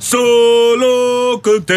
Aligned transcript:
Solo 0.00 1.36
cote. 1.44 1.76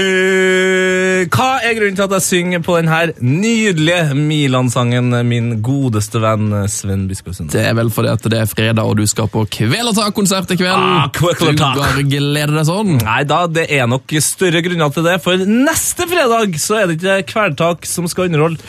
Hva 1.28 1.48
er 1.60 1.74
grunnen 1.76 1.98
til 1.98 2.06
at 2.06 2.14
jeg 2.16 2.24
synger 2.24 2.62
på 2.64 2.78
denne 2.78 3.00
nydelige 3.20 4.16
Milan-sangen, 4.16 5.12
min 5.28 5.58
godeste 5.66 6.22
venn 6.24 6.54
Sven 6.72 7.04
Biskår 7.10 7.50
Det 7.52 7.66
er 7.68 7.76
vel 7.76 7.92
fordi 7.92 8.14
at 8.14 8.24
det 8.32 8.40
er 8.40 8.48
fredag, 8.48 8.80
og 8.88 8.96
du 9.02 9.04
skal 9.12 9.28
på 9.32 9.44
Kvelertak-konsert 9.58 10.56
i 10.56 10.60
kveld. 10.62 10.72
Ah, 10.72 11.12
Kvelertak. 11.12 11.76
Du 11.76 11.84
bare 11.84 12.08
gleder 12.08 12.56
deg 12.56 12.68
sånn. 12.72 12.96
Nei 13.04 13.22
da, 13.28 13.44
det 13.52 13.68
er 13.76 13.92
nok 13.92 14.16
større 14.24 14.64
grunner 14.64 14.96
til 14.96 15.08
det, 15.10 15.20
for 15.24 15.44
neste 15.44 16.08
fredag 16.08 16.56
så 16.64 16.80
er 16.80 16.92
det 16.94 17.02
ikke 17.02 17.22
Kvelertak 17.34 17.90
som 17.92 18.08
skal 18.08 18.32
underholde. 18.32 18.64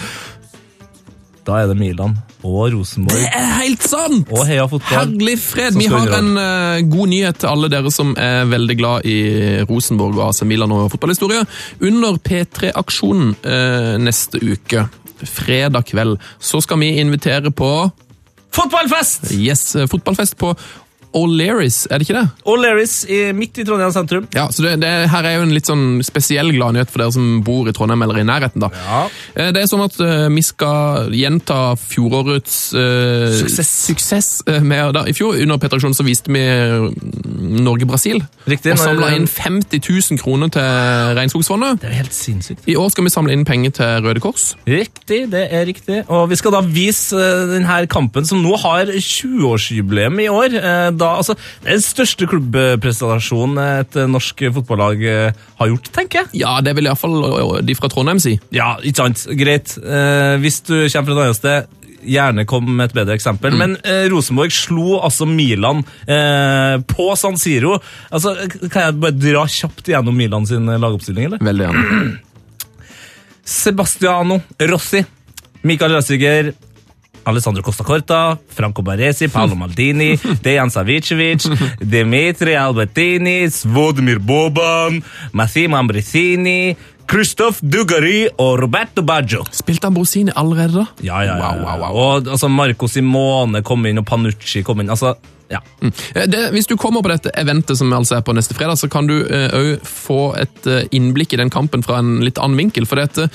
Da 1.44 1.58
er 1.60 1.68
det 1.68 1.76
Milan 1.76 2.14
og 2.44 2.72
Rosenborg 2.72 3.18
Det 3.20 3.28
er 3.36 3.50
helt 3.58 3.84
sant! 3.84 4.30
og 4.32 4.46
Heia 4.48 4.64
Fotball. 4.68 4.96
Herlig 4.96 5.34
fred! 5.42 5.76
Vi 5.76 5.88
har 5.92 6.12
en 6.16 6.30
eh, 6.40 6.84
god 6.88 7.10
nyhet 7.12 7.40
til 7.42 7.50
alle 7.50 7.68
dere 7.72 7.92
som 7.92 8.14
er 8.20 8.48
veldig 8.48 8.76
glad 8.80 9.08
i 9.08 9.18
Rosenborg 9.68 10.16
og 10.16 10.30
AC 10.30 10.44
Milan 10.48 10.72
og 10.72 10.88
fotballhistorie. 10.94 11.44
Under 11.84 12.16
P3-aksjonen 12.24 13.34
uh, 13.44 13.96
neste 14.00 14.40
uke, 14.40 14.86
fredag 15.24 15.84
kveld, 15.92 16.16
så 16.40 16.62
skal 16.64 16.80
vi 16.80 16.94
invitere 17.02 17.52
på 17.52 17.70
Fotballfest! 18.54 19.32
yes, 19.34 19.74
eh, 19.76 19.88
fotballfest 19.90 20.36
på 20.38 20.52
O'Learys, 21.14 21.84
er 21.90 21.98
det 22.00 22.08
ikke 22.08 22.18
det? 22.20 22.26
O'Learys 22.50 22.94
midt 23.38 23.58
i 23.62 23.64
Trondheim 23.66 23.92
sentrum. 23.94 24.26
Ja, 24.34 24.48
så 24.52 24.64
det, 24.64 24.72
det 24.82 24.90
her 25.12 25.28
er 25.28 25.36
jo 25.38 25.44
en 25.46 25.54
litt 25.54 25.68
sånn 25.70 26.00
spesiell 26.04 26.50
gladnyhet 26.54 26.90
for 26.90 27.04
dere 27.04 27.14
som 27.14 27.40
bor 27.46 27.68
i 27.70 27.74
Trondheim 27.76 28.02
eller 28.02 28.18
i 28.22 28.26
nærheten. 28.26 28.60
da. 28.64 28.70
Ja. 28.74 29.02
Eh, 29.36 29.52
Det 29.54 29.62
er 29.62 29.70
sånn 29.70 29.84
at 29.84 29.98
uh, 30.02 30.26
vi 30.34 30.42
skal 30.42 31.12
gjenta 31.14 31.60
fjorårets 31.78 32.56
uh, 32.74 33.30
Suksess. 33.38 33.70
suksess 33.88 34.28
med, 34.64 34.92
da, 34.96 35.04
I 35.08 35.14
fjor 35.16 35.38
under 35.40 35.58
Petraksjonen 35.62 35.94
så 35.96 36.04
viste 36.06 36.32
vi 36.34 36.42
eh, 36.42 36.88
Norge-Brasil. 37.64 38.20
Riktig, 38.50 38.74
Og 38.74 38.80
samla 38.82 39.12
inn 39.16 39.26
50 39.30 39.80
000 39.84 40.20
kroner 40.20 40.50
til 40.52 41.14
Regnskogsfondet. 41.18 41.80
Det 41.82 41.90
er 41.90 41.96
helt 42.02 42.14
sinnssykt. 42.16 42.66
I 42.70 42.76
år 42.80 42.90
skal 42.92 43.06
vi 43.06 43.12
samle 43.14 43.34
inn 43.36 43.44
penger 43.48 43.74
til 43.78 44.04
Røde 44.04 44.22
Kors. 44.24 44.50
Riktig, 44.68 45.22
det 45.32 45.46
er 45.54 45.64
riktig. 45.68 46.02
Og 46.12 46.26
vi 46.32 46.38
skal 46.40 46.54
da 46.56 46.62
vise 46.66 47.20
denne 47.54 47.78
kampen, 47.90 48.26
som 48.28 48.42
nå 48.44 48.56
har 48.64 48.90
20-årsjubileum 48.94 50.20
i 50.24 50.28
år. 50.32 50.56
Eh, 50.60 50.90
Da, 51.04 51.12
altså, 51.20 51.36
den 51.66 51.84
største 51.84 52.28
klubbprestasjonen 52.30 53.60
et 53.64 54.00
eh, 54.00 54.10
norsk 54.10 54.44
fotballag 54.56 55.04
eh, 55.04 55.46
har 55.60 55.72
gjort, 55.72 55.92
tenker 55.94 56.22
jeg. 56.22 56.42
Ja, 56.44 56.56
det 56.64 56.76
vil 56.78 56.88
iallfall 56.88 57.60
de 57.66 57.76
fra 57.78 57.90
Trondheim 57.92 58.22
si. 58.22 58.38
Ja, 58.54 58.74
ikke 58.80 59.04
sant? 59.04 59.26
Greit. 59.38 59.76
Eh, 59.78 60.36
hvis 60.42 60.62
du 60.64 60.76
kommer 60.78 61.10
fra 61.10 61.16
et 61.18 61.24
annet 61.28 61.40
sted, 61.40 61.80
gjerne 62.04 62.44
kom 62.48 62.68
med 62.68 62.90
et 62.90 62.96
bedre 62.96 63.16
eksempel. 63.16 63.56
Men 63.58 63.76
eh, 63.84 64.04
Rosenborg 64.12 64.52
slo 64.54 64.98
altså 65.00 65.26
Milan 65.28 65.82
eh, 66.06 66.76
på 66.88 67.08
San 67.20 67.38
Siro. 67.40 67.78
Altså, 68.10 68.34
kan 68.68 68.88
jeg 68.88 69.00
bare 69.02 69.16
dra 69.16 69.46
kjapt 69.50 69.90
gjennom 69.92 70.16
Milan 70.16 70.48
sin 70.48 70.68
eh, 70.68 70.80
lagoppstilling, 70.80 71.30
eller? 71.30 71.44
Veldig 71.44 71.68
gjerne. 71.68 72.04
Sebastiano 73.54 74.40
Rossi, 74.70 75.02
Mikael 75.68 75.98
Røsiger, 75.98 76.54
Alessandro 77.24 77.62
Costa 77.62 77.84
Corta, 77.84 78.38
Franco 78.48 78.82
Baresi, 78.82 79.28
Paolo 79.28 79.54
Maldini, 79.54 80.14
Dejan 80.44 80.70
Savicevic, 80.70 81.46
Dimitri 81.80 82.54
Albertini, 82.56 83.50
Svodimir 83.50 84.18
Boban, 84.18 85.02
Massimo 85.32 85.76
Ambrisini, 85.76 86.76
Christoph 87.06 87.60
Dugari 87.60 88.24
og 88.40 88.58
Roberto 88.62 89.02
Baggio. 89.02 89.44
Spilte 89.52 89.86
Ambrosini 89.90 90.32
allerede, 90.34 90.72
da? 90.80 90.86
Ja, 91.04 91.20
ja, 91.22 91.36
ja. 91.36 91.50
Wow, 91.52 91.64
wow, 91.64 91.80
wow. 91.82 91.98
Og 92.16 92.28
altså, 92.32 92.48
Marco 92.48 92.88
Simone 92.88 93.60
kom 93.62 93.84
inn, 93.86 94.00
og 94.00 94.06
Panucci 94.08 94.62
kom 94.64 94.80
inn. 94.80 94.88
Altså, 94.90 95.14
ja. 95.52 95.60
Eh, 95.82 96.24
Det, 96.26 96.46
hvis 96.54 96.66
du 96.66 96.76
kommer 96.80 97.04
på 97.04 97.12
dette 97.12 97.30
eventet 97.36 97.76
som 97.76 97.92
altså 97.92 98.16
er 98.16 98.24
på 98.24 98.32
neste 98.32 98.56
fredag, 98.56 98.80
så 98.80 98.88
kan 98.88 99.06
du 99.10 99.18
òg 99.20 99.84
få 99.84 100.32
et 100.40 100.66
eh, 100.66 100.88
innblikk 100.96 101.36
i 101.36 101.42
den 101.42 101.52
kampen 101.52 101.84
fra 101.84 102.00
en 102.00 102.16
litt 102.24 102.40
annen 102.40 102.56
vinkel. 102.56 102.88
For 102.88 102.96
det, 102.96 103.28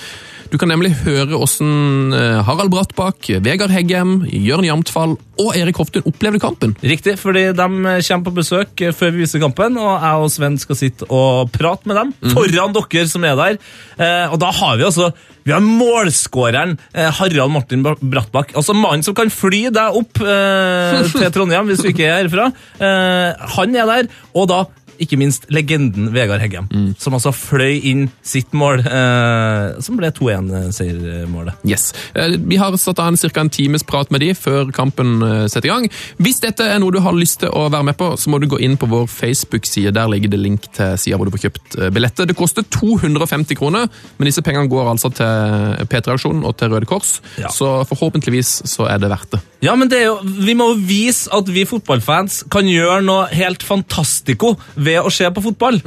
du 0.50 0.58
kan 0.58 0.72
nemlig 0.72 0.92
høre 1.04 1.38
hvordan 1.38 2.14
eh, 2.16 2.40
Harald 2.46 2.72
Brattbakk, 2.74 3.28
Vegard 3.46 3.74
Heggem, 3.74 4.24
Jørn 4.26 4.66
Jamtfall 4.66 5.16
og 5.40 5.52
Erik 5.56 5.78
Hoftun 5.80 6.08
opplevde 6.10 6.42
kampen. 6.42 6.74
Riktig, 6.82 7.16
fordi 7.22 7.50
de 7.54 7.68
kommer 8.08 8.26
på 8.26 8.36
besøk 8.40 8.82
eh, 8.82 8.94
før 8.96 9.14
vi 9.14 9.24
viser 9.24 9.44
kampen, 9.44 9.78
og 9.78 9.92
jeg 9.94 10.24
og 10.24 10.32
Sven 10.34 10.58
skal 10.62 10.80
sitte 10.80 11.10
og 11.14 11.52
prate 11.54 11.90
med 11.90 12.02
dem 12.02 12.16
foran 12.34 12.74
dere 12.76 13.06
som 13.12 13.28
er 13.30 13.38
der. 13.38 13.60
Eh, 14.00 14.26
og 14.34 14.40
da 14.42 14.50
har 14.62 14.80
vi 14.80 14.88
altså 14.90 15.12
vi 15.46 15.54
har 15.56 15.64
målskåreren 15.64 16.76
Harald 16.94 17.50
Martin 17.50 17.82
Brattbakk. 17.82 18.52
Altså 18.60 18.76
mannen 18.78 19.02
som 19.06 19.16
kan 19.18 19.32
fly 19.34 19.64
deg 19.74 19.96
opp 19.98 20.20
til 21.16 21.32
Trondheim 21.34 21.72
hvis 21.72 21.82
du 21.82 21.90
ikke 21.90 22.06
er 22.06 22.20
herfra. 22.20 22.50
Eh, 22.78 23.48
han 23.56 23.80
er 23.80 23.90
der, 23.90 24.12
og 24.38 24.50
da 24.52 24.60
ikke 25.00 25.18
minst 25.20 25.46
legenden 25.54 26.12
Vegard 26.14 26.42
Heggem, 26.44 26.68
som 27.00 27.14
altså 27.18 27.32
fløy 27.36 27.80
inn 27.92 28.08
sitt 28.26 28.52
mål, 28.58 28.82
eh, 28.86 29.80
som 29.84 29.98
ble 30.00 30.12
2-1-seiermålet. 30.12 31.54
Yes. 31.68 31.94
Eh, 32.16 32.36
Vi 32.40 32.58
har 32.58 32.76
satt 32.78 33.00
av 33.00 33.08
en, 33.08 33.18
cirka 33.18 33.42
en 33.42 33.50
times 33.50 33.84
prat 33.84 34.12
med 34.12 34.22
de 34.22 34.32
før 34.36 34.72
kampen 34.76 35.22
eh, 35.24 35.46
setter 35.52 35.70
i 35.70 35.74
gang. 35.74 35.88
Hvis 36.20 36.40
dette 36.44 36.66
er 36.66 36.80
noe 36.82 36.92
du 36.96 37.00
har 37.04 37.16
lyst 37.16 37.40
til 37.44 37.50
å 37.56 37.68
være 37.72 37.88
med 37.92 37.98
på, 38.00 38.12
så 38.20 38.30
må 38.32 38.40
du 38.42 38.48
gå 38.52 38.60
inn 38.66 38.78
på 38.80 38.90
vår 38.92 39.08
Facebook-side. 39.12 39.94
Der 39.96 40.10
ligger 40.12 40.30
det 40.34 40.40
link 40.42 40.68
til 40.76 40.98
sida 41.00 41.18
hvor 41.20 41.30
du 41.30 41.34
får 41.36 41.46
kjøpt 41.48 41.80
eh, 41.80 41.90
billetter. 41.96 42.28
Det 42.30 42.38
koster 42.40 42.66
250 42.68 43.56
kroner, 43.60 43.88
men 44.18 44.30
disse 44.30 44.44
pengene 44.46 44.70
går 44.72 44.92
altså 44.94 45.12
til 45.16 45.86
P3-aksjonen 45.90 46.44
og 46.48 46.58
til 46.60 46.74
Røde 46.74 46.90
Kors, 46.90 47.20
Ja. 47.40 47.48
så 47.54 47.84
forhåpentligvis 47.90 48.64
så 48.70 48.88
er 48.90 49.00
det 49.02 49.10
verdt 49.12 49.32
det. 49.38 49.42
Ja, 49.64 49.74
men 49.76 49.90
det 49.92 49.98
er 50.00 50.06
jo, 50.10 50.20
Vi 50.24 50.54
må 50.56 50.70
jo 50.72 50.78
vise 50.88 51.30
at 51.36 51.48
vi 51.52 51.66
fotballfans 51.68 52.44
kan 52.52 52.68
gjøre 52.70 53.02
noe 53.04 53.26
helt 53.36 53.64
fantastico 53.64 54.54
ved 54.76 54.89
å 54.98 55.12
se 55.14 55.30
på 55.30 55.44
fotball. 55.44 55.82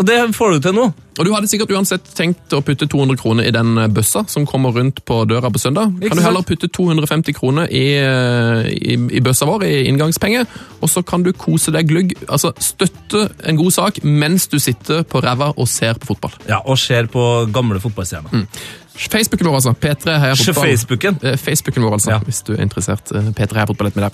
Og 0.00 0.06
det 0.08 0.18
får 0.34 0.54
du 0.54 0.60
til 0.64 0.72
nå. 0.76 0.84
Og 1.20 1.26
Du 1.28 1.28
hadde 1.34 1.48
sikkert 1.50 1.68
uansett 1.76 2.06
tenkt 2.16 2.54
å 2.56 2.62
putte 2.64 2.86
200 2.88 3.18
kroner 3.20 3.44
i 3.44 3.50
den 3.52 3.74
bøssa 3.92 4.22
som 4.32 4.46
kommer 4.48 4.72
rundt 4.72 5.02
på 5.04 5.18
døra 5.28 5.50
på 5.52 5.60
søndag. 5.60 5.90
Ikke 6.00 6.08
Kan 6.08 6.16
du 6.16 6.22
sant? 6.22 6.28
heller 6.30 6.46
putte 6.48 6.68
250 6.72 7.34
kroner 7.36 7.68
i, 7.68 7.82
eh, 8.00 8.70
i, 8.72 8.96
i 9.18 9.20
bøssa 9.20 9.44
vår, 9.44 9.64
i 9.68 9.82
inngangspenger, 9.90 10.46
og 10.80 10.88
så 10.88 11.02
kan 11.04 11.22
du 11.22 11.32
kose 11.36 11.70
deg 11.76 11.86
glugg. 11.90 12.14
Altså 12.28 12.54
støtte 12.56 13.26
en 13.44 13.60
god 13.60 13.72
sak 13.76 14.00
mens 14.02 14.48
du 14.48 14.56
sitter 14.58 15.04
på 15.04 15.20
ræva 15.20 15.52
og 15.56 15.68
ser 15.68 16.00
på 16.00 16.14
fotball. 16.14 16.32
Ja, 16.48 16.62
Og 16.64 16.78
ser 16.80 17.06
på 17.12 17.46
gamle 17.52 17.78
fotballstjerner. 17.84 18.46
Facebooken 18.94 19.46
vår, 19.48 19.54
altså. 19.60 19.72
P3 19.80 20.16
Heia 20.20 20.34
Fotball. 20.36 20.66
Facebooken. 20.68 21.16
Eh, 21.22 21.36
Facebooken 21.40 21.82
vår, 21.86 21.92
altså, 21.96 22.10
Ja. 22.12 22.18
hvis 22.26 22.42
du 22.44 22.52
er 22.54 22.60
interessert. 22.62 23.12
Eh, 23.14 23.30
P3 23.32 23.54
Heia 23.56 23.66
Fotball 23.66 23.90
med 23.94 24.04
deg. 24.04 24.12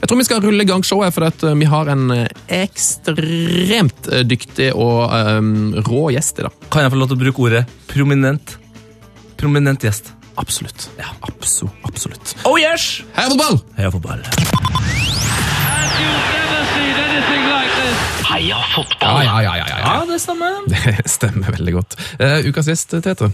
Jeg 0.00 0.08
tror 0.08 0.18
vi 0.18 0.24
skal 0.24 0.40
rulle 0.42 0.62
i 0.62 0.66
gang 0.68 0.82
showet, 0.84 1.12
for 1.14 1.24
at 1.28 1.42
eh, 1.44 1.54
vi 1.54 1.64
har 1.68 1.88
en 1.92 2.08
ekstremt 2.48 4.08
dyktig 4.28 4.70
og 4.74 5.12
um, 5.12 5.74
rå 5.86 6.10
gjest 6.14 6.38
i 6.40 6.42
dag. 6.48 6.52
Kan 6.70 6.82
jeg 6.86 6.90
få 6.94 7.00
lov 7.02 7.08
til 7.12 7.16
å 7.18 7.22
bruke 7.24 7.38
ordet 7.48 7.64
prominent? 7.90 8.56
Prominent 9.36 9.80
gjest. 9.84 10.12
Absolutt. 10.40 10.88
Ja, 10.98 11.12
absolutt. 11.22 11.74
absolutt. 11.84 12.34
Oh 12.44 12.56
yes! 12.58 13.02
Heia 13.14 13.28
fotball! 13.30 13.60
Heia 13.76 13.90
fotball. 13.94 14.18
And 14.24 15.90
you've 16.00 16.26
never 16.34 16.60
seen 16.74 16.96
anything 16.96 17.44
like 17.52 17.70
this. 17.78 18.23
Heia 18.34 18.58
fotball! 18.74 19.22
ja, 19.22 19.38
ja, 19.44 19.54
ja, 19.60 19.78
Ja, 19.78 19.94
det 20.08 20.18
stemmer. 20.22 20.60
Det 20.74 20.94
stemmer 21.10 21.54
veldig 21.54 21.74
godt. 21.76 21.96
Uh, 22.18 22.40
ukas 22.48 22.66
gjest, 22.72 22.96
Tete, 23.04 23.30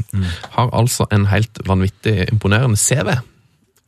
har 0.56 0.72
altså 0.76 1.06
en 1.14 1.24
helt 1.30 1.60
vanvittig 1.66 2.26
imponerende 2.28 2.76
CV. 2.80 3.14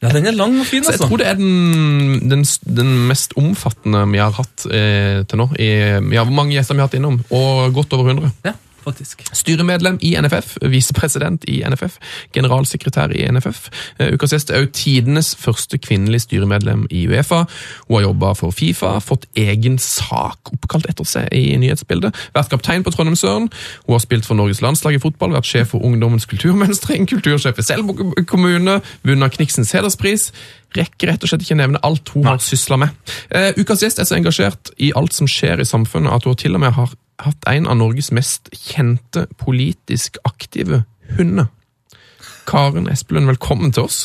Ja, 0.03 0.09
Den 0.11 0.27
er 0.27 0.35
lang 0.35 0.57
og 0.59 0.67
fin, 0.67 0.83
Så 0.83 0.91
jeg 0.91 0.99
altså. 0.99 1.09
tror 1.09 1.21
det 1.21 1.27
er 1.31 1.37
den, 1.39 2.31
den, 2.31 2.43
den 2.79 2.89
mest 3.07 3.37
omfattende 3.39 4.01
vi 4.11 4.19
har 4.19 4.33
hatt 4.35 4.65
eh, 4.67 5.21
til 5.31 5.39
nå. 5.39 5.47
I, 5.63 5.69
ja, 6.17 6.25
hvor 6.25 6.35
mange 6.35 6.57
gjester 6.57 6.75
vi 6.75 6.83
har 6.83 6.89
hatt 6.91 6.97
innom? 6.99 7.21
Og 7.31 7.71
godt 7.77 7.95
over 7.95 8.11
100. 8.11 8.33
Ja, 8.49 8.57
faktisk. 8.85 9.25
Styremedlem 9.33 9.99
i 10.03 10.15
NFF, 10.21 10.57
visepresident 10.73 11.45
i 11.49 11.63
NFF, 11.69 11.99
generalsekretær 12.35 13.15
i 13.17 13.25
NFF. 13.33 13.69
Eh, 13.99 14.13
Ukas 14.15 14.35
gjest 14.35 14.51
er 14.51 14.63
også 14.63 14.73
tidenes 14.83 15.33
første 15.39 15.79
kvinnelige 15.79 16.27
styremedlem 16.27 16.87
i 16.91 17.07
Uefa. 17.09 17.45
Hun 17.89 17.97
har 17.97 18.07
jobba 18.09 18.33
for 18.39 18.51
Fifa, 18.51 18.99
fått 19.01 19.27
egen 19.39 19.79
sak 19.79 20.53
oppkalt 20.53 20.89
etter 20.91 21.09
seg 21.09 21.29
i 21.35 21.57
nyhetsbildet. 21.61 22.17
Vært 22.35 22.53
kaptein 22.53 22.85
på 22.85 22.93
Trondheimsøren. 22.95 23.51
Hun 23.87 23.95
har 23.95 24.03
spilt 24.05 24.27
for 24.29 24.39
Norges 24.39 24.63
landslag 24.65 24.97
i 24.97 25.03
fotball, 25.03 25.35
vært 25.37 25.49
sjef 25.49 25.73
for 25.75 25.85
Ungdommens 25.87 26.27
kulturmønstring, 26.31 27.07
kultursjef 27.11 27.59
i 27.59 27.67
Selbu 27.67 28.13
kommune, 28.29 28.81
vunnet 29.07 29.37
Kniksens 29.37 29.73
hederspris. 29.77 30.31
Rekker 30.77 31.11
rett 31.11 31.25
og 31.25 31.31
slett 31.31 31.45
ikke 31.45 31.59
nevne 31.61 31.81
alt 31.85 32.15
hun 32.15 32.27
har 32.29 32.41
sysla 32.43 32.79
med. 32.81 32.93
Uh, 33.33 33.53
ukas 33.61 33.85
gjest 33.85 34.01
er 34.01 34.09
så 34.09 34.17
engasjert 34.17 34.73
i 34.81 34.93
alt 34.97 35.17
som 35.17 35.29
skjer 35.29 35.61
i 35.61 35.69
samfunnet, 35.69 36.13
at 36.13 36.29
hun 36.29 36.39
til 36.39 36.57
og 36.57 36.65
med 36.65 36.73
har 36.79 36.95
hatt 37.21 37.45
en 37.51 37.67
av 37.69 37.77
Norges 37.77 38.11
mest 38.13 38.49
kjente 38.57 39.27
politisk 39.39 40.17
aktive 40.25 40.85
hunder. 41.19 41.47
Karen 42.49 42.89
Espelund, 42.91 43.27
velkommen 43.31 43.73
til 43.73 43.85
oss. 43.87 44.01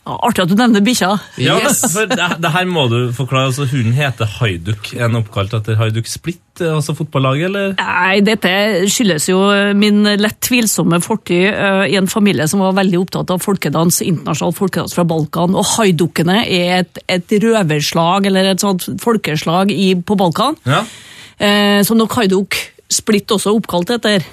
Ja, 0.00 0.14
artig 0.24 0.42
at 0.42 0.48
du 0.50 0.56
nevner 0.56 0.80
bikkja. 0.82 1.10
Ja, 1.38 1.58
Yes. 1.60 1.82
for 1.92 2.08
det, 2.08 2.26
det 2.40 2.50
her 2.50 2.64
må 2.66 2.86
du 2.88 3.12
forklare. 3.12 3.50
altså 3.50 3.66
Hunden 3.68 3.92
heter 3.92 4.24
Haiduk. 4.40 4.94
Er 4.96 5.08
den 5.08 5.16
oppkalt 5.20 5.52
etter 5.54 5.76
Haiduk 5.76 6.08
Split, 6.08 6.40
eh, 6.60 6.72
altså 6.74 6.94
fotballaget, 6.96 7.44
eller? 7.50 7.74
Nei, 7.78 8.20
dette 8.24 8.88
skyldes 8.90 9.28
jo 9.28 9.38
min 9.76 10.02
lett 10.18 10.40
tvilsomme 10.40 10.98
fortid 11.04 11.52
uh, 11.52 11.84
i 11.84 11.96
en 12.00 12.08
familie 12.08 12.48
som 12.48 12.64
var 12.64 12.72
veldig 12.80 12.98
opptatt 13.04 13.30
av 13.30 13.44
folkedans, 13.44 14.00
internasjonal 14.02 14.56
folkedans 14.56 14.96
fra 14.96 15.04
Balkan. 15.04 15.54
Og 15.54 15.68
haidukkene 15.76 16.40
er 16.48 16.80
et, 16.80 17.02
et 17.06 17.36
røverslag, 17.44 18.26
eller 18.26 18.50
et 18.54 18.60
sånt 18.64 18.88
folkeslag 19.04 19.70
i, 19.70 19.92
på 20.00 20.16
Balkan. 20.18 20.56
Ja. 20.66 20.82
Eh, 21.40 21.80
som 21.88 21.96
nok 21.96 22.18
haiduk 22.18 22.56
splitt 22.90 23.32
også 23.32 23.50
er 23.50 23.56
oppkalt 23.60 23.94
etter. 23.96 24.24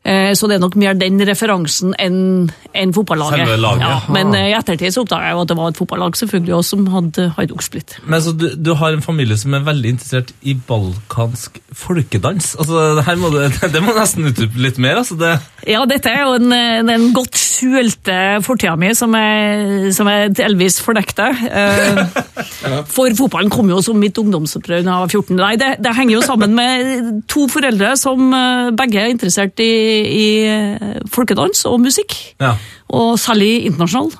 Eh, 0.00 0.32
så 0.32 0.48
det 0.48 0.56
er 0.56 0.62
nok 0.62 0.78
mer 0.80 0.94
den 0.96 1.20
referansen 1.28 1.92
enn 2.00 2.48
enn 2.70 2.92
fotballaget. 2.94 3.50
Laget. 3.60 3.82
Ja, 3.82 3.96
men 4.14 4.32
eh, 4.38 4.48
i 4.48 4.54
ettertid 4.56 4.94
så 4.94 5.02
oppdaga 5.04 5.28
jeg 5.28 5.36
jo 5.36 5.42
at 5.42 5.50
det 5.50 5.56
var 5.58 5.72
et 5.72 5.80
fotballag 5.80 6.16
selvfølgelig 6.16 6.54
også, 6.56 6.70
som 6.70 6.86
hadde 6.94 7.26
haiduk 7.36 7.64
splitt. 7.66 7.96
Men 8.06 8.22
så 8.24 8.32
du, 8.32 8.46
du 8.56 8.72
har 8.78 8.94
en 8.94 9.04
familie 9.04 9.36
som 9.36 9.52
er 9.58 9.66
veldig 9.66 9.92
interessert 9.96 10.32
i 10.40 10.54
balkansk 10.54 11.58
folkedans. 11.76 12.54
Altså, 12.56 12.84
det 12.96 13.04
her 13.10 13.18
må 13.20 13.32
du, 13.34 13.42
det 13.74 13.82
må 13.84 13.92
nesten 13.96 14.30
utdype 14.30 14.62
litt 14.62 14.80
mer. 14.80 15.02
altså 15.02 15.18
det... 15.20 15.34
Ja, 15.68 15.82
dette 15.90 16.08
er 16.08 16.24
jo 16.24 16.38
en, 16.38 16.54
en 16.94 17.08
godt 17.12 17.36
skjulte 17.36 18.16
fortida 18.46 18.78
mi, 18.80 18.94
som 18.96 19.12
jeg, 19.18 19.92
som 19.92 20.08
jeg 20.08 20.32
delvis 20.38 20.78
fornekter. 20.80 21.36
Eh, 21.50 22.00
For 22.94 23.12
fotballen 23.18 23.52
kom 23.52 23.68
jo 23.68 23.82
som 23.84 24.00
mitt 24.00 24.16
ungdomsopprør 24.20 24.80
da 24.80 24.94
jeg 24.94 25.04
var 25.04 25.12
14. 25.12 25.36
Nei, 25.42 25.52
det, 25.60 25.74
det 25.84 25.96
henger 25.98 26.16
jo 26.16 26.24
sammen 26.24 26.56
med 26.56 27.20
to 27.28 27.44
foreldre 27.52 27.92
som 28.00 28.30
begge 28.78 29.02
er 29.02 29.12
interessert 29.12 29.60
i, 29.60 29.70
i 29.90 30.26
eh, 30.48 30.98
folkedans 31.12 31.66
og 31.70 31.80
musikk. 31.84 32.16
Ja. 32.42 32.56
Og 32.90 33.14
særlig 33.20 33.54
internasjonal. 33.70 34.12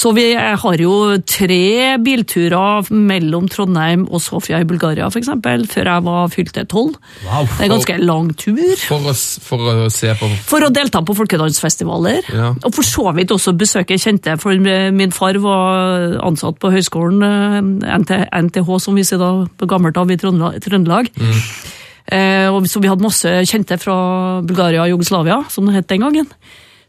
Så 0.00 0.12
vi 0.14 0.22
har 0.38 0.78
jo 0.80 0.92
tre 1.26 1.96
bilturer 1.98 2.86
mellom 2.94 3.48
Trondheim 3.50 4.04
og 4.06 4.22
Sofia 4.22 4.60
i 4.62 4.66
Bulgaria, 4.68 5.08
f.eks., 5.10 5.26
før 5.72 5.90
jeg 5.90 6.04
var 6.06 6.30
fylte 6.30 6.62
tolv. 6.70 6.94
Wow. 7.26 7.48
Det 7.58 7.66
er 7.66 7.72
ganske 7.72 7.96
lang 7.98 8.28
tur. 8.38 8.60
For 8.84 9.10
å, 9.10 9.14
for 9.48 9.66
å 9.72 9.88
se 9.92 10.14
på 10.20 10.28
For 10.46 10.62
å 10.62 10.70
delta 10.72 11.02
på 11.02 11.16
folkedansfestivaler, 11.18 12.22
Ja. 12.30 12.52
og 12.54 12.70
for 12.78 12.86
så 12.86 13.10
vidt 13.18 13.34
også 13.34 13.56
besøke 13.58 13.98
kjente, 13.98 14.38
for 14.40 14.54
min 14.94 15.10
far 15.12 15.36
var 15.42 16.14
ansatt 16.22 16.62
på 16.62 16.70
høyskolen 16.70 17.26
eh, 17.26 17.98
NTH, 18.46 18.70
som 18.86 18.94
vi 18.94 19.04
sier 19.04 19.18
da 19.20 19.32
på 19.50 19.68
gammelt 19.74 19.98
av 20.00 20.14
i 20.14 20.20
Trøndelag. 20.22 20.62
Trøndelag. 20.62 21.10
Eh, 22.06 22.48
så 22.70 22.82
vi 22.82 22.90
hadde 22.90 23.04
masse 23.04 23.36
kjente 23.50 23.78
fra 23.80 23.94
Bulgaria 24.46 24.86
og 24.86 24.96
Jugoslavia, 24.96 25.42
som 25.52 25.68
det 25.68 25.80
het 25.80 25.90
den 25.92 26.06
gangen. 26.06 26.28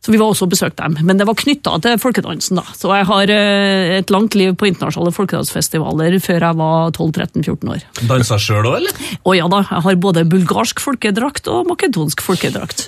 Så 0.01 0.09
vi 0.09 0.17
var 0.17 0.31
også 0.31 0.47
og 0.47 0.53
besøkte 0.55 0.81
dem, 0.81 0.95
men 1.05 1.19
det 1.19 1.27
var 1.29 1.37
knytta 1.37 1.75
til 1.83 1.99
folkedansen. 2.01 2.57
da. 2.57 2.63
Så 2.73 2.89
jeg 2.89 3.05
har 3.05 3.33
eh, 3.35 3.99
et 3.99 4.09
langt 4.09 4.33
liv 4.33 4.55
på 4.57 4.65
internasjonale 4.71 5.13
folkedansfestivaler 5.13 6.17
før 6.23 6.47
jeg 6.47 6.57
var 6.57 6.95
12-13-14 6.97 7.69
år. 7.75 7.85
Dansa 8.09 8.39
sjøl 8.41 8.65
òg, 8.65 8.79
eller? 8.79 9.03
Å 9.21 9.35
ja 9.37 9.45
da, 9.51 9.61
jeg 9.61 9.85
har 9.85 9.99
både 10.01 10.25
bulgarsk 10.31 10.81
folkedrakt 10.81 11.51
og 11.53 11.69
makedonsk 11.69 12.25
folkedrakt. 12.25 12.87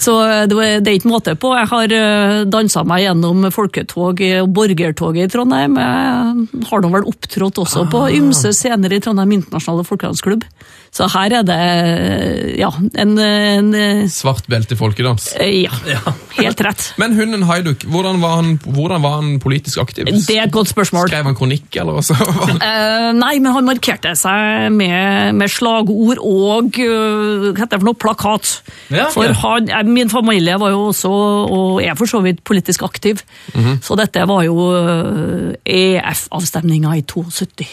Så 0.00 0.16
eh, 0.24 0.44
det 0.48 0.88
er 0.88 0.98
ikke 0.98 1.10
måte 1.10 1.34
på. 1.38 1.52
Jeg 1.56 1.70
har 1.72 1.96
eh, 1.96 2.36
dansa 2.50 2.84
meg 2.88 3.06
gjennom 3.06 3.48
folketog 3.54 4.22
og 4.42 4.52
borgertoget 4.56 5.28
i 5.28 5.32
Trondheim. 5.32 5.78
Jeg 5.80 6.68
har 6.70 6.84
nå 6.84 6.92
vel 6.92 7.08
opptrådt 7.10 7.62
også 7.62 7.86
på 7.92 8.06
ymse 8.18 8.54
scener 8.56 8.92
i 8.92 9.00
Trondheim 9.02 9.36
internasjonale 9.38 9.86
folkedansklubb. 9.88 10.46
Så 10.92 11.06
her 11.08 11.32
er 11.38 11.44
det 11.48 11.56
eh, 11.56 12.48
ja, 12.60 12.68
en, 13.00 13.14
en 13.16 13.70
eh, 13.72 14.02
svart 14.12 14.48
belte 14.52 14.76
i 14.76 14.80
folkedans. 14.80 15.30
Ja, 15.40 16.02
helt 16.36 16.60
rett. 16.64 16.90
Men 17.00 17.16
hunden 17.16 17.46
Haiduk, 17.48 17.86
hvordan 17.88 18.20
var 18.20 18.42
han, 18.42 18.58
hvordan 18.60 19.00
var 19.04 19.16
han 19.22 19.38
politisk 19.40 19.80
aktiv? 19.80 20.10
Det 20.12 20.36
er 20.36 20.44
et 20.44 20.52
godt 20.52 20.68
spørsmål. 20.68 21.08
Skrev 21.08 21.30
han 21.30 21.38
kronikk, 21.38 21.70
eller 21.80 22.02
også? 22.02 22.18
Eh, 22.62 23.08
nei, 23.16 23.38
men 23.42 23.54
han 23.54 23.64
markerte 23.66 24.12
seg 24.18 24.68
med, 24.74 25.34
med 25.36 25.50
slagord 25.50 26.20
og 26.22 26.76
eh, 26.80 27.48
hva 27.48 27.56
heter 27.56 27.72
det 27.74 27.80
for 27.80 27.88
noe, 27.88 27.98
plakat. 27.98 28.52
Ja, 28.92 29.08
for 29.12 29.32
han 29.42 29.62
han, 29.72 29.81
min 29.88 30.10
familie 30.10 30.58
var 30.60 30.70
jo 30.70 30.88
også, 30.90 31.10
og 31.10 31.82
er 31.82 31.94
for 31.98 32.06
så 32.10 32.20
vidt, 32.24 32.42
politisk 32.44 32.82
aktiv. 32.82 33.22
Mhm. 33.54 33.80
Så 33.82 33.96
dette 33.98 34.26
var 34.28 34.42
jo 34.44 34.56
eh, 34.76 35.54
EF-avstemninga 35.64 36.96
i 36.98 37.02
72. 37.02 37.66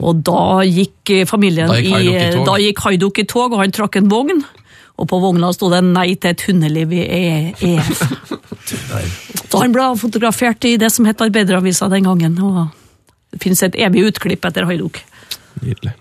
Og 0.00 0.22
da 0.24 0.62
gikk 0.64 1.10
eh, 1.12 1.26
familien 1.28 1.68
Da 1.68 1.76
gikk 1.80 2.06
i. 2.06 2.44
Da 2.46 2.56
gikk 2.62 2.80
Haiduk 2.86 3.18
i 3.20 3.26
tog, 3.28 3.52
og 3.52 3.60
han 3.60 3.72
trakk 3.72 3.96
en 4.00 4.08
vogn. 4.08 4.42
Og 5.00 5.08
på 5.08 5.18
vogna 5.20 5.48
sto 5.56 5.70
det 5.72 5.80
'Nei 5.84 6.14
til 6.20 6.30
et 6.30 6.42
hundeliv 6.44 6.92
i 6.92 7.00
E- 7.00 7.54
EF'. 7.56 8.02
Så 9.50 9.58
han 9.62 9.72
ble 9.72 9.86
fotografert 9.98 10.64
i 10.68 10.76
det 10.76 10.92
som 10.92 11.06
het 11.08 11.20
Arbeideravisa 11.20 11.88
den 11.88 12.04
gangen. 12.04 12.38
og 12.42 12.68
Det 13.32 13.40
finnes 13.42 13.62
et 13.62 13.74
evig 13.74 14.04
utklipp 14.10 14.44
etter 14.44 14.64
Haiduk. 14.68 15.00
Nydelig. 15.60 15.92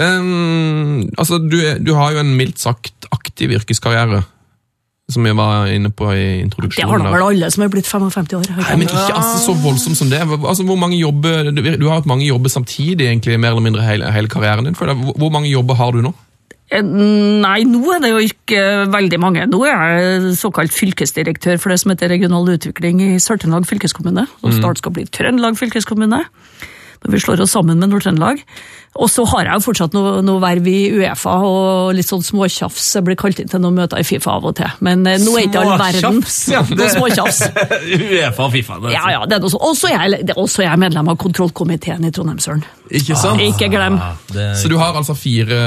Um, 0.00 1.08
altså, 1.18 1.38
du, 1.38 1.58
du 1.84 1.94
har 1.98 2.14
jo 2.14 2.22
en 2.22 2.34
mildt 2.38 2.60
sagt 2.62 3.08
aktiv 3.12 3.52
yrkeskarriere, 3.58 4.22
som 5.10 5.26
jeg 5.26 5.36
var 5.36 5.66
inne 5.74 5.90
på 5.90 6.06
i 6.14 6.26
introduksjonen. 6.44 6.78
Det 6.78 6.88
har 6.88 7.02
da 7.02 7.12
vel 7.16 7.26
alle 7.26 7.50
som 7.50 7.64
er 7.66 7.72
blitt 7.72 7.88
55 7.90 8.32
år. 8.38 8.48
Nei, 8.60 8.78
men 8.78 8.86
ikke 8.86 9.18
altså, 9.18 9.36
så 9.42 9.56
voldsomt 9.58 9.98
som 9.98 10.10
det. 10.12 10.22
Altså, 10.22 10.64
hvor 10.68 10.78
mange 10.80 11.00
jobber, 11.00 11.50
du, 11.50 11.62
du 11.66 11.86
har 11.88 11.98
hatt 11.98 12.10
mange 12.10 12.28
jobber 12.28 12.52
samtidig, 12.52 13.08
egentlig, 13.08 13.38
mer 13.42 13.56
eller 13.56 13.66
mindre 13.66 13.86
hele, 13.86 14.10
hele 14.14 14.30
karrieren 14.30 14.68
din. 14.70 14.78
Hvor, 14.78 14.94
hvor 14.94 15.32
mange 15.34 15.50
jobber 15.50 15.80
har 15.80 15.96
du 15.96 16.04
nå? 16.06 16.14
Eh, 16.70 16.86
Nei, 16.86 17.64
nå 17.66 17.82
er 17.96 18.02
det 18.04 18.12
jo 18.12 18.20
ikke 18.22 18.60
veldig 18.92 19.18
mange. 19.22 19.46
Nå 19.50 19.64
er 19.66 19.80
jeg 19.98 20.34
såkalt 20.38 20.74
fylkesdirektør 20.74 21.58
for 21.58 21.74
det 21.74 21.80
som 21.82 21.90
heter 21.92 22.12
regional 22.12 22.46
utvikling 22.54 23.02
i 23.02 23.08
Sør-Trøndelag 23.18 23.66
fylkeskommune, 23.66 24.28
Og 24.44 24.54
snart 24.54 24.78
skal 24.78 24.94
bli 24.94 25.08
Trøndelag 25.10 25.58
fylkeskommune. 25.58 26.22
Når 27.00 27.14
vi 27.14 27.18
slår 27.22 27.40
oss 27.40 27.54
sammen 27.56 27.78
med 27.80 27.88
Nord-Trøndelag. 27.88 28.42
Og 29.00 29.06
så 29.08 29.22
har 29.30 29.46
jeg 29.46 29.54
jo 29.56 29.62
fortsatt 29.64 29.94
noe, 29.94 30.18
noe 30.26 30.40
verv 30.42 30.66
i 30.68 30.90
Uefa 30.98 31.32
og 31.46 31.92
litt 31.96 32.08
sånn 32.10 32.24
småtjafs. 32.26 32.88
Jeg 32.98 33.04
blir 33.06 33.16
kalt 33.16 33.38
inn 33.40 33.48
til 33.48 33.62
noen 33.62 33.76
møter 33.78 34.02
i 34.02 34.04
Fifa 34.04 34.34
av 34.36 34.48
og 34.50 34.56
til. 34.58 34.68
Men 34.84 35.06
eh, 35.08 35.16
nå 35.22 35.36
er 35.38 35.46
ikke 35.46 35.62
all 35.62 35.78
verden 35.80 36.18
Småtjafs, 36.26 36.40
ja. 36.50 36.60
Noe 36.80 36.90
småtjafs. 36.92 37.38
Uefa 38.10 38.44
og 38.44 38.52
Fifa. 38.52 38.76
Det. 38.82 38.92
Ja, 38.92 39.04
ja, 39.14 39.22
det 39.30 39.38
er 39.38 39.44
noe 39.46 39.52
sånt. 39.54 39.64
Og 39.70 39.78
så 39.78 39.88
er 39.94 39.96
jeg- 40.10 40.26
det 40.28 40.34
er 40.36 40.42
også 40.42 40.66
jeg 40.66 40.82
medlem 40.82 41.08
av 41.14 41.16
kontrollkomiteen 41.22 42.04
i 42.04 42.12
Trondheimsølen. 42.12 42.64
Ikke 43.00 43.16
sant? 43.16 43.40
Ikke 43.46 43.70
glem. 43.72 43.96
Det, 44.34 44.48
Så 44.60 44.68
du 44.68 44.76
har 44.82 44.92
altså 44.98 45.14
fire, 45.16 45.60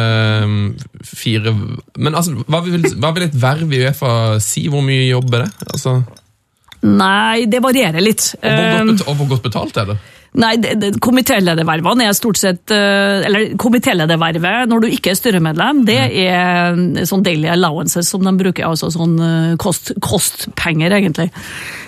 fire 1.07 1.53
Men 1.97 2.13
altså, 2.19 2.35
hva 2.45 2.59
vil, 2.65 2.83
hva 2.99 3.13
vil 3.15 3.25
et 3.29 3.37
verv 3.41 3.71
i 3.73 3.85
Uefa 3.87 4.11
si? 4.43 4.67
Hvor 4.69 4.83
mye 4.85 5.07
jobb 5.09 5.33
er 5.39 5.45
det? 5.47 5.69
Altså, 5.73 5.95
Nei, 6.83 7.45
det 7.47 7.61
varierer 7.63 8.03
litt. 8.03 8.33
og, 8.43 8.51
hvor 8.51 8.59
godt 8.59 8.91
betalt, 8.91 9.07
og 9.07 9.15
hvor 9.21 9.29
godt 9.31 9.43
betalt 9.47 9.77
er 9.79 9.85
det? 9.93 9.97
Nei, 10.33 10.53
komitéledervervene 11.03 12.07
er 12.09 12.15
stort 12.17 12.39
sett 12.41 12.71
eh, 12.73 13.21
Eller 13.27 13.51
komitéledervervet 13.61 14.69
når 14.71 14.81
du 14.81 14.87
ikke 14.89 15.11
er 15.11 15.17
styremedlem, 15.19 15.83
det 15.85 15.97
er 15.99 16.73
eh, 16.73 17.03
sånn 17.09 17.25
daily 17.25 17.51
allowances 17.53 18.09
som 18.09 18.23
de 18.25 18.33
bruker, 18.39 18.65
altså 18.65 18.89
sånn 18.93 19.13
eh, 19.21 19.51
kost, 19.61 19.93
kostpenger, 20.01 20.95
egentlig. 20.97 21.29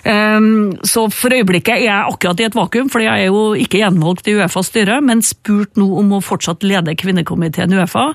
Um, 0.06 0.76
Så 0.86 1.08
for 1.10 1.34
øyeblikket 1.34 1.80
er 1.80 1.88
jeg 1.88 2.12
akkurat 2.14 2.44
i 2.44 2.46
et 2.46 2.58
vakuum, 2.58 2.92
fordi 2.94 3.08
jeg 3.08 3.26
er 3.26 3.32
jo 3.34 3.46
ikke 3.58 3.82
gjenvalgt 3.82 4.30
i 4.30 4.36
Uefas 4.38 4.70
styre, 4.70 5.00
men 5.02 5.26
spurt 5.26 5.80
nå 5.80 5.88
om 6.04 6.14
å 6.18 6.22
fortsatt 6.22 6.66
lede 6.68 6.94
kvinnekomiteen 7.02 7.74
i 7.74 7.82
Uefa. 7.82 8.12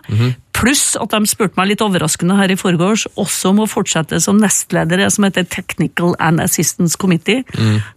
Pluss 0.61 0.93
at 1.01 1.15
de 1.15 1.29
spurte 1.31 1.57
meg 1.57 1.71
litt 1.71 1.83
overraskende 1.85 2.37
her 2.37 2.53
i 2.53 2.59
forgårs 2.61 3.07
også 3.21 3.55
om 3.55 3.63
å 3.65 3.69
fortsette 3.71 4.19
som 4.21 4.41
nestleder 4.41 5.07
som 5.09 5.25
heter 5.25 5.47
Technical 5.49 6.13
and 6.21 6.43
Assistance 6.45 6.99
Committee. 7.01 7.47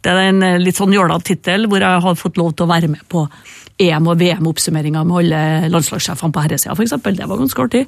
Det 0.03 0.11
er 0.11 0.29
en 0.29 0.39
eh, 0.45 0.59
litt 0.61 0.79
sånn 0.79 0.95
jåla 0.95 1.19
tittel 1.19 1.67
hvor 1.67 1.83
jeg 1.83 2.05
har 2.05 2.19
fått 2.19 2.39
lov 2.39 2.53
til 2.55 2.65
å 2.67 2.71
være 2.71 2.91
med 2.93 3.03
på 3.11 3.25
EM- 3.83 4.09
og 4.11 4.19
VM-oppsummeringa 4.19 5.03
med 5.07 5.19
alle 5.21 5.41
landslagssjefene 5.73 6.33
på 6.33 6.43
herresida, 6.45 6.75
f.eks. 6.75 6.95
Det 7.03 7.27
var 7.29 7.41
ganske 7.41 7.65
artig. 7.65 7.83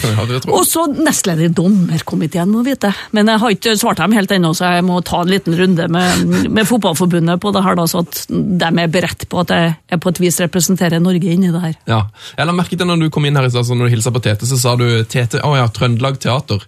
Og 0.56 0.64
så 0.66 0.86
nestleder 0.90 1.48
i 1.48 1.52
dommerkomiteen, 1.54 2.50
må 2.50 2.64
vite. 2.66 2.92
Men 3.16 3.30
jeg 3.30 3.42
har 3.42 3.54
ikke 3.54 3.76
svart 3.80 4.00
dem 4.00 4.14
helt 4.16 4.32
ennå, 4.34 4.52
så 4.56 4.74
jeg 4.76 4.86
må 4.86 5.00
ta 5.06 5.22
en 5.24 5.32
liten 5.32 5.56
runde 5.58 5.88
med, 5.92 6.24
med 6.50 6.68
Fotballforbundet 6.68 7.40
på 7.42 7.52
det 7.54 7.64
her, 7.66 7.78
da, 7.78 7.86
så 7.90 8.04
at 8.04 8.22
de 8.30 8.70
er 8.70 8.92
beredt 8.92 9.26
på 9.30 9.42
at 9.44 9.54
jeg, 9.54 10.00
på 10.00 10.12
et 10.14 10.22
vis 10.22 10.40
representerer 10.42 11.02
Norge 11.02 11.34
inni 11.34 11.52
det 11.52 11.62
her. 11.64 11.76
Ja. 11.90 12.00
Jeg 12.38 12.48
la 12.48 12.56
merke 12.56 12.78
til 12.78 12.88
når 12.88 13.04
du 13.04 13.10
kom 13.12 13.26
inn 13.28 13.38
her 13.38 13.48
i 13.48 13.52
stad, 13.52 13.66
så 13.68 13.76
når 13.76 13.90
du 13.90 13.96
hilsa 13.96 14.14
på 14.14 14.22
Tete, 14.24 14.48
så 14.48 14.58
sa 14.60 14.74
du 14.78 14.86
Tete, 15.10 15.42
å 15.46 15.54
ja, 15.58 15.68
Trøndelag 15.74 16.20
Teater. 16.22 16.64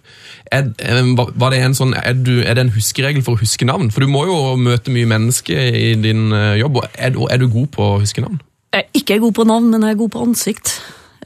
Er, 0.53 0.69
eh, 0.85 1.01
var 1.17 1.53
det 1.53 1.63
en 1.63 1.77
sånn, 1.77 1.95
er, 1.97 2.17
du, 2.17 2.35
er 2.43 2.57
det 2.57 2.67
en 2.67 2.73
huskeregel 2.75 3.25
for 3.25 3.37
å 3.37 3.43
huske 3.43 3.67
navn? 3.67 3.91
For 3.93 4.05
du 4.05 4.11
må 4.11 4.25
jo 4.29 4.39
møte 4.59 4.93
mye 4.93 5.09
mennesker 5.09 5.77
i 5.79 5.93
din 6.01 6.31
eh, 6.35 6.57
jobb. 6.61 6.83
Er, 6.93 7.15
er 7.15 7.41
du 7.41 7.49
god 7.51 7.71
på 7.73 7.93
å 7.93 8.01
huske 8.03 8.25
navn? 8.25 8.41
Jeg 8.73 8.87
er 8.87 8.97
ikke 8.97 9.21
god 9.21 9.37
på 9.37 9.45
navn, 9.45 9.69
men 9.69 9.85
jeg 9.85 9.93
er 9.93 10.01
god 10.01 10.13
på 10.15 10.21
ansikt. 10.25 10.75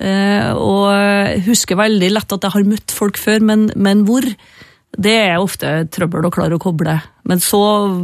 Eh, 0.04 0.52
og 0.52 0.92
jeg 0.92 1.44
husker 1.48 1.80
veldig 1.80 2.10
lett 2.12 2.34
at 2.36 2.44
jeg 2.44 2.54
har 2.58 2.68
møtt 2.68 2.94
folk 2.94 3.20
før, 3.22 3.40
men, 3.48 3.70
men 3.80 4.04
hvor? 4.08 4.28
Det 4.98 5.14
er 5.14 5.38
ofte 5.38 5.70
trøbbel 5.94 6.26
å 6.28 6.34
klare 6.34 6.58
å 6.58 6.62
koble. 6.62 6.96
Men 7.28 7.42
så, 7.44 7.60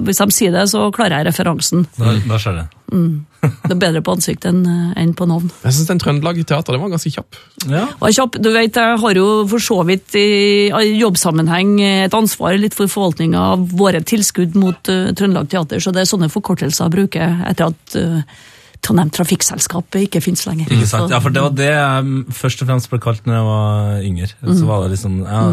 hvis 0.06 0.20
de 0.22 0.36
sier 0.36 0.54
det, 0.54 0.68
så 0.70 0.86
klarer 0.94 1.22
jeg 1.22 1.32
referansen. 1.32 1.88
da, 1.98 2.14
da 2.28 2.40
skjer 2.40 2.60
det. 2.62 2.66
Det 2.94 3.72
er 3.74 3.80
bedre 3.80 4.04
på 4.06 4.14
ansikt 4.14 4.46
enn 4.46 4.62
enn 5.00 5.14
på 5.18 5.26
navn. 5.28 5.50
Jeg 5.64 5.76
syns 5.76 5.90
den 5.90 6.02
Trøndelag 6.04 6.38
Teater 6.46 6.76
den 6.76 6.84
var 6.84 6.92
ganske 6.94 7.12
kjapp. 7.16 7.40
Ja. 7.72 7.88
Kjapp, 8.04 8.38
du 8.38 8.52
vet, 8.54 8.78
jeg 8.78 9.00
har 9.02 9.20
jo 9.20 9.28
for 9.50 9.64
så 9.64 9.80
vidt 9.88 10.16
i 10.20 10.28
i 10.70 10.94
jobbsammenheng 11.00 11.76
et 11.82 12.16
ansvar 12.16 12.60
litt 12.62 12.78
for 12.78 12.92
forvaltninga 12.92 13.42
av 13.56 13.66
våre 13.74 14.04
tilskudd 14.06 14.56
mot 14.60 14.92
uh, 14.94 15.12
Trøndelag 15.18 15.50
Teater, 15.52 15.82
så 15.84 15.96
det 15.96 16.04
er 16.04 16.12
sånne 16.14 16.32
forkortelser 16.32 16.86
jeg 16.86 16.96
bruker 17.00 17.42
etter 17.50 17.74
at 17.74 17.98
uh, 17.98 18.44
Trondheim 18.84 19.12
Trafikkselskap 19.16 19.96
ikke 19.96 20.20
finnes 20.24 20.44
lenger. 20.48 20.68
Ikke 20.68 20.88
sant? 20.90 21.12
Ja, 21.14 21.20
for 21.24 21.32
det 21.34 21.44
var 21.46 21.54
det 21.56 21.70
jeg 21.70 22.08
mm, 22.08 22.34
først 22.36 22.64
og 22.64 22.68
fremst 22.68 22.90
ble 22.92 23.00
kalt 23.04 23.28
når 23.30 23.38
jeg 23.38 23.46
var 23.48 24.02
yngre. 24.10 24.28
Så 24.44 24.68
var 24.68 24.84
det 24.84 24.90
liksom, 24.96 25.22
ja, 25.24 25.44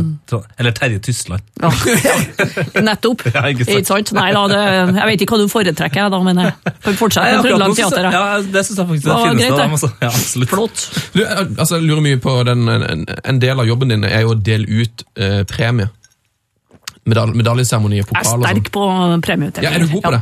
Eller 0.58 0.74
Terje 0.74 1.02
Tysland. 1.06 1.44
Ja, 1.62 1.70
ja. 1.94 2.16
Nettopp. 2.88 3.22
Ja, 3.30 3.44
ikke 3.52 3.68
sant. 3.68 3.76
Ikke 3.76 3.90
sant? 3.92 4.12
Nei 4.18 4.30
da, 4.34 4.42
det, 4.50 4.58
jeg 4.98 5.10
vet 5.12 5.24
ikke 5.26 5.36
hva 5.36 5.44
du 5.44 5.52
foretrekker, 5.52 6.10
da, 6.16 6.20
men 6.26 6.42
jeg 6.42 6.74
får 6.88 6.98
fortsette 7.04 7.36
med 7.36 7.46
Trøndelag 7.46 7.78
Teater. 7.78 8.10
Ja, 8.16 8.24
det 8.42 8.64
syns 8.66 8.82
jeg 8.82 8.90
faktisk 8.90 9.06
Det 9.06 9.20
finnes 9.22 9.44
greit, 9.44 9.56
det. 9.60 9.68
Altså. 9.78 9.92
Ja, 10.00 10.10
absolutt. 10.10 10.52
Flott. 10.56 10.84
Du, 11.14 11.22
altså, 11.30 11.78
jeg 11.78 11.86
lurer 11.86 12.04
mye 12.10 12.20
på 12.26 12.36
den, 12.50 12.66
en, 12.74 13.06
en 13.06 13.40
del 13.46 13.62
av 13.62 13.70
jobben 13.70 13.94
din 13.94 14.10
er 14.10 14.26
jo 14.26 14.34
å 14.34 14.38
dele 14.50 14.82
ut 14.82 15.06
eh, 15.20 15.42
premie. 15.50 15.90
Medal 17.08 17.32
medaljeseremoni 17.32 17.96
og 17.96 18.02
Jeg 18.02 18.04
er 18.04 18.10
pokal 18.10 18.26
og 18.26 18.30
sånn. 18.34 18.44
sterk 18.44 18.68
på 18.74 18.86
premieutdeling. 19.24 19.66
Ja, 19.66 19.72
er 19.78 19.86
du 19.86 19.94
god 19.94 20.04
på 20.04 20.12
det? 20.14 20.20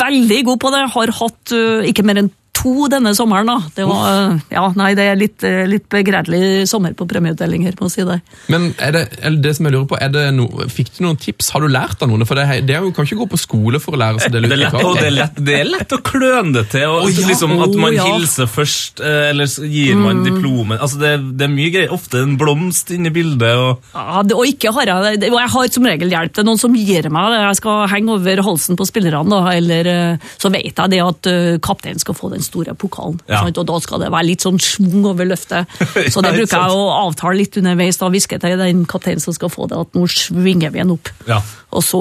Veldig 0.00 0.40
god 0.50 0.60
på 0.60 0.72
det. 0.74 0.82
Har 0.94 1.12
hatt 1.20 1.54
uh, 1.56 1.88
ikke 1.88 2.04
mer 2.06 2.20
enn 2.20 2.28
to 2.60 2.88
denne 2.92 3.12
sommeren. 3.16 3.48
da. 3.50 3.58
Det 3.74 3.86
var, 3.88 4.38
ja, 4.52 4.64
nei, 4.76 4.92
det 4.98 5.06
er 5.10 5.18
litt, 5.18 5.44
uh, 5.46 5.64
litt 5.68 5.86
begredelig 5.92 6.68
sommer 6.70 6.94
på 6.96 7.06
premieutdeling 7.10 7.64
her, 7.66 7.76
må 7.80 7.88
jeg 7.88 7.96
si 7.98 8.06
det. 8.08 8.20
Men 8.52 8.70
er 8.82 8.94
det, 8.96 9.04
er 9.24 9.38
det 9.42 9.54
som 9.56 9.68
jeg 9.68 9.76
lurer 9.76 9.88
på, 9.90 9.98
er 10.00 10.12
det 10.14 10.26
no, 10.36 10.48
fikk 10.70 10.92
du 10.96 11.02
noen 11.06 11.18
tips? 11.20 11.50
Har 11.54 11.64
du 11.64 11.70
lært 11.72 12.02
av 12.02 12.10
noen? 12.10 12.26
For 12.28 12.38
det, 12.38 12.60
det 12.68 12.76
er 12.76 12.84
jo, 12.84 12.92
kan 12.96 13.08
ikke 13.08 13.20
gå 13.22 13.28
på 13.34 13.40
skole 13.40 13.80
for 13.82 13.96
å 13.96 14.00
lære 14.00 14.22
seg 14.22 14.32
å 14.32 14.36
dele 14.36 14.50
ut 14.50 14.52
Det 14.52 14.58
er, 14.58 14.64
lett, 14.64 14.78
og 14.80 14.98
det, 14.98 15.06
er 15.06 15.16
lett, 15.16 15.40
det 15.48 15.56
er 15.58 15.70
lett 15.70 15.96
å 15.96 16.00
kløne 16.04 16.54
det 16.58 16.66
til. 16.74 16.86
Og, 16.90 17.06
oh, 17.06 17.12
ja. 17.12 17.26
liksom, 17.30 17.56
at 17.66 17.76
man 17.76 17.90
oh, 17.90 17.96
ja. 17.96 18.08
hilser 18.14 18.50
først, 18.50 19.02
eh, 19.04 19.30
eller 19.30 19.50
så 19.50 19.66
gir 19.68 19.98
man 19.98 20.24
diplomen. 20.26 20.78
Altså, 20.78 21.00
det, 21.02 21.14
det 21.40 21.46
er 21.46 21.52
mye 21.54 21.74
greier. 21.74 21.94
Ofte 21.94 22.22
en 22.24 22.36
blomst 22.40 22.92
inni 22.94 23.12
bildet. 23.14 23.50
Og, 23.56 23.90
Ja, 23.94 24.22
det, 24.26 24.36
og 24.36 24.48
ikke 24.48 24.74
har 24.76 24.92
jeg 24.92 25.20
det. 25.22 25.30
Jeg 25.30 25.52
har 25.54 25.72
som 25.74 25.88
regel 25.88 26.12
hjelp. 26.12 26.34
Det 26.36 26.44
er 26.44 26.48
noen 26.48 26.60
som 26.60 26.76
gir 26.76 27.10
meg 27.12 27.34
det. 27.34 27.40
Jeg 27.46 27.60
skal 27.60 27.86
henge 27.94 28.16
over 28.16 28.44
halsen 28.50 28.78
på 28.78 28.88
spillerne, 28.88 29.24
da, 29.30 29.40
eller 29.56 29.90
uh, 29.90 30.30
så 30.40 30.52
vet 30.52 30.72
jeg 30.72 30.92
det 30.92 31.02
at 31.04 31.28
kapteinen 31.64 32.00
skal 32.02 32.16
få 32.16 32.30
den 32.32 32.44
store 32.50 32.74
pokalen. 32.78 33.20
Ja. 33.30 33.42
Og 33.48 33.64
da 33.66 33.78
skal 33.82 34.04
det 34.04 34.10
være 34.12 34.28
litt 34.28 34.44
sånn 34.46 34.60
schwung 34.60 35.08
over 35.12 35.28
løftet. 35.30 35.70
Så 36.12 36.22
det 36.24 36.34
bruker 36.36 36.56
jeg 36.56 36.76
å 36.76 36.86
avtale 37.06 37.38
litt 37.40 37.58
underveis. 37.62 38.00
da 38.00 38.10
Hviske 38.12 38.40
til 38.42 38.60
den 38.60 38.84
kapteinen 38.90 39.22
som 39.22 39.36
skal 39.36 39.52
få 39.52 39.70
det, 39.70 39.80
at 39.86 39.98
nå 39.98 40.06
svinger 40.10 40.74
vi 40.74 40.82
den 40.82 40.96
opp. 40.98 41.12
ja. 41.30 41.40
Og 41.70 41.84
så 41.86 42.00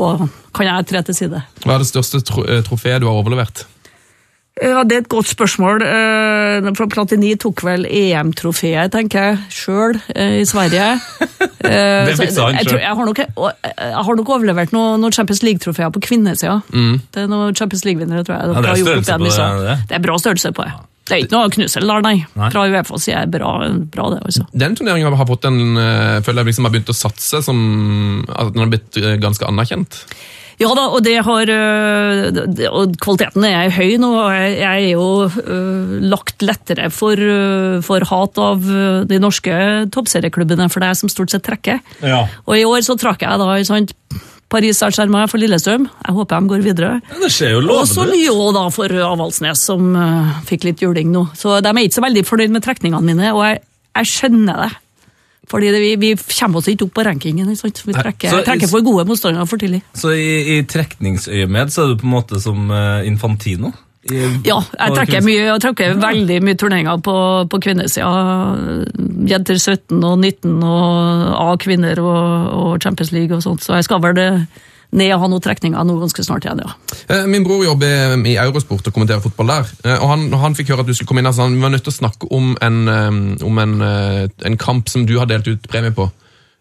kan 0.55 0.65
jeg 0.65 0.85
tre 0.89 1.01
til 1.05 1.13
side. 1.13 1.39
Hva 1.61 1.75
er 1.75 1.83
det 1.83 1.89
største 1.91 2.23
eh, 2.41 2.63
trofeet 2.65 3.03
du 3.03 3.05
har 3.05 3.19
overlevert? 3.19 3.67
Ja, 4.61 4.83
Det 4.83 4.95
er 4.95 5.01
et 5.05 5.09
godt 5.11 5.29
spørsmål. 5.31 5.81
Eh, 5.85 6.69
For 6.75 6.89
Platini 6.91 7.35
tok 7.39 7.63
vel 7.63 7.85
EM-trofeet, 7.87 8.91
tenker 8.91 9.29
jeg, 9.29 9.37
sjøl 9.49 9.99
i 10.15 10.45
Sverige. 10.49 10.91
Eh, 11.59 12.05
Det 12.07 12.13
fiksa 12.15 12.45
han 12.47 12.55
jeg, 12.55 12.69
selv. 12.69 12.79
jeg, 12.79 12.95
har 12.95 13.05
nok, 13.05 13.17
jeg 13.19 14.03
har 14.07 14.15
nok 14.15 14.29
overlevert 14.31 14.71
noen 14.73 15.01
noe 15.03 15.11
Champions 15.13 15.41
League-trofeer 15.43 15.91
på 15.93 15.99
kvinnesida. 16.01 16.61
Det 16.71 17.19
er 17.25 17.27
noen 17.29 17.51
Champions 17.53 17.83
League-vinnere, 17.85 18.23
tror 18.25 18.37
jeg. 18.39 18.47
Ja, 18.55 18.61
det 18.63 18.69
er 18.71 19.19
det, 19.19 19.65
det. 19.67 19.75
Det 19.91 19.97
er 19.99 20.05
bra 20.07 20.15
størrelse 20.17 20.53
på 20.55 20.65
det. 20.65 20.71
Det 21.09 21.17
er 21.17 21.23
ikke 21.25 21.35
noe 21.35 21.51
knussel 21.53 21.85
der, 21.89 22.03
nei. 22.05 22.15
Nei. 22.37 22.49
Fra 22.53 22.63
Uefa 22.69 22.99
side 23.01 23.21
er 23.25 23.29
bra, 23.33 23.51
bra 23.91 24.07
det, 24.13 24.19
Også. 24.29 24.45
Den 24.63 24.75
turneringen 24.79 25.15
har 25.19 25.29
fått 25.29 25.47
en, 25.49 25.59
eh, 25.81 26.19
føler 26.25 26.43
jeg 26.43 26.51
liksom 26.53 26.67
har 26.69 26.73
begynt 26.75 26.91
å 26.93 26.97
satse, 26.97 27.41
som, 27.45 27.61
at 28.29 28.53
den 28.53 28.63
har 28.63 28.71
blitt 28.71 28.99
eh, 29.01 29.15
ganske 29.21 29.45
anerkjent. 29.49 30.03
Ja 30.59 30.69
da, 30.75 30.89
og, 30.91 30.99
det 31.05 31.15
har, 31.23 31.49
øh, 31.53 32.39
og 32.67 32.95
kvaliteten 32.99 33.45
er 33.47 33.71
høy 33.71 33.95
nå. 34.01 34.09
og 34.11 34.33
Jeg 34.35 34.65
er 34.67 34.89
jo 34.91 35.29
øh, 35.29 35.93
lagt 36.03 36.43
lettere 36.43 36.89
for, 36.91 37.15
øh, 37.15 37.79
for 37.85 38.03
hat 38.09 38.41
av 38.43 38.65
de 39.07 39.19
norske 39.23 39.53
toppserieklubbene, 39.95 40.67
for 40.69 40.83
det 40.83 40.89
er 40.89 40.99
som 40.99 41.11
stort 41.11 41.31
sett 41.31 41.45
trekker. 41.47 41.79
Ja. 42.03 42.25
Og 42.43 42.57
i 42.57 42.65
år 42.67 42.83
så 42.83 42.97
trakk 42.99 43.23
jeg 43.23 43.39
da 43.39 43.55
i 43.55 43.63
sant, 43.67 43.95
Paris 44.51 44.81
Saint-Germain 44.81 45.29
for 45.31 45.39
Lillestrøm. 45.39 45.87
Jeg 45.87 46.17
håper 46.17 46.41
de 46.41 46.51
går 46.51 46.65
videre. 46.65 46.91
Det 47.21 47.31
ser 47.31 47.53
jo 47.53 47.63
Og 47.63 47.87
så 47.87 48.03
lovende. 48.03 48.17
Lyon 48.17 48.57
da 48.57 48.65
for 48.73 48.99
Avaldsnes, 49.13 49.63
som 49.63 49.93
fikk 50.49 50.67
litt 50.67 50.83
juling 50.83 51.13
nå. 51.13 51.27
Så 51.39 51.61
de 51.63 51.71
er 51.71 51.83
ikke 51.85 52.01
så 52.01 52.07
veldig 52.07 52.25
fornøyd 52.27 52.55
med 52.57 52.65
trekningene 52.65 53.05
mine, 53.13 53.31
og 53.31 53.45
jeg, 53.45 53.61
jeg 53.95 54.11
skjønner 54.11 54.63
det. 54.65 54.71
Fordi 55.49 55.71
det, 55.73 55.79
vi, 55.81 55.95
vi 55.97 56.13
kommer 56.39 56.59
oss 56.61 56.67
ikke 56.69 56.85
opp 56.85 56.93
på 56.99 57.03
rankingen. 57.07 57.49
ikke? 57.49 57.71
Vi 57.87 57.93
trekker, 57.97 58.29
så- 58.35 58.43
trekker 58.45 58.69
for 58.69 58.85
gode 58.85 59.05
motstandere 59.09 59.47
for 59.49 59.57
tidlig. 59.57 59.81
Så 59.97 60.11
i, 60.13 60.57
i 60.59 60.63
trekningsøyemed 60.69 61.71
så 61.73 61.83
er 61.83 61.93
du 61.95 62.01
på 62.03 62.05
en 62.05 62.13
måte 62.13 62.39
som 62.43 62.69
eh, 62.71 63.07
Infantino? 63.09 63.71
I, 64.09 64.15
Ja, 64.47 64.61
jeg 64.79 64.93
trekker, 64.95 65.21
mye, 65.25 65.41
jeg 65.49 65.61
trekker 65.61 65.97
veldig 66.01 66.37
mye 66.45 66.55
turneringer 66.61 67.01
på, 67.03 67.15
på 67.51 67.59
kvinnesida. 67.61 68.13
Jenter 69.29 69.57
17 69.59 69.99
og 70.07 70.15
19 70.21 70.63
og 70.63 71.35
A-kvinner 71.49 71.99
og, 72.01 72.53
og 72.55 72.81
Champions 72.81 73.11
League 73.11 73.35
og 73.35 73.43
sånt. 73.43 73.65
Så 73.65 73.75
jeg 73.75 73.89
skal 73.89 74.01
vel 74.05 74.15
det- 74.15 74.47
ned 74.91 75.11
og 75.13 75.19
ha 75.21 75.27
noen 75.29 75.41
trekninger 75.45 75.83
nå 75.85 75.99
ganske 76.01 76.23
snart 76.25 76.45
igjen, 76.47 76.63
ja. 76.65 76.71
Eh, 77.13 77.25
Min 77.29 77.43
bror 77.45 77.61
jobber 77.63 78.15
i 78.25 78.37
Eurosport 78.41 78.87
og 78.89 78.93
kommenterer 78.95 79.21
fotball 79.21 79.47
der. 79.51 79.67
eh, 79.85 79.97
Og 80.01 80.09
han, 80.09 80.31
han 80.33 80.55
fikk 80.57 80.71
høre 80.73 80.81
at 80.81 80.87
du 80.89 80.93
skulle 80.97 81.07
komme 81.11 81.21
inn, 81.21 81.29
altså 81.29 81.45
han 81.45 81.59
var 81.61 81.69
nødt 81.75 81.83
til 81.85 81.93
å 81.93 81.99
snakke 81.99 82.31
om 82.33 82.55
en, 82.61 82.79
eh, 82.87 83.45
om 83.45 83.57
en, 83.61 83.75
en 84.45 84.57
kamp 84.57 84.89
som 84.89 85.05
du 85.05 85.17
har 85.19 85.29
delt 85.29 85.47
ut 85.47 85.67
premie 85.69 85.91
på. 85.93 86.09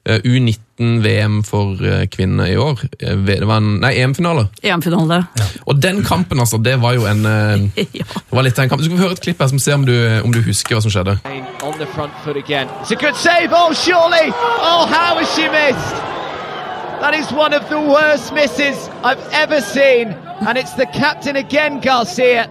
Eh, 0.08 0.20
U19-VM 0.25 1.40
for 1.44 1.76
kvinner 2.12 2.47
i 2.52 2.56
år. 2.56 2.85
Det 3.00 3.38
var 3.49 3.56
en, 3.61 3.75
nei, 3.82 3.94
EM-finale. 4.00 4.47
EM-finale. 4.62 5.18
Ja. 5.37 5.49
Og 5.66 5.80
den 5.82 6.04
kampen, 6.06 6.38
altså, 6.40 6.61
det 6.62 6.76
var 6.80 6.94
jo 6.97 7.04
en 7.11 7.25
Ja. 7.76 8.04
Det 8.04 8.37
var 8.37 8.42
litt 8.47 8.58
av 8.58 8.64
en 8.64 8.70
kamp. 8.73 8.80
Du 8.80 8.87
skal 8.88 8.97
få 9.00 9.04
høre 9.08 9.16
et 9.18 9.25
klipp 9.25 9.40
her 9.42 9.49
som 9.50 9.58
ser 9.58 9.75
om 9.80 9.85
du, 9.88 9.94
om 10.25 10.32
du 10.32 10.40
husker 10.47 10.76
hva 10.76 10.82
som 10.85 10.92
skjedde. 10.92 11.18
on 11.64 11.75
the 11.78 11.87
front 11.97 12.12
foot 12.25 12.37
again. 12.37 12.68
It's 12.82 12.92
a 12.92 12.97
good 12.97 13.16
save. 13.16 13.50
Oh, 13.52 13.73
surely. 13.73 14.30
Oh, 14.62 14.87
how 14.87 15.16
has 15.18 15.28
she 15.35 15.49
missed? 15.49 16.17
That 17.00 17.14
is 17.14 17.31
one 17.33 17.55
of 17.55 17.69
the 17.69 17.78
worst 17.81 18.33
misses 18.35 18.90
I've 19.05 19.23
ever 19.33 19.61
seen. 19.61 20.14
And 20.47 20.59
it's 20.59 20.75
the 20.76 20.87
captain 20.87 21.37
again, 21.37 21.81
Garcia. 21.81 22.47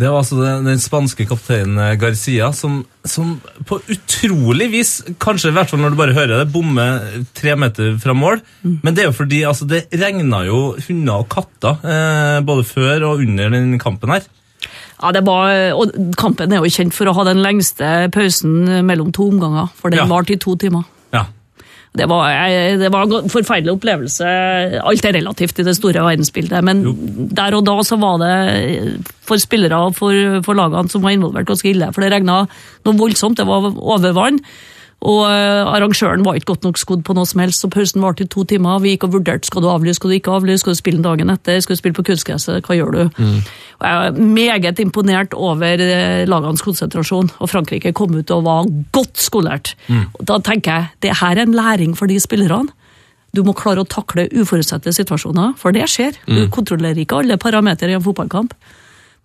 Det 0.00 0.08
var 0.08 0.22
altså 0.22 0.38
den, 0.40 0.64
den 0.64 0.78
spanske 0.80 1.26
kapteinen 1.28 1.76
eh, 1.82 1.96
Garcia 2.00 2.46
som, 2.56 2.78
som 3.04 3.34
på 3.68 3.76
utrolig 3.92 4.70
vis, 4.72 4.92
kanskje 5.20 5.50
i 5.50 5.52
hvert 5.58 5.68
fall 5.68 5.82
når 5.82 5.92
du 5.92 5.98
bare 5.98 6.14
hører 6.16 6.38
det, 6.40 6.46
bommer 6.54 7.02
tre 7.36 7.52
meter 7.58 7.98
fra 8.00 8.14
mål. 8.16 8.40
Men 8.64 8.94
det 8.96 9.02
er 9.04 9.10
jo 9.10 9.16
fordi 9.18 9.42
altså, 9.50 9.68
det 9.68 9.82
regna 10.00 10.40
jo 10.46 10.60
hunder 10.86 11.20
og 11.20 11.28
katter 11.34 11.84
eh, 11.84 12.38
både 12.48 12.64
før 12.70 13.04
og 13.10 13.20
under 13.26 13.52
den 13.52 13.74
kampen 13.82 14.14
her. 14.14 14.24
Ja, 15.02 15.10
det 15.16 15.24
var, 15.26 15.52
og 15.76 15.92
kampen 16.20 16.52
er 16.52 16.64
jo 16.64 16.72
kjent 16.72 16.96
for 16.96 17.10
å 17.10 17.14
ha 17.18 17.26
den 17.28 17.42
lengste 17.44 18.08
pausen 18.14 18.70
mellom 18.88 19.12
to 19.16 19.28
omganger, 19.34 19.68
for 19.76 19.92
den 19.92 20.00
Ja. 20.00 20.08
varte 20.08 20.32
i 20.38 20.40
to 20.40 20.56
timer. 20.60 20.86
Det 21.90 22.06
var, 22.06 22.30
det 22.78 22.88
var 22.94 23.10
en 23.16 23.32
forferdelig 23.32 23.72
opplevelse. 23.72 24.26
Alt 24.78 25.06
er 25.08 25.16
relativt 25.16 25.58
i 25.58 25.64
det 25.66 25.74
store 25.74 26.04
verdensbildet, 26.06 26.62
men 26.62 26.84
der 27.34 27.56
og 27.58 27.64
da 27.66 27.74
så 27.82 27.98
var 27.98 28.20
det 28.22 28.34
for 29.26 29.42
spillere 29.42 29.80
og 29.88 29.96
for, 29.98 30.38
for 30.46 30.58
lagene 30.58 30.92
som 30.92 31.02
var 31.02 31.16
involvert 31.16 31.48
ganske 31.50 31.72
ille. 31.72 31.90
For 31.90 32.06
det 32.06 32.12
regna 32.14 32.44
noe 32.86 33.00
voldsomt, 33.00 33.40
det 33.40 33.48
var 33.48 33.72
overvann. 33.74 34.38
Og 35.00 35.22
eh, 35.24 35.64
arrangøren 35.64 36.24
var 36.26 36.36
ikke 36.36 36.50
godt 36.52 36.66
nok 36.66 36.78
skodd 36.80 37.04
på 37.06 37.14
noe 37.16 37.24
som 37.28 37.40
helst, 37.40 37.62
så 37.62 37.70
pausen 37.72 38.02
varte 38.04 38.26
i 38.26 38.28
to 38.28 38.44
timer. 38.44 38.82
Vi 38.84 38.92
gikk 38.92 39.06
og 39.08 39.14
vurderte 39.14 39.48
skal 39.48 39.64
du 39.64 39.68
avlyse, 39.72 39.96
skal 39.96 40.12
du 40.12 40.16
ikke 40.18 40.34
avlyse, 40.36 40.60
skal 40.60 40.76
du 40.76 40.80
spille 40.80 41.00
dagen 41.04 41.32
etter, 41.32 41.60
skal 41.64 41.76
du 41.76 41.80
spille 41.80 41.96
på 41.96 42.04
kunstgresset, 42.10 42.60
hva 42.66 42.76
gjør 42.76 42.92
du? 42.98 43.00
Og 43.80 43.86
jeg 43.86 44.10
er 44.10 44.18
meget 44.20 44.82
imponert 44.84 45.32
over 45.32 45.80
eh, 45.80 46.26
lagenes 46.28 46.60
konsentrasjon, 46.66 47.32
og 47.40 47.48
Frankrike 47.48 47.94
kom 47.96 48.12
ut 48.18 48.30
og 48.36 48.44
var 48.44 48.68
godt 48.92 49.16
skolert. 49.24 49.72
Og 50.20 50.26
Da 50.28 50.36
tenker 50.44 50.70
jeg, 50.74 50.92
det 51.06 51.16
her 51.22 51.32
er 51.38 51.42
en 51.48 51.56
læring 51.56 51.96
for 51.96 52.06
de 52.06 52.20
spillerne. 52.20 52.68
Du 53.32 53.44
må 53.46 53.54
klare 53.54 53.80
å 53.84 53.86
takle 53.88 54.26
uforutsette 54.34 54.92
situasjoner, 54.92 55.54
for 55.56 55.72
det 55.72 55.86
skjer. 55.88 56.16
Du 56.26 56.48
kontrollerer 56.50 56.98
ikke 56.98 57.22
alle 57.22 57.38
parametere 57.38 57.94
i 57.94 57.94
en 57.96 58.02
fotballkamp. 58.02 58.52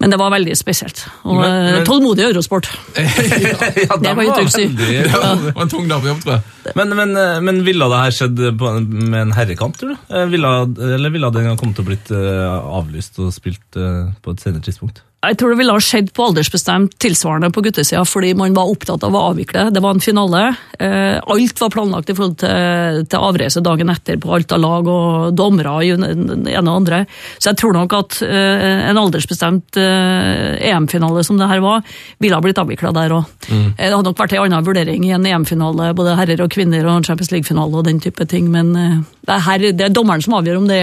Men 0.03 0.11
det 0.11 0.17
var 0.19 0.31
veldig 0.33 0.55
spesielt. 0.59 1.05
Og 1.23 1.37
Men- 1.39 1.45
eh, 1.49 1.71
men- 1.77 1.85
tålmodig 1.87 2.25
Eurosport. 2.27 2.67
ja, 2.97 3.97
Det 3.97 4.11
trygt 4.35 4.51
si. 4.51 4.65
Det 4.67 5.11
var 5.55 5.61
en 5.61 5.69
tung 5.71 5.87
dag 5.87 6.01
på 6.03 6.09
jobb, 6.11 6.21
tror 6.25 6.33
jeg. 6.33 6.75
Men, 6.75 6.95
men, 6.99 7.15
eh, 7.17 7.39
men 7.41 7.63
ville 7.63 7.87
det 7.89 8.01
her 8.03 8.11
skjedd 8.11 8.43
med 8.59 9.19
en 9.21 9.31
herrekamp, 9.37 9.77
tror 9.79 9.95
du? 9.95 9.97
Eh, 10.13 10.25
Ville, 10.33 10.51
eller 10.97 11.09
ville 11.15 11.31
den 11.31 11.57
kommet 11.57 11.79
til 11.79 11.85
å 11.85 11.89
blitt 11.93 12.11
avlyst 12.11 13.19
og 13.23 13.31
spilt 13.33 13.63
på 13.71 14.35
et 14.35 14.43
senere 14.43 14.61
tidspunkt? 14.67 15.01
Jeg 15.25 15.37
tror 15.39 15.53
det 15.53 15.57
ville 15.59 15.73
ha 15.73 15.81
skjedd 15.81 16.11
på 16.15 16.25
aldersbestemt 16.27 16.95
tilsvarende 17.01 17.49
på 17.53 17.63
guttesida, 17.65 18.03
fordi 18.07 18.33
man 18.37 18.53
var 18.55 18.69
opptatt 18.69 19.03
av 19.05 19.15
å 19.15 19.23
avvikle. 19.31 19.67
Det 19.73 19.81
var 19.81 19.95
en 19.95 20.03
finale. 20.03 20.41
Eh, 20.79 21.17
alt 21.17 21.61
var 21.61 21.73
planlagt 21.73 22.11
i 22.11 22.15
forhold 22.17 22.37
til, 22.43 23.01
til 23.09 23.25
avreise 23.29 23.63
dagen 23.65 23.91
etter 23.93 24.19
på 24.21 24.33
alt 24.35 24.53
av 24.55 24.61
lag 24.61 24.89
og 24.91 25.35
dommere 25.37 25.73
og 25.73 26.05
ene 26.05 26.61
og 26.61 26.71
andre. 26.75 27.03
Så 27.39 27.51
jeg 27.51 27.59
tror 27.61 27.75
nok 27.77 27.95
at 27.97 28.19
eh, 28.25 28.89
en 28.91 29.01
aldersbestemt 29.01 29.79
eh, 29.81 30.71
EM-finale 30.71 31.23
som 31.25 31.39
det 31.41 31.49
her 31.49 31.63
var, 31.63 31.85
ville 32.21 32.37
ha 32.37 32.45
blitt 32.45 32.61
avvikla 32.61 32.93
der 32.95 33.15
òg. 33.15 33.31
Det 33.45 33.89
hadde 33.89 34.03
nok 34.05 34.19
vært 34.19 34.35
en 34.37 34.45
annen 34.45 34.67
vurdering 34.67 35.07
i 35.07 35.13
en 35.15 35.25
EM-finale, 35.25 35.93
både 35.97 36.17
herrer 36.19 36.43
og 36.45 36.51
kvinner 36.53 36.85
og 36.85 36.99
en 36.99 37.07
Champions 37.07 37.33
League-finale 37.33 37.81
og 37.81 37.87
den 37.87 38.01
type 38.03 38.27
ting, 38.29 38.51
men 38.53 38.73
det, 38.75 39.31
er 39.31 39.45
her, 39.47 39.69
det 39.71 39.89
er 39.89 39.95
dommeren 39.95 40.23
som 40.23 40.37
avgjør 40.37 40.61
om 40.61 40.69
det 40.69 40.81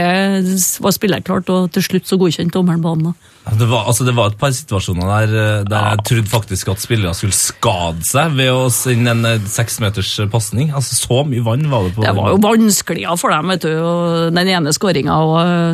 var 0.82 0.96
spillerklart, 0.96 1.52
og 1.52 1.70
til 1.74 1.86
slutt 1.86 2.10
så 2.10 2.18
godkjente 2.20 2.58
dommeren 2.58 2.82
banen. 2.82 3.14
Da. 3.44 3.54
Det 3.58 3.68
var, 3.70 3.86
altså, 3.90 4.04
det 4.06 4.14
var 4.16 4.30
et 4.30 4.38
par 4.38 4.52
situasjoner 4.54 5.08
der, 5.10 5.32
eh, 5.42 5.64
der 5.68 5.88
jeg 5.92 6.04
trodde 6.08 6.32
faktisk 6.32 6.72
at 6.72 6.82
spillere 6.82 7.14
skulle 7.16 7.36
skade 7.36 8.04
seg 8.06 8.36
ved 8.38 8.52
å 8.54 8.68
sende 8.72 9.14
en 9.14 9.28
eh, 9.28 9.48
seksmeters 9.50 10.12
pasning. 10.32 10.70
Altså, 10.70 10.96
så 10.98 11.22
mye 11.28 11.44
vann 11.46 11.66
var 11.70 11.88
det 11.88 11.94
på 11.96 12.06
Det 12.06 12.14
var 12.16 12.34
jo 12.34 12.42
vanskeligere 12.42 13.16
for 13.20 13.34
dem, 13.34 13.54
vet 13.54 13.66
du. 13.66 13.72
Den 14.36 14.52
ene 14.56 14.74
skåringa 14.74 15.18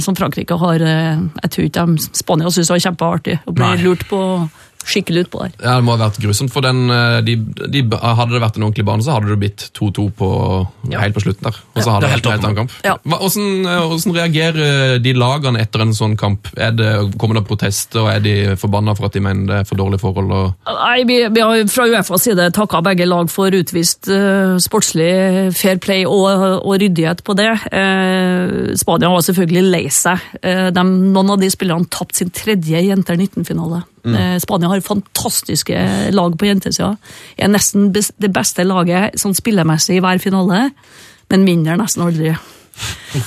som 0.04 0.16
Frankrike 0.18 0.56
har 0.58 0.82
eh, 0.84 1.20
Jeg 1.42 1.52
tror 1.54 1.68
ikke 1.68 1.86
Spania 2.16 2.50
syns 2.52 2.70
det 2.70 2.76
var 2.76 2.86
kjempeartig 2.88 3.38
å 3.44 3.54
bli 3.56 3.74
lurt 3.84 4.08
på 4.10 4.22
skikkelig 4.88 5.26
ut 5.26 5.30
på 5.32 5.42
der. 5.42 5.52
Ja, 5.62 5.76
Det 5.78 5.84
må 5.84 5.96
ha 5.96 6.00
vært 6.08 6.20
grusomt, 6.22 6.52
for 6.52 6.64
den, 6.64 6.90
eh, 6.90 7.20
de, 7.26 7.36
de, 7.36 7.82
hadde 7.92 8.32
det 8.32 8.42
vært 8.42 8.56
en 8.56 8.68
ordentlig 8.68 8.86
bane, 8.88 9.04
så 9.04 9.16
hadde 9.16 9.32
det 9.32 9.40
blitt 9.42 9.70
2-2 9.76 10.66
Ja. 10.90 11.00
helt 11.00 11.14
på 11.14 11.24
slutten 11.24 11.44
der. 11.48 11.56
Og 11.76 11.82
så 11.82 11.90
hadde 11.92 12.00
det 12.00 12.08
det 12.08 12.14
helt 12.14 12.24
vært 12.24 12.26
en 12.26 12.32
helt 12.32 12.44
annen 12.44 12.56
kamp. 12.56 12.72
Ja. 12.84 12.96
Hvordan, 13.04 13.66
eh, 13.66 13.86
hvordan 13.88 14.16
reagerer 14.16 15.02
de 15.02 15.12
lagene 15.12 15.60
etter 15.60 15.82
en 15.82 15.92
sånn 15.92 16.16
kamp? 16.16 16.48
Er 16.56 16.72
det, 16.72 17.18
kommer 17.18 17.34
det 17.34 17.46
protester, 17.46 18.00
og 18.00 18.12
er 18.12 18.20
de 18.20 18.56
forbanna 18.56 18.96
for 18.96 19.06
at 19.06 19.12
de 19.12 19.20
mener 19.20 19.46
det 19.46 19.56
er 19.60 19.64
for 19.64 19.76
dårlige 19.76 20.00
forhold? 20.00 20.32
Og, 20.32 20.54
Nei, 20.66 21.04
vi, 21.04 21.20
vi 21.28 21.40
har 21.40 21.68
fra 21.68 21.86
UFAs 21.88 22.22
side 22.22 22.52
takka 22.52 22.82
begge 22.82 23.06
lag 23.06 23.28
for 23.30 23.50
utvist 23.50 24.08
uh, 24.08 24.56
sportslig 24.58 25.52
fair 25.56 25.78
play 25.78 26.04
og, 26.06 26.64
og 26.64 26.80
ryddighet 26.80 27.22
på 27.24 27.36
det. 27.38 27.50
Uh, 27.72 28.74
Spania 28.78 29.10
var 29.12 29.24
selvfølgelig 29.26 29.64
lei 29.72 29.84
seg. 29.92 30.22
Uh, 30.42 30.68
de, 30.74 30.84
noen 30.84 31.34
av 31.34 31.40
de 31.40 31.50
spillerne 31.50 31.88
tapte 31.90 32.22
sin 32.22 32.30
tredje 32.34 32.82
Jenter 32.88 33.18
19-finale. 33.18 33.82
Eh, 34.16 34.36
Spania 34.42 34.70
har 34.72 34.84
fantastiske 34.84 35.80
lag 36.14 36.36
på 36.38 36.48
jentesida. 36.48 36.96
Er 37.38 37.48
nesten 37.52 37.90
det 37.92 38.32
beste 38.34 38.64
laget 38.64 39.18
sånn 39.20 39.36
spillemessig 39.36 39.98
i 39.98 40.04
hver 40.04 40.22
finale, 40.22 40.70
men 41.30 41.44
vinner 41.48 41.76
nesten 41.80 42.06
aldri. 42.06 42.36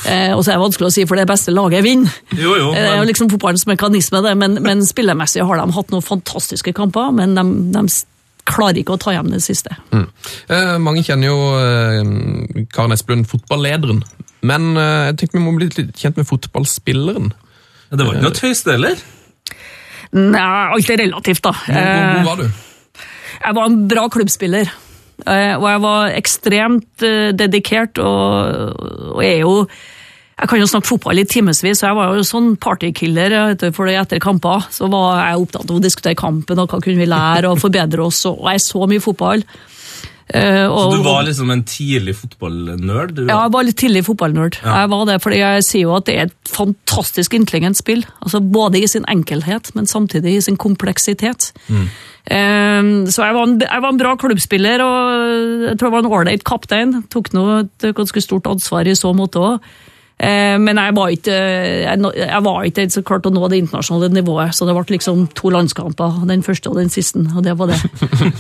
Eh, 0.08 0.32
og 0.32 0.44
så 0.46 0.54
er 0.54 0.56
det 0.56 0.64
vanskelig 0.64 0.88
å 0.88 0.94
si, 0.94 1.04
for 1.10 1.20
det 1.20 1.28
beste 1.30 1.52
laget 1.54 1.84
vinner. 1.84 2.14
Jo, 2.38 2.54
jo, 2.56 2.70
Det 2.76 2.86
er 2.86 3.02
jo 3.02 3.10
liksom 3.10 3.32
fotballens 3.34 3.68
mekanisme, 3.68 4.22
det, 4.24 4.36
men, 4.40 4.60
men 4.64 4.86
spillemessig 4.88 5.44
har 5.48 5.60
de 5.60 5.76
hatt 5.76 5.92
noen 5.92 6.06
fantastiske 6.06 6.74
kamper, 6.78 7.12
men 7.18 7.36
de, 7.36 7.46
de 7.76 7.86
klarer 8.48 8.82
ikke 8.82 8.96
å 8.96 9.02
ta 9.02 9.14
hjem 9.16 9.32
det 9.34 9.42
siste. 9.44 9.76
eh, 10.50 10.76
mange 10.82 11.04
kjenner 11.06 11.32
jo 11.32 11.40
eh, 11.60 12.66
Karen 12.74 12.96
Esplund, 12.96 13.28
fotballederen. 13.30 14.04
Men 14.48 14.72
eh, 14.80 15.08
jeg 15.12 15.20
tenkte 15.22 15.38
vi 15.38 15.46
må 15.46 15.56
bli 15.58 15.70
litt 15.70 15.98
kjent 16.00 16.20
med 16.20 16.30
fotballspilleren. 16.30 17.34
Det 17.92 18.06
var 18.06 18.16
ikke 18.16 18.30
noe 18.30 18.38
tøyste 18.38 18.78
heller. 18.78 19.02
Nei, 20.18 20.42
alt 20.76 20.92
er 20.92 21.04
relativt, 21.06 21.44
da. 21.46 21.54
Hvor, 21.56 21.74
hvor, 21.74 21.82
Eh, 21.82 22.24
hvor 22.24 22.30
var 22.32 22.44
du? 22.44 23.04
Jeg 23.42 23.58
var 23.58 23.70
en 23.70 23.80
bra 23.90 24.04
klubbspiller, 24.12 24.70
eh, 25.26 25.56
og 25.56 25.66
jeg 25.70 25.82
var 25.82 26.14
ekstremt 26.18 27.06
eh, 27.08 27.32
dedikert, 27.34 27.98
og, 27.98 28.76
og 29.16 29.24
er 29.26 29.42
jo 29.46 29.56
jeg 30.42 30.50
kan 30.50 30.58
jo 30.58 30.66
snakke 30.66 30.90
fotball 30.90 31.20
i 31.22 31.24
timevis, 31.30 31.78
så 31.78 31.92
jeg 31.92 31.96
var 32.00 32.16
jo 32.18 32.24
sånn 32.26 32.56
partykiller. 32.58 33.34
For 33.76 33.86
etter 33.92 34.18
kamper 34.18 34.64
så 34.74 34.88
var 34.90 35.20
jeg 35.20 35.44
opptatt 35.44 35.70
av 35.70 35.76
å 35.78 35.84
diskutere 35.84 36.18
kampen 36.18 36.58
og 36.58 36.72
hva 36.72 36.80
kunne 36.82 36.98
vi 36.98 37.06
lære 37.06 37.52
og 37.52 37.60
forbedre 37.62 38.02
oss. 38.08 38.24
Og 38.26 38.48
jeg 38.50 38.64
så 38.64 38.88
mye 38.90 39.04
fotball. 39.04 39.44
Eh, 40.34 40.68
Så 40.72 40.96
du 40.96 41.04
var 41.04 41.24
liksom 41.28 41.50
en 41.52 41.64
tidlig 41.68 42.14
fotballnerd? 42.16 43.18
Ja, 43.28 43.44
jeg 43.46 43.52
var 43.52 43.66
litt 43.68 43.78
tidlig 43.82 44.06
fotballnerd. 44.08 44.58
Ja. 44.64 44.82
Jeg 44.82 44.92
var 44.94 45.06
det, 45.10 45.18
fordi 45.24 45.42
jeg 45.42 45.66
sier 45.68 45.82
jo 45.90 45.96
at 45.98 46.06
det 46.08 46.16
er 46.16 46.30
et 46.30 46.52
fantastisk 46.52 47.34
intelligent 47.36 47.80
spill. 47.80 48.06
Altså 48.24 48.40
Både 48.40 48.80
i 48.80 48.88
sin 48.88 49.04
enkelhet, 49.12 49.74
men 49.76 49.86
samtidig 49.92 50.38
i 50.38 50.42
sin 50.46 50.58
kompleksitet. 50.62 51.52
Eh, 51.68 52.82
så 53.12 53.26
jeg 53.26 53.36
var, 53.36 53.44
en, 53.44 53.60
jeg 53.60 53.82
var 53.84 53.90
en 53.92 54.02
bra 54.02 54.16
klubbspiller, 54.16 54.84
og 54.86 55.70
jeg 55.70 55.78
tror 55.78 55.90
jeg 55.90 55.96
var 55.98 56.06
en 56.06 56.12
ålreit 56.20 56.44
kaptein. 56.48 56.98
Tok 57.12 57.34
nå 57.36 57.46
et 57.66 57.92
ganske 57.98 58.24
stort 58.24 58.48
ansvar 58.48 58.88
i 58.88 58.96
så 58.96 59.12
måte 59.18 59.42
òg. 59.42 59.72
Men 60.22 60.78
jeg 60.78 60.94
var 60.94 61.10
ikke 61.14 61.34
jeg, 61.34 62.42
var 62.46 62.66
ikke 62.68 62.86
så 62.94 63.02
klart 63.06 63.26
å 63.26 63.32
nå 63.34 63.48
det 63.50 63.62
internasjonale 63.62 64.12
nivået, 64.14 64.54
så 64.54 64.68
det 64.68 64.76
ble 64.78 64.96
liksom 64.96 65.24
to 65.38 65.50
landskamper. 65.54 66.20
Den 66.30 66.44
første 66.46 66.70
og 66.70 66.78
den 66.78 66.92
siste, 66.94 67.24
og 67.36 67.42
det 67.46 67.56
var 67.58 67.72
det. 67.72 67.80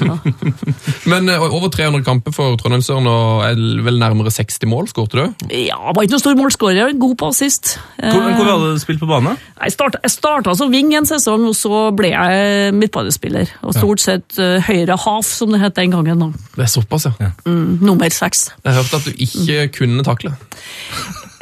Ja. 0.01 0.17
Men 1.11 1.29
eh, 1.29 1.41
over 1.41 1.71
300 1.73 2.03
kamper 2.05 2.35
for 2.35 2.57
Trondheimsøren 2.61 3.07
og 3.09 3.41
vel 3.85 3.99
nærmere 4.01 4.33
60 4.33 4.67
mål, 4.69 4.89
skårte 4.91 5.17
du? 5.17 5.47
Ja, 5.55 5.79
var 5.91 6.05
ikke 6.05 6.15
noen 6.15 6.23
stor 6.23 6.37
målskårer, 6.39 6.93
god 7.01 7.15
på 7.19 7.31
assist. 7.33 7.73
Hvor, 7.97 8.29
hvor 8.37 8.47
var 8.47 8.61
det 8.65 8.75
du 8.75 8.83
spilt 8.83 9.01
på 9.01 9.09
bane? 9.09 9.35
Jeg 9.61 9.75
starta, 10.13 10.55
som 10.57 10.73
wing 10.73 10.93
en 10.97 11.09
sesong, 11.09 11.47
og 11.49 11.57
så 11.57 11.87
ble 11.97 12.13
jeg 12.13 12.75
midtbanespiller. 12.77 13.55
Og 13.65 13.75
stort 13.77 14.03
sett 14.03 14.39
eh, 14.41 14.59
høyre 14.67 14.99
half, 15.05 15.29
som 15.29 15.53
det 15.53 15.63
het 15.63 15.77
den 15.79 15.95
gangen. 15.95 16.31
Det 16.55 16.65
er 16.67 16.71
såpass, 16.71 17.09
ja. 17.21 17.33
Mm, 17.45 17.81
nummer 17.81 18.13
seks. 18.13 18.49
Jeg 18.65 18.77
hørte 18.77 19.01
at 19.01 19.09
du 19.09 19.25
ikke 19.27 19.67
kunne 19.81 20.05
takle. 20.07 20.35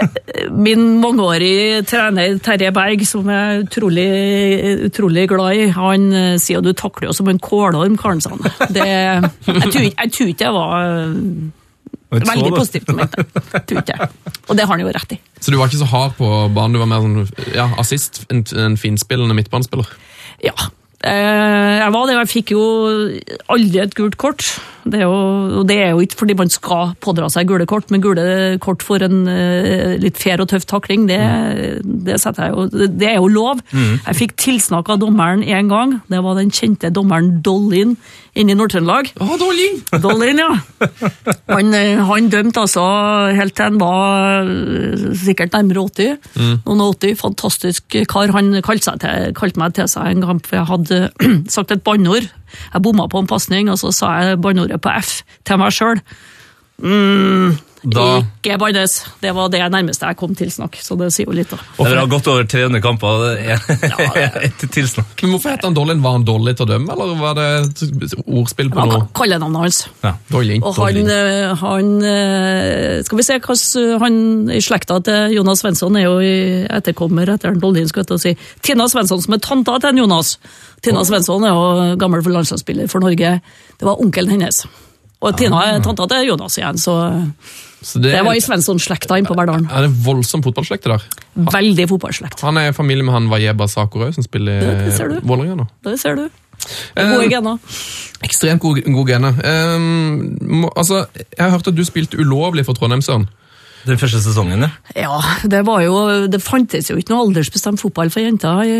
Min 0.65 0.83
mangeårige 1.01 1.81
trener 1.89 2.37
Terje 2.43 2.71
Berg, 2.75 3.03
som 3.07 3.27
jeg 3.29 3.55
er 3.57 3.63
utrolig, 3.65 4.07
utrolig 4.89 5.25
glad 5.31 5.55
i, 5.59 5.67
han 5.75 6.07
eh, 6.15 6.35
sier 6.41 6.61
at 6.61 6.67
du 6.67 6.73
takler 6.77 7.09
jo 7.09 7.15
som 7.17 7.29
en 7.31 7.39
kålorm, 7.43 7.97
karen 7.99 8.21
sa 8.23 8.33
han. 8.35 8.43
Det, 8.73 8.85
jeg, 8.87 10.11
tror, 10.13 10.29
ikke- 10.31 10.45
jeg 10.45 10.53
var 10.55 10.93
veldig 12.09 12.53
positivt 12.55 12.89
ment. 12.95 13.15
det. 13.19 13.27
Tror 13.69 13.81
ikke 13.83 13.97
jeg. 13.99 14.09
Og 14.49 14.57
det 14.57 14.65
har 14.65 14.73
han 14.73 14.81
jo 14.85 14.93
rett 14.95 15.13
i. 15.13 15.19
Så 15.39 15.51
du 15.53 15.57
var 15.59 15.69
ikke 15.69 15.81
så 15.83 15.89
hard 15.91 16.15
på 16.17 16.29
banen, 16.55 16.73
du 16.73 16.81
var 16.81 16.89
mer 16.89 17.03
sånn 17.05 17.53
ja, 17.55 17.67
assist, 17.81 18.23
en, 18.33 18.41
en 18.57 18.77
finspillende 18.81 19.35
midtbanespiller? 19.37 19.91
Ja. 20.43 20.55
Eh, 20.99 21.75
jeg 21.79 21.91
var 21.95 22.09
det, 22.09 22.15
og 22.17 22.25
jeg 22.25 22.31
fikk 22.33 22.51
jo 22.51 22.63
aldri 23.47 23.79
et 23.79 23.95
gult 23.95 24.17
kort. 24.19 24.43
Det 24.89 24.99
er, 24.99 25.05
jo, 25.05 25.59
og 25.59 25.67
det 25.69 25.77
er 25.79 25.91
jo 25.93 26.01
ikke 26.03 26.17
fordi 26.21 26.35
man 26.39 26.51
skal 26.51 26.93
pådra 27.03 27.27
seg 27.31 27.47
gule 27.47 27.67
kort, 27.69 27.91
men 27.91 28.01
gule 28.03 28.23
kort 28.63 28.83
for 28.83 29.03
en 29.05 29.21
eh, 29.31 29.95
litt 30.01 30.19
fair 30.19 30.41
og 30.43 30.49
tøff 30.51 30.65
takling, 30.67 31.05
det, 31.07 31.19
det, 31.83 32.17
jo, 32.17 32.65
det 32.71 33.11
er 33.11 33.19
jo 33.19 33.29
lov. 33.31 33.61
Jeg 33.71 34.19
fikk 34.23 34.35
tilsnakk 34.39 34.91
av 34.91 34.99
dommeren 35.03 35.45
én 35.45 35.71
gang. 35.71 35.99
Det 36.11 36.23
var 36.25 36.39
den 36.39 36.51
kjente 36.51 36.91
dommeren 36.95 37.37
Dollin 37.45 37.95
inne 38.39 38.53
i 38.53 38.57
Nord-Trøndelag. 38.57 39.11
Dolling! 39.19 39.79
Dollin, 40.03 40.41
ja. 40.41 40.49
Han, 41.51 41.73
eh, 41.75 42.01
han 42.07 42.29
dømte 42.31 42.63
altså 42.63 42.85
helt 43.35 43.55
til 43.57 43.67
han 43.67 43.79
var 43.81 44.47
eh, 44.47 45.05
sikkert 45.19 45.55
nærmere 45.57 45.85
80. 45.89 46.17
Noen 46.65 46.83
og 46.85 46.97
80, 46.97 47.19
fantastisk 47.19 47.99
kar. 48.09 48.33
Han 48.35 48.53
kalte, 48.65 48.89
seg 48.89 49.03
til, 49.03 49.29
kalte 49.37 49.61
meg 49.61 49.77
til 49.77 49.89
seg 49.91 50.13
en 50.13 50.25
gang, 50.25 50.41
for 50.45 50.59
jeg 50.59 50.69
hadde 50.71 51.01
sagt 51.55 51.75
et 51.75 51.85
banneord. 51.85 52.29
Jeg 52.73 52.83
bomma 52.85 53.07
på 53.11 53.21
en 53.21 53.29
pasning, 53.29 53.69
og 53.69 53.79
så 53.81 53.93
sa 53.95 54.15
jeg 54.23 54.41
banneordet 54.43 54.81
på 54.81 54.93
F 55.03 55.19
til 55.47 55.61
meg 55.61 55.75
sjøl. 55.75 56.03
Mm, 56.79 57.57
Da- 57.83 58.19
Ikke 58.43 58.57
bannes. 58.59 58.93
Det 59.21 59.31
var 59.35 59.47
det 59.49 59.59
nærmeste 59.71 60.07
jeg 60.09 60.17
kom 60.19 60.33
tilsnakk, 60.35 60.75
så 60.83 60.97
det 60.99 61.11
sier 61.15 61.29
jo 61.29 61.35
litt, 61.37 61.49
da. 61.49 61.57
Dere 61.77 61.99
har 62.01 62.07
gått 62.11 62.27
over 62.27 62.43
300 62.43 62.81
kamper. 62.83 63.21
det 63.37 63.53
er 63.55 64.39
Et 64.49 64.65
tilsnakk. 64.71 65.13
Men 65.23 65.31
Hvorfor 65.31 65.53
het 65.55 65.63
han 65.63 65.73
Dollin? 65.77 66.01
Var 66.03 66.11
han 66.17 66.25
dårlig 66.27 66.55
til 66.57 66.65
å 66.65 66.69
dømme, 66.73 66.91
eller 66.91 67.15
var 67.21 67.37
det 67.39 67.47
et 67.85 68.15
ordspill 68.27 68.69
på 68.73 68.85
noe? 68.89 69.07
kallenavnet 69.15 69.63
hans. 69.63 69.79
Ja. 70.03 70.13
Dolling. 70.31 70.63
Og 70.67 70.75
han, 70.75 70.99
eh, 71.13 71.53
han 71.61 71.93
eh, 72.03 72.99
Skal 73.07 73.17
vi 73.21 73.27
se 73.29 73.39
hvordan 73.39 73.99
han 74.03 74.19
i 74.51 74.59
slekta 74.63 74.99
til 75.05 75.37
Jonas 75.37 75.63
Svensson 75.63 75.95
er 75.99 76.07
jo 76.09 76.19
etterkommer 76.79 77.31
etter 77.35 77.53
en 77.53 77.59
Doldin, 77.63 77.87
skal 77.87 78.03
jeg 78.09 78.19
si. 78.25 78.35
Tina 78.65 78.87
Svensson 78.91 79.21
som 79.23 79.33
er 79.37 79.43
tanta 79.43 79.79
til 79.79 80.03
Jonas. 80.03 80.35
Tina 80.83 81.03
Svensson 81.07 81.43
er 81.47 81.55
jo 81.55 81.95
gammel 81.99 82.23
landslagsspiller 82.23 82.89
for 82.91 82.99
Norge. 83.03 83.39
Det 83.79 83.87
var 83.87 83.99
onkelen 84.03 84.35
hennes. 84.37 84.65
Og 85.19 85.35
Tina 85.35 85.61
er 85.67 85.81
tanta 85.83 86.05
til 86.07 86.29
Jonas 86.29 86.55
igjen, 86.57 86.77
så 86.79 86.93
Så 87.83 87.99
det, 87.99 88.11
det 88.13 88.21
var 88.23 88.35
i 88.35 88.43
Svensson-slekta 88.43 89.17
inne 89.19 89.27
på 89.27 89.35
Verdalen. 89.35 89.67
er 89.71 89.87
det 89.87 89.91
voldsom 90.05 90.43
fotballslekt 90.43 90.87
der. 90.87 91.03
Veldig 91.35 91.87
fotballslekt. 91.91 92.41
Han 92.43 92.57
er 92.59 92.69
i 92.71 92.75
familie 92.75 93.03
med 93.03 93.13
han 93.15 93.27
Wajeba 93.31 93.67
Sakurø, 93.67 94.11
som 94.15 94.23
spiller 94.23 94.87
i 94.87 94.91
du. 94.91 95.19
Vålerenga 95.23 95.55
nå. 95.61 95.67
Det 95.83 95.97
ser 95.99 96.15
du. 96.19 96.29
Eh, 96.95 97.07
Gode 97.07 97.29
gener. 97.31 97.59
Ekstremt 98.23 98.59
gode, 98.63 98.83
gode 98.83 99.13
gener. 99.13 99.35
Eh, 99.43 99.77
må, 99.79 100.71
altså, 100.75 101.05
jeg 101.15 101.39
har 101.39 101.53
hørt 101.55 101.67
at 101.71 101.75
du 101.75 101.83
spilte 101.87 102.19
ulovlig 102.19 102.65
for 102.67 102.75
Trondheimsøren. 102.75 103.29
Den 103.87 103.97
første 104.01 104.19
sesongen, 104.21 104.59
ja. 104.65 104.69
Ja, 104.95 105.19
det 105.47 105.61
var 105.65 105.79
jo 105.85 106.27
Det 106.27 106.41
fantes 106.43 106.89
jo 106.91 106.97
ikke 106.99 107.13
noe 107.13 107.27
aldersbestemt 107.29 107.79
fotball 107.79 108.09
for 108.11 108.19
jenter 108.23 108.59
i, 108.67 108.75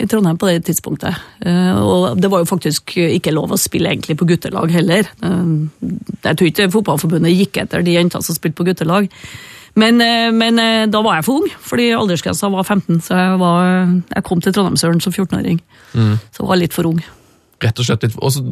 i 0.00 0.06
Trondheim 0.08 0.38
på 0.40 0.48
det 0.48 0.62
tidspunktet. 0.68 1.18
Eh, 1.44 1.76
Og 1.76 2.16
det 2.20 2.30
var 2.32 2.40
jo 2.40 2.48
faktisk 2.48 2.94
ikke 2.96 3.34
lov 3.36 3.52
å 3.52 3.60
spille 3.60 3.92
egentlig 3.92 4.16
på 4.16 4.28
guttelag 4.30 4.70
heller. 4.72 5.08
Eh, 5.22 5.54
Jeg 6.24 6.36
tror 6.38 6.48
ikke 6.48 6.70
Fotballforbundet 6.72 7.34
gikk 7.36 7.60
etter 7.64 7.84
de 7.84 7.96
jentene 7.98 8.24
som 8.24 8.34
spilte 8.38 8.56
på 8.62 8.64
guttelag. 8.70 9.10
Men, 9.74 10.00
eh, 10.04 10.30
men 10.32 10.56
da 10.90 11.00
var 11.02 11.16
jeg 11.20 11.24
for 11.28 11.40
ung, 11.42 11.48
fordi 11.60 11.90
aldersgrensa 11.96 12.50
var 12.52 12.64
15, 12.64 13.00
så 13.04 13.16
jeg, 13.16 13.38
var, 13.40 13.66
jeg 14.16 14.24
kom 14.24 14.40
til 14.44 14.52
Trondheimsøren 14.52 15.00
som 15.00 15.12
14-åring. 15.12 15.60
Så 15.92 16.40
jeg 16.42 16.48
var 16.48 16.56
litt 16.60 16.72
for 16.76 16.88
ung. 16.88 17.00
Rett 17.62 17.82
og 17.82 17.86
slett 17.86 18.06
litt, 18.06 18.16
også, 18.18 18.42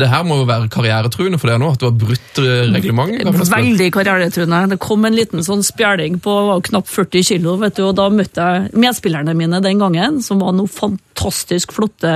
Det 0.00 0.08
her 0.10 0.24
må 0.26 0.40
jo 0.40 0.46
være 0.48 0.70
karrieretruende 0.72 1.38
for 1.40 1.52
deg 1.52 1.60
nå, 1.62 1.72
at 1.74 1.82
du 1.82 1.86
har 1.88 1.98
brutt 2.04 2.40
eh, 2.42 2.64
reglementet? 2.74 3.50
Veldig 3.52 3.90
karrieretruende. 3.94 4.62
Det 4.74 4.80
kom 4.82 5.06
en 5.06 5.18
liten 5.18 5.44
sånn 5.46 5.62
spjæling 5.66 6.18
på 6.24 6.36
knapt 6.70 6.90
40 6.90 7.28
kilo, 7.32 7.56
vet 7.60 7.78
du, 7.78 7.84
og 7.88 7.94
da 8.00 8.08
møtte 8.14 8.48
jeg 8.48 8.72
medspillerne 8.86 9.36
mine 9.38 9.62
den 9.64 9.82
gangen, 9.82 10.18
som 10.24 10.42
var 10.42 10.56
noe 10.56 10.70
fantastisk 10.70 11.74
flotte 11.76 12.10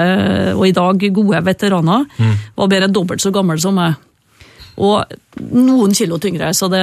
og 0.54 0.66
i 0.66 0.74
dag 0.74 1.06
gode 1.14 1.44
veteraner. 1.46 2.08
Var 2.56 2.74
bare 2.74 2.90
dobbelt 2.90 3.22
så 3.22 3.32
gammel 3.34 3.60
som 3.62 3.78
meg. 3.78 3.94
Og 4.82 5.04
noen 5.54 5.94
kilo 5.94 6.18
tyngre, 6.18 6.50
så 6.54 6.66
det, 6.72 6.82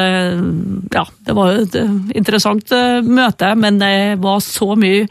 ja, 0.93 1.03
det 1.27 1.35
var 1.35 1.51
jo 1.51 1.65
et 1.65 1.75
eh, 1.79 1.97
interessant 2.21 2.71
eh, 2.75 3.01
møte, 3.03 3.51
men 3.59 3.81
det 3.81 3.95
var 4.23 4.39
så 4.45 4.75
mye 4.79 5.09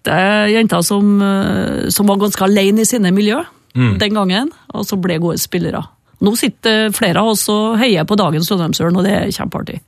flotte 0.00 0.16
hvite 0.16 0.52
jenter 0.52 0.82
som, 0.82 1.22
eh, 1.22 1.88
som 1.90 2.06
var 2.06 2.16
ganske 2.16 2.42
alene 2.44 2.80
i 2.80 2.84
sine 2.84 3.12
miljø 3.12 3.44
den 3.74 4.14
gangen, 4.14 4.50
og 4.74 4.84
som 4.84 5.00
ble 5.00 5.18
gode 5.18 5.38
spillere. 5.38 5.84
Nå 6.20 6.36
sitter 6.36 6.90
flere 6.90 7.20
av 7.20 7.28
oss 7.28 7.48
og 7.48 7.78
heier 7.78 8.04
på 8.04 8.16
dagens 8.16 8.48
Trondheimsøren, 8.48 8.96
og 8.96 9.04
det 9.04 9.12
er 9.12 9.30
kjempeartig. 9.30 9.80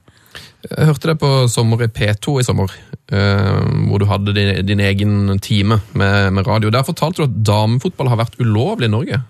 Jeg 0.63 0.87
hørte 0.87 1.09
deg 1.09 1.19
på 1.19 1.49
Sommer 1.51 1.83
i 1.83 1.89
P2 1.89 2.39
i 2.39 2.45
sommer, 2.45 2.71
eh, 3.11 3.61
hvor 3.89 3.99
du 3.99 4.07
hadde 4.07 4.33
din, 4.33 4.65
din 4.65 4.79
egen 4.79 5.39
time 5.41 5.81
med, 5.93 6.33
med 6.33 6.47
radio. 6.47 6.71
Der 6.71 6.85
fortalte 6.85 7.17
du 7.17 7.25
at 7.25 7.45
damefotball 7.45 8.09
har 8.09 8.17
vært 8.17 8.39
ulovlig 8.39 8.87
i 8.87 8.93
Norge. 8.95 9.21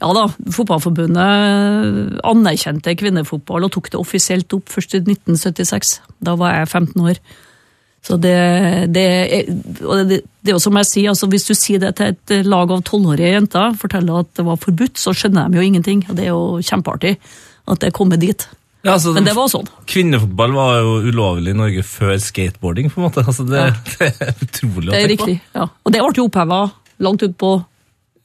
Ja 0.00 0.12
da, 0.16 0.28
Fotballforbundet 0.50 2.24
anerkjente 2.24 2.96
kvinnefotball 2.96 3.64
og 3.64 3.72
tok 3.72 3.92
det 3.92 4.00
offisielt 4.00 4.50
opp 4.56 4.72
først 4.72 4.96
i 4.96 5.02
1976. 5.04 6.00
Da 6.24 6.34
var 6.34 6.56
jeg 6.56 6.68
15 6.72 7.04
år. 7.04 7.20
Så 8.04 8.16
det, 8.22 8.34
det, 8.94 9.06
og 9.82 10.08
det, 10.08 10.20
det 10.40 10.52
er 10.52 10.54
jo 10.56 10.62
som 10.62 10.78
jeg 10.80 10.88
sier, 10.88 11.08
altså 11.12 11.26
hvis 11.28 11.48
du 11.48 11.54
sier 11.58 11.82
det 11.82 11.96
til 11.98 12.14
et 12.14 12.46
lag 12.46 12.70
av 12.72 12.84
tolvårige 12.86 13.34
jenter, 13.34 13.74
forteller 13.80 14.22
at 14.22 14.30
det 14.38 14.46
var 14.46 14.60
forbudt, 14.62 15.00
så 15.00 15.12
skjønner 15.16 15.50
de 15.50 15.58
jo 15.58 15.66
ingenting. 15.66 16.04
Og 16.08 16.16
det 16.16 16.28
er 16.28 16.32
jo 16.32 16.62
kjempeartig 16.64 17.16
at 17.68 17.82
det 17.82 17.90
er 17.90 17.96
kommet 17.98 18.22
dit. 18.22 18.46
Ja, 18.86 18.94
altså, 18.94 19.12
Men 19.12 19.26
det 19.26 19.34
var 19.36 19.50
sånn. 19.50 19.66
Kvinnefotball 19.90 20.54
var 20.54 20.76
jo 20.78 20.92
ulovlig 21.10 21.52
i 21.52 21.58
Norge 21.58 21.82
før 21.84 22.14
skateboarding. 22.22 22.92
på 22.94 23.02
en 23.02 23.08
måte. 23.08 23.24
Altså, 23.26 23.44
det, 23.48 23.66
det 23.98 24.12
er 24.14 24.30
utrolig 24.46 24.46
å 24.46 24.54
tenke 24.54 24.78
på. 24.78 24.92
Det 24.94 25.02
er 25.02 25.10
riktig. 25.12 25.40
ja. 25.58 25.66
Og 25.66 25.92
det 25.92 26.04
ble 26.04 26.22
jo 26.22 26.28
oppheva 26.30 26.60
langt 27.04 27.22
ut 27.26 27.34
på 27.34 27.50
på. 27.58 27.64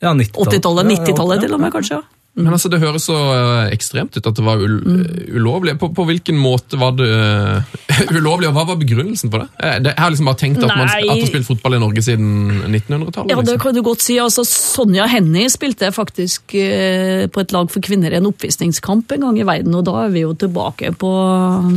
Ja, 0.03 0.11
90-tallet. 0.13 0.53
80-tallet, 0.53 0.85
Ja, 0.85 0.91
ja, 0.91 1.03
90-tallet 1.03 1.43
til 1.43 1.53
og 1.55 1.61
med, 1.63 1.71
kanskje. 1.73 1.99
ja. 2.01 2.22
Men 2.33 2.55
altså, 2.55 2.69
Det 2.71 2.79
høres 2.81 3.05
så 3.05 3.13
eh, 3.13 3.73
ekstremt 3.75 4.15
ut 4.17 4.25
at 4.25 4.37
det 4.37 4.43
var 4.45 4.61
ulovlig. 4.61 5.75
På, 5.77 5.91
på 5.93 6.05
hvilken 6.09 6.37
måte 6.41 6.79
var 6.81 6.95
det 6.97 7.05
eh, 7.05 8.07
ulovlig, 8.17 8.49
og 8.49 8.55
hva 8.57 8.63
var 8.71 8.79
begrunnelsen 8.81 9.29
for 9.29 9.43
det? 9.43 9.51
Eh, 9.61 9.75
jeg 9.85 9.93
har 9.99 10.13
liksom 10.13 10.29
bare 10.31 10.39
tenkt 10.41 10.63
at 10.63 10.71
man 10.71 10.89
Nei. 10.89 11.03
at 11.03 11.21
har 11.21 11.29
spilt 11.29 11.49
fotball 11.51 11.77
i 11.77 11.81
Norge 11.83 12.01
siden 12.05 12.31
1900-tallet. 12.71 13.29
Ja, 13.29 13.37
det 13.37 13.53
liksom. 13.53 13.61
kan 13.67 13.77
du 13.77 13.83
godt 13.85 14.05
si. 14.05 14.17
Altså, 14.23 14.47
Sonja 14.49 15.05
Hennie 15.13 15.51
spilte 15.53 15.91
faktisk 15.93 16.57
eh, 16.57 17.27
på 17.29 17.45
et 17.45 17.53
lag 17.53 17.69
for 17.69 17.85
kvinner 17.85 18.15
i 18.15 18.17
en 18.17 18.31
oppvisningskamp 18.31 19.13
en 19.13 19.27
gang 19.27 19.37
i 19.37 19.47
verden, 19.53 19.77
og 19.77 19.85
da 19.85 19.99
er 20.07 20.17
vi 20.17 20.25
jo 20.25 20.33
tilbake 20.33 20.89
på 20.97 21.13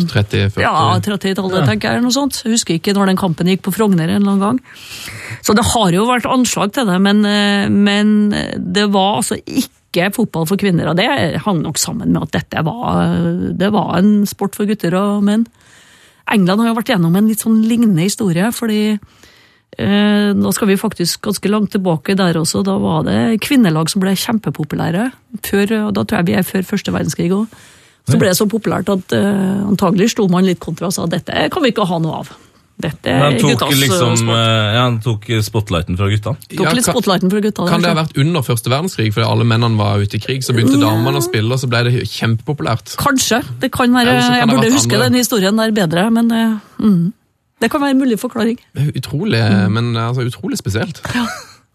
30-40 0.09 0.65
ja, 0.65 0.75
30-tallet, 1.05 1.69
tenker 1.69 1.99
jeg. 1.99 2.07
noe 2.07 2.17
sånt. 2.17 2.41
Jeg 2.47 2.57
husker 2.57 2.81
ikke 2.81 2.97
når 2.97 3.13
den 3.13 3.21
kampen 3.21 3.53
gikk 3.53 3.67
på 3.69 3.77
Frogner 3.77 4.09
en 4.09 4.23
eller 4.23 4.39
annen 4.39 4.45
gang. 4.47 4.65
Så 5.45 5.53
det 5.53 5.69
har 5.69 5.93
jo 5.93 6.09
vært 6.09 6.33
anslag 6.33 6.73
til 6.73 6.89
det, 6.89 6.97
men, 7.05 7.27
eh, 7.29 7.69
men 7.69 8.31
det 8.57 8.89
var 8.97 9.21
altså 9.21 9.37
ikke 9.45 9.76
fotball 10.15 10.47
for 10.49 10.61
kvinner, 10.61 10.91
og 10.91 10.99
det 10.99 11.09
hang 11.45 11.63
nok 11.63 11.79
sammen 11.81 12.13
med 12.15 12.29
at 12.29 12.35
dette 12.41 12.65
var, 12.67 13.07
det 13.57 13.71
var 13.75 13.97
en 13.99 14.27
sport 14.29 14.59
for 14.59 14.69
gutter 14.69 14.95
og 14.99 15.25
menn. 15.27 15.47
England 16.33 16.63
har 16.63 16.73
jo 16.73 16.79
vært 16.81 16.91
gjennom 16.95 17.17
en 17.19 17.31
litt 17.31 17.45
sånn 17.45 17.61
lignende 17.67 18.03
historie, 18.03 18.49
fordi 18.55 18.81
eh, 18.95 20.31
da 20.35 20.53
skal 20.55 20.71
vi 20.73 20.79
faktisk 20.81 21.23
ganske 21.29 21.53
langt 21.53 21.73
tilbake 21.77 22.17
der 22.19 22.39
også. 22.41 22.65
Da 22.67 22.75
var 22.83 23.07
det 23.07 23.39
kvinnelag 23.47 23.93
som 23.93 24.03
ble 24.03 24.17
kjempepopulære. 24.19 25.11
Før, 25.47 25.77
og 25.85 25.95
da 25.95 26.03
tror 26.03 26.21
jeg 26.21 26.31
vi 26.31 26.39
er 26.41 26.49
før 26.49 26.67
første 26.67 26.95
verdenskrig 26.95 27.31
òg. 27.37 27.47
Så 28.07 28.19
ble 28.21 28.31
det 28.31 28.39
så 28.39 28.47
populært 28.47 28.91
at 28.91 29.15
eh, 29.15 29.63
antagelig 29.67 30.13
sto 30.13 30.29
man 30.31 30.47
litt 30.47 30.63
kontra 30.63 30.91
og 30.91 30.95
sa 30.95 31.09
dette 31.11 31.49
kan 31.51 31.65
vi 31.65 31.73
ikke 31.75 31.89
ha 31.91 31.99
noe 32.03 32.21
av. 32.23 32.35
Dette 32.79 33.09
er 33.09 33.19
Men 33.23 33.39
tok 33.41 33.51
guttas 33.55 33.73
eh, 33.73 33.79
liksom 33.81 34.17
sport. 34.21 34.37
eh, 34.37 34.75
ja, 34.77 34.81
han 34.85 34.97
tok 35.01 35.23
spotlighten 35.47 35.97
fra 35.97 36.09
gutta. 36.13 36.35
Tok 36.51 36.61
Ja, 36.67 36.73
litt 36.77 36.85
spotlighten 36.85 37.31
fra 37.33 37.41
gutta. 37.41 37.69
Kan 37.71 37.81
det 37.81 37.89
ha 37.89 37.97
vært 38.03 38.19
under 38.21 38.43
første 38.45 38.69
verdenskrig, 38.69 39.15
fordi 39.15 39.25
alle 39.27 39.45
mennene 39.49 39.79
var 39.81 39.97
ute 40.05 40.19
i 40.19 40.21
krig? 40.21 40.45
Så 40.45 40.53
begynte 40.53 40.77
damene 40.83 41.17
å 41.17 41.25
spille, 41.25 41.49
og 41.57 41.59
så 41.63 41.71
ble 41.73 41.85
det 41.89 42.05
kjempepopulært. 42.13 42.97
Kanskje. 43.01 43.41
Det 43.65 43.73
kan 43.73 43.89
være, 43.97 44.13
kan 44.21 44.37
jeg 44.43 44.49
burde 44.53 44.73
huske 44.77 44.93
andre- 44.93 45.09
den 45.09 45.15
historien 45.23 45.57
der 45.57 45.73
bedre, 45.73 46.11
men 46.13 46.31
eh, 46.31 46.59
mm, 46.85 47.13
det 47.65 47.71
kan 47.73 47.81
være 47.81 47.91
en 47.97 47.99
mulig 48.05 48.19
forklaring. 48.21 48.59
Det 48.77 48.83
er 48.89 49.01
Utrolig, 49.01 49.41
Mm. 49.41 49.73
men 49.73 49.95
altså, 49.97 50.29
utrolig 50.29 50.59
spesielt. 50.61 51.01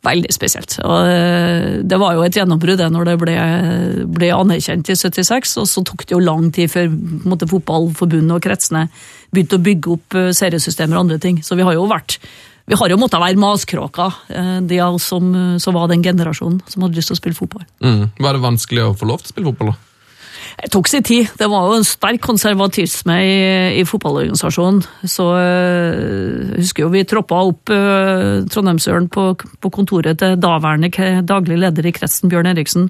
Veldig 0.01 0.31
spesielt. 0.33 0.79
Og 0.81 1.09
eh, 1.11 1.81
det 1.85 1.97
var 2.01 2.15
jo 2.17 2.23
et 2.25 2.37
gjennombrudd 2.37 2.79
det 2.81 2.87
når 2.89 3.11
det 3.11 3.17
ble, 3.21 3.35
ble 4.09 4.31
anerkjent 4.33 4.89
i 4.89 4.95
76, 4.97 5.57
og 5.61 5.67
så 5.69 5.83
tok 5.85 6.07
det 6.07 6.15
jo 6.15 6.21
lang 6.25 6.47
tid 6.55 6.71
før 6.73 6.89
måte, 7.29 7.49
fotballforbundet 7.49 8.33
og 8.39 8.41
kretsene 8.41 8.87
begynte 9.31 9.59
å 9.59 9.65
bygge 9.67 9.93
opp 9.93 10.17
eh, 10.17 10.31
seriesystemer 10.37 10.97
og 10.97 11.05
andre 11.05 11.19
ting. 11.21 11.43
Så 11.45 11.57
vi 11.59 11.67
har 11.67 11.77
jo 11.77 11.85
vært 11.91 12.17
vi 12.69 12.77
har 12.77 12.91
jo 12.93 12.97
måttet 13.01 13.19
være 13.19 13.41
maskråker, 13.41 14.17
eh, 14.33 14.57
de 14.65 14.81
av 14.81 14.97
oss 14.97 15.11
som, 15.11 15.29
som 15.61 15.77
var 15.77 15.89
den 15.91 16.03
generasjonen 16.05 16.61
som 16.71 16.85
hadde 16.85 16.97
lyst 16.97 17.11
til 17.11 17.17
å 17.17 17.21
spille 17.21 17.37
fotball. 17.37 17.65
Mm. 17.83 18.03
Var 18.17 18.37
det 18.37 18.45
vanskelig 18.47 18.87
å 18.87 18.97
få 18.97 19.09
lov 19.09 19.21
til 19.21 19.29
å 19.29 19.35
spille 19.35 19.51
fotball? 19.51 19.73
da? 19.75 19.90
Det 20.59 20.71
tok 20.73 20.89
sin 20.89 21.05
tid. 21.05 21.29
Det 21.39 21.47
var 21.49 21.69
jo 21.69 21.79
en 21.79 21.87
sterk 21.87 22.21
konservatisme 22.23 23.15
i, 23.23 23.37
i 23.79 23.85
fotballorganisasjonen. 23.87 24.81
Så 25.07 25.25
øh, 25.37 26.51
jeg 26.51 26.65
husker 26.65 26.85
jo 26.85 26.91
vi 26.93 27.05
troppa 27.07 27.41
opp 27.47 27.71
øh, 27.73 28.43
Trondheimsøren 28.51 29.09
på, 29.13 29.31
på 29.35 29.73
kontoret 29.73 30.19
til 30.19 30.37
daværende 30.41 31.21
daglig 31.27 31.59
leder 31.61 31.87
i 31.87 31.95
kretsen, 31.95 32.29
Bjørn 32.29 32.51
Eriksen, 32.51 32.89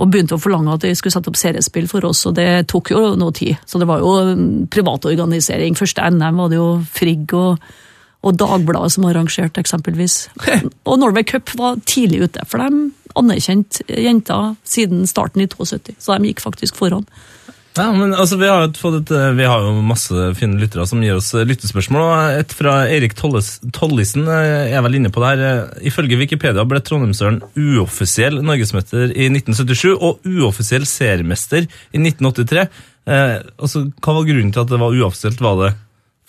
og 0.00 0.08
begynte 0.08 0.36
å 0.36 0.40
forlange 0.40 0.76
at 0.76 0.86
de 0.86 0.94
skulle 0.96 1.12
sette 1.12 1.28
opp 1.32 1.38
seriespill 1.40 1.88
for 1.90 2.06
oss, 2.08 2.22
og 2.28 2.36
det 2.38 2.66
tok 2.70 2.92
jo 2.94 3.02
noe 3.20 3.34
tid. 3.36 3.58
Så 3.68 3.80
det 3.80 3.88
var 3.90 4.00
jo 4.00 4.14
privatorganisering. 4.14 4.68
privat 4.72 5.10
organisering. 5.12 5.76
Første 5.76 6.10
NM 6.14 6.40
var 6.40 6.52
det 6.52 6.60
jo 6.60 6.70
Frigg 6.94 7.34
og, 7.36 7.66
og 8.24 8.38
Dagbladet 8.40 8.94
som 8.96 9.08
arrangerte, 9.08 9.60
eksempelvis. 9.60 10.22
Og 10.88 10.98
Norway 11.00 11.24
Cup 11.24 11.52
var 11.56 11.80
tidlig 11.84 12.24
ute, 12.28 12.44
for 12.48 12.60
de 12.60 12.90
anerkjente 13.18 13.84
jenter 13.88 14.54
siden 14.68 15.06
starten 15.10 15.44
i 15.44 15.48
72, 15.50 15.96
så 15.98 16.16
de 16.16 16.30
gikk 16.30 16.42
faktisk 16.44 16.78
foran. 16.78 17.06
Ja, 17.78 17.86
men 17.94 18.10
altså, 18.18 18.34
vi 18.36 18.48
har, 18.50 18.64
et, 18.66 19.10
eh, 19.14 19.28
vi 19.38 19.46
har 19.46 19.62
jo 19.62 19.82
masse 19.86 20.24
fine 20.34 20.58
lyttere 20.58 20.88
som 20.90 21.02
gir 21.04 21.20
oss 21.20 21.30
eh, 21.38 21.46
lyttespørsmål. 21.46 22.02
og 22.02 22.38
Et 22.42 22.54
fra 22.56 22.74
Erik 22.90 23.14
Tolles, 23.18 23.52
Tollisen 23.76 24.26
eh, 24.26 24.72
er 24.74 24.82
vel 24.82 24.98
inne 24.98 25.12
på 25.14 25.22
det 25.22 25.30
her. 25.30 25.44
Eh, 25.46 25.86
Ifølge 25.90 26.18
Wikipedia 26.18 26.66
ble 26.66 26.82
Trondheimsøren 26.82 27.38
uoffisiell 27.54 28.40
norgesmester 28.42 29.14
i 29.14 29.28
1977 29.30 29.94
og 29.94 30.26
uoffisiell 30.26 30.88
seriemester 30.88 31.62
i 31.62 32.02
1983. 32.02 32.66
Eh, 33.06 33.36
altså, 33.54 33.86
hva 34.02 34.18
var 34.18 34.26
grunnen 34.26 34.50
til 34.50 34.64
at 34.64 34.74
det 34.74 34.82
var 34.82 34.98
uoffisielt? 34.98 35.46
Var 35.46 35.62
det 35.62 35.72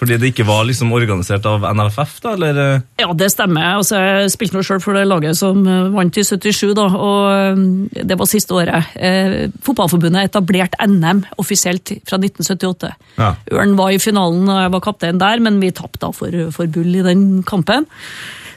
fordi 0.02 0.16
det 0.18 0.32
ikke 0.32 0.48
var 0.48 0.64
liksom 0.66 0.90
organisert 0.98 1.46
av 1.46 1.62
NFF, 1.78 2.16
da, 2.24 2.32
eller? 2.34 2.58
eh? 2.58 2.86
Ja, 3.04 3.12
det 3.14 3.28
stemmer. 3.30 3.68
Altså, 3.76 4.00
jeg 4.02 4.32
spilte 4.34 4.58
nå 4.58 4.64
sjøl 4.66 4.80
for 4.82 4.98
det 4.98 5.04
laget 5.06 5.38
som 5.38 5.60
eh, 5.62 5.92
vant 5.94 6.18
i 6.18 6.24
77, 6.26 6.72
da, 6.78 6.88
og 6.98 7.28
eh, 7.30 8.00
det 8.10 8.18
var 8.18 8.30
siste 8.30 8.56
året. 8.58 8.96
Eh, 8.98 9.36
Fotballforbundet 9.62 10.32
etablerte 10.32 10.80
NM 10.90 11.22
offisielt 11.42 11.94
fra 12.10 12.18
1978. 12.18 12.90
Ja. 13.22 13.36
Ørn 13.54 13.76
var 13.78 13.94
i 13.94 14.02
finalen 14.02 14.50
og 14.50 14.58
jeg 14.64 14.72
var 14.74 14.84
kaptein 14.88 15.22
der, 15.22 15.44
men 15.46 15.60
vi 15.62 15.70
tapte 15.78 16.10
for, 16.18 16.38
for 16.56 16.72
Bull 16.74 16.98
i 16.98 17.04
den 17.06 17.28
kampen. 17.46 17.86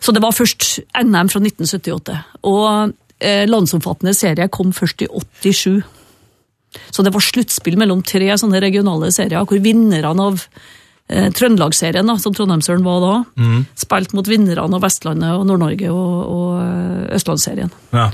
Så 0.01 0.15
det 0.17 0.23
var 0.25 0.33
først 0.37 0.79
NM 0.97 1.29
fra 1.29 1.43
1978. 1.45 2.17
Og 2.49 2.95
eh, 3.21 3.45
landsomfattende 3.49 4.17
serie 4.17 4.49
kom 4.49 4.73
først 4.73 5.05
i 5.05 5.11
87. 5.13 5.85
Så 6.89 7.05
det 7.05 7.13
var 7.15 7.23
sluttspill 7.23 7.77
mellom 7.81 8.01
tre 8.01 8.33
sånne 8.41 8.65
regionale 8.65 9.13
serier, 9.15 9.45
hvor 9.45 9.61
vinnerne 9.63 10.25
av 10.25 10.41
eh, 11.09 11.29
Trøndelagsserien, 11.35 12.15
som 12.21 12.35
Trondheimsøren 12.37 12.85
var 12.87 13.05
da, 13.05 13.13
spilt 13.81 14.15
mot 14.17 14.29
vinnerne 14.29 14.65
av 14.65 14.83
Vestlandet 14.85 15.37
og 15.37 15.47
Nord-Norge 15.51 15.93
og, 15.93 16.17
og 16.35 16.51
eh, 16.63 17.15
Østlandsserien. 17.19 17.73
Ja. 17.93 18.11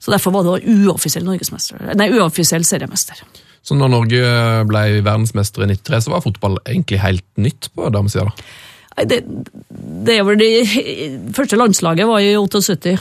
Så 0.00 0.14
derfor 0.14 0.32
var 0.32 0.46
det 0.48 0.64
uoffisiell 0.64 1.26
nei, 1.28 2.08
uoffisiell 2.16 2.64
seriemester. 2.64 3.20
Så 3.60 3.76
når 3.76 3.92
Norge 3.92 4.24
ble 4.64 4.82
verdensmester 5.04 5.66
i 5.66 5.74
93, 5.74 6.06
så 6.06 6.14
var 6.14 6.24
fotball 6.24 6.56
egentlig 6.64 7.02
helt 7.02 7.26
nytt 7.36 7.68
på 7.76 7.90
damesida? 7.92 8.32
det, 9.04 9.20
det 10.04 10.18
det 10.40 11.32
første 11.36 11.56
landslaget 11.56 12.08
var 12.08 12.20
i 12.24 12.34
78. 12.36 12.96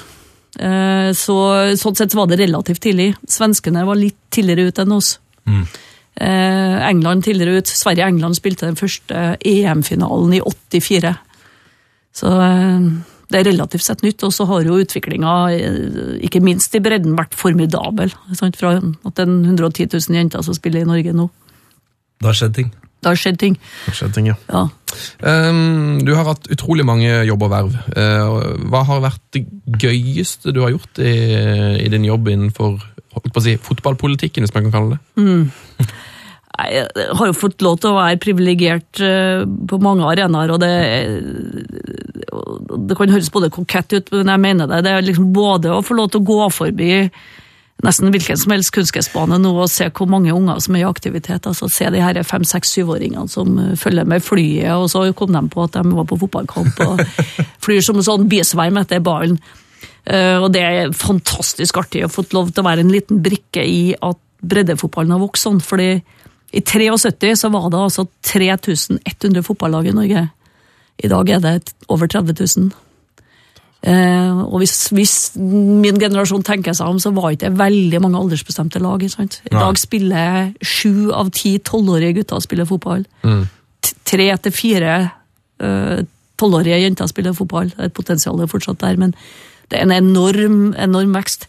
Eh, 0.59 1.11
Så, 1.15 1.35
sånn 1.79 1.97
sett 1.97 2.15
var 2.17 2.27
det 2.29 2.39
relativt 2.41 2.81
tidlig. 2.81 3.13
Svenskene 3.27 3.85
var 3.87 3.99
litt 3.99 4.17
tidligere 4.33 4.69
ut 4.69 4.81
enn 4.83 4.95
oss. 4.95 5.19
Eh, 5.47 5.79
England 6.19 7.23
tidligere 7.23 7.61
ut. 7.61 7.71
Sverige-England 7.71 8.35
spilte 8.35 8.67
den 8.67 8.79
første 8.79 9.37
EM-finalen 9.45 10.33
i 10.35 10.41
84. 10.43 11.13
Så 12.19 12.31
eh, 12.43 12.89
det 13.29 13.39
er 13.39 13.49
relativt 13.51 13.85
sett 13.85 14.03
nytt. 14.05 14.23
Og 14.25 14.33
så 14.35 14.47
har 14.49 14.65
jo 14.67 14.79
utviklinga, 14.81 15.37
eh, 15.55 16.17
ikke 16.27 16.43
minst 16.43 16.75
i 16.75 16.83
bredden, 16.83 17.17
vært 17.19 17.37
formidabel. 17.37 18.13
Sant? 18.37 18.59
Fra 18.59 18.75
at 18.79 19.15
det 19.15 19.25
er 19.25 19.33
110 19.53 19.89
000 19.93 20.21
jenter 20.21 20.45
som 20.45 20.57
spiller 20.57 20.83
i 20.83 20.89
Norge 20.89 21.15
nå. 21.15 21.29
Det 22.19 22.31
har 22.31 22.39
skjedd 22.41 22.55
ting. 22.57 22.71
Det 22.99 23.07
har 23.07 23.15
skjedd 23.15 23.37
ting. 23.39 23.55
Det 23.85 23.93
skjedde 23.95 24.15
ting, 24.17 24.25
ja. 24.27 24.35
Ja. 24.51 24.65
Um, 25.23 26.01
du 26.03 26.11
har 26.17 26.25
hatt 26.27 26.49
utrolig 26.51 26.83
mange 26.83 27.07
jobb 27.29 27.45
og 27.47 27.53
verv. 27.53 27.77
Uh, 27.95 28.57
hva 28.67 28.81
har 28.89 29.05
vært 29.05 29.23
det 29.37 29.45
gøyeste 29.79 30.51
du 30.51 30.59
har 30.65 30.73
gjort 30.73 30.99
i, 30.99 31.13
i 31.79 31.87
din 31.93 32.09
jobb 32.09 32.27
innenfor 32.27 32.75
si, 33.39 33.55
fotballpolitikken, 33.63 34.43
hvis 34.43 34.55
man 34.57 34.67
kan 34.67 34.75
kalle 34.75 34.97
det? 34.97 35.23
Nei, 35.23 35.87
Jeg 36.67 37.09
har 37.15 37.29
jo 37.29 37.37
fått 37.37 37.63
lov 37.65 37.79
til 37.79 37.93
å 37.93 37.97
være 37.99 38.19
privilegert 38.21 39.01
eh, 39.05 39.43
på 39.43 39.79
mange 39.83 40.07
arenaer, 40.09 40.53
og 40.53 40.59
det, 40.63 40.73
det 42.89 42.97
kan 42.99 43.13
høres 43.13 43.31
både 43.33 43.51
kokett 43.53 43.95
ut, 43.95 44.13
men 44.15 44.33
jeg 44.33 44.43
mener 44.43 44.69
det. 44.69 44.83
Det 44.85 44.95
er 44.95 45.05
liksom 45.07 45.29
både 45.35 45.73
å 45.73 45.83
få 45.85 45.97
lov 45.99 46.11
til 46.11 46.23
å 46.23 46.29
gå 46.29 46.39
forbi 46.53 46.93
nesten 47.85 48.11
hvilken 48.11 48.35
som 48.35 48.51
helst 48.51 48.73
kunstgressbane 48.75 49.37
nå 49.39 49.53
og 49.55 49.69
se 49.71 49.87
hvor 49.95 50.09
mange 50.11 50.33
unger 50.35 50.59
som 50.63 50.75
er 50.75 50.83
i 50.83 50.89
aktivitet. 50.89 51.47
altså 51.47 51.69
Se 51.71 51.87
de 51.93 52.01
her 52.03 52.19
fem, 52.27 52.43
seks, 52.43 52.73
syvåringene 52.75 53.31
som 53.31 53.55
følger 53.79 54.07
med 54.09 54.23
flyet, 54.25 54.73
og 54.75 54.89
så 54.91 55.05
kom 55.15 55.31
de 55.35 55.45
på 55.51 55.63
at 55.63 55.77
de 55.77 55.95
var 55.95 56.07
på 56.09 56.19
fotballkamp 56.19 56.83
og 56.87 57.03
flyr 57.65 57.83
som 57.85 57.99
en 57.99 58.07
sånn 58.09 58.27
bisverm 58.31 58.81
etter 58.81 59.03
ballen. 59.03 59.39
Eh, 60.03 60.37
og 60.41 60.51
det 60.55 60.63
er 60.65 60.95
fantastisk 60.95 61.79
artig 61.79 62.03
å 62.05 62.11
få 62.11 62.25
lov 62.35 62.51
til 62.51 62.63
å 62.63 62.67
være 62.67 62.83
en 62.83 62.93
liten 62.93 63.21
brikke 63.23 63.63
i 63.63 63.93
at 63.95 64.19
breddefotballen 64.39 65.15
har 65.15 65.23
vokst 65.23 65.47
sånn. 65.47 65.59
fordi 65.63 66.01
i 66.51 66.61
73 66.65 67.35
så 67.37 67.49
var 67.53 67.69
det 67.69 67.79
altså 67.79 68.07
3100 68.25 69.43
fotballag 69.45 69.89
i 69.89 69.95
Norge. 69.95 70.27
I 70.99 71.07
dag 71.07 71.29
er 71.29 71.41
det 71.43 71.73
over 71.87 72.07
30 72.07 72.35
000. 72.57 72.71
Eh, 73.79 74.39
og 74.43 74.57
hvis, 74.59 74.89
hvis 74.91 75.13
min 75.39 75.99
generasjon 76.01 76.43
tenker 76.43 76.75
seg 76.75 76.89
om, 76.91 76.99
så 76.99 77.13
var 77.15 77.29
det 77.29 77.39
ikke 77.39 77.59
veldig 77.61 78.01
mange 78.03 78.19
aldersbestemte 78.19 78.81
lag. 78.83 79.05
sant? 79.11 79.39
I 79.47 79.55
dag 79.55 79.79
spiller 79.79 80.51
sju 80.65 81.11
av 81.15 81.31
ti 81.31 81.57
tolvårige 81.63 82.19
gutter 82.19 82.43
spiller 82.43 82.67
fotball. 82.67 83.05
Mm. 83.23 83.45
Tre 84.09 84.29
til 84.43 84.55
fire 84.55 84.95
eh, 85.63 85.99
tolvårige 86.39 86.81
jenter 86.83 87.07
spiller 87.07 87.37
fotball. 87.37 87.71
Det 87.71 87.79
er 87.79 87.91
et 87.91 87.95
potensial 87.95 88.41
fortsatt 88.47 88.81
der, 88.81 88.99
men 88.99 89.15
det 89.69 89.79
er 89.79 89.85
en 89.85 89.95
enorm, 89.95 90.73
enorm 90.73 91.13
vekst. 91.15 91.47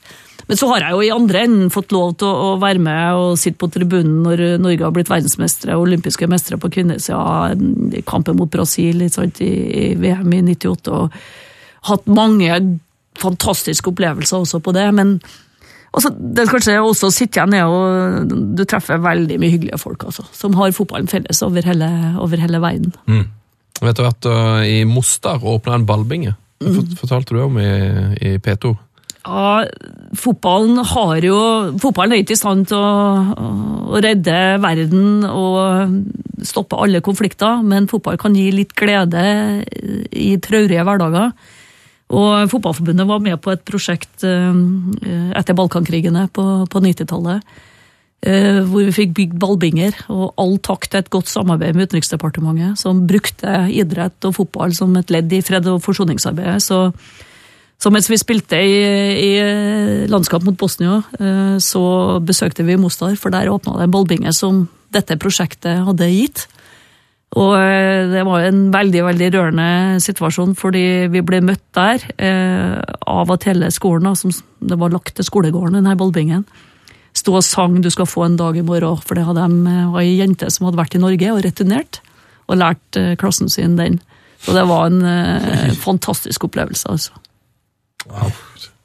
Men 0.51 0.59
så 0.59 0.67
har 0.73 0.83
jeg 0.83 0.97
jo 0.97 1.03
i 1.07 1.13
andre 1.15 1.45
enden 1.47 1.69
fått 1.71 1.93
lov 1.95 2.17
til 2.19 2.27
å, 2.27 2.55
være 2.59 2.83
med 2.83 3.19
og 3.21 3.37
sitte 3.39 3.61
på 3.63 3.69
tribunen 3.71 4.17
når 4.25 4.41
Norge 4.59 4.83
har 4.83 4.95
blitt 4.97 5.13
verdensmestere 5.13 5.77
og 5.79 5.85
olympiske 5.85 6.27
mestere 6.27 6.59
på 6.59 6.73
kvinnesida 6.75 7.53
i 7.95 8.03
kampen 8.03 8.35
mot 8.41 8.51
Brasil 8.51 9.05
sant, 9.15 9.39
i, 9.47 9.93
VM 9.95 10.35
i 10.35 10.41
98. 10.49 10.91
og 10.91 11.15
hatt 11.87 12.11
mange 12.11 12.59
fantastiske 13.21 13.93
opplevelser 13.93 14.43
også 14.43 14.59
på 14.65 14.75
det, 14.75 14.89
men 14.97 15.15
også, 15.95 16.11
det 16.19 16.43
er 16.43 16.51
kanskje 16.51 16.77
også 16.83 17.13
å 17.13 17.15
sitte 17.15 17.39
igjen 17.39 17.71
og 17.71 18.35
du 18.59 18.67
treffer 18.67 18.99
veldig 19.07 19.39
mye 19.39 19.55
hyggelige 19.55 19.79
folk 19.79 20.03
altså, 20.11 20.27
som 20.35 20.59
har 20.59 20.75
fotballen 20.75 21.11
felles 21.11 21.47
over 21.47 21.67
hele, 21.67 21.89
over 22.19 22.43
hele 22.43 22.59
verden. 22.63 22.95
Vet 23.81 24.03
du 24.03 24.07
at 24.07 24.27
uh, 24.27 24.61
i 24.67 24.83
Mostar 24.83 25.47
åpna 25.47 25.79
en 25.79 25.87
ballbinge? 25.87 26.35
Det 26.61 26.99
fortalte 26.99 27.39
du 27.39 27.41
om 27.47 27.55
i, 27.63 27.71
i 28.21 28.37
P2. 28.43 28.75
Ja, 29.21 29.67
fotballen 30.17 30.79
har 30.95 31.19
jo 31.21 31.39
Fotballen 31.83 32.15
er 32.17 32.23
ikke 32.23 32.33
i 32.33 32.41
stand 32.41 32.71
til 32.71 32.81
å, 32.81 33.37
å 33.93 34.01
redde 34.01 34.37
verden 34.63 35.27
og 35.29 36.47
stoppe 36.47 36.79
alle 36.81 37.03
konflikter, 37.05 37.61
men 37.61 37.89
fotball 37.91 38.17
kan 38.21 38.37
gi 38.39 38.47
litt 38.55 38.73
glede 38.79 39.23
i 40.17 40.31
traurige 40.41 40.87
hverdager. 40.89 41.35
Og 42.11 42.49
Fotballforbundet 42.51 43.07
var 43.07 43.21
med 43.23 43.37
på 43.45 43.53
et 43.53 43.61
prosjekt 43.69 44.25
eh, 44.27 44.57
etter 45.37 45.55
Balkankrigene 45.59 46.25
på, 46.35 46.47
på 46.67 46.83
90-tallet. 46.83 47.45
eh, 48.27 48.63
Hvor 48.67 48.89
vi 48.89 48.97
fikk 48.97 49.13
bygd 49.21 49.37
ballbinger, 49.43 50.01
og 50.11 50.33
all 50.41 50.57
takk 50.65 50.89
til 50.89 51.05
et 51.05 51.13
godt 51.13 51.31
samarbeid 51.31 51.77
med 51.77 51.91
Utenriksdepartementet, 51.91 52.81
som 52.81 53.05
brukte 53.07 53.67
idrett 53.71 54.27
og 54.27 54.35
fotball 54.41 54.75
som 54.75 54.97
et 54.99 55.13
ledd 55.13 55.31
i 55.37 55.43
fred- 55.45 55.69
og 55.71 55.85
forsoningsarbeidet. 55.85 56.65
Så 56.65 56.89
så 57.81 57.89
mens 57.93 58.11
vi 58.13 58.19
spilte 58.21 58.59
i, 58.61 58.81
i 59.17 59.31
landskap 60.13 60.45
mot 60.45 60.59
Bosnia, 60.61 60.99
eh, 61.17 61.57
så 61.65 61.83
besøkte 62.21 62.67
vi 62.67 62.77
Mostar, 62.77 63.15
for 63.17 63.33
der 63.33 63.49
åpna 63.49 63.79
det 63.79 63.89
en 63.89 63.95
ballbinge 63.95 64.35
som 64.37 64.67
dette 64.93 65.17
prosjektet 65.21 65.87
hadde 65.87 66.11
gitt. 66.13 66.45
Og 67.39 67.55
eh, 67.57 68.11
det 68.11 68.25
var 68.27 68.43
en 68.43 68.67
veldig 68.75 69.05
veldig 69.07 69.29
rørende 69.37 69.69
situasjon, 70.03 70.57
fordi 70.59 70.85
vi 71.13 71.23
ble 71.23 71.41
møtt 71.47 71.63
der 71.79 72.05
eh, 72.19 72.77
av 73.07 73.31
at 73.31 73.47
hele 73.49 73.71
skolen, 73.73 74.13
som 74.19 74.35
det 74.61 74.79
var 74.81 74.93
lagt 74.93 75.15
til 75.17 75.29
skolegården, 75.29 75.79
denne 75.79 75.97
ballbingen, 75.97 76.45
sto 77.17 77.37
og 77.39 77.47
sang 77.47 77.81
'Du 77.81 77.91
skal 77.91 78.07
få 78.07 78.27
en 78.27 78.37
dag 78.37 78.57
i 78.57 78.67
morgen', 78.67 79.03
for 79.07 79.15
det 79.15 79.25
hadde 79.25 79.47
eh, 79.47 79.99
ei 80.03 80.19
jente 80.19 80.51
som 80.51 80.67
hadde 80.67 80.83
vært 80.83 80.99
i 80.99 81.03
Norge 81.03 81.33
og 81.33 81.45
returnert, 81.47 82.03
og 82.49 82.59
lært 82.59 82.97
eh, 82.99 83.17
klassen 83.17 83.49
sin 83.49 83.79
den. 83.79 84.01
Så 84.43 84.53
det 84.53 84.69
var 84.69 84.87
en 84.87 85.03
eh, 85.05 85.73
fantastisk 85.73 86.45
opplevelse, 86.45 86.89
altså. 86.91 87.13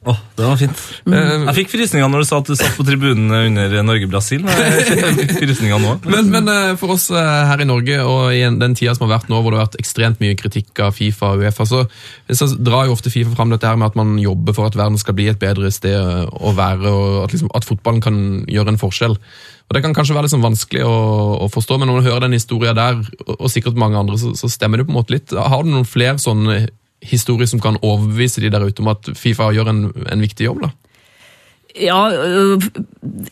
Åh, 0.06 0.18
det 0.36 0.44
var 0.46 0.58
fint. 0.60 0.80
Mm. 1.08 1.48
Jeg 1.48 1.54
fikk 1.56 1.72
frysninger 1.72 2.10
når 2.12 2.22
du 2.22 2.26
sa 2.28 2.38
at 2.38 2.46
du 2.46 2.54
satt 2.54 2.76
på 2.78 2.84
tribunen 2.86 3.26
under 3.26 3.72
Norge-Brasil. 3.82 4.44
men. 4.46 5.96
Men, 6.06 6.28
men 6.30 6.50
eh, 6.52 6.76
for 6.78 6.94
oss 6.94 7.08
eh, 7.10 7.40
her 7.48 7.64
i 7.64 7.66
Norge, 7.66 7.96
og 8.06 8.30
i 8.30 8.44
den 8.46 8.76
tida 8.78 8.94
som 8.94 9.08
har 9.08 9.16
vært 9.16 9.32
nå, 9.32 9.40
hvor 9.42 9.50
det 9.50 9.58
har 9.58 9.66
vært 9.66 9.80
ekstremt 9.82 10.22
mye 10.22 10.38
kritikk 10.38 10.78
av 10.84 10.94
Fifa 10.94 11.32
og 11.34 11.42
Uefa, 11.42 11.66
så, 11.66 11.82
så 12.30 12.48
drar 12.54 12.86
jo 12.86 12.94
ofte 12.94 13.10
Fifa 13.10 13.34
fram 13.34 13.50
dette 13.50 13.66
her 13.66 13.82
med 13.82 13.90
at 13.90 13.98
man 13.98 14.14
jobber 14.22 14.54
for 14.54 14.70
at 14.70 14.78
verden 14.78 15.00
skal 15.02 15.18
bli 15.18 15.26
et 15.32 15.42
bedre 15.42 15.74
sted 15.74 15.98
å 15.98 16.54
være, 16.54 16.86
og 16.86 17.20
at, 17.24 17.34
liksom, 17.34 17.50
at 17.58 17.66
fotballen 17.66 18.06
kan 18.06 18.22
gjøre 18.46 18.76
en 18.76 18.82
forskjell. 18.86 19.18
Og 19.66 19.74
Det 19.74 19.82
kan 19.82 19.98
kanskje 19.98 20.14
være 20.14 20.30
sånn 20.30 20.46
vanskelig 20.46 20.86
å, 20.86 20.96
å 21.42 21.50
forstå, 21.50 21.82
men 21.82 21.90
når 21.90 21.98
man 21.98 22.10
hører 22.12 22.28
den 22.28 22.38
historien 22.38 22.78
der, 22.78 23.02
og, 23.26 23.40
og 23.40 23.50
sikkert 23.50 23.74
mange 23.74 23.98
andre, 23.98 24.22
så, 24.22 24.36
så 24.38 24.54
stemmer 24.54 24.78
det 24.78 24.86
på 24.86 24.94
en 24.94 25.02
måte 25.02 25.18
litt. 25.18 25.34
Har 25.34 25.66
du 25.66 25.74
noen 25.74 25.88
flere 25.88 26.22
sånne 26.22 26.68
historier 27.06 27.48
som 27.50 27.62
kan 27.62 27.78
overbevise 27.82 28.40
de 28.44 28.50
der 28.50 28.66
ute 28.66 28.82
om 28.84 28.92
at 28.92 29.12
Fifa 29.16 29.50
gjør 29.54 29.72
en, 29.72 29.86
en 30.12 30.24
viktig 30.24 30.48
jobb? 30.48 30.66
da? 30.66 30.74
Ja, 31.76 32.08
øh, 32.08 32.62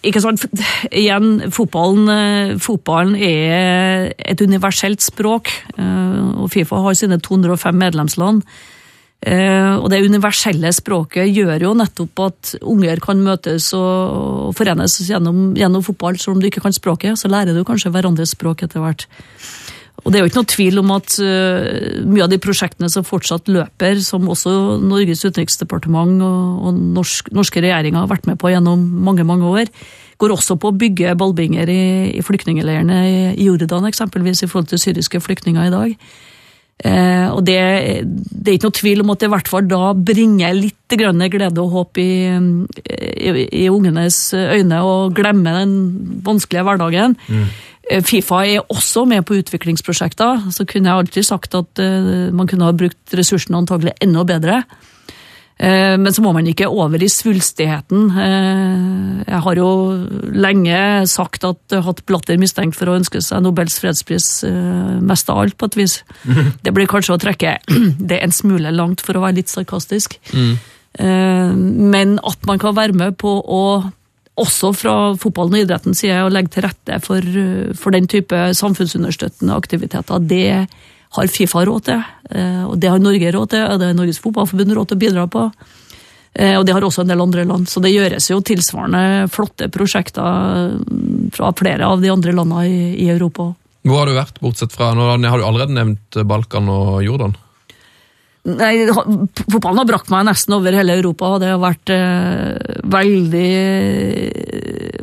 ikke 0.05 0.21
sant. 0.21 0.45
Igjen, 0.93 1.51
fotballen, 1.53 2.09
øh, 2.09 2.61
fotballen 2.61 3.17
er 3.17 4.13
et 4.19 4.41
universelt 4.41 5.03
språk. 5.03 5.49
øh, 5.79 6.43
Og 6.43 6.51
Fifa 6.51 6.77
har 6.77 6.93
sine 6.93 7.19
205 7.19 7.75
medlemsland. 7.75 8.43
Og 9.25 9.91
det 9.91 10.05
universelle 10.05 10.69
språket 10.73 11.31
gjør 11.33 11.63
jo 11.63 11.71
nettopp 11.73 12.21
at 12.21 12.51
unger 12.61 13.01
kan 13.01 13.23
møtes 13.25 13.71
og 13.73 14.53
forenes 14.53 14.99
gjennom, 15.09 15.55
gjennom 15.57 15.83
fotball. 15.83 16.19
Selv 16.19 16.35
om 16.35 16.43
du 16.43 16.47
ikke 16.51 16.61
kan 16.61 16.77
språket, 16.77 17.17
så 17.17 17.31
lærer 17.33 17.57
du 17.57 17.65
kanskje 17.65 17.89
hverandres 17.89 18.35
språk 18.37 18.67
etter 18.67 18.85
hvert. 18.85 19.07
Og 20.03 20.11
det 20.11 20.19
er 20.19 20.25
jo 20.25 20.31
ikke 20.31 20.41
noe 20.43 20.51
tvil 20.51 20.81
om 20.83 20.91
at 20.97 21.15
uh, 21.23 22.03
mye 22.11 22.25
av 22.27 22.33
de 22.33 22.41
prosjektene 22.43 22.91
som 22.93 23.07
fortsatt 23.07 23.49
løper, 23.53 24.03
som 24.05 24.27
også 24.29 24.53
Norges 24.83 25.23
utenriksdepartement 25.25 26.25
og, 26.27 26.67
og 26.67 26.83
norsk, 26.99 27.31
norske 27.37 27.63
regjeringer 27.63 28.03
har 28.03 28.11
vært 28.11 28.29
med 28.29 28.41
på 28.41 28.51
gjennom 28.53 28.83
mange 29.07 29.25
mange 29.27 29.49
år, 29.49 29.71
går 30.21 30.35
også 30.35 30.59
på 30.61 30.71
å 30.71 30.77
bygge 30.79 31.17
ballbinger 31.19 31.71
i, 31.71 31.85
i 32.19 32.23
flyktningleirene 32.27 33.01
i, 33.07 33.47
Jordan, 33.47 33.89
eksempelvis 33.89 34.45
i 34.45 34.51
forhold 34.51 34.71
til 34.71 34.83
syriske 34.83 35.23
flyktninger 35.23 35.71
i 35.71 35.75
dag. 35.75 35.97
Uh, 36.85 37.31
og 37.37 37.45
det, 37.47 37.59
det 38.05 38.51
er 38.51 38.57
ikke 38.59 38.69
noe 38.69 38.77
tvil 38.81 39.05
om 39.05 39.13
at 39.15 39.23
det 39.23 39.29
i 39.31 39.33
hvert 39.37 39.51
fall 39.51 39.69
da 39.71 39.93
bringer 39.95 40.57
litt 40.59 40.97
grønne 40.99 41.31
glede 41.33 41.63
og 41.63 41.71
håp 41.79 42.01
i, 42.03 42.11
i, 42.35 43.35
i 43.63 43.69
ungenes 43.71 44.19
øyne, 44.35 44.83
og 44.83 45.15
glemmer 45.17 45.63
den 45.63 45.79
vanskelige 46.27 46.67
hverdagen. 46.67 47.17
Eh, 47.31 47.63
Fifa 48.07 48.45
er 48.49 48.65
også 48.73 49.05
med 49.09 49.27
på 49.29 49.37
utviklingsprosjekter, 49.43 50.47
så 50.55 50.65
kunne 50.65 50.89
jeg 50.89 51.03
alltid 51.05 51.27
sagt 51.29 51.55
at 51.59 51.79
eh, 51.85 52.31
man 52.33 52.49
kunne 52.49 52.65
ha 52.65 52.73
brukt 52.73 53.13
ressursene 53.19 53.61
antagelig 53.61 53.93
enda 54.01 54.25
bedre. 54.25 54.63
Eh, 55.61 55.95
Men 56.01 56.11
så 56.13 56.23
må 56.25 56.33
man 56.35 56.47
ikke 56.51 56.67
over 56.67 56.99
i 57.03 57.07
svulstigheten. 57.13 58.09
Eh, 58.11 59.25
Jeg 59.29 59.41
har 59.45 59.55
jo 59.61 59.69
lenge 60.33 61.07
sagt 61.07 61.45
at 61.45 61.77
hatt 61.85 62.03
Blatter 62.07 62.41
mistenkt 62.41 62.75
for 62.75 62.91
å 62.91 62.97
ønske 62.99 63.21
seg 63.23 63.43
Nobels 63.45 63.79
fredspris 63.79 64.31
eh, 64.49 64.99
mest 65.05 65.31
av 65.31 65.45
alt, 65.45 65.57
på 65.61 65.67
et 65.71 65.77
vis. 65.77 65.99
Det 66.65 66.73
blir 66.75 66.91
kanskje 66.91 67.15
å 67.15 67.21
trekke 67.23 67.59
det 68.11 68.19
en 68.25 68.33
smule 68.35 68.73
langt, 68.75 69.05
for 69.05 69.15
å 69.15 69.23
være 69.27 69.43
litt 69.43 69.53
sarkastisk. 69.53 70.19
Mm. 70.33 70.57
Men 71.91 72.19
at 72.23 72.45
man 72.47 72.61
kan 72.63 72.77
være 72.77 72.95
med 72.95 73.17
på 73.19 73.33
å 73.43 73.63
også 74.41 74.73
fra 74.75 74.95
fotballen 75.21 75.59
og 75.59 75.63
idrettens 75.65 76.01
side 76.03 76.25
å 76.25 76.33
legge 76.33 76.57
til 76.57 76.67
rette 76.67 76.99
for, 77.05 77.19
eh, 77.19 77.71
for 77.79 77.95
den 77.95 78.09
type 78.11 78.35
samfunnsunderstøttende 78.59 79.55
aktiviteter, 79.55 80.19
det 80.27 80.69
har 81.15 81.31
Fifa 81.31 81.65
råd 81.65 81.85
til. 81.85 82.03
eh, 82.31 82.65
Og 82.65 82.81
det 82.81 82.91
har 82.91 82.99
Norge 82.99 83.33
råd 83.33 83.51
til, 83.51 83.63
og 83.63 83.79
det 83.79 83.87
har 83.87 83.95
Norges 83.95 84.19
Fotballforbund 84.19 84.75
råd 84.75 84.89
til 84.89 84.97
å 84.97 85.01
bidra 85.01 85.27
på. 85.31 85.53
Eh, 86.35 86.59
Og 86.59 86.67
det 86.67 86.75
har 86.75 86.83
også 86.83 87.03
en 87.03 87.09
del 87.09 87.21
andre 87.21 87.45
land. 87.45 87.69
Så 87.69 87.81
det 87.81 87.95
gjøres 87.95 88.29
jo 88.31 88.41
tilsvarende 88.41 89.31
flotte 89.31 89.71
prosjekter 89.71 90.75
mm, 90.83 91.31
fra 91.33 91.53
flere 91.53 91.87
av 91.87 92.01
de 92.01 92.11
andre 92.11 92.33
landene 92.33 92.67
i, 92.67 93.07
i 93.07 93.09
Europa. 93.11 93.55
Hvor 93.85 93.99
har 93.99 94.07
du 94.07 94.15
vært, 94.15 94.41
bortsett 94.41 94.73
fra 94.73 94.95
Nå 94.95 95.07
har 95.29 95.39
du 95.39 95.45
allerede 95.45 95.75
nevnt 95.77 96.27
Balkan 96.27 96.69
og 96.69 97.05
Jordan. 97.05 97.37
Nei, 98.45 98.73
fotballen 98.93 99.79
har 99.81 99.89
brakt 99.89 100.11
meg 100.13 100.27
nesten 100.29 100.53
over 100.59 100.75
hele 100.77 100.99
Europa, 100.99 101.31
og 101.33 101.41
det 101.41 101.49
har 101.55 101.63
vært 101.63 101.93
eh, 101.95 102.83
veldig 102.93 103.53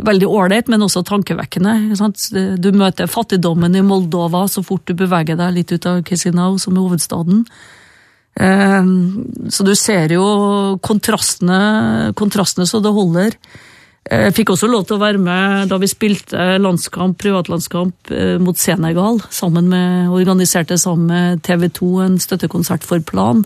veldig 0.05 0.27
ålreit, 0.29 0.69
men 0.71 0.85
også 0.85 1.03
tankevekkende. 1.05 1.95
sant? 1.97 2.27
Du 2.61 2.69
møter 2.77 3.09
fattigdommen 3.09 3.75
i 3.77 3.83
Moldova 3.85 4.47
så 4.49 4.63
fort 4.65 4.85
du 4.89 4.95
beveger 4.97 5.37
deg 5.39 5.55
litt 5.57 5.73
ut 5.73 5.87
av 5.89 6.01
Chisinau, 6.07 6.57
som 6.61 6.77
er 6.77 6.85
hovedstaden. 6.85 7.43
Eh, 8.41 8.93
så 9.49 9.67
du 9.67 9.73
ser 9.77 10.15
jo 10.17 10.25
kontrastene, 10.83 12.13
kontrastene 12.17 12.69
så 12.69 12.81
det 12.83 12.93
holder. 12.95 13.37
Eh, 14.09 14.23
Jeg 14.27 14.33
fikk 14.39 14.49
også 14.55 14.67
lov 14.71 14.85
til 14.87 14.97
å 14.97 15.01
være 15.03 15.21
med 15.21 15.69
da 15.69 15.77
vi 15.81 15.87
spilte 15.91 16.57
landskamp, 16.61 17.17
privatlandskamp 17.21 18.11
eh, 18.11 18.37
mot 18.41 18.57
Senegal, 18.57 19.21
sammen 19.29 19.69
med, 19.69 20.09
organiserte 20.09 20.77
sammen 20.81 21.05
med 21.11 21.43
TV 21.45 21.67
2 21.69 21.91
en 22.07 22.17
støttekonsert 22.19 22.83
for 22.87 22.99
Plan. 23.05 23.43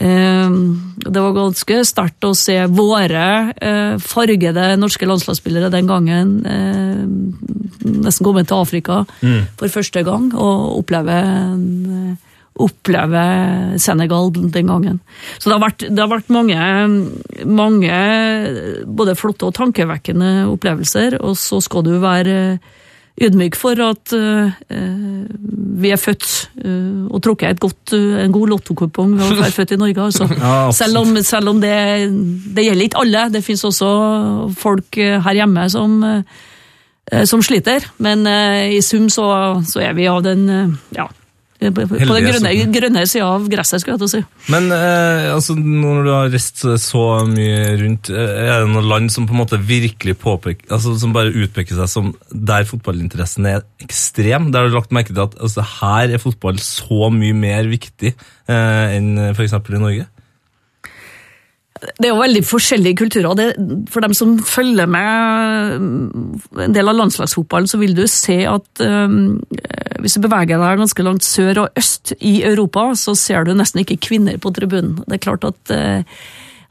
Eh, 0.00 0.50
Det 1.06 1.20
var 1.22 1.36
ganske 1.36 1.82
sterkt 1.84 2.24
å 2.24 2.34
se 2.34 2.58
våre 2.66 3.52
eh, 3.60 3.98
fargede 4.02 4.72
norske 4.80 5.06
landslagsspillere 5.06 5.70
den 5.70 5.86
gangen 5.86 6.34
eh, 6.46 7.06
nesten 8.02 8.24
komme 8.24 8.44
til 8.46 8.56
Afrika 8.62 9.04
for 9.58 9.68
første 9.68 10.02
gang 10.06 10.30
og 10.34 10.78
oppleve 10.82 11.12
en, 11.22 11.64
eh, 11.92 12.16
oppleve 12.60 13.22
Senegal 13.80 14.28
den 14.34 14.68
gangen. 14.68 15.00
Så 15.38 15.48
det 15.48 15.56
har 15.56 15.64
vært, 15.64 15.86
det 15.88 16.02
har 16.02 16.10
vært 16.12 16.32
mange, 16.34 16.58
mange 17.48 17.96
både 18.86 19.16
flotte 19.16 19.48
og 19.48 19.56
tankevekkende 19.56 20.50
opplevelser, 20.52 21.16
og 21.22 21.38
så 21.40 21.62
skal 21.64 21.86
du 21.86 21.96
være 22.02 22.36
ydmyk 23.20 23.56
for 23.60 23.76
at 23.84 24.12
uh, 24.16 24.52
vi 25.82 25.90
er 25.92 26.00
født 26.00 26.28
uh, 26.64 27.08
og 27.12 27.20
trukket 27.24 27.50
et 27.52 27.60
godt, 27.60 27.92
uh, 27.92 28.22
en 28.22 28.32
god 28.32 28.54
lottokupong 28.54 29.12
ved 29.18 29.26
å 29.26 29.40
være 29.42 29.56
født 29.56 29.74
i 29.76 29.80
Norge. 29.82 30.06
Altså. 30.08 30.28
Ja, 30.42 30.70
selv 30.74 31.02
om, 31.02 31.16
selv 31.24 31.52
om 31.52 31.60
det, 31.62 31.74
det 32.56 32.64
gjelder 32.66 32.88
ikke 32.88 33.02
alle. 33.04 33.26
Det 33.34 33.44
finnes 33.44 33.64
også 33.68 33.90
folk 34.58 34.96
eh, 35.00 35.20
her 35.22 35.36
hjemme 35.36 35.68
som, 35.70 36.00
som 37.28 37.42
sliter. 37.44 37.84
Men 38.02 38.26
i 38.26 38.80
sum 38.84 39.08
så, 39.12 39.26
så 39.68 39.84
er 39.84 39.94
vi 39.96 40.08
av 40.10 40.22
den 40.26 40.46
ja, 40.96 41.06
på 41.70 41.84
på 41.86 41.98
den 42.00 42.26
grønne, 42.26 42.52
grønne 42.74 43.04
sida 43.08 43.28
av 43.28 43.46
gresset, 43.52 43.82
skulle 43.82 43.94
jeg 43.94 44.02
til 44.02 44.08
å 44.08 44.12
si. 44.12 44.22
Men 44.52 44.68
eh, 44.74 45.28
altså, 45.32 45.56
når 45.56 46.00
du 46.02 46.10
har 46.12 46.32
reist 46.32 46.64
så 46.82 47.04
mye 47.28 47.60
rundt, 47.82 48.10
eh, 48.12 48.32
er 48.46 48.64
det 48.64 48.72
noen 48.72 48.88
land 48.90 49.14
som 49.14 49.28
på 49.28 49.36
en 49.36 49.42
måte 49.44 49.60
virkelig 49.60 50.16
påpeker, 50.22 50.66
altså 50.74 50.96
som 51.00 51.14
bare 51.14 51.34
utpeker 51.44 51.78
seg 51.78 51.90
som 51.92 52.10
der 52.32 52.66
fotballinteressen 52.68 53.48
er 53.52 53.62
ekstrem? 53.84 54.50
Der 54.52 54.64
har 54.64 54.72
du 54.72 54.78
lagt 54.78 54.94
merke 54.94 55.14
til 55.14 55.24
at 55.24 55.38
altså, 55.38 55.66
her 55.80 56.16
er 56.16 56.22
fotball 56.22 56.58
så 56.62 57.12
mye 57.14 57.36
mer 57.36 57.70
viktig 57.70 58.14
eh, 58.16 58.96
enn 58.98 59.14
f.eks. 59.32 59.54
i 59.54 59.82
Norge? 59.82 60.08
Det 61.82 62.06
er 62.06 62.12
jo 62.12 62.20
veldig 62.20 62.42
forskjellige 62.46 62.98
kulturer. 63.00 63.34
Det, 63.38 63.46
for 63.90 64.04
dem 64.04 64.14
som 64.14 64.36
følger 64.46 64.86
med 64.90 66.60
en 66.62 66.76
del 66.76 66.90
av 66.90 66.98
landslagsfotballen, 66.98 67.70
så 67.70 67.80
vil 67.80 67.96
du 67.96 68.04
se 68.10 68.38
at 68.46 68.84
um, 68.86 69.40
hvis 70.02 70.14
du 70.14 70.22
beveger 70.22 70.62
deg 70.62 70.78
ganske 70.82 71.06
langt 71.06 71.26
sør 71.26 71.64
og 71.64 71.82
øst 71.82 72.14
i 72.20 72.36
Europa, 72.46 72.92
så 72.98 73.16
ser 73.18 73.48
du 73.48 73.54
nesten 73.58 73.82
ikke 73.82 73.98
kvinner 74.08 74.38
på 74.38 74.54
tribunen. 74.54 75.00
Det 75.08 75.18
er 75.18 75.26
klart 75.26 75.48
at 75.48 75.74
uh, 75.74 76.22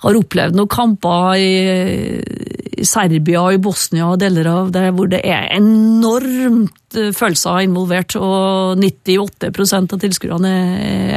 har 0.01 0.17
opplevd 0.17 0.57
noen 0.57 0.71
kamper 0.71 1.37
i, 1.37 2.81
Serbia 2.87 3.43
i 3.53 3.59
Bosnia 3.61 4.07
og 4.09 4.21
deler 4.23 4.47
av 4.49 4.71
det 4.73 4.87
hvor 4.97 5.09
det 5.11 5.21
er 5.27 5.51
enormt 5.53 6.97
eh, 6.97 7.11
følelser 7.13 7.67
involvert, 7.67 8.15
og 8.17 8.81
98% 8.81 9.93
av 9.93 10.01
tilskuerne 10.01 10.53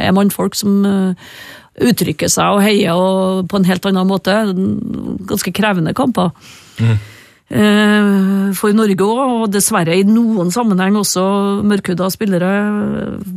er, 0.03 0.11
mannfolk 0.13 0.57
som 0.57 0.85
eh, 0.85 1.31
uttrykker 1.75 2.31
seg 2.31 2.55
og 2.55 2.63
heier 2.63 2.95
og 2.95 3.49
på 3.51 3.59
en 3.59 3.67
helt 3.67 3.89
annen 3.89 4.07
måte. 4.07 4.37
Ganske 5.27 5.53
krevende 5.55 5.95
kamper. 5.97 6.31
Mm. 6.79 6.95
For 7.45 8.73
Norge 8.73 9.05
òg, 9.05 9.19
og 9.21 9.51
dessverre 9.53 9.93
i 9.93 10.05
noen 10.07 10.49
sammenheng 10.51 10.95
også 10.97 11.21
mørkhuda 11.67 12.07
spillere 12.09 12.49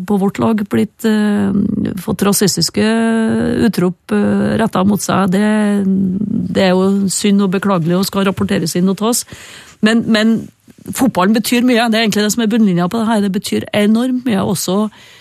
på 0.08 0.16
vårt 0.22 0.40
lag 0.40 0.62
blitt 0.72 1.04
eh, 1.04 1.52
fått 2.00 2.24
rasistiske 2.24 2.86
utrop 3.68 4.14
eh, 4.16 4.56
retta 4.62 4.80
mot 4.88 5.04
seg. 5.04 5.34
Det, 5.34 5.44
det 6.56 6.64
er 6.70 6.72
jo 6.72 7.10
synd 7.12 7.44
og 7.44 7.52
beklagelig 7.58 7.98
og 7.98 8.08
skal 8.08 8.24
rapporteres 8.30 8.78
inn 8.80 8.88
og 8.88 8.96
tas. 9.02 9.26
Men, 9.84 10.06
men 10.08 10.38
fotballen 10.88 11.36
betyr 11.36 11.68
mye. 11.68 11.90
Det 11.92 12.00
er 12.00 12.08
egentlig 12.08 12.24
det 12.24 12.32
som 12.32 12.46
er 12.46 12.52
bunnlinja 12.56 12.88
på 12.88 13.02
det 13.02 13.10
her. 13.12 13.22
Det 13.26 13.34
betyr 13.36 13.68
enormt 13.76 14.24
mye 14.24 14.40
også 14.40 14.80
eh, 14.88 15.17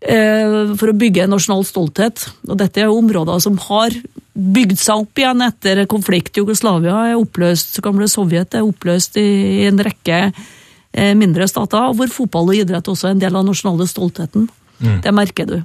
for 0.00 0.88
å 0.88 0.96
bygge 0.96 1.26
nasjonal 1.28 1.60
stolthet. 1.68 2.22
Og 2.48 2.56
dette 2.56 2.80
er 2.80 2.88
jo 2.88 2.96
områder 3.02 3.42
som 3.44 3.58
har 3.68 3.92
bygd 4.32 4.78
seg 4.80 5.02
opp 5.02 5.20
igjen 5.20 5.44
etter 5.44 5.82
konflikt. 5.90 6.38
Jugoslavia 6.40 7.10
er 7.10 7.18
oppløst, 7.20 7.76
gamle 7.84 8.08
Sovjet 8.08 8.56
er 8.56 8.64
oppløst 8.64 9.18
i, 9.20 9.66
en 9.68 9.82
rekke 9.84 10.22
eh, 10.30 11.12
mindre 11.18 11.48
stater, 11.50 11.92
hvor 11.98 12.12
fotball 12.12 12.54
og 12.54 12.62
idrett 12.62 12.88
også 12.88 13.10
er 13.10 13.16
en 13.16 13.22
del 13.22 13.34
av 13.34 13.44
den 13.44 13.52
nasjonale 13.52 13.88
stoltheten. 13.90 14.48
Det 14.80 15.12
merker 15.12 15.44
du. 15.44 15.58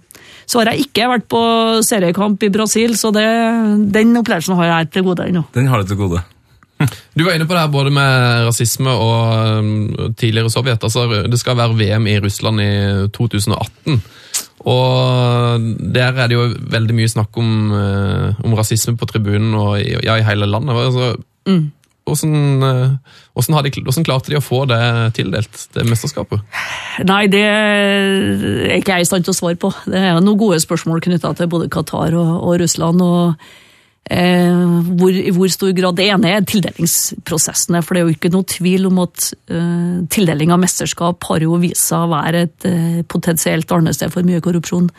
Så 0.45 0.59
har 0.59 0.73
jeg 0.73 0.89
ikke 0.89 1.07
vært 1.07 1.27
på 1.31 1.41
seriekamp 1.87 2.41
i 2.43 2.51
Brasil, 2.51 2.97
så 2.99 3.13
det, 3.15 3.25
den 3.95 4.11
opplevelsen 4.19 4.57
har 4.59 4.71
jeg 4.71 4.91
til 4.91 5.05
gode 5.07 5.29
ennå. 5.29 5.45
Den 5.55 5.69
har 5.71 5.81
du 5.81 5.93
til 5.93 6.01
gode. 6.01 6.19
Du 7.15 7.23
var 7.23 7.35
inne 7.35 7.47
på 7.47 7.55
det 7.55 7.61
her 7.63 7.71
både 7.71 7.91
med 7.95 8.47
rasisme 8.49 8.91
og 8.91 9.59
um, 9.61 10.11
tidligere 10.19 10.51
Sovjet. 10.51 10.83
Altså, 10.83 11.05
det 11.23 11.39
skal 11.39 11.57
være 11.57 11.77
VM 11.79 12.07
i 12.11 12.19
Russland 12.19 12.61
i 12.61 12.71
2018. 13.15 14.01
Og 14.65 15.65
der 15.93 16.19
er 16.19 16.27
det 16.27 16.35
jo 16.35 16.49
veldig 16.73 16.97
mye 16.97 17.11
snakk 17.11 17.37
om, 17.37 17.49
eh, 17.77 18.43
om 18.43 18.55
rasisme 18.57 18.95
på 18.97 19.05
tribunen 19.05 19.53
og 19.53 19.77
i, 19.79 19.93
ja, 20.03 20.15
i 20.17 20.25
hele 20.25 20.47
landet. 20.49 20.73
Altså, 20.73 21.11
hvordan, 22.05 22.63
eh, 22.63 22.95
hvordan, 23.33 23.53
har 23.53 23.61
de, 23.61 23.71
hvordan 23.81 24.07
klarte 24.07 24.33
de 24.33 24.39
å 24.39 24.43
få 24.43 24.63
det 24.69 24.79
tildelt, 25.17 25.67
det 25.75 25.85
mesterskapet? 25.85 26.41
Nei, 27.05 27.27
det 27.29 27.43
er 27.45 28.73
ikke 28.79 28.97
jeg 28.97 29.05
i 29.05 29.09
stand 29.11 29.27
til 29.27 29.35
å 29.35 29.37
svare 29.37 29.59
på. 29.59 29.69
Det 29.85 30.01
er 30.01 30.17
noen 30.17 30.41
gode 30.41 30.59
spørsmål 30.63 31.03
knytta 31.05 31.35
til 31.37 31.51
både 31.51 31.69
Qatar 31.69 32.17
og, 32.17 32.33
og 32.41 32.59
Russland. 32.63 33.05
og 33.05 33.35
hvor, 34.05 35.09
I 35.09 35.31
hvor 35.33 35.49
stor 35.49 35.71
grad 35.73 35.97
det 35.97 36.05
ene 36.13 36.35
er 36.35 36.45
tildelingsprosessene. 36.45 37.81
For 37.81 37.95
det 37.95 38.01
er 38.01 38.05
jo 38.05 38.15
ikke 38.15 38.33
noe 38.33 38.45
tvil 38.49 38.89
om 38.91 39.01
at 39.01 39.31
eh, 39.49 40.03
tildeling 40.13 40.53
av 40.53 40.61
mesterskap 40.61 41.25
har 41.31 41.45
jo 41.45 41.57
vist 41.63 41.87
seg 41.89 42.05
å 42.05 42.11
være 42.13 42.43
et 42.45 42.67
eh, 42.69 42.99
potensielt 43.09 43.71
arnested 43.73 44.13
for 44.13 44.27
mye 44.27 44.43
korrupsjon. 44.45 44.91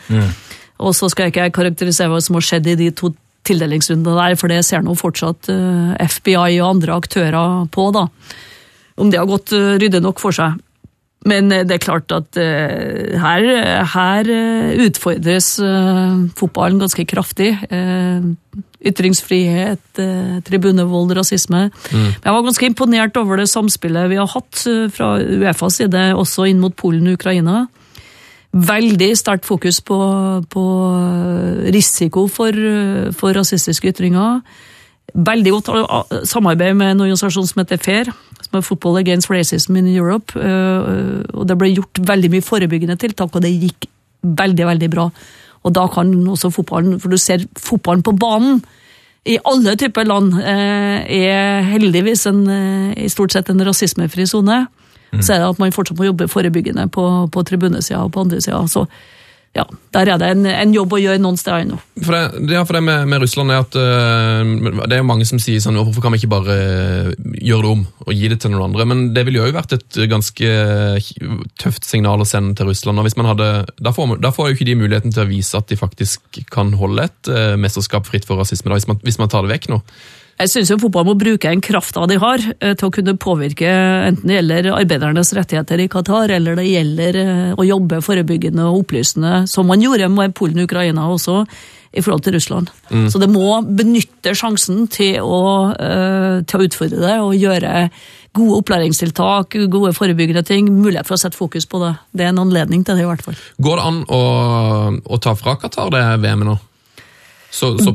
Og 0.83 0.92
så 0.97 1.09
skal 1.09 1.29
jeg 1.29 1.37
ikke 1.37 1.55
karakterisere 1.61 2.11
hva 2.12 2.21
som 2.21 2.37
har 2.37 2.45
skjedd 2.45 2.66
i 2.73 2.81
de 2.83 2.90
to 2.97 3.12
tildelingsrundene 3.47 4.19
der, 4.19 4.37
for 4.38 4.51
det 4.51 4.64
ser 4.66 4.85
nå 4.85 4.97
fortsatt 4.99 5.51
eh, 5.53 5.97
FBI 6.11 6.59
og 6.59 6.69
andre 6.75 6.99
aktører 6.99 7.66
på, 7.73 7.90
da. 7.95 8.07
Om 8.97 9.12
det 9.12 9.21
har 9.21 9.29
gått 9.31 9.55
eh, 9.57 9.77
ryddig 9.81 10.03
nok 10.05 10.23
for 10.23 10.35
seg. 10.37 10.59
Men 11.27 11.51
eh, 11.53 11.64
det 11.66 11.79
er 11.79 11.85
klart 11.85 12.14
at 12.14 12.38
eh, 12.40 13.14
her, 13.23 13.47
her 13.95 14.33
eh, 14.33 14.75
utfordres 14.87 15.57
eh, 15.62 16.25
fotballen 16.38 16.83
ganske 16.83 17.07
kraftig. 17.09 17.53
Eh, 18.87 18.92
ytringsfrihet, 18.92 19.99
eh, 19.99 20.40
tribunevold, 20.44 21.16
rasisme. 21.16 21.70
Men 21.92 22.14
jeg 22.22 22.33
var 22.33 22.42
ganske 22.42 22.66
imponert 22.66 23.16
over 23.16 23.37
det 23.37 23.49
samspillet 23.49 24.09
vi 24.09 24.16
har 24.16 24.27
hatt 24.27 24.66
eh, 24.66 24.88
fra 24.88 25.18
Uefas 25.18 25.77
side, 25.81 26.14
også 26.14 26.46
inn 26.49 26.61
mot 26.61 26.75
Polen 26.77 27.07
og 27.09 27.18
Ukraina. 27.18 27.66
Veldig 28.53 29.16
sterkt 29.18 29.44
fokus 29.44 29.81
på, 29.81 29.99
på 30.49 30.64
risiko 31.75 32.27
for, 32.29 32.49
eh, 32.53 33.12
for 33.12 33.35
rasistiske 33.37 33.90
ytringer. 33.92 34.40
Veldig 35.14 35.51
godt 35.53 35.68
eh, 35.68 36.22
samarbeid 36.25 36.77
med 36.77 36.94
en 36.94 37.01
organisasjon 37.07 37.46
som 37.46 37.62
heter 37.62 37.79
FAIR, 37.83 38.12
som 38.46 38.59
er 38.59 38.64
Football 38.66 38.99
Against 39.03 39.31
Racism 39.31 39.77
in 39.77 39.87
Europe. 39.87 40.33
eh, 40.37 41.27
Og 41.35 41.46
det 41.46 41.59
ble 41.59 41.75
gjort 41.75 42.01
veldig 42.07 42.31
mye 42.31 42.42
forebyggende 42.46 42.99
tiltak, 42.99 43.35
og 43.35 43.42
det 43.42 43.53
gikk 43.55 43.90
veldig, 44.22 44.66
veldig 44.66 44.90
bra. 44.90 45.11
Og 45.66 45.74
da 45.74 45.87
kan 45.90 46.12
også 46.31 46.52
fotballen, 46.55 47.00
for 47.02 47.11
du 47.11 47.18
ser 47.18 47.44
fotballen 47.59 48.05
på 48.07 48.14
banen 48.16 48.62
i 49.26 49.38
alle 49.42 49.74
typer 49.74 50.07
land, 50.07 50.37
eh, 50.38 51.02
er 51.26 51.66
heldigvis 51.66 52.26
en, 52.31 52.46
eh, 52.48 53.05
i 53.05 53.09
stort 53.11 53.35
sett 53.35 53.50
en 53.50 53.64
rasismefri 53.66 54.26
sone. 54.26 54.66
Så 55.16 55.33
er 55.33 55.38
det 55.38 55.48
at 55.48 55.59
man 55.59 55.72
fortsatt 55.72 55.98
må 55.98 56.05
jobbe 56.05 56.29
forebyggende 56.29 56.90
på, 56.92 57.31
på 57.33 57.42
tribunesida 57.46 58.02
og 58.05 58.12
på 58.12 58.20
andre 58.26 58.40
sida. 58.42 58.87
Ja, 59.57 59.64
der 59.95 60.11
er 60.12 60.19
det 60.21 60.29
en, 60.35 60.45
en 60.51 60.73
jobb 60.75 60.92
å 60.92 60.99
gjøre 61.01 61.21
noen 61.23 61.38
steder 61.40 61.62
ennå. 61.64 61.79
For 62.05 62.12
det, 62.12 62.53
ja, 62.53 62.64
for 62.69 62.77
det 62.77 62.83
med, 62.85 63.07
med 63.09 63.23
Russland 63.23 63.55
er 63.55 63.62
at 63.62 63.79
uh, 63.79 64.42
det 64.85 64.99
er 64.99 65.01
jo 65.01 65.09
mange 65.09 65.25
som 65.29 65.40
sier 65.40 65.62
sånn 65.64 65.79
Hvorfor 65.79 66.05
kan 66.05 66.12
vi 66.12 66.21
ikke 66.21 66.33
bare 66.35 66.57
øh, 66.57 67.09
gjøre 67.40 67.64
det 67.64 67.71
om 67.71 67.85
og 68.05 68.12
gi 68.12 68.29
det 68.33 68.38
til 68.42 68.53
noen 68.53 68.66
andre? 68.69 68.87
Men 68.90 69.01
det 69.16 69.25
ville 69.25 69.40
jo 69.40 69.57
vært 69.57 69.73
et 69.79 69.99
ganske 70.11 70.51
tøft 71.62 71.88
signal 71.88 72.21
å 72.21 72.29
sende 72.29 72.53
til 72.59 72.69
Russland. 72.69 73.01
og 73.01 73.09
hvis 73.09 73.16
man 73.16 73.31
hadde, 73.33 73.49
Da 73.81 73.95
får, 73.97 74.19
da 74.21 74.33
får 74.35 74.51
jo 74.51 74.59
ikke 74.59 74.69
de 74.69 74.77
muligheten 74.83 75.14
til 75.14 75.25
å 75.25 75.31
vise 75.31 75.57
at 75.57 75.73
de 75.73 75.81
faktisk 75.81 76.42
kan 76.53 76.75
holde 76.77 77.09
et 77.09 77.33
uh, 77.33 77.57
mesterskap 77.61 78.09
fritt 78.09 78.29
for 78.29 78.42
rasisme, 78.42 78.69
da, 78.69 78.77
hvis, 78.77 78.90
man, 78.90 79.01
hvis 79.07 79.21
man 79.23 79.33
tar 79.33 79.47
det 79.47 79.55
vekk 79.57 79.71
nå. 79.73 79.81
Jeg 80.37 80.53
syns 80.53 80.75
fotball 80.83 81.07
må 81.09 81.14
bruke 81.16 81.49
den 81.49 81.62
krafta 81.64 82.05
de 82.11 82.18
har 82.20 82.42
eh, 82.59 82.75
til 82.77 82.90
å 82.90 82.92
kunne 82.92 83.16
påvirke 83.20 83.70
enten 83.70 84.29
det 84.29 84.37
gjelder 84.37 84.68
arbeidernes 84.77 85.33
rettigheter 85.37 85.81
i 85.81 85.88
Qatar, 85.92 86.35
eller 86.37 86.59
det 86.61 86.66
gjelder 86.68 87.18
eh, 87.22 87.55
å 87.57 87.64
jobbe 87.64 88.03
forebyggende 88.05 88.66
og 88.68 88.83
opplysende, 88.83 89.46
som 89.49 89.68
man 89.70 89.81
gjorde 89.81 90.11
med 90.12 90.37
Polen 90.37 90.61
og 90.61 90.68
Ukraina 90.68 91.09
også, 91.09 91.40
i 91.96 92.03
forhold 92.05 92.27
til 92.27 92.35
Russland. 92.37 92.68
Så 93.09 93.16
det 93.16 93.31
må 93.33 93.62
benytte 93.64 94.35
sjansen 94.37 94.83
til 94.92 95.22
å, 95.25 95.72
eh, 95.72 96.42
til 96.44 96.61
å 96.61 96.66
utfordre 96.66 97.01
det 97.01 97.14
og 97.25 97.33
gjøre 97.40 97.87
gode 98.37 98.58
opplæringstiltak, 98.60 99.56
gode 99.73 99.94
forebyggende 99.96 100.44
ting. 100.44 100.69
Mulighet 100.69 101.08
for 101.08 101.17
å 101.17 101.23
sette 101.23 101.38
fokus 101.38 101.65
på 101.65 101.81
det. 101.81 101.94
Det 102.13 102.27
er 102.27 102.35
en 102.35 102.44
anledning 102.44 102.85
til 102.85 102.98
det, 102.98 103.06
i 103.06 103.08
hvert 103.08 103.25
fall. 103.25 103.38
Går 103.65 103.81
det 103.81 103.88
an 103.88 104.02
å, 104.13 104.23
å 105.00 105.21
ta 105.25 105.33
fra 105.38 105.56
Qatar 105.63 105.94
det 105.94 106.04
VM-et 106.21 106.50
nå? 106.50 106.58
Så, 107.57 107.71
så, 107.81 107.94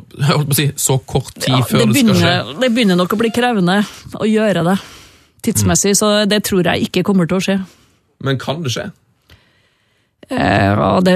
si, 0.57 0.65
så 0.81 0.95
kort 1.05 1.35
tid 1.37 1.53
Ja, 1.53 1.59
før 1.69 1.83
det, 1.83 1.91
det, 1.93 2.01
skal 2.07 2.17
skje? 2.17 2.55
det 2.63 2.69
begynner 2.73 2.97
nok 2.97 3.13
å 3.13 3.19
bli 3.19 3.29
krevende 3.35 3.75
å 4.17 4.25
gjøre 4.25 4.63
det 4.65 4.77
tidsmessig, 5.45 5.93
så 5.97 6.09
det 6.29 6.39
tror 6.47 6.65
jeg 6.69 6.87
ikke 6.87 7.03
kommer 7.05 7.29
til 7.29 7.37
å 7.37 7.43
skje. 7.45 7.59
Men 8.25 8.39
kan 8.41 8.59
det 8.65 8.73
skje? 8.73 8.87
Eh, 10.31 10.71
Ja, 10.71 10.89
det 11.03 11.15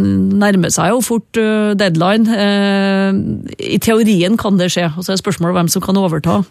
nærmer 0.00 0.72
seg 0.74 0.92
jo 0.94 1.00
fort 1.04 1.36
eh, 1.40 1.72
deadline. 1.78 2.26
Eh, 2.36 3.18
I 3.76 3.78
teorien 3.84 4.36
kan 4.40 4.56
det 4.60 4.70
skje, 4.74 4.88
og 4.96 5.04
så 5.06 5.12
er 5.14 5.20
spørsmålet 5.20 5.56
hvem 5.60 5.68
som 5.72 5.84
kan 5.84 6.00
overta. 6.00 6.42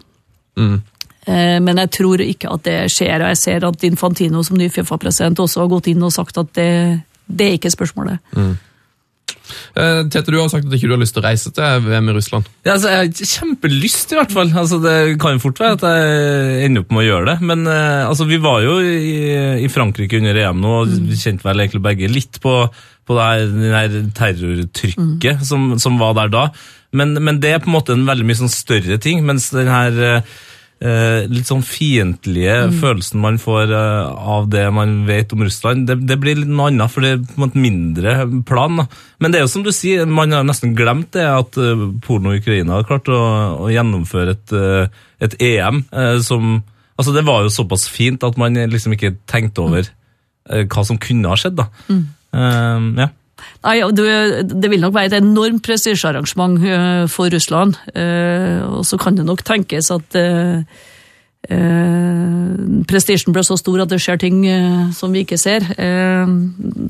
Mm. 0.56 0.78
Men 1.26 1.80
jeg 1.82 1.90
tror 1.90 2.20
ikke 2.22 2.52
at 2.54 2.62
det 2.62 2.74
skjer, 2.94 3.18
og 3.18 3.32
jeg 3.32 3.38
ser 3.40 3.64
at 3.66 3.82
Infantino 3.88 4.44
som 4.46 4.54
ny 4.60 4.68
Fifa-president 4.70 5.40
også 5.42 5.64
har 5.64 5.72
gått 5.72 5.88
inn 5.90 6.04
og 6.06 6.12
sagt 6.14 6.38
at 6.38 6.52
det, 6.54 6.68
det 7.26 7.48
er 7.48 7.56
ikke 7.58 7.72
spørsmålet. 7.74 8.20
Eh, 8.38 8.52
Tete, 9.76 10.30
du 10.30 10.38
har 10.38 10.50
sagt 10.52 10.66
at 10.68 10.74
ikke 10.76 10.90
du 10.90 10.94
har 10.96 11.02
lyst 11.02 11.16
til 11.16 11.22
å 11.22 11.26
reise 11.26 11.52
til 11.54 11.86
VM 11.86 12.10
i 12.10 12.16
Russland. 12.16 12.48
Ja, 12.66 12.74
altså, 12.74 12.92
jeg 12.92 13.02
har 13.02 13.32
kjempelyst, 13.32 14.12
i 14.12 14.18
hvert 14.18 14.34
fall. 14.34 14.52
Altså, 14.52 14.80
det 14.82 14.96
kan 15.22 15.36
jo 15.36 15.44
fort 15.46 15.62
være 15.62 15.78
at 15.78 15.86
jeg 15.86 16.66
ender 16.68 16.84
opp 16.84 16.94
med 16.94 17.04
å 17.04 17.06
gjøre 17.06 17.30
det. 17.30 17.36
Men 17.52 17.66
eh, 17.70 18.02
altså, 18.06 18.28
vi 18.28 18.40
var 18.42 18.64
jo 18.64 18.78
i, 18.82 19.16
i 19.64 19.70
Frankrike 19.72 20.20
under 20.20 20.42
EM 20.46 20.62
nå, 20.62 20.74
og 20.82 20.96
vi 21.10 21.20
kjente 21.20 21.46
vel 21.46 21.64
egentlig 21.64 21.84
begge 21.86 22.10
litt 22.12 22.40
på, 22.42 22.56
på 23.06 23.18
det 23.18 23.28
her, 23.76 24.00
terrortrykket 24.16 25.46
som, 25.46 25.74
som 25.82 26.00
var 26.02 26.16
der 26.18 26.32
da. 26.32 26.48
Men, 26.96 27.16
men 27.22 27.40
det 27.42 27.52
er 27.52 27.62
på 27.62 27.70
en 27.70 27.76
måte 27.76 27.96
en 27.96 28.06
veldig 28.08 28.26
mye 28.26 28.38
sånn 28.38 28.52
større 28.52 28.98
ting, 29.02 29.24
mens 29.26 29.50
den 29.54 29.70
her 29.70 30.02
eh, 30.02 30.20
eh, 30.20 30.36
litt 31.32 31.48
sånn 31.48 31.62
fiendtlige 31.64 32.66
følelsen 32.82 33.22
man 33.22 33.38
får 33.40 33.70
eh, 33.72 34.10
av 34.36 34.50
det 34.52 34.66
man 34.76 35.06
vet 35.08 35.32
om 35.32 35.44
Russland, 35.46 35.86
det, 35.88 35.96
det 36.04 36.18
blir 36.20 36.36
litt 36.36 36.50
noe 36.52 36.68
annet, 36.68 36.92
for 36.92 37.00
det 37.00 37.12
er 37.14 37.22
på 37.24 37.38
en 37.38 37.44
måte 37.46 37.62
mindre 37.62 38.16
plan. 38.48 38.82
Da. 38.82 38.86
Men 39.24 39.32
det 39.32 39.40
er 39.40 39.46
jo 39.46 39.52
som 39.54 39.64
du 39.64 39.72
sier, 39.72 40.04
man 40.04 40.36
har 40.36 40.44
nesten 40.44 40.76
glemt 40.76 41.14
det 41.16 41.24
at 41.24 41.56
eh, 41.56 41.84
Polen 42.04 42.28
og 42.28 42.40
Ukraina 42.42 42.76
har 42.76 42.88
klart 42.88 43.08
å, 43.08 43.20
å 43.64 43.72
gjennomføre 43.72 44.36
et, 44.36 44.56
eh, 44.56 45.04
et 45.28 45.38
EM 45.52 45.84
eh, 45.92 46.16
som 46.24 46.58
Altså, 46.96 47.12
det 47.12 47.26
var 47.28 47.42
jo 47.44 47.50
såpass 47.52 47.82
fint 47.92 48.22
at 48.24 48.38
man 48.40 48.54
liksom 48.56 48.94
ikke 48.96 49.18
tenkte 49.28 49.60
over 49.66 49.82
eh, 49.84 50.62
hva 50.64 50.84
som 50.88 50.96
kunne 50.96 51.28
ha 51.28 51.36
skjedd, 51.36 51.58
da. 51.58 51.66
Eh, 51.92 52.86
ja. 53.02 53.08
Nei, 53.66 53.80
det, 53.92 54.70
vil 54.70 54.80
nok 54.80 54.94
være 54.94 55.10
et 55.10 55.20
enormt 55.20 55.64
prestisjearrangement 55.66 56.58
eh, 56.64 57.06
for 57.10 57.32
Russland. 57.32 57.76
Eh, 57.94 58.62
og 58.64 58.84
så 58.86 58.98
kan 59.00 59.16
det 59.16 59.26
nok 59.26 59.44
tenkes 59.44 59.90
at 59.94 60.16
uh, 60.16 60.62
prestisjen 62.90 63.34
ble 63.34 63.42
så 63.46 63.54
stor 63.58 63.84
at 63.84 63.90
det 63.92 64.00
skjer 64.02 64.18
ting 64.18 64.40
eh, 64.50 64.88
som 64.96 65.12
vi 65.14 65.22
ikke 65.22 65.38
ser. 65.38 65.62
Eh, 65.78 66.32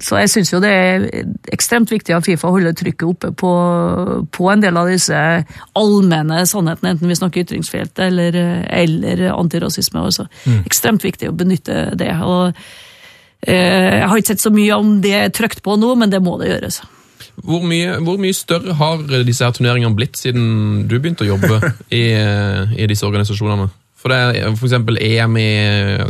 så 0.00 0.22
jeg 0.22 0.32
syns 0.32 0.52
jo 0.54 0.62
det 0.64 0.70
er 0.72 1.04
ekstremt 1.52 1.92
viktig 1.92 2.14
at 2.16 2.24
Fifa 2.24 2.48
holder 2.54 2.72
trykket 2.76 3.04
oppe 3.10 3.32
på, 3.36 3.52
på 4.32 4.48
en 4.52 4.64
del 4.64 4.80
av 4.80 4.88
disse 4.88 5.20
allmenne 5.76 6.40
sannhetene, 6.48 6.94
enten 6.94 7.12
vi 7.12 7.20
snakker 7.20 7.44
ytringsfrihet 7.44 8.00
eller, 8.08 8.40
eller 8.70 9.26
antirasisme. 9.34 10.08
Altså. 10.08 10.28
Ekstremt 10.64 11.04
viktig 11.04 11.28
å 11.28 11.36
benytte 11.36 11.90
det. 12.00 12.14
og 12.24 12.56
Eh, 12.56 12.84
Jeg 13.46 14.06
har 14.08 14.18
ikke 14.18 14.32
sett 14.32 14.42
så 14.42 14.50
mye 14.50 14.74
om 14.74 14.96
det 15.04 15.12
er 15.14 15.32
trykt 15.34 15.60
på 15.62 15.76
nå, 15.78 15.92
men 16.00 16.10
det 16.10 16.22
må 16.24 16.38
det 16.40 16.48
gjøres. 16.50 16.80
Hvor 17.44 17.64
mye, 17.68 17.98
hvor 18.04 18.20
mye 18.20 18.34
større 18.34 18.74
har 18.78 19.02
disse 19.26 19.44
her 19.44 19.54
turneringene 19.54 19.96
blitt 19.96 20.16
siden 20.18 20.86
du 20.88 20.96
begynte 20.96 21.26
å 21.26 21.34
jobbe 21.34 21.60
i, 21.94 22.06
eh, 22.16 22.76
i 22.80 22.88
disse 22.90 23.06
organisasjonene? 23.06 23.68
For 23.96 24.12
det 24.12 24.18
er 24.38 24.52
f.eks. 24.54 24.74
EM 24.76 25.38
i 25.40 25.50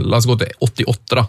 La 0.04 0.18
oss 0.18 0.26
gå 0.28 0.36
til 0.40 0.50
88, 0.60 1.16
da. 1.16 1.24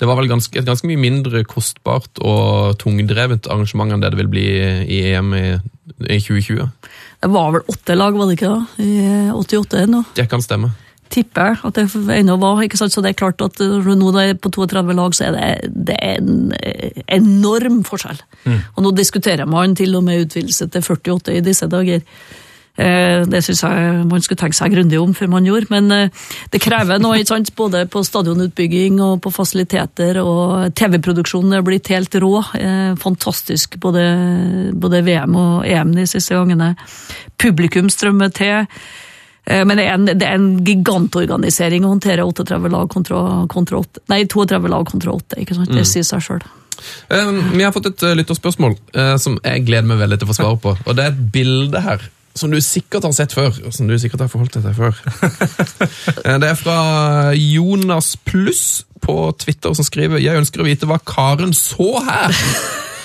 Det 0.00 0.08
var 0.08 0.16
vel 0.16 0.30
ganske, 0.30 0.54
et 0.56 0.66
ganske 0.66 0.88
mye 0.88 1.00
mindre 1.00 1.42
kostbart 1.44 2.22
og 2.22 2.78
tungdrevet 2.80 3.48
arrangement 3.50 3.92
enn 3.92 4.04
det 4.04 4.14
det 4.14 4.20
vil 4.22 4.30
bli 4.32 4.46
i 4.86 5.00
EM 5.10 5.34
i, 5.36 5.44
i 6.06 6.20
2020. 6.22 6.70
Det 7.18 7.30
var 7.34 7.52
vel 7.56 7.66
åtte 7.74 7.98
lag, 7.98 8.16
var 8.16 8.30
det 8.30 8.38
ikke 8.38 8.52
da? 8.54 8.60
I 8.80 8.92
88 9.34 9.84
nå. 9.90 10.04
Det 10.16 10.28
kan 10.30 10.44
stemme. 10.44 10.70
Tipper 11.10 11.52
jeg 11.52 11.60
at 11.64 11.78
det 11.78 12.16
ennå 12.18 12.36
var. 12.40 12.62
ikke 12.62 12.76
sant? 12.80 12.92
Så 12.92 13.02
det 13.04 13.14
er 13.14 13.20
klart 13.20 13.40
at 13.44 13.60
nå 13.60 14.10
det 14.16 14.24
er 14.30 14.34
på 14.40 14.50
32 14.54 14.94
lag, 14.98 15.14
så 15.16 15.28
er 15.28 15.36
det, 15.38 15.70
det 15.88 15.96
er 16.02 16.18
en 16.20 16.52
eh, 16.62 17.02
enorm 17.18 17.80
forskjell. 17.88 18.20
Og 18.76 18.82
nå 18.84 18.92
diskuterer 18.96 19.48
man 19.48 19.74
til 19.78 19.96
og 19.96 20.04
med 20.04 20.26
utvidelse 20.26 20.68
til 20.68 20.82
48 20.84 21.34
i 21.38 21.40
disse 21.44 21.66
dager. 21.70 22.04
Eh, 22.78 23.24
Det 23.26 23.40
syns 23.42 23.62
jeg 23.64 24.04
man 24.06 24.22
skulle 24.22 24.38
tenke 24.38 24.54
seg 24.54 24.70
grundig 24.70 25.00
om 25.02 25.14
før 25.16 25.32
man 25.32 25.46
gjorde. 25.48 25.66
Men 25.72 25.90
eh, 25.90 26.10
det 26.52 26.60
krever 26.62 27.00
noe, 27.02 27.18
ikke 27.18 27.32
sant? 27.32 27.50
både 27.58 27.86
på 27.90 28.04
stadionutbygging 28.06 29.00
og 29.02 29.18
på 29.24 29.32
fasiliteter. 29.34 30.20
Og 30.22 30.70
TV-produksjonen 30.78 31.56
er 31.58 31.66
blitt 31.66 31.90
helt 31.90 32.14
rå. 32.22 32.36
Eh, 32.54 32.94
Fantastisk, 33.02 33.80
både, 33.82 34.04
både 34.78 35.02
VM 35.08 35.34
og 35.36 35.66
EM 35.66 35.96
de 35.96 36.06
siste 36.06 36.34
gangene. 36.38 36.74
Publikum 37.38 37.90
strømmer 37.90 38.30
til. 38.30 38.66
Eh, 39.48 39.64
Men 39.64 39.80
det 39.80 39.86
er 39.88 39.94
en, 39.96 40.04
det 40.12 40.26
er 40.28 40.36
en 40.36 40.48
gigantorganisering 40.66 41.86
å 41.86 41.94
håndtere 41.94 42.24
38 42.28 42.68
lag 42.72 42.88
kontra, 42.92 43.22
kontra 43.50 43.80
8. 43.82 44.04
Nei, 44.12 44.22
32 44.28 44.68
lag 44.74 44.86
kontra 44.90 45.14
8. 45.16 45.40
ikke 45.42 45.56
sant? 45.58 45.72
Det 45.72 45.86
sier 45.88 46.06
seg 46.06 46.24
sjøl. 46.24 46.44
Eh, 47.10 47.32
Vi 47.56 47.64
har 47.64 47.72
fått 47.74 47.88
et 47.90 48.04
eh, 48.06 48.14
lytterspørsmål 48.20 48.76
eh, 48.94 49.16
som 49.18 49.38
jeg 49.42 49.64
gleder 49.66 49.88
meg 49.88 49.98
veldig 50.04 50.20
til 50.20 50.28
å 50.28 50.32
få 50.32 50.38
svar 50.38 50.60
på. 50.62 50.76
Og 50.84 50.96
det 50.98 51.06
er 51.08 51.14
et 51.16 51.24
bilde 51.34 51.82
her 51.82 52.04
som 52.38 52.52
du 52.54 52.60
sikkert 52.62 53.02
har 53.02 53.14
sett 53.16 53.32
før, 53.34 53.48
og 53.66 53.72
som 53.74 53.88
du 53.90 53.96
sikkert 53.98 54.20
har 54.22 54.28
forholdt 54.30 54.54
deg 54.54 54.68
til 54.68 54.76
før. 54.76 54.94
Det 56.44 56.46
er 56.52 56.58
fra 56.60 56.76
Jonas 57.34 58.12
Pluss 58.28 58.84
på 59.02 59.16
Twitter 59.42 59.74
som 59.74 59.86
skriver 59.86 60.22
Jeg 60.22 60.38
ønsker 60.38 60.62
å 60.62 60.66
vite 60.68 60.86
hva 60.86 61.00
Karen 61.02 61.50
så 61.56 61.96
her. 62.06 62.36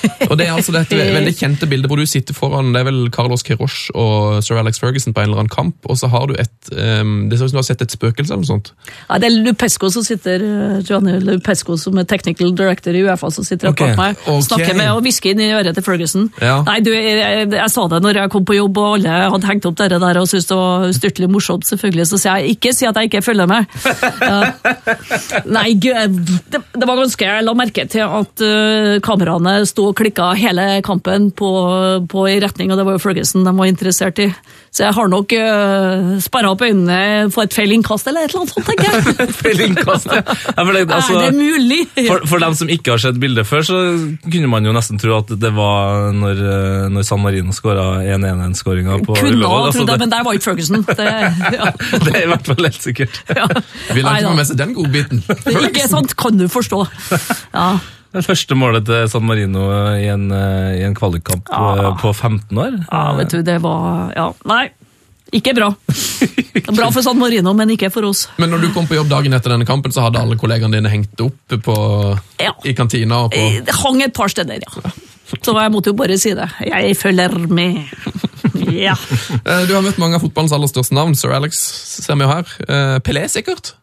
Og 0.30 0.38
Det 0.39 0.47
er 0.47 0.54
altså 0.56 0.74
dette 0.76 0.97
veldig 0.97 1.34
kjente 1.38 1.68
bildet 1.70 1.91
hvor 1.91 1.99
du 1.99 2.08
sitter 2.10 2.36
foran 2.36 2.72
det 2.74 2.82
er 2.82 2.88
vel 2.89 2.99
Carlos 3.14 3.43
Queiroz 3.45 3.89
og 3.99 4.41
sir 4.45 4.60
Alex 4.60 4.82
Ferguson 4.82 5.16
på 5.16 5.24
en 5.24 5.30
eller 5.30 5.43
annen 5.43 5.54
kamp, 5.54 5.78
og 5.89 5.97
så 5.99 6.10
har 6.12 6.28
du 6.30 6.36
et 6.39 6.72
um, 6.72 7.30
Det 7.30 7.38
ser 7.38 7.47
ut 7.47 7.54
som 7.54 7.58
du 7.58 7.62
har 7.62 7.68
sett 7.68 7.84
et 7.86 7.93
spøkelse 7.93 8.34
eller 8.34 8.43
noe 8.43 8.49
sånt. 8.49 8.72
Ja, 9.08 9.20
det 9.22 9.30
er 9.30 9.38
Lupesco 9.47 9.89
som 9.93 10.06
sitter 10.06 10.43
Johnny 10.88 11.18
Lupesco 11.24 11.78
som 11.80 11.99
er 12.01 12.08
technical 12.10 12.54
director 12.56 12.95
i 12.95 13.04
Uefa 13.06 13.32
som 13.34 13.45
sitter 13.47 13.70
rett 13.70 13.76
Ok, 13.76 13.84
bak 13.93 13.99
meg. 13.99 14.24
okay. 14.26 14.47
Snakker 14.47 14.80
med 14.80 14.91
og 14.93 15.04
hvisker 15.06 15.34
inn 15.34 15.43
i 15.43 15.51
øret 15.56 15.78
til 15.78 15.86
Ferguson. 15.86 16.28
Ja. 16.41 16.60
Nei, 16.68 16.80
du, 16.86 16.91
jeg, 16.95 17.18
jeg, 17.20 17.49
jeg 17.56 17.70
sa 17.74 17.86
det 17.91 18.01
når 18.06 18.22
jeg 18.24 18.34
kom 18.34 18.47
på 18.47 18.58
jobb 18.58 18.80
og 18.82 18.97
alle 18.97 19.18
hadde 19.36 19.49
hengt 19.49 19.68
opp 19.70 19.78
dere 19.80 20.01
der 20.01 20.22
og 20.22 20.30
syntes 20.30 20.49
det 20.49 20.60
var 20.60 20.88
styrtelig 20.97 21.30
morsomt, 21.32 21.68
selvfølgelig. 21.70 22.08
Så 22.10 22.20
sier 22.22 22.41
jeg 22.41 22.58
ikke 22.58 22.74
si 22.76 22.88
at 22.89 22.99
jeg 22.99 23.12
ikke 23.12 23.24
følger 23.26 23.49
med. 23.49 23.70
Uh, 24.24 24.45
Nei, 25.49 25.74
gud, 25.82 26.16
det, 26.51 26.60
det 26.76 26.88
var 26.88 26.97
ganske 26.99 27.26
Jeg 27.26 27.43
la 27.43 27.54
merke 27.58 27.84
til 27.91 28.04
at 28.06 28.43
uh, 28.45 28.93
kameraene 29.04 29.56
sto 29.68 29.89
og 29.94 30.00
klikka 30.00 30.34
hele 30.38 30.82
kampen 30.86 31.30
på, 31.38 31.50
på 32.10 32.26
i 32.32 32.39
retning, 32.41 32.74
og 32.74 32.80
det 32.80 32.86
var 32.88 32.98
jo 32.98 33.04
Ferguson 33.04 33.46
de 33.46 33.54
var 33.54 33.70
interessert 33.70 34.20
i. 34.24 34.30
Så 34.74 34.88
jeg 34.88 34.96
har 34.98 35.10
nok 35.12 35.34
uh, 35.38 36.16
sperra 36.24 36.50
opp 36.56 36.64
øynene 36.66 37.30
for 37.34 37.46
et 37.46 37.54
feil 37.54 37.76
innkast 37.76 38.08
eller 38.10 38.26
et 38.26 38.34
eller 38.34 38.41
annet 38.41 38.54
sånt, 38.56 38.66
tenker 38.66 38.89
jeg. 38.89 39.28
Feil 39.44 39.62
innkast, 39.68 40.10
ja. 40.10 40.24
ja 40.24 40.66
det, 40.66 40.82
altså, 40.88 41.20
er 41.20 41.30
det 41.30 41.38
mulig? 41.38 41.80
For, 42.00 42.26
for 42.32 42.41
dem 42.41 42.58
som 42.58 42.72
ikke 42.74 42.96
har 42.96 43.04
sett 43.04 43.20
bildet 43.22 43.46
før, 43.46 43.62
så 43.68 43.82
kunne 44.26 44.50
man 44.50 44.66
jo 44.66 44.74
nesten 44.74 45.02
tro 45.02 45.20
at 45.20 45.30
det 45.30 45.54
var 45.54 46.10
når, 46.18 46.41
eh, 46.41 46.89
når 46.94 47.06
San 47.06 47.22
Marino 47.22 47.54
skåra 47.54 48.02
1-1-skåringa 48.02 48.98
på 49.06 49.20
Kunne 49.20 49.36
Ullevål. 49.36 49.54
ha 49.54 49.62
Altså, 49.68 49.84
trodd 49.84 49.91
det, 49.91 49.94
det, 49.94 50.02
men 50.02 50.16
der 50.16 50.26
var 50.26 50.39
ikke 50.39 50.50
Ferguson. 50.50 50.86
Det, 50.94 51.10
ja. 51.10 51.72
det 52.06 52.12
er 52.14 52.24
i 52.26 52.30
hvert 52.30 52.48
fall 52.48 52.66
helt 52.66 52.82
sikkert. 52.82 53.24
Ja. 53.30 53.46
Vil 53.94 54.06
han 54.08 54.20
ikke 54.20 54.30
ha 54.32 54.38
med 54.38 54.48
seg 54.50 54.60
den 54.60 54.74
godbiten? 54.78 55.24
Ikke 55.68 55.86
sant, 55.89 56.14
kan 56.20 56.38
du 56.38 56.46
forstå. 56.52 56.86
Ja. 57.54 57.68
Det 58.14 58.22
første 58.26 58.55
målet 58.55 58.86
til 58.86 59.07
San 59.09 59.26
Marino 59.26 59.64
i 59.97 60.05
en, 60.14 60.28
eh, 60.32 60.80
i 60.80 60.84
en 60.86 60.93
kvalikkamp 60.95 61.49
Ja. 61.49 61.64
eh, 61.89 61.97
på 62.01 62.14
15 62.14 62.57
år. 62.57 62.80
ja, 62.91 63.03
vet 63.18 63.30
du, 63.30 63.41
det 63.41 63.59
var 63.61 64.14
Ja, 64.16 64.32
nei. 64.45 64.70
Ikke 65.34 65.55
bra. 65.57 65.72
Bra 66.78 66.91
for 66.93 67.01
San 67.01 67.18
Marino, 67.18 67.53
men 67.57 67.70
ikke 67.74 67.89
for 67.91 68.05
oss. 68.05 68.28
Men 68.38 68.51
når 68.51 68.61
du 68.61 68.68
kom 68.76 68.86
på 68.86 68.93
jobb 68.99 69.09
dagen 69.09 69.34
etter 69.34 69.49
denne 69.49 69.66
kampen, 69.66 69.91
så 69.91 70.03
hadde 70.05 70.20
alle 70.22 70.36
kollegaene 70.38 70.76
dine 70.78 70.91
hengt 70.93 71.20
opp 71.26 71.55
på, 71.66 71.78
Ja. 72.39 72.51
i 72.64 72.74
kantina 72.78 73.24
og 73.26 73.32
på 73.34 73.66
Det 73.66 73.74
hang 73.82 74.01
et 74.03 74.14
par 74.14 74.28
steder, 74.30 74.59
ja. 74.61 74.91
Så 75.41 75.55
jeg 75.57 75.72
måtte 75.74 75.88
jo 75.89 75.93
bare 75.97 76.16
si 76.22 76.36
det. 76.38 76.45
Jeg 76.61 76.95
følger 76.99 77.34
med. 77.49 77.82
Ja. 78.70 78.93
Eh, 79.45 79.66
Du 79.66 79.74
har 79.74 79.82
møtt 79.82 79.97
mange 79.97 80.16
av 80.16 80.22
fotballens 80.22 80.53
aller 80.53 80.68
største 80.70 80.93
navn. 80.93 81.16
Sir 81.16 81.32
Alex 81.34 81.57
ser 82.05 82.14
vi 82.16 82.22
jo 82.22 82.30
her. 82.30 82.45
Eh, 82.70 82.99
Pelé, 82.99 83.26
sikkert? 83.28 83.74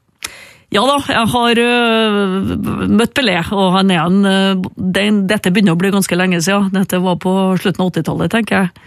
Ja 0.71 0.85
da, 0.87 0.99
jeg 1.03 1.31
har 1.33 1.61
uh, 1.66 2.51
møtt 2.95 3.14
Pelé, 3.18 3.41
og 3.51 3.73
han 3.75 3.91
er 3.91 4.05
en 4.05 4.21
uh, 4.23 4.68
den, 4.79 5.25
Dette 5.31 5.51
begynner 5.51 5.75
å 5.75 5.81
bli 5.81 5.91
ganske 5.91 6.18
lenge 6.18 6.39
siden. 6.47 6.71
Dette 6.77 7.01
var 7.03 7.18
på 7.23 7.33
slutten 7.59 7.83
av 7.83 7.91
80-tallet, 7.91 8.31
tenker 8.37 8.61
jeg. 8.61 8.85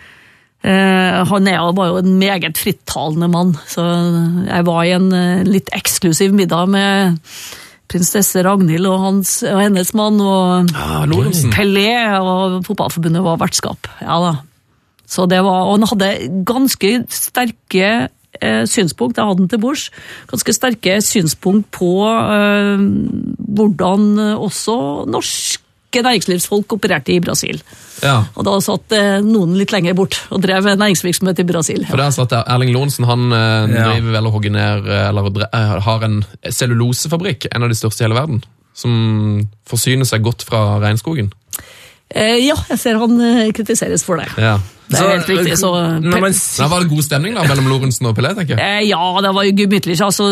Uh, 0.63 1.19
han 1.27 1.49
er, 1.51 1.59
var 1.75 1.91
jo 1.91 1.99
en 1.99 2.15
meget 2.21 2.55
frittalende 2.55 3.27
mann, 3.33 3.51
så 3.67 3.83
jeg 4.47 4.67
var 4.69 4.85
i 4.87 4.95
en 4.95 5.09
øh, 5.11 5.43
litt 5.43 5.67
eksklusiv 5.75 6.31
middag 6.31 6.71
med 6.71 7.19
prinsesse 7.91 8.39
Ragnhild 8.47 8.87
og, 8.87 9.01
hans, 9.03 9.35
og 9.43 9.59
hennes 9.59 9.91
mann, 9.97 10.23
og 10.23 10.71
Ah, 10.79 11.03
Pelé 11.51 11.91
og 12.15 12.63
fotballforbundet 12.69 13.25
var 13.27 13.43
vertskap. 13.43 13.91
Ja 13.99 14.21
da. 14.23 14.33
Så 15.03 15.27
det 15.27 15.43
var, 15.43 15.67
og 15.67 15.75
han 15.77 15.89
hadde 15.91 16.43
ganske 16.47 16.95
sterke 17.11 17.89
synspunkt, 18.67 19.17
jeg 19.17 19.25
hadde 19.29 19.43
den 19.43 19.49
til 19.51 19.59
bords, 19.61 19.89
ganske 20.31 20.53
sterke 20.55 20.95
synspunkt 21.05 21.69
på 21.71 21.91
eh, 22.07 22.81
hvordan 23.37 24.07
eh, 24.19 24.33
også 24.41 25.05
norske 25.09 26.01
næringslivsfolk 26.03 26.73
opererte 26.73 27.13
i 27.13 27.19
Brasil. 27.21 27.59
Ja. 28.01 28.23
Og 28.33 28.47
da 28.47 28.55
satt 28.65 28.91
eh, 28.97 29.19
noen 29.21 29.53
litt 29.59 29.71
lenger 29.71 29.93
bort 29.93 30.17
og 30.33 30.41
drev 30.41 30.65
næringsvirksomhet 30.73 31.39
i 31.43 31.45
Brasil. 31.45 31.85
For 31.85 32.01
er 32.07 32.15
sånn 32.15 32.25
at 32.31 32.47
Erling 32.49 32.73
Lorentzen 32.73 33.05
han 33.05 33.27
eh, 33.29 33.75
Ja. 33.77 33.91
vel 34.01 34.25
og 34.27 34.33
hogger 34.39 34.55
ned 34.55 34.89
eh, 34.89 35.05
eller 35.11 35.29
eh, 35.45 35.75
har 35.85 36.03
en 36.09 36.23
cellulosefabrikk, 36.49 37.45
en 37.53 37.63
av 37.63 37.69
de 37.69 37.77
største 37.77 38.01
i 38.01 38.07
hele 38.07 38.17
verden. 38.17 38.41
som 38.73 39.47
forsyner 39.69 40.07
seg 40.09 40.23
godt 40.25 40.41
fra 40.47 40.79
regnskogen. 40.81 41.27
Eh, 42.09 42.39
ja, 42.41 42.55
jeg 42.71 42.79
ser 42.81 42.97
han 42.97 43.13
eh, 43.21 43.51
kritiseres 43.53 44.01
for 44.05 44.17
det. 44.17 44.25
Ja. 44.41 44.55
Det 44.89 44.99
er 44.99 45.09
helt 45.13 45.29
riktig. 45.31 45.55
Så, 45.57 45.69
Når 46.03 46.21
man 46.21 46.33
Da 46.33 46.67
var 46.69 46.83
det 46.83 46.89
god 46.91 47.03
stemning 47.05 47.35
da, 47.37 47.43
mellom 47.47 47.67
Lorentzen 47.71 48.07
og 48.09 48.15
Pelé, 48.17 48.33
tenker 48.37 48.57
jeg. 48.57 48.61
Eh, 48.61 48.87
Ja, 48.89 48.99
det 49.23 49.31
var 49.33 49.45
jo 49.47 49.53
gemyttlig. 49.57 49.95
Altså, 50.03 50.27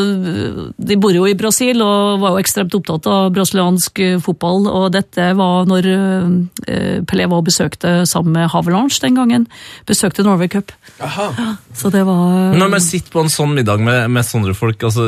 de 0.78 0.98
bor 1.02 1.14
jo 1.16 1.26
i 1.30 1.34
Brasil 1.40 1.82
og 1.82 2.20
var 2.22 2.36
jo 2.36 2.42
ekstremt 2.44 2.76
opptatt 2.78 3.08
av 3.10 3.32
brasiliansk 3.36 4.00
eh, 4.04 4.18
fotball. 4.22 4.68
Og 4.68 4.90
dette 4.94 5.32
var 5.40 5.66
når 5.70 5.88
eh, 5.92 7.00
Pelé 7.08 7.28
var 7.32 7.42
og 7.42 7.48
besøkte 7.48 8.02
sammen 8.10 8.36
med 8.36 8.52
Havelange 8.54 9.00
den 9.02 9.16
gangen. 9.18 9.48
Besøkte 9.90 10.26
Norway 10.28 10.52
Cup. 10.52 10.72
Så 11.74 11.90
det 11.94 12.04
var 12.06 12.54
Når 12.58 12.70
man 12.76 12.84
sitter 12.84 13.12
på 13.14 13.24
en 13.24 13.32
sånn 13.32 13.56
middag 13.56 13.80
med, 13.82 14.10
med 14.12 14.28
sånne 14.28 14.54
folk, 14.58 14.84
altså, 14.84 15.08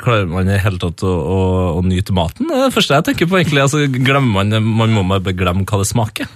klarer 0.00 0.28
man 0.28 0.48
i 0.48 0.54
det 0.56 0.60
hele 0.64 0.80
tatt 0.82 1.04
å, 1.06 1.14
å, 1.14 1.40
å 1.78 1.84
nyte 1.86 2.12
maten? 2.16 2.50
Det 2.50 2.58
er 2.58 2.68
det 2.68 2.76
første 2.76 2.98
jeg 2.98 3.08
tenker 3.12 3.30
på. 3.30 3.40
egentlig. 3.40 3.62
Altså, 3.64 3.86
Man 4.20 4.50
man 4.60 4.92
må 4.92 5.06
bare 5.08 5.34
glemme 5.36 5.64
hva 5.64 5.80
det 5.80 5.88
smaker. 5.88 6.28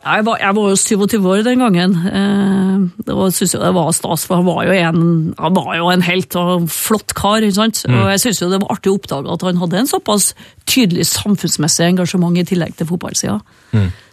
Jeg 0.00 0.24
var, 0.24 0.38
jeg 0.40 0.56
var 0.56 0.68
jo 0.70 0.76
27 0.80 1.26
år 1.28 1.42
den 1.44 1.60
gangen, 1.60 1.94
eh, 2.08 3.10
og 3.12 3.34
synes 3.36 3.52
jo 3.52 3.58
det 3.60 3.72
var 3.76 3.90
stas, 3.92 4.22
for 4.24 4.40
han 4.40 4.46
var 4.46 4.62
jo 4.64 4.72
en, 4.72 5.02
han 5.36 5.56
var 5.58 5.74
jo 5.76 5.90
en 5.92 6.04
helt 6.06 6.36
og 6.40 6.70
flott 6.72 7.12
kar. 7.18 7.44
ikke 7.44 7.58
sant? 7.58 7.82
Og 7.84 8.08
jeg 8.08 8.22
synes 8.22 8.40
jo 8.40 8.48
det 8.48 8.62
var 8.62 8.72
artig 8.72 8.94
å 8.94 8.96
oppdage 8.96 9.34
at 9.34 9.44
han 9.44 9.60
hadde 9.60 9.82
en 9.82 9.90
såpass 9.90 10.30
tydelig 10.64 11.04
samfunnsmessig 11.10 11.90
engasjement 11.90 12.38
i 12.40 12.46
tillegg 12.48 12.78
til 12.78 12.88
fotballsida. 12.88 13.42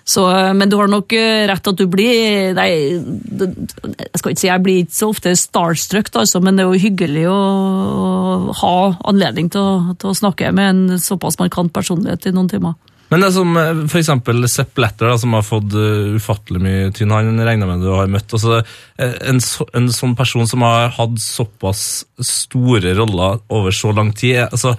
Så, 0.08 0.24
eh, 0.32 0.54
men 0.56 0.70
du 0.72 0.78
har 0.80 0.88
nok 0.88 1.12
eh, 1.16 1.46
rett 1.50 1.68
at 1.68 1.80
du 1.80 1.84
blir 1.92 2.54
nei, 2.56 2.70
Jeg 2.96 4.20
skal 4.20 4.32
ikke 4.32 4.40
si 4.40 4.48
jeg 4.48 4.64
blir 4.64 4.84
ikke 4.86 4.96
så 4.96 5.10
ofte 5.12 5.34
starstruck, 5.36 6.12
altså, 6.16 6.40
men 6.40 6.56
det 6.56 6.64
er 6.64 6.72
jo 6.72 6.84
hyggelig 6.84 7.26
å, 7.32 7.40
å 7.40 8.60
ha 8.62 8.78
anledning 9.12 9.52
til 9.52 9.64
å, 9.64 9.96
til 10.00 10.12
å 10.12 10.20
snakke 10.20 10.52
med 10.56 10.70
en 10.70 11.02
såpass 11.04 11.40
markant 11.42 11.76
personlighet 11.76 12.30
i 12.30 12.36
noen 12.36 12.48
timer. 12.52 12.76
Men 13.08 13.24
det 13.24 13.30
er 13.30 13.36
som 13.38 13.53
f.eks. 13.55 13.91
for 13.91 14.01
eksempel 14.01 14.47
Sepp 14.51 14.82
Letter, 14.84 15.08
da, 15.08 15.18
som 15.22 15.36
har 15.38 15.45
fått 15.47 15.76
eh, 15.80 16.18
ufattelig 16.20 16.62
mye 16.64 16.91
tynn. 16.95 17.14
Han 17.16 17.39
regner 17.47 17.70
med 17.70 17.86
du 17.86 17.91
har 17.93 18.10
møtt. 18.12 18.36
Altså, 18.36 18.60
eh, 18.99 19.16
en, 19.32 19.39
så, 19.43 19.68
en 19.78 19.88
sånn 19.95 20.18
person 20.20 20.47
som 20.49 20.66
har 20.68 20.91
hatt 20.97 21.16
såpass 21.24 21.82
store 22.20 22.91
roller 22.99 23.39
over 23.47 23.76
så 23.76 23.93
lang 23.95 24.12
tid, 24.12 24.41
eh, 24.43 24.51
altså, 24.51 24.76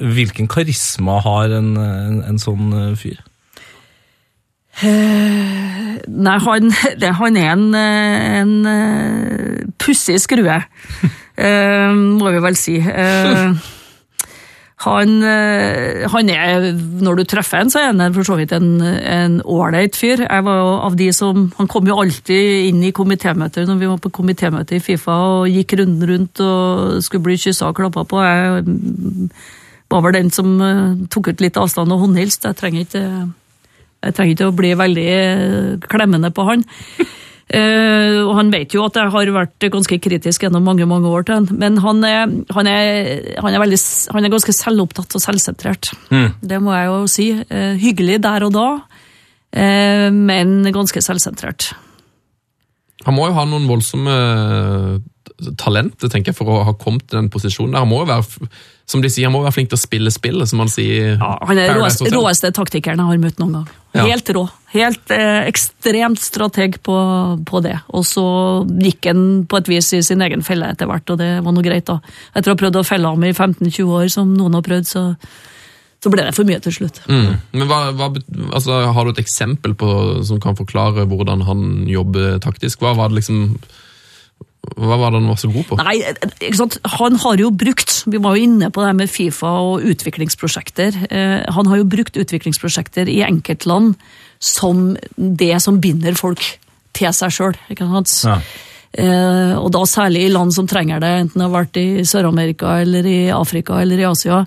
hvilken 0.00 0.48
karisma 0.48 1.18
har 1.24 1.56
en, 1.56 1.74
en, 1.80 2.22
en 2.28 2.40
sånn 2.40 2.72
eh, 2.76 2.94
fyr? 3.00 3.20
Nei, 4.80 6.36
han, 6.40 6.70
det, 7.00 7.10
han 7.18 7.36
er 7.36 7.50
en, 7.52 7.66
eh, 7.74 8.40
en 8.40 8.54
uh, 8.64 9.66
pussig 9.80 10.20
skrue, 10.22 10.56
eh, 11.48 11.90
må 11.92 12.32
vi 12.32 12.42
vel 12.44 12.56
si. 12.58 12.78
Han, 14.80 15.10
eh, 15.28 16.06
han 16.08 16.30
er, 16.32 16.70
når 17.04 17.18
du 17.18 17.24
treffer 17.28 17.60
en, 17.60 17.70
så 17.72 17.82
er 17.82 17.90
han 17.90 18.14
for 18.16 18.24
så 18.24 18.38
vidt 18.38 18.54
en 18.56 18.80
en 18.80 19.34
ålreit 19.44 19.96
fyr. 19.96 20.22
Jeg 20.24 20.44
var 20.46 20.56
jo 20.56 20.70
av 20.86 20.96
de 20.96 21.10
som, 21.12 21.50
Han 21.58 21.68
kom 21.68 21.86
jo 21.86 21.98
alltid 22.00 22.68
inn 22.70 22.82
i 22.84 22.92
komitémøter 22.96 23.66
når 23.68 23.80
vi 23.80 23.90
var 23.90 23.98
på 24.00 24.12
komitémøte 24.20 24.78
i 24.78 24.80
Fifa 24.80 25.12
og 25.12 25.50
gikk 25.52 25.76
runden 25.80 26.08
rundt 26.08 26.40
og 26.40 27.02
skulle 27.04 27.26
bli 27.28 27.36
kyssa 27.36 27.68
og 27.68 27.76
klappa 27.76 28.06
på. 28.08 28.22
Jeg 28.24 28.64
mm, 28.64 29.28
var 29.92 30.06
vel 30.06 30.16
den 30.16 30.32
som 30.32 30.56
eh, 30.64 30.96
tok 31.12 31.28
ut 31.28 31.44
litt 31.44 31.60
avstand 31.60 31.92
og 31.92 32.06
håndhilste. 32.06 32.48
Jeg 32.48 32.60
trenger 32.62 32.88
ikke 32.88 33.04
jeg 34.00 34.16
trenger 34.16 34.32
ikke 34.32 34.48
å 34.48 34.56
bli 34.56 34.70
veldig 34.80 35.08
eh, 35.12 35.88
klemmende 35.92 36.32
på 36.32 36.48
han. 36.48 36.64
Eh, 37.50 38.20
og 38.22 38.36
han 38.38 38.52
vet 38.52 38.76
jo 38.76 38.84
at 38.86 38.94
jeg 38.94 39.10
har 39.10 39.30
vært 39.34 39.66
ganske 39.74 39.96
kritisk 40.02 40.44
gjennom 40.44 40.62
mange 40.62 40.86
mange 40.86 41.10
år 41.10 41.26
til 41.26 41.40
han, 41.40 41.48
men 41.58 41.80
han 41.82 42.04
er, 42.06 42.30
han 42.54 42.70
er, 42.70 42.90
han 43.42 43.56
er, 43.56 43.62
veldig, 43.64 43.80
han 44.14 44.26
er 44.26 44.34
ganske 44.36 44.54
selvopptatt 44.54 45.16
og 45.18 45.24
selvsentrert. 45.24 45.90
Det 46.46 46.60
må 46.62 46.76
jeg 46.76 46.90
jo 46.92 47.00
si. 47.10 47.28
Uh, 47.50 47.74
hyggelig 47.80 48.20
der 48.22 48.46
og 48.46 48.54
da, 48.54 48.68
uh, 48.78 50.08
men 50.14 50.60
ganske 50.70 51.02
selvsentrert. 51.02 51.72
Han 53.06 53.16
må 53.16 53.30
jo 53.30 53.36
ha 53.36 53.46
noen 53.48 53.68
voldsomme 53.70 54.16
eh, 54.16 55.54
talenter, 55.60 56.10
tenker 56.12 56.32
jeg, 56.32 56.38
for 56.38 56.52
å 56.52 56.60
ha 56.68 56.74
kommet 56.76 57.06
til 57.08 57.20
den 57.20 57.30
posisjonen. 57.32 57.72
der. 57.72 57.84
Han 57.84 57.90
må 57.90 58.02
jo 58.02 58.10
være, 58.10 58.48
som 58.90 59.02
de 59.02 59.10
sier, 59.12 59.28
han 59.28 59.34
må 59.34 59.42
være 59.44 59.56
flink 59.56 59.70
til 59.72 59.78
å 59.78 59.82
spille 59.82 60.12
spillet, 60.12 60.50
som 60.50 60.60
man 60.60 60.72
sier 60.72 61.14
Ja, 61.14 61.34
han 61.48 61.60
er 61.60 61.72
den 61.72 62.16
råeste, 62.16 62.52
taktikeren 62.56 63.00
jeg 63.00 63.12
har 63.12 63.22
møtt 63.22 63.40
noen 63.40 63.60
gang. 63.60 63.70
Ja. 63.96 64.04
Helt 64.06 64.28
rå. 64.36 64.44
Helt 64.74 65.14
eh, 65.14 65.48
ekstremt 65.50 66.20
strateg 66.22 66.78
på, 66.86 66.96
på 67.48 67.62
det. 67.64 67.78
Og 67.96 68.04
så 68.06 68.24
gikk 68.84 69.10
han 69.10 69.24
på 69.50 69.62
et 69.62 69.70
vis 69.72 69.92
i 69.96 70.02
sin 70.06 70.22
egen 70.26 70.44
felle 70.46 70.68
etter 70.74 70.90
hvert, 70.90 71.08
og 71.10 71.22
det 71.22 71.32
var 71.44 71.56
noe 71.56 71.66
greit, 71.66 71.88
da. 71.88 71.98
Etter 72.34 72.52
å 72.52 72.56
ha 72.56 72.60
prøvd 72.60 72.82
å 72.82 72.86
felle 72.86 73.14
ham 73.14 73.24
i 73.26 73.32
15-20 73.32 73.96
år, 73.96 74.10
som 74.12 74.36
noen 74.36 74.60
har 74.60 74.66
prøvd, 74.66 74.92
så, 74.92 75.06
så 76.00 76.12
ble 76.12 76.24
det 76.24 76.32
for 76.36 76.48
mye 76.48 76.60
til 76.64 76.72
slutt. 76.72 77.02
Mm. 77.10 77.34
Men 77.52 77.68
hva, 77.68 77.80
hva, 77.92 78.08
altså, 78.56 78.78
Har 78.94 79.04
du 79.04 79.12
et 79.12 79.20
eksempel 79.20 79.74
på, 79.76 79.90
som 80.24 80.40
kan 80.40 80.56
forklare 80.56 81.04
hvordan 81.10 81.44
han 81.44 81.84
jobber 81.90 82.38
taktisk? 82.40 82.80
Hva 82.80 82.94
var 82.96 83.12
det 83.12 83.20
liksom 83.20 83.58
hva 84.60 84.98
var 85.00 85.12
det 85.12 85.22
han 85.22 85.28
var 85.30 85.38
så 85.40 85.48
god 85.48 85.66
på? 85.70 85.76
Nei, 85.80 85.94
ikke 86.36 86.58
sant? 86.58 86.76
Han 86.98 87.16
har 87.22 87.40
jo 87.40 87.48
brukt 87.48 87.94
Vi 88.12 88.20
var 88.20 88.36
jo 88.36 88.44
inne 88.44 88.68
på 88.68 88.82
det 88.82 88.90
her 88.90 88.98
med 88.98 89.10
Fifa 89.10 89.52
og 89.64 89.86
utviklingsprosjekter. 89.88 90.98
Eh, 91.08 91.38
han 91.48 91.70
har 91.70 91.80
jo 91.80 91.88
brukt 91.88 92.18
utviklingsprosjekter 92.20 93.08
i 93.08 93.22
enkeltland 93.24 93.94
som 94.40 94.92
det 95.16 95.54
som 95.64 95.80
binder 95.80 96.16
folk 96.16 96.44
til 96.96 97.16
seg 97.16 97.32
sjøl. 97.32 97.56
Ja. 97.72 98.36
Eh, 98.90 99.54
og 99.56 99.70
da 99.72 99.84
særlig 99.88 100.26
i 100.26 100.32
land 100.32 100.52
som 100.54 100.68
trenger 100.68 101.00
det, 101.02 101.12
enten 101.24 101.40
det 101.40 101.46
har 101.46 101.56
vært 101.56 101.80
i 101.80 102.04
Sør-Amerika 102.08 102.78
eller 102.84 103.06
i 103.08 103.18
Afrika 103.32 103.80
eller 103.80 104.00
i 104.00 104.08
Asia. 104.08 104.44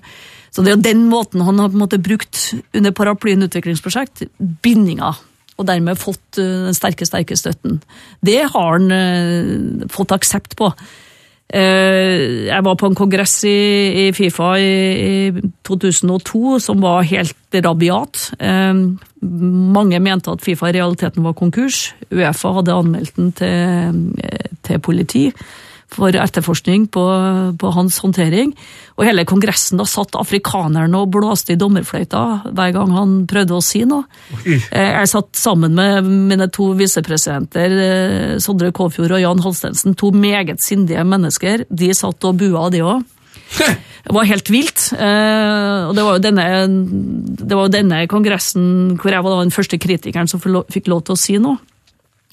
Så 0.54 0.62
det 0.62 0.70
er 0.70 0.76
jo 0.76 0.86
den 0.86 1.06
måten 1.10 1.42
han 1.42 1.58
har 1.58 1.70
på 1.72 1.74
en 1.74 1.82
måte 1.82 1.98
brukt 1.98 2.52
under 2.76 2.94
paraplyen 2.94 3.42
utviklingsprosjekt, 3.42 4.28
bindinga. 4.62 5.16
Og 5.58 5.66
dermed 5.66 5.98
fått 5.98 6.38
eh, 6.38 6.68
den 6.68 6.76
sterke, 6.76 7.06
sterke 7.06 7.38
støtten. 7.38 7.80
Det 8.22 8.40
har 8.54 8.76
han 8.76 8.94
eh, 8.94 9.88
fått 9.90 10.14
aksept 10.14 10.54
på. 10.58 10.70
Eh, 11.54 12.46
jeg 12.46 12.66
var 12.66 12.78
på 12.78 12.90
en 12.90 12.98
kongress 12.98 13.36
i, 13.50 14.10
Fifa 14.14 14.54
i, 14.62 14.70
i 15.34 15.44
2002 15.66 16.58
som 16.62 16.82
var 16.82 17.06
helt 17.10 17.58
rabiat. 17.66 18.30
Mange 19.24 20.02
mente 20.02 20.34
at 20.34 20.42
Fifa 20.42 20.70
i 20.70 20.78
realiteten 20.78 21.26
var 21.26 21.38
konkurs. 21.38 21.88
Uefa 22.14 22.54
hadde 22.58 22.78
anmeldt 22.78 23.18
den 23.18 23.30
til, 23.38 24.02
til 24.66 24.82
politi 24.82 25.28
for 25.94 26.14
etterforskning 26.18 26.88
på, 26.92 27.02
på 27.60 27.70
hans 27.76 28.00
håndtering. 28.02 28.52
Og 28.98 29.06
hele 29.06 29.24
kongressen 29.26 29.78
da 29.80 29.86
satt 29.88 30.14
afrikanerne 30.18 31.00
og 31.00 31.12
blåste 31.14 31.54
i 31.54 31.58
dommerfløyta 31.60 32.24
hver 32.50 32.74
gang 32.76 32.92
han 32.94 33.14
prøvde 33.30 33.56
å 33.56 33.62
si 33.64 33.84
noe. 33.88 34.04
Oi. 34.42 34.58
Jeg 34.58 35.10
satt 35.14 35.32
sammen 35.38 35.74
med 35.78 36.06
mine 36.30 36.50
to 36.54 36.72
visepresidenter, 36.78 37.74
eh, 37.86 38.36
Sondre 38.42 38.72
Kåfjord 38.74 39.16
og 39.16 39.22
Jan 39.24 39.42
Halstensen, 39.46 39.96
to 39.98 40.10
meget 40.14 40.62
sindige 40.62 41.02
mennesker. 41.06 41.64
De 41.70 41.90
satt 41.94 42.24
og 42.28 42.38
bua, 42.42 42.68
de 42.74 42.82
òg. 42.86 43.02
Det 43.54 44.12
var 44.12 44.26
helt 44.28 44.48
vilt. 44.50 44.88
eh, 44.98 45.86
Og 45.88 45.94
det 45.96 46.02
var 46.04 46.16
jo 46.18 46.22
denne, 46.24 46.46
det 47.38 47.56
var 47.56 47.70
denne 47.72 48.06
kongressen 48.10 48.96
hvor 48.98 49.14
jeg 49.14 49.22
var 49.24 49.42
den 49.42 49.54
første 49.54 49.78
kritikeren 49.78 50.28
som 50.30 50.40
fikk 50.42 50.90
lov 50.90 51.04
til 51.06 51.14
å 51.14 51.20
si 51.20 51.38
noe. 51.38 51.58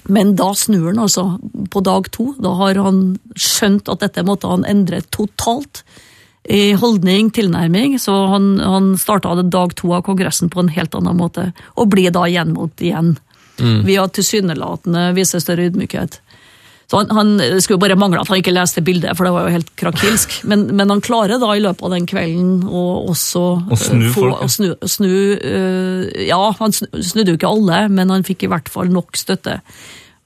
Men 0.04 0.36
da 0.36 0.54
snur 0.58 0.88
han 0.91 1.02
altså 1.04 1.26
på 1.72 1.82
dag 1.86 2.10
to. 2.12 2.32
Da 2.41 2.54
har 2.60 2.80
han 2.82 3.02
skjønt 3.36 3.89
at 3.91 4.02
dette 4.04 4.26
måtte 4.28 4.49
han 4.49 4.66
endre 4.68 5.02
totalt 5.14 5.84
i 6.49 6.72
holdning, 6.74 7.30
tilnærming. 7.36 7.99
Så 8.02 8.16
han, 8.34 8.56
han 8.60 8.95
starta 8.97 9.36
dag 9.43 9.76
to 9.78 9.93
av 9.93 10.06
kongressen 10.08 10.49
på 10.49 10.64
en 10.64 10.74
helt 10.74 10.95
annen 10.97 11.20
måte, 11.20 11.52
og 11.78 11.91
blir 11.93 12.14
da 12.14 12.26
gjenvalgt 12.30 12.82
igjen. 12.82 13.16
Via 13.62 14.08
tilsynelatende 14.10 15.12
vise 15.14 15.38
større 15.43 15.68
ydmykhet. 15.70 16.18
Så 16.92 17.00
han, 17.00 17.12
han 17.16 17.62
skulle 17.64 17.80
bare 17.80 17.96
mangle 17.96 18.20
at 18.20 18.28
han 18.28 18.42
ikke 18.42 18.52
leste 18.52 18.82
bildet, 18.84 19.14
for 19.16 19.24
det 19.24 19.32
var 19.32 19.46
jo 19.48 19.54
helt 19.54 19.70
krakilsk. 19.80 20.34
Men, 20.52 20.66
men 20.76 20.92
han 20.92 21.00
klarer 21.04 21.39
da 21.39 21.54
i 21.56 21.62
løpet 21.64 21.86
av 21.88 21.94
den 21.94 22.08
kvelden 22.10 22.66
å 22.68 22.82
også 23.14 23.44
Å 23.72 23.78
snu 23.80 24.02
eh, 24.04 24.12
få, 24.12 24.26
folk, 24.26 24.34
ja. 24.34 24.44
å 24.44 24.52
snu, 24.52 24.68
snu 24.92 25.14
eh, 25.39 26.26
Ja, 26.28 26.42
han 26.60 26.76
snudde 26.76 27.32
jo 27.32 27.38
ikke 27.39 27.48
alle, 27.54 27.86
men 27.94 28.12
han 28.12 28.26
fikk 28.28 28.44
i 28.44 28.50
hvert 28.52 28.68
fall 28.74 28.92
nok 28.92 29.16
støtte. 29.16 29.62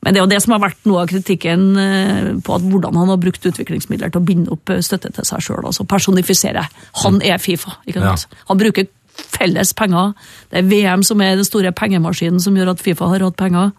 Men 0.01 0.13
det 0.15 0.19
er 0.19 0.25
jo 0.25 0.31
det 0.33 0.39
som 0.41 0.55
har 0.55 0.63
vært 0.65 0.81
noe 0.89 1.03
av 1.03 1.11
kritikken 1.13 1.67
eh, 1.81 2.31
på 2.45 2.57
at 2.57 2.65
hvordan 2.65 2.97
han 2.97 3.13
har 3.13 3.21
brukt 3.21 3.45
utviklingsmidler 3.49 4.13
til 4.13 4.23
å 4.23 4.25
binde 4.25 4.53
opp 4.57 4.73
støtte 4.85 5.13
til 5.19 5.25
seg 5.29 5.45
sjøl. 5.45 5.61
Altså 5.69 5.85
personifisere. 5.89 6.65
Han 7.03 7.21
er 7.25 7.37
Fifa. 7.41 7.77
ikke 7.85 8.01
Ja. 8.01 8.15
sant? 8.17 8.33
Han 8.49 8.61
bruker 8.61 8.89
felles 9.37 9.71
penger. 9.77 10.13
Det 10.49 10.63
er 10.63 10.69
VM 10.69 11.05
som 11.07 11.21
er 11.21 11.37
den 11.39 11.47
store 11.47 11.71
pengemaskinen 11.77 12.41
som 12.43 12.57
gjør 12.57 12.73
at 12.73 12.81
Fifa 12.85 13.13
har 13.13 13.23
hatt 13.29 13.37
penger. 13.39 13.71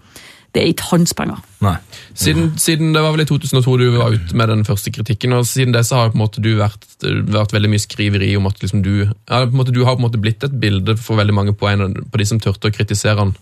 Det 0.55 0.62
er 0.62 0.70
ikke 0.72 0.86
hans 0.92 1.12
penger. 1.16 1.40
Nei. 1.64 1.74
Siden, 2.14 2.53
siden 2.61 2.92
det 2.94 3.03
var 3.05 3.12
vel 3.16 3.24
i 3.26 3.28
2002 3.28 3.76
du 3.80 3.86
var 3.99 4.14
ute 4.14 4.36
med 4.36 4.49
den 4.49 4.64
første 4.64 4.92
kritikken, 4.94 5.34
og 5.36 5.44
siden 5.49 5.72
det 5.76 5.84
så 5.88 5.97
har 6.01 6.11
på 6.14 6.16
en 6.18 6.24
måte 6.24 6.40
du 6.44 6.53
vært, 6.57 6.86
vært 7.03 7.53
veldig 7.53 7.70
mye 7.74 7.82
skriveri 7.84 8.30
om 8.38 8.47
at 8.49 8.62
liksom 8.62 8.82
du, 8.86 8.94
ja, 9.05 9.42
på 9.44 9.53
en 9.53 9.61
måte, 9.61 9.74
du 9.76 9.82
har 9.84 9.97
på 9.99 10.01
en 10.05 10.09
måte 10.09 10.20
blitt 10.22 10.44
et 10.49 10.57
bilde 10.62 10.97
for 10.97 11.16
veldig 11.20 11.34
mange 11.36 11.53
på, 11.57 11.68
en, 11.68 11.92
på 12.09 12.18
de 12.22 12.28
som 12.28 12.40
tørte 12.40 12.70
å 12.70 12.76
kritisere 12.76 13.18
han. 13.20 13.34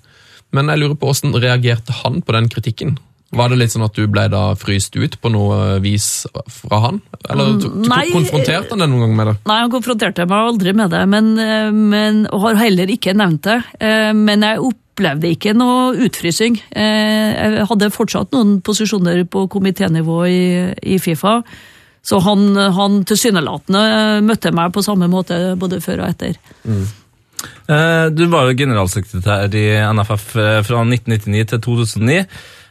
Men 0.55 0.68
jeg 0.70 0.82
lurer 0.82 0.98
på 0.98 1.11
hvordan 1.12 1.34
reagerte 1.42 1.92
han 2.05 2.20
på 2.22 2.34
den 2.36 2.48
kritikken? 2.52 2.96
Var 3.34 3.48
det 3.50 3.57
litt 3.59 3.72
sånn 3.72 3.82
at 3.82 3.96
du 3.98 4.05
ble 4.07 4.28
da 4.30 4.42
fryst 4.55 4.94
ut 4.94 5.16
på 5.18 5.30
noe 5.34 5.80
vis 5.82 6.05
fra 6.55 6.78
han? 6.84 7.00
Eller 7.30 7.57
to- 7.59 7.72
Nei. 7.82 8.05
konfronterte 8.14 8.70
han 8.70 8.84
deg 8.84 8.92
noen 8.92 9.02
gang 9.09 9.16
med 9.18 9.26
det? 9.26 9.34
Nei, 9.50 9.57
han 9.64 9.72
konfronterte 9.72 10.26
meg 10.30 10.50
aldri 10.52 10.74
med 10.78 10.92
det, 10.94 11.00
men, 11.11 11.32
eh, 11.42 11.70
men, 11.74 12.20
og 12.30 12.44
har 12.46 12.61
heller 12.62 12.92
ikke 12.94 13.14
nevnt 13.18 13.42
det. 13.48 13.57
Eh, 13.80 14.12
Men 14.14 14.42
jeg 14.46 14.59
opplevde 14.95 15.30
ikke 15.34 15.53
noe 15.59 15.92
utfrysing. 16.07 16.57
Eh, 16.70 17.34
Jeg 17.59 17.66
hadde 17.68 17.90
fortsatt 17.90 18.30
noen 18.32 18.61
posisjoner 18.64 19.24
på 19.26 19.49
komiténivå 19.51 20.20
i, 20.30 20.42
i 20.95 20.99
Fifa, 21.03 21.40
så 22.05 22.20
han, 22.22 22.55
han 22.76 23.01
tilsynelatende 23.09 24.22
møtte 24.22 24.53
meg 24.55 24.72
på 24.76 24.82
samme 24.84 25.09
måte 25.11 25.57
både 25.59 25.80
før 25.82 26.05
og 26.05 26.11
etter. 26.12 26.36
Mm. 26.68 26.84
Du 28.14 28.26
var 28.32 28.47
jo 28.49 28.57
generalsekretær 28.57 29.53
i 29.57 29.64
NFF 29.97 30.26
eh, 30.40 30.61
fra 30.64 30.82
1999 30.84 31.49
til 31.51 31.62
2009. 31.64 32.18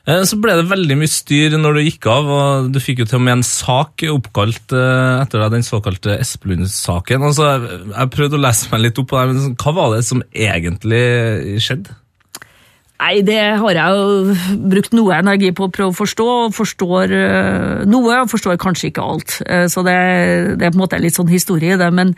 Eh, 0.05 0.21
Så 0.29 0.37
ble 0.41 0.55
det 0.59 0.67
veldig 0.69 0.97
mye 0.99 1.09
styr 1.11 1.57
når 1.57 1.77
du 1.77 1.81
gikk 1.87 2.07
av, 2.13 2.29
og 2.29 2.69
du 2.73 2.79
fikk 2.81 3.01
jo 3.03 3.07
til 3.09 3.19
og 3.19 3.25
med 3.25 3.39
en 3.39 3.45
sak 3.47 4.05
oppkalt 4.09 4.73
eh, 4.77 5.21
etter 5.23 5.41
deg, 5.43 5.53
den 5.57 5.65
såkalte 5.67 6.17
Espelund-saken. 6.21 7.25
Altså, 7.29 7.49
jeg- 7.89 8.13
prøvde 8.13 8.37
å 8.39 8.43
lese 8.45 8.69
meg 8.71 8.85
litt 8.87 9.01
opp 9.01 9.09
på 9.13 9.17
det, 9.19 9.33
men 9.33 9.55
hva 9.61 9.75
var 9.77 9.95
det 9.97 10.05
som 10.05 10.21
egentlig 10.33 11.03
skjedde? 11.63 11.97
Nei, 13.03 13.19
det 13.25 13.39
har 13.59 13.75
jeg 13.75 13.97
jo 13.99 14.59
brukt 14.71 14.93
noe 14.95 15.17
energi 15.17 15.49
på 15.51 15.67
å 15.67 15.73
prøve 15.73 15.91
å 15.91 15.97
forstå, 15.97 16.27
og 16.45 16.55
forstår 16.55 17.11
eh, 17.17 17.81
noe, 17.89 18.21
og 18.21 18.31
forstår 18.31 18.55
kanskje 18.61 18.93
ikke 18.93 19.03
alt. 19.03 19.35
Eh, 19.43 19.65
Så 19.67 19.83
det, 19.83 19.97
det 20.55 20.69
er 20.69 20.71
på 20.71 20.77
en 20.79 20.83
måte 20.85 21.01
litt 21.03 21.17
sånn 21.17 21.31
historie 21.31 21.75
i 21.75 21.79
det, 21.81 21.89
men 21.91 22.13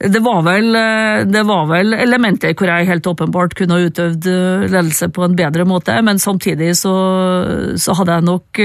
det 0.00 0.20
var, 0.24 0.40
vel, 0.46 0.70
eh, 0.76 1.26
det 1.28 1.42
var 1.48 1.68
vel 1.68 1.92
elementer 1.96 2.56
hvor 2.56 2.72
jeg 2.72 2.88
helt 2.88 3.10
åpenbart 3.12 3.56
kunne 3.58 3.76
ha 3.76 3.90
utøvd 3.90 4.28
ledelse 4.72 5.10
på 5.12 5.26
en 5.26 5.36
bedre 5.36 5.68
måte, 5.68 5.98
men 6.04 6.20
samtidig 6.22 6.72
så, 6.80 6.94
så 7.76 7.96
hadde 8.00 8.16
jeg 8.16 8.28
nok 8.30 8.62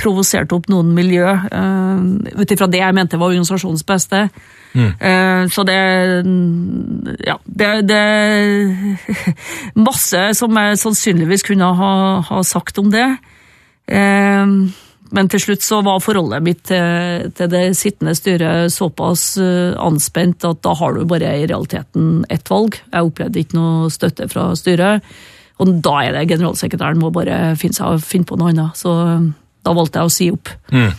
provosert 0.00 0.56
opp 0.56 0.70
noen 0.72 0.94
miljø, 0.96 1.36
ut 2.32 2.56
ifra 2.56 2.68
det 2.72 2.80
jeg 2.80 2.96
mente 2.96 3.20
var 3.20 3.34
organisasjonens 3.34 3.84
beste. 3.88 4.30
Eh, 4.76 5.46
Så 5.48 5.64
det 5.64 5.78
Ja, 7.26 7.38
det, 7.44 7.96
er 7.96 8.98
Masse 9.74 10.34
som 10.38 10.54
jeg 10.56 10.78
sannsynligvis 10.78 11.46
kunne 11.46 11.70
ha, 11.78 11.94
ha 12.28 12.42
sagt 12.46 12.78
om 12.78 12.90
det. 12.92 13.06
Eh, 13.88 14.46
Men 15.10 15.28
til 15.32 15.40
slutt 15.40 15.64
så 15.64 15.80
var 15.80 16.02
forholdet 16.04 16.44
mitt 16.44 16.62
til, 16.68 17.30
til 17.32 17.48
det 17.48 17.64
sittende 17.78 18.12
styret 18.14 18.68
såpass 18.74 19.38
eh, 19.40 19.72
anspent 19.80 20.44
at 20.44 20.60
da 20.62 20.74
har 20.76 20.92
du 20.98 21.06
bare 21.08 21.32
i 21.40 21.46
realiteten 21.48 22.26
ett 22.28 22.50
valg. 22.52 22.76
Jeg 22.92 23.08
opplevde 23.08 23.40
ikke 23.40 23.56
noe 23.56 23.88
støtte 23.90 24.28
fra 24.28 24.50
styret. 24.58 25.00
Og 25.58 25.72
da 25.82 25.94
er 26.04 26.12
det 26.14 26.28
generalsekretæren 26.30 27.00
må 27.00 27.08
bare 27.10 27.56
finne, 27.58 27.74
seg, 27.74 28.04
finne 28.04 28.28
på 28.28 28.36
noe 28.38 28.52
annet. 28.52 28.76
Så 28.78 28.92
da 29.64 29.72
valgte 29.74 29.98
jeg 29.98 30.06
å 30.06 30.12
si 30.12 30.28
opp. 30.30 30.52
Ja, 30.76 30.92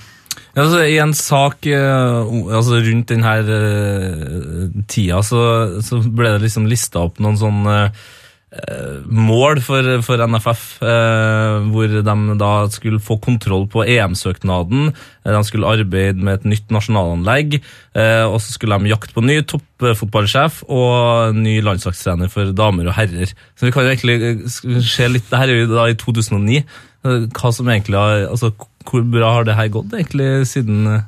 altså, 0.60 0.84
I 0.86 1.00
en 1.04 1.16
sak 1.18 1.68
uh, 1.72 2.30
altså, 2.56 2.80
rundt 2.86 3.12
denne 3.12 3.36
uh, 3.50 4.80
tida, 4.92 5.24
så, 5.26 5.42
så 5.86 6.02
ble 6.04 6.36
det 6.36 6.48
liksom 6.48 6.70
lista 6.70 7.06
opp 7.08 7.22
noen 7.24 7.40
sånne 7.40 7.78
uh, 7.90 8.08
mål 8.50 9.60
for, 9.62 9.86
for 10.06 10.22
NFF, 10.26 10.64
eh, 10.82 11.68
hvor 11.70 11.92
de 11.94 12.16
da 12.40 12.52
skulle 12.74 13.02
få 13.04 13.20
kontroll 13.22 13.68
på 13.70 13.84
EM-søknaden, 13.86 14.90
eh, 14.90 15.34
de 15.36 15.42
skulle 15.46 15.70
arbeide 15.70 16.18
med 16.18 16.40
et 16.40 16.48
nytt 16.56 16.74
nasjonalanlegg, 16.74 17.60
eh, 17.94 18.26
og 18.26 18.40
så 18.42 18.56
skulle 18.56 18.80
de 18.82 18.90
jakte 18.90 19.14
på 19.14 19.26
ny 19.26 19.40
toppfotballsjef 19.46 20.64
og 20.66 21.38
ny 21.38 21.60
landslagstrener 21.66 22.32
for 22.34 22.50
damer 22.58 22.90
og 22.90 22.98
herrer. 22.98 23.36
Så 23.54 23.70
vi 23.70 23.74
kan 23.76 23.86
jo 23.86 23.94
egentlig 23.94 24.18
eh, 24.18 24.82
se 24.82 25.12
litt, 25.12 25.30
det 25.30 25.44
her 25.44 25.54
er 25.54 25.62
jo 25.62 25.72
da 25.76 25.86
i 25.92 26.00
2009, 26.00 26.64
eh, 27.06 27.30
hva 27.30 27.54
som 27.54 27.70
egentlig 27.70 28.02
har, 28.02 28.26
altså 28.34 28.54
hvor 28.88 29.04
bra 29.04 29.34
har 29.38 29.48
det 29.48 29.58
her 29.58 29.68
gått 29.74 29.94
egentlig 29.94 30.48
siden, 30.48 31.04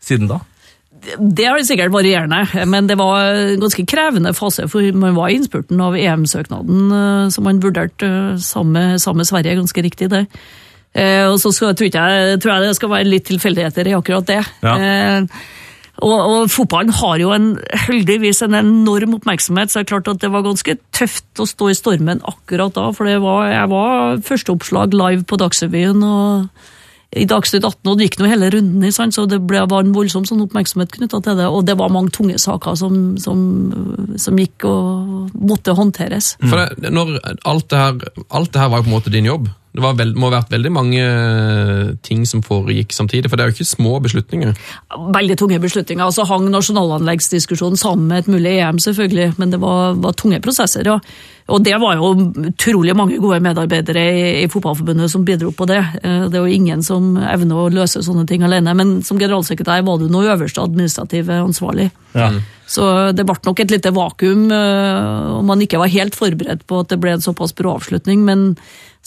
siden 0.00 0.30
da? 0.30 0.40
Det 1.18 1.44
er 1.48 1.62
sikkert 1.66 1.90
varierende, 1.90 2.44
men 2.70 2.86
det 2.86 2.94
var 3.00 3.32
en 3.34 3.62
ganske 3.62 3.84
krevende 3.90 4.30
fase, 4.38 4.68
for 4.70 4.84
man 4.94 5.16
var 5.16 5.32
i 5.32 5.38
innspurten 5.40 5.80
av 5.82 5.96
EM-søknaden, 5.98 6.92
eh, 6.94 7.30
som 7.34 7.48
man 7.48 7.58
vurderte 7.62 8.06
eh, 8.06 8.36
sammen 8.38 8.94
med, 8.94 9.26
Sverige, 9.26 9.56
ganske 9.58 9.82
riktig 9.82 10.10
det. 10.12 10.26
Eh, 10.94 11.26
Og 11.26 11.40
så 11.42 11.50
skal, 11.50 11.74
tror, 11.74 11.90
jeg, 11.90 12.38
tror 12.38 12.52
jeg 12.54 12.68
det 12.68 12.76
skal 12.78 12.92
være 12.92 13.10
litt 13.10 13.26
tilfeldigheter 13.26 13.90
i 13.90 13.96
akkurat 13.98 14.28
det. 14.30 14.44
Ja. 14.62 14.76
Eh, 14.78 15.42
og, 16.02 16.14
og 16.18 16.50
fotballen 16.50 16.94
har 16.94 17.18
jo 17.20 17.32
en, 17.34 17.48
heldigvis 17.88 18.42
en 18.46 18.54
enorm 18.58 19.16
oppmerksomhet, 19.18 19.70
så 19.70 19.80
det 19.80 19.84
er 19.84 19.90
klart 19.90 20.12
at 20.12 20.22
det 20.22 20.30
var 20.32 20.46
ganske 20.46 20.76
tøft 20.94 21.42
å 21.42 21.48
stå 21.50 21.72
i 21.72 21.78
stormen 21.78 22.22
akkurat 22.26 22.78
da, 22.78 22.86
for 22.94 23.10
det 23.10 23.18
var, 23.22 23.50
jeg 23.50 23.72
var 23.74 24.22
førsteoppslag 24.26 24.94
live 24.94 25.26
på 25.26 25.38
Dagsrevyen, 25.42 26.02
og 26.06 26.70
i 27.12 27.26
Dagsnytt 27.28 27.64
18, 27.64 27.90
og 27.90 27.98
det 27.98 28.06
gikk 28.06 28.20
nå 28.22 28.28
hele 28.30 28.48
runden, 28.54 28.92
sant? 28.94 29.14
så 29.16 29.26
det 29.28 29.42
ble, 29.44 29.60
var 29.68 29.84
en 29.84 29.92
voldsom 29.92 30.24
sånn 30.28 30.40
oppmerksomhet 30.46 30.94
knyttet 30.94 31.26
til 31.26 31.36
det, 31.36 31.48
og 31.48 31.66
det 31.68 31.76
var 31.80 31.92
mange 31.92 32.12
tunge 32.14 32.38
saker 32.40 32.76
som, 32.80 33.00
som, 33.20 33.42
som 34.16 34.38
gikk 34.40 34.64
og 34.68 35.34
måtte 35.36 35.76
håndteres. 35.76 36.34
For 36.40 36.62
det, 36.62 36.92
når 36.94 37.18
alt 37.48 37.68
det, 37.68 37.82
her, 37.82 38.24
alt 38.32 38.54
det 38.54 38.62
her 38.64 38.72
var 38.72 38.86
på 38.86 38.88
en 38.88 38.96
måte 38.96 39.12
din 39.12 39.28
jobb. 39.28 39.50
Det 39.72 39.80
var 39.80 39.94
vel, 39.96 40.10
må 40.12 40.28
ha 40.28 40.34
vært 40.34 40.50
veldig 40.52 40.70
mange 40.74 41.00
eh, 41.00 41.92
ting 42.04 42.26
som 42.28 42.42
foregikk 42.44 42.92
samtidig, 42.92 43.30
for 43.30 43.40
det 43.40 43.44
er 43.44 43.52
jo 43.52 43.56
ikke 43.56 43.70
små 43.70 43.94
beslutninger. 44.04 44.52
Veldig 45.16 45.36
tunge 45.40 45.60
beslutninger, 45.62 46.04
og 46.04 46.12
så 46.12 46.26
hang 46.28 46.50
nasjonalanleggsdiskusjonen 46.52 47.80
sammen 47.80 48.10
med 48.10 48.24
et 48.24 48.32
mulig 48.34 48.58
EM, 48.58 48.82
selvfølgelig, 48.84 49.30
men 49.40 49.54
det 49.54 49.62
var, 49.62 49.96
var 50.02 50.18
tunge 50.20 50.42
prosesser, 50.44 50.84
ja. 50.92 50.98
Og 51.52 51.64
det 51.64 51.74
var 51.80 51.96
jo 51.98 52.12
utrolig 52.52 52.94
mange 52.94 53.16
gode 53.18 53.40
medarbeidere 53.42 54.04
i, 54.12 54.20
i 54.44 54.50
Fotballforbundet 54.52 55.10
som 55.10 55.24
bidro 55.26 55.50
på 55.56 55.66
det. 55.70 55.80
Eh, 56.04 56.28
Det 56.28 56.36
er 56.38 56.44
jo 56.44 56.60
ingen 56.60 56.84
som 56.86 57.16
evner 57.16 57.64
å 57.64 57.72
løse 57.72 58.04
sånne 58.04 58.28
ting 58.28 58.44
alene, 58.44 58.76
men 58.76 58.98
som 59.02 59.18
generalsekretær 59.18 59.82
var 59.88 59.98
du 59.98 60.08
nå 60.12 60.22
øverste 60.36 60.62
administrative 60.62 61.40
ansvarlig. 61.48 61.88
Så 62.72 62.86
det 63.16 63.24
ble 63.28 63.40
nok 63.44 63.60
et 63.60 63.72
lite 63.72 63.90
vakuum, 63.92 64.46
eh, 64.52 65.34
og 65.38 65.44
man 65.48 65.64
ikke 65.64 65.80
var 65.80 65.92
helt 65.92 66.16
forberedt 66.16 66.68
på 66.68 66.84
at 66.84 66.92
det 66.92 67.00
ble 67.02 67.16
en 67.16 67.24
såpass 67.24 67.56
brå 67.56 67.78
avslutning. 67.80 68.22
Men 68.28 68.50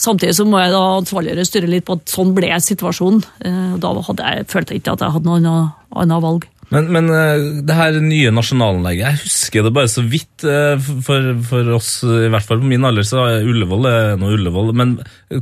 samtidig 0.00 0.34
så 0.38 0.44
må 0.48 0.60
jeg 0.62 0.74
da 0.74 0.82
ansvarliggjøre 1.00 1.46
styret 1.48 1.72
litt 1.72 1.86
på 1.88 1.96
at 1.98 2.12
sånn 2.12 2.34
ble 2.36 2.52
situasjonen. 2.60 3.24
Eh, 3.44 3.72
Da 3.80 3.94
jeg, 3.96 4.46
følte 4.52 4.74
jeg 4.74 4.82
ikke 4.82 4.96
at 4.96 5.06
jeg 5.06 5.14
hadde 5.16 5.26
noe 5.30 5.40
annet, 5.40 5.72
annet 5.96 6.22
valg. 6.24 6.46
Men, 6.74 6.88
men 6.90 7.10
eh, 7.14 7.44
det 7.62 7.74
her 7.78 7.94
nye 8.02 8.32
nasjonalanlegget, 8.34 9.04
jeg 9.06 9.20
husker 9.22 9.62
det 9.68 9.70
bare 9.76 9.90
så 9.92 10.02
vidt 10.02 10.42
eh, 10.50 10.88
for, 11.06 11.28
for 11.46 11.68
oss, 11.76 11.90
i 12.02 12.26
hvert 12.32 12.48
fall 12.48 12.58
på 12.64 12.70
min 12.72 12.84
alder, 12.88 13.06
så 13.06 13.22
er 13.28 13.46
Ullevål 13.46 13.86
er 13.86 14.16
nå 14.18 14.32
Ullevål. 14.34 14.72
Men 14.74 14.96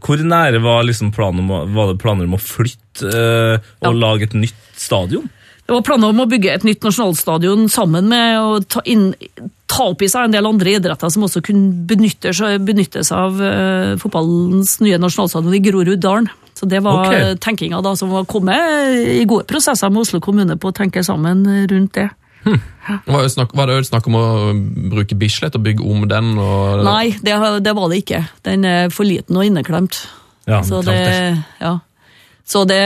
hvor 0.05 0.21
nære 0.21 0.61
var, 0.65 0.85
liksom 0.85 1.15
planen 1.17 1.47
om, 1.47 1.73
var 1.75 1.93
det 1.95 2.01
planer 2.03 2.29
om 2.29 2.37
å 2.37 2.43
flytte 2.45 3.09
og 3.09 3.89
Ja. 3.89 3.95
lage 3.97 4.29
et 4.29 4.37
nytt 4.37 4.61
stadion? 4.77 5.31
Det 5.65 5.73
var 5.73 5.85
planer 5.87 6.13
om 6.13 6.21
å 6.21 6.29
bygge 6.29 6.53
et 6.53 6.65
nytt 6.67 6.85
nasjonalstadion 6.85 7.69
sammen 7.73 8.09
med 8.11 8.37
å 8.37 8.59
ta, 8.69 8.83
inn, 8.85 9.13
ta 9.71 9.87
opp 9.95 10.03
i 10.05 10.11
seg 10.13 10.29
en 10.29 10.35
del 10.35 10.49
andre 10.49 10.75
idretter 10.77 11.13
som 11.13 11.25
også 11.25 11.41
kunne 11.45 11.87
benytte 11.89 12.35
seg, 12.37 12.59
benytte 12.69 13.05
seg 13.07 13.17
av 13.17 13.41
uh, 13.41 13.95
fotballens 14.03 14.77
nye 14.85 15.01
nasjonalstadion 15.01 15.57
i 15.57 15.63
Groruddalen. 15.65 16.29
Så 16.55 16.69
det 16.71 16.85
var 16.85 17.09
Ok. 17.09 17.15
eh, 17.17 17.33
tenkinga 17.43 17.81
da 17.83 17.97
som 17.99 18.13
var 18.15 18.29
kommet 18.31 18.95
i 19.11 19.25
gode 19.27 19.43
prosesser 19.51 19.91
med 19.91 20.05
Oslo 20.05 20.21
kommune 20.23 20.55
på 20.55 20.71
å 20.71 20.77
tenke 20.77 21.03
sammen 21.03 21.43
rundt 21.67 21.97
det. 21.99 22.11
Hm. 22.45 22.61
var, 23.09 23.25
snakk, 23.33 23.55
det 23.57 23.79
jo 23.79 23.87
snakk 23.89 24.07
om 24.11 24.19
å 24.19 24.27
bruke 24.93 25.17
Bislett 25.17 25.57
og 25.57 25.65
bygge 25.65 25.83
om 25.83 26.05
den? 26.09 26.35
Og, 26.39 26.85
Nei, 26.85 27.17
det, 27.25 27.35
det 27.65 27.75
var 27.75 27.89
det 27.91 28.03
ikke. 28.05 28.21
Den 28.47 28.69
er 28.69 28.93
for 28.93 29.09
liten 29.09 29.41
og 29.41 29.49
inneklemt. 29.49 30.05
Ja, 30.47 30.61
Så 30.63 30.83
det, 30.85 31.41
ja. 31.61 31.79
Så 32.45 32.67
det, 32.69 32.81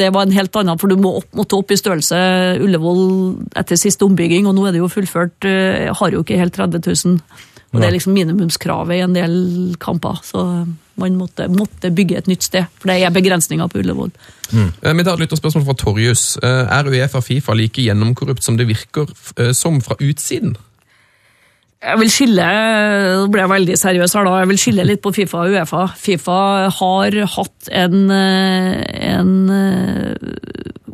det 0.00 0.08
var 0.14 0.24
en 0.24 0.32
helt 0.32 0.54
annen, 0.56 0.78
for 0.80 0.88
du 0.88 0.96
må 0.96 1.18
opp, 1.18 1.26
måtte 1.36 1.58
opp 1.58 1.72
i 1.74 1.76
størrelse 1.76 2.16
Ullevål 2.64 3.02
etter 3.60 3.76
siste 3.76 4.06
ombygging, 4.06 4.48
og 4.48 4.56
nå 4.56 4.64
er 4.64 4.72
det 4.72 4.80
jo 4.80 4.88
fullført, 4.88 5.44
jeg 5.44 5.92
har 5.98 6.14
jo 6.14 6.22
ikke 6.24 6.40
helt 6.40 6.56
30 6.56 6.80
000. 6.88 7.18
Og 7.74 7.82
det 7.82 7.88
er 7.88 7.94
liksom 7.96 8.14
minimumskravet 8.14 8.96
i 8.96 9.02
en 9.02 9.16
del 9.16 9.36
kamper, 9.82 10.20
så 10.22 10.44
man 11.00 11.16
måtte, 11.18 11.48
måtte 11.50 11.90
bygge 11.90 12.20
et 12.20 12.28
nytt 12.30 12.46
sted, 12.46 12.68
for 12.78 12.90
det 12.90 13.02
er 13.02 13.14
begrensninger 13.14 13.66
på 13.70 13.80
Ullevål. 13.82 14.12
Mm. 14.54 14.68
Vi 14.98 15.06
tar 15.06 15.16
et 15.16 15.24
lytterspørsmål 15.24 15.64
fra 15.66 15.76
Torjus. 15.80 16.22
Eh, 16.38 16.76
Er 16.78 16.90
Uefa 16.90 17.20
Fifa 17.24 17.56
like 17.58 17.82
gjennomkorrupt 17.82 18.44
som 18.46 18.56
det 18.56 18.68
virker 18.70 19.10
eh, 19.40 19.50
som 19.52 19.80
fra 19.82 19.98
utsiden? 19.98 20.54
Jeg 21.84 22.00
vil 22.00 22.10
skille, 22.12 22.44
nå 23.20 23.24
ble 23.32 23.42
jeg 23.42 23.50
veldig 23.50 23.74
seriøs 23.76 24.14
her 24.16 24.24
da, 24.24 24.38
jeg 24.40 24.48
vil 24.48 24.60
skille 24.62 24.86
litt 24.88 25.02
på 25.04 25.12
Fifa 25.12 25.42
og 25.44 25.52
Uefa. 25.52 25.82
Fifa 26.00 26.36
har 26.78 27.16
hatt 27.34 27.68
en, 27.82 27.98
eh, 28.14 28.78
en 29.10 29.34
eh, 29.52 30.14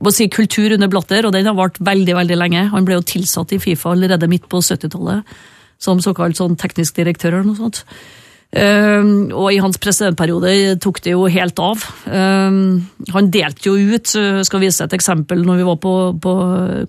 må 0.01 0.11
si 0.15 0.27
kultur 0.33 0.75
under 0.75 0.91
Blatter, 0.91 1.29
og 1.29 1.35
den 1.37 1.47
har 1.47 1.55
vart 1.59 1.79
veldig, 1.79 2.17
veldig 2.19 2.39
lenge. 2.41 2.65
Han 2.73 2.89
ble 2.89 2.99
jo 2.99 3.07
tilsatt 3.07 3.55
i 3.55 3.61
Fifa 3.63 3.93
allerede 3.93 4.31
midt 4.31 4.49
på 4.51 4.63
70-tallet, 4.65 5.23
som 5.79 6.03
såkalt 6.03 6.41
sånn 6.41 6.59
teknisk 6.59 6.99
direktør 6.99 7.37
eller 7.37 7.53
noe 7.53 7.61
sånt. 7.61 7.85
Um, 8.51 9.31
og 9.31 9.53
i 9.55 9.61
hans 9.63 9.79
presidentperiode 9.79 10.75
tok 10.83 10.99
det 11.05 11.13
jo 11.13 11.29
helt 11.31 11.61
av. 11.63 11.85
Um, 12.11 12.81
han 13.15 13.29
delte 13.31 13.69
jo 13.69 13.77
ut, 13.79 14.11
uh, 14.19 14.41
skal 14.47 14.65
vise 14.65 14.83
et 14.83 14.97
eksempel, 14.97 15.45
når 15.47 15.61
vi 15.61 15.67
var 15.69 15.79
på, 15.85 15.95
på 16.19 16.33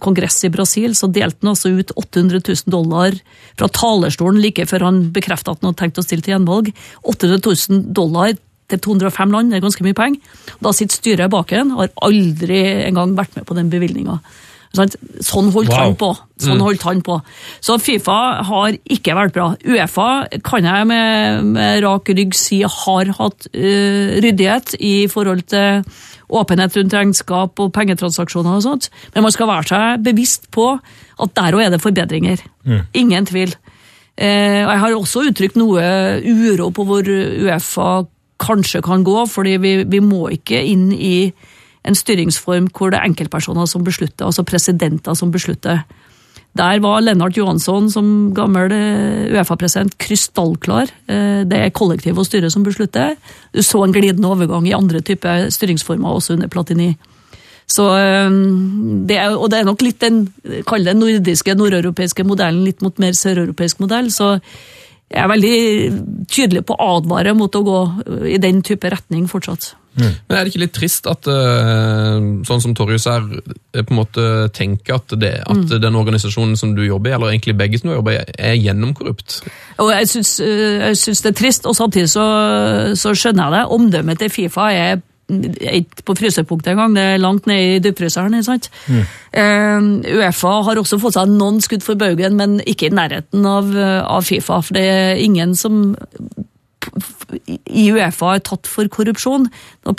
kongress 0.01 0.39
i 0.47 0.51
Brasil, 0.53 0.95
så 0.97 1.11
delte 1.13 1.45
han 1.45 1.53
altså 1.53 1.69
ut 1.69 1.93
800 1.93 2.41
000 2.41 2.73
dollar 2.73 3.17
fra 3.59 3.69
talerstolen 3.77 4.41
like 4.41 4.65
før 4.65 4.87
han 4.89 5.03
bekreftet 5.13 5.53
at 5.53 5.61
han 5.61 5.69
hadde 5.69 5.83
tenkt 5.83 6.01
å 6.01 6.05
stille 6.07 6.25
til 6.25 6.33
gjenvalg. 6.33 6.71
800 7.05 7.43
000 7.45 7.85
dollar 7.93 8.33
til 8.71 8.81
205 8.81 9.35
land, 9.35 9.51
det 9.51 9.59
er 9.59 9.67
ganske 9.67 9.85
mye 9.85 9.97
penger. 9.97 10.39
Da 10.65 10.73
sitter 10.73 10.97
styret 10.97 11.33
bak 11.33 11.53
en, 11.53 11.75
har 11.77 11.93
aldri 12.07 12.63
engang 12.87 13.13
vært 13.19 13.37
med 13.37 13.45
på 13.45 13.57
den 13.59 13.69
bevilgninga. 13.69 14.17
Sånn 14.71 15.49
holdt 15.51 15.67
Wow. 15.73 15.79
han 15.81 15.95
på. 15.99 16.09
Sånn 16.39 16.61
holdt 16.63 16.83
han 16.87 17.01
på. 17.03 17.17
Så 17.59 17.75
Fifa 17.83 18.43
har 18.47 18.77
ikke 18.87 19.15
vært 19.17 19.33
bra. 19.35 19.49
Uefa 19.67 20.27
kan 20.47 20.63
jeg 20.63 20.87
med, 20.87 21.43
med 21.57 21.81
rak 21.83 22.07
rygg 22.07 22.33
si 22.39 22.61
har 22.63 23.11
hatt 23.17 23.49
uh, 23.51 24.21
ryddighet 24.23 24.77
i 24.79 25.07
forhold 25.11 25.43
til 25.51 25.83
åpenhet 26.31 26.77
rundt 26.79 26.95
regnskap 26.95 27.59
og 27.59 27.73
pengetransaksjoner 27.75 28.55
og 28.55 28.63
sånt, 28.63 28.87
men 29.13 29.25
man 29.27 29.33
skal 29.35 29.49
være 29.51 29.67
seg 29.67 30.05
bevisst 30.07 30.47
på 30.55 30.69
at 31.19 31.35
der 31.35 31.57
òg 31.57 31.65
er 31.65 31.75
det 31.75 31.81
forbedringer. 31.83 32.39
Ingen 32.95 33.27
tvil. 33.27 33.51
Uh, 34.15 34.63
jeg 34.63 34.79
har 34.85 34.95
også 34.95 35.27
uttrykt 35.27 35.59
noe 35.59 35.83
uro 36.23 36.71
på 36.71 36.87
hvor 36.87 37.11
Uefa 37.11 37.91
kanskje 38.41 38.79
kan 38.81 39.03
gå, 39.05 39.19
fordi 39.29 39.57
vi, 39.61 39.75
vi 39.83 39.99
må 39.99 40.29
ikke 40.33 40.63
inn 40.63 40.93
i 40.95 41.31
en 41.87 41.97
styringsform 41.97 42.69
hvor 42.75 42.91
det 42.91 42.99
er 42.99 43.09
enkeltpersoner 43.09 43.65
som 43.69 43.83
beslutter, 43.85 44.27
altså 44.27 44.45
presidenter 44.47 45.17
som 45.17 45.31
beslutter. 45.33 45.81
Der 46.57 46.81
var 46.83 46.99
Lennart 46.99 47.37
Johansson 47.37 47.87
som 47.89 48.33
gammel 48.35 48.73
eh, 48.75 49.31
Uefa-president 49.31 49.95
krystallklar. 49.97 50.91
Eh, 51.07 51.43
Det 51.47 51.57
er 51.57 51.71
kollektiv 51.71 52.19
og 52.19 52.27
styre 52.27 52.51
som 52.51 52.63
beslutter. 52.63 53.15
Du 53.55 53.61
så 53.63 53.83
en 53.85 53.93
glidende 53.93 54.27
overgang 54.27 54.67
i 54.67 54.75
andre 54.75 54.99
typer 54.99 55.49
styringsformer 55.49 56.09
også 56.09 56.33
under 56.33 56.47
Platini. 56.47 56.97
Så, 57.71 57.87
eh, 57.95 58.29
det 59.07 59.17
er, 59.17 59.37
og 59.37 59.49
det 59.49 59.59
er 59.59 59.63
nok 59.63 59.81
litt 59.81 60.01
den 60.03 60.27
kall 60.67 60.83
det 60.83 60.97
nordiske, 60.97 61.55
nordeuropeiske 61.55 62.27
modellen 62.27 62.65
litt 62.65 62.81
mot 62.81 62.99
mer 62.99 63.15
søreuropeisk 63.15 63.79
modell. 63.79 64.11
Så 64.11 64.41
jeg 65.11 65.19
er 65.19 65.29
veldig 65.31 65.55
tydelig 66.31 66.63
på 66.67 66.77
å 66.77 66.89
advare 66.97 67.35
mot 67.35 67.55
å 67.55 67.63
gå 67.67 67.79
i 68.31 68.39
den 68.41 68.61
type 68.65 68.89
retning 68.91 69.27
fortsatt. 69.27 69.73
Men 69.91 70.37
er 70.37 70.45
det 70.45 70.53
ikke 70.53 70.61
litt 70.61 70.73
trist 70.75 71.07
at 71.11 71.27
eh, 71.27 72.27
sånn 72.47 72.61
som 72.63 72.75
Torjus 72.77 73.09
er, 73.11 73.25
eh, 73.75 73.83
på 73.83 73.91
en 73.91 73.99
måte 73.99 74.23
tenker 74.55 74.95
at, 74.95 75.15
det, 75.19 75.33
at 75.43 75.73
den 75.83 75.97
organisasjonen 75.99 76.55
som 76.59 76.71
du 76.77 76.85
jobber 76.85 77.11
i, 77.11 77.15
eller 77.17 77.33
egentlig 77.33 77.57
begge 77.59 77.81
som 77.81 77.91
du 77.91 77.97
jobber 77.97 78.15
i, 78.15 78.21
er 78.39 78.55
gjennomkorrupt? 78.55 79.41
Og 79.83 79.91
jeg 79.91 80.07
syns, 80.13 80.37
jeg 80.39 80.99
syns 81.01 81.25
det 81.25 81.33
er 81.33 81.39
trist, 81.41 81.67
og 81.67 81.75
samtidig 81.75 82.07
så, 82.13 82.27
så 82.95 83.11
skjønner 83.11 83.49
jeg 83.49 83.57
det. 83.57 83.63
Omdømmet 83.75 84.23
til 84.23 84.31
Fifa 84.31 84.71
er 84.71 85.01
ikke 85.31 86.05
på 86.07 86.17
frysepunktet 86.19 86.73
engang, 86.73 86.95
det 86.97 87.07
er 87.13 87.23
langt 87.23 87.47
ned 87.49 87.77
i 87.77 87.81
dypfryseren. 87.83 88.35
ikke 88.37 88.49
sant? 88.51 88.69
Eh, 89.31 89.89
Uefa 90.17 90.53
har 90.67 90.81
også 90.81 90.99
fått 91.01 91.17
seg 91.17 91.31
noen 91.31 91.61
skudd 91.63 91.83
for 91.85 91.99
baugen, 91.99 92.35
men 92.39 92.59
ikke 92.65 92.89
i 92.89 92.95
nærheten 92.95 93.45
av, 93.47 93.71
av 94.05 94.27
Fifa. 94.27 94.61
For 94.61 94.77
det 94.77 94.87
er 94.91 95.21
ingen 95.23 95.55
som 95.55 95.93
i 97.69 97.85
Uefa 97.93 98.33
er 98.35 98.41
tatt 98.43 98.67
for 98.69 98.89
korrupsjon. 98.91 99.45
Når 99.85 99.95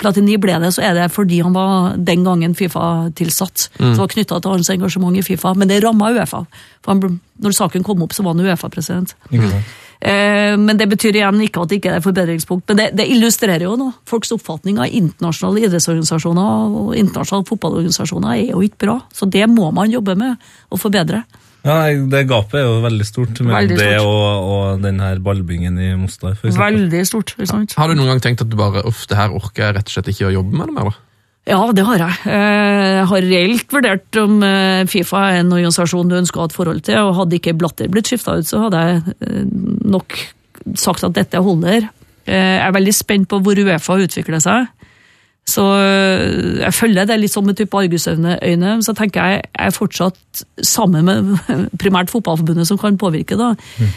Platini 0.00 0.38
ble 0.40 0.56
det, 0.62 0.72
så 0.74 0.82
er 0.88 0.96
det 0.96 1.10
fordi 1.14 1.42
han 1.44 1.54
var 1.54 1.96
den 1.96 2.24
gangen 2.26 2.56
Fifa-tilsatt. 2.58 3.68
Det 3.78 4.00
var 4.00 4.10
knytta 4.14 4.40
til 4.40 4.56
hans 4.56 4.70
engasjement 4.72 5.16
i 5.20 5.22
Fifa, 5.26 5.52
men 5.54 5.68
det 5.70 5.82
ramma 5.84 6.10
Uefa. 6.16 6.44
For 6.82 6.94
han, 6.94 7.20
når 7.42 7.56
saken 7.58 7.84
kom 7.86 8.02
opp, 8.02 8.16
så 8.16 8.24
var 8.26 8.34
han 8.34 8.44
Uefa-president. 8.46 9.14
Eh, 9.30 9.62
men 10.02 10.78
det 10.80 10.88
betyr 10.90 11.14
igjen 11.20 11.38
ikke 11.44 11.62
at 11.62 11.70
det 11.70 11.78
ikke 11.78 11.92
er 11.98 12.02
forbedringspunkt. 12.02 12.66
Men 12.70 12.80
det, 12.80 12.88
det 12.98 13.06
illustrerer 13.12 13.66
jo 13.68 13.76
noe. 13.78 13.94
Folks 14.08 14.32
oppfatning 14.34 14.80
av 14.82 14.90
internasjonale 14.90 15.62
idrettsorganisasjoner 15.68 16.74
og 16.80 16.96
internasjonale 16.98 17.46
fotballorganisasjoner 17.50 18.34
er 18.34 18.50
jo 18.50 18.64
ikke 18.66 18.82
bra. 18.86 18.98
Så 19.14 19.30
det 19.30 19.46
må 19.52 19.70
man 19.74 19.92
jobbe 19.94 20.16
med 20.18 20.50
å 20.72 20.80
forbedre. 20.80 21.22
Ja, 21.62 21.76
Det 21.94 22.24
gapet 22.26 22.58
er 22.58 22.66
jo 22.66 22.80
veldig 22.82 23.04
stort 23.06 23.38
mellom 23.38 23.54
Veldig 23.54 23.76
det 23.78 24.00
og, 24.02 24.48
og 24.50 24.82
den 24.82 24.98
her 24.98 25.20
ballbingen 25.22 25.78
i 25.78 25.92
Mostar. 25.94 26.34
For 26.34 26.50
eksempel. 26.50 26.80
Veldig 26.80 27.04
stort. 27.06 27.36
ikke 27.36 27.50
sant? 27.52 27.76
Har 27.78 27.92
du 27.92 27.94
noen 27.94 28.10
gang 28.10 28.24
tenkt 28.24 28.42
at 28.42 28.50
du 28.50 28.58
bare, 28.58 28.82
uff, 28.88 29.06
det 29.06 29.18
her 29.20 29.30
orker 29.30 29.68
jeg 29.68 29.78
rett 29.78 29.86
og 29.86 29.94
slett 29.94 30.10
ikke 30.10 30.26
å 30.32 30.34
jobbe 30.40 30.58
med 30.58 30.72
det 30.72 30.78
mer? 30.80 30.90
da? 30.90 31.11
Ja, 31.48 31.58
det 31.74 31.82
har 31.82 31.98
jeg. 31.98 32.18
Eh, 32.30 32.90
Jeg 33.00 33.06
har 33.10 33.24
reelt 33.26 33.72
vurdert 33.74 34.18
om 34.22 34.36
eh, 34.46 34.84
Fifa 34.86 35.24
er 35.32 35.40
en 35.40 35.50
organisasjon 35.50 36.08
du 36.12 36.14
ønsker 36.20 36.38
å 36.38 36.44
ha 36.44 36.50
et 36.52 36.54
forhold 36.54 36.82
til, 36.86 37.00
og 37.02 37.16
hadde 37.18 37.38
ikke 37.40 37.56
Blatter 37.58 37.88
blitt 37.90 38.06
skifta 38.12 38.36
ut, 38.38 38.46
så 38.46 38.60
hadde 38.66 38.82
jeg 38.86 39.16
eh, 39.26 39.42
nok 39.90 40.14
sagt 40.78 41.02
at 41.02 41.16
dette 41.16 41.40
holder. 41.42 41.88
Jeg 42.30 42.60
er 42.62 42.70
veldig 42.76 42.94
spent 42.94 43.26
på 43.28 43.40
hvor 43.42 43.58
Uefa 43.58 43.96
utvikler 43.98 44.38
seg. 44.44 44.68
Så 45.42 45.64
jeg 46.62 46.70
følger 46.70 47.08
det 47.10 47.16
litt 47.18 47.32
sånn 47.34 47.48
med 47.48 47.56
type 47.58 47.74
argusøyne, 47.74 48.36
så 48.86 48.94
tenker 48.94 49.24
jeg 49.26 49.40
jeg 49.42 49.66
er 49.66 49.74
fortsatt 49.74 50.42
sammen 50.62 51.02
med 51.08 51.32
primært 51.82 52.12
fotballforbundet 52.14 52.68
som 52.70 52.78
kan 52.78 52.94
påvirke, 53.00 53.34
da, 53.40 53.48
Mm. 53.82 53.90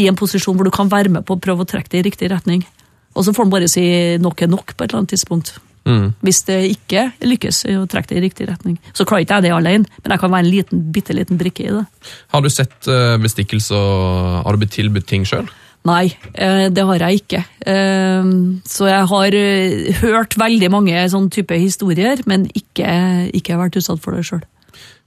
i 0.00 0.06
en 0.08 0.16
posisjon 0.16 0.56
hvor 0.56 0.64
du 0.64 0.72
kan 0.72 0.88
være 0.88 1.12
med 1.12 1.26
på 1.28 1.36
å 1.36 1.42
prøve 1.44 1.66
å 1.66 1.68
trekke 1.68 1.92
det 1.92 2.00
i 2.00 2.06
riktig 2.08 2.32
retning. 2.32 2.64
Og 3.12 3.26
så 3.28 3.36
får 3.36 3.44
man 3.44 3.52
bare 3.58 3.68
si 3.68 3.84
nok 4.16 4.40
er 4.40 4.48
nok 4.48 4.72
på 4.72 4.80
et 4.80 4.88
eller 4.88 5.02
annet 5.04 5.12
tidspunkt. 5.12 5.52
Mm. 5.84 6.06
Hvis 6.24 6.42
det 6.48 6.60
ikke 6.72 7.08
lykkes 7.24 7.64
å 7.74 7.84
trekke 7.90 8.12
det 8.12 8.20
i 8.20 8.24
riktig 8.24 8.48
retning. 8.48 8.78
Så 8.96 9.04
klarer 9.04 9.26
ikke 9.26 9.40
jeg 9.40 9.48
det 9.48 9.56
alene, 9.56 10.00
men 10.02 10.14
jeg 10.14 10.22
kan 10.22 10.32
være 10.32 10.46
en 10.46 10.52
liten, 10.52 10.86
bitte 10.94 11.16
liten 11.16 11.40
brikke 11.40 11.66
i 11.66 11.74
det. 11.74 11.84
Har 12.32 12.44
du 12.44 12.48
sett 12.52 12.88
bestikkelse 13.20 13.76
og 13.76 14.40
har 14.46 14.56
du 14.56 14.64
blitt 14.64 14.76
tilbudt 14.78 15.10
ting 15.10 15.28
sjøl? 15.28 15.50
Nei, 15.84 16.14
eh, 16.32 16.70
det 16.72 16.84
har 16.88 17.02
jeg 17.04 17.20
ikke. 17.20 17.42
Eh, 17.60 18.30
Så 18.64 18.88
jeg 18.88 19.04
har 19.10 19.36
eh, 19.36 19.92
hørt 20.00 20.36
veldig 20.40 20.70
mange 20.72 21.04
sånn 21.12 21.28
type 21.32 21.56
historier, 21.60 22.22
men 22.26 22.48
ikke, 22.56 22.88
ikke 23.36 23.60
vært 23.60 23.76
utsatt 23.76 24.00
for 24.00 24.16
det 24.16 24.24
sjøl. 24.24 24.40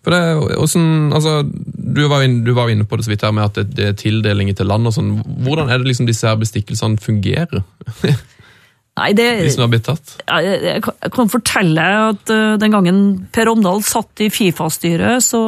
For 0.06 0.14
det, 0.14 0.22
hvordan, 0.54 1.10
altså, 1.18 1.42
du, 1.44 2.04
var 2.08 2.22
jo 2.24 2.30
du 2.46 2.54
var 2.56 2.70
inne 2.70 2.86
på 2.88 2.96
det 2.96 3.08
så 3.08 3.12
vidt 3.12 3.26
her 3.26 3.34
med 3.34 3.50
at 3.50 3.58
det, 3.58 3.66
det 3.76 3.88
er 3.90 3.98
tildelinger 3.98 4.56
til 4.56 4.70
land 4.70 4.88
og 4.88 4.94
sånn. 4.96 5.16
Hvordan 5.44 5.74
er 5.74 5.82
det 5.82 5.90
liksom 5.90 6.08
disse 6.08 6.30
her 6.30 6.38
bestikkelsene 6.40 7.02
fungerer? 7.02 7.66
Nei, 8.98 9.12
det 9.14 9.26
Hvis 9.44 9.56
du 9.60 9.62
har 9.62 9.70
blitt 9.70 9.86
tatt? 9.86 10.16
jeg, 10.26 10.62
jeg 10.64 10.82
kan- 10.82 10.96
jeg 11.04 11.12
kan 11.14 11.30
fortelle 11.30 11.84
at 12.10 12.32
uh, 12.34 12.58
den 12.58 12.72
gangen 12.74 13.02
Per 13.32 13.50
Omdal 13.52 13.84
satt 13.86 14.24
i 14.26 14.30
Fifa-styret, 14.34 15.22
så 15.22 15.42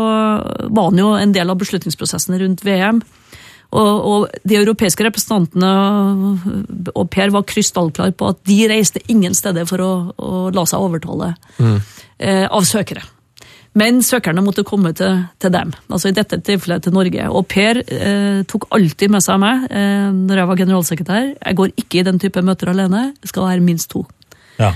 var 0.70 0.92
han 0.92 0.98
jo 1.02 1.14
en 1.18 1.32
del 1.34 1.50
av 1.50 1.58
beslutningsprosessen 1.58 2.38
rundt 2.40 2.62
VM. 2.64 3.02
Og, 3.70 4.06
og 4.10 4.24
de 4.50 4.56
europeiske 4.58 5.04
representantene 5.06 5.72
og 6.96 7.10
Per 7.14 7.30
var 7.36 7.44
krystallklar 7.46 8.16
på 8.18 8.30
at 8.32 8.40
de 8.50 8.60
reiste 8.72 9.02
ingen 9.14 9.36
steder 9.38 9.68
for 9.70 9.84
å, 9.86 9.92
å 10.18 10.50
la 10.54 10.64
seg 10.66 10.82
overtale 10.82 11.36
eh, 12.18 12.48
av 12.50 12.66
søkere. 12.66 13.04
Men 13.80 14.02
søkerne 14.04 14.44
måtte 14.44 14.66
komme 14.68 14.92
til, 14.98 15.24
til 15.40 15.54
dem, 15.54 15.72
altså 15.88 16.12
i 16.12 16.16
dette 16.18 16.40
tilfellet 16.44 16.84
til 16.86 16.96
Norge. 16.96 17.30
Og 17.32 17.48
Per 17.50 17.82
eh, 17.84 18.42
tok 18.50 18.68
alltid 18.76 19.14
med 19.14 19.24
seg 19.24 19.40
meg 19.42 19.68
eh, 19.70 20.10
når 20.16 20.42
jeg 20.42 20.52
var 20.52 20.62
generalsekretær. 20.64 21.28
Jeg 21.38 21.60
går 21.60 21.76
ikke 21.84 22.02
i 22.02 22.06
den 22.08 22.22
type 22.22 22.44
møter 22.46 22.74
alene, 22.74 23.10
det 23.22 23.32
skal 23.32 23.48
være 23.48 23.66
minst 23.66 23.92
to. 23.94 24.04
Ja. 24.60 24.74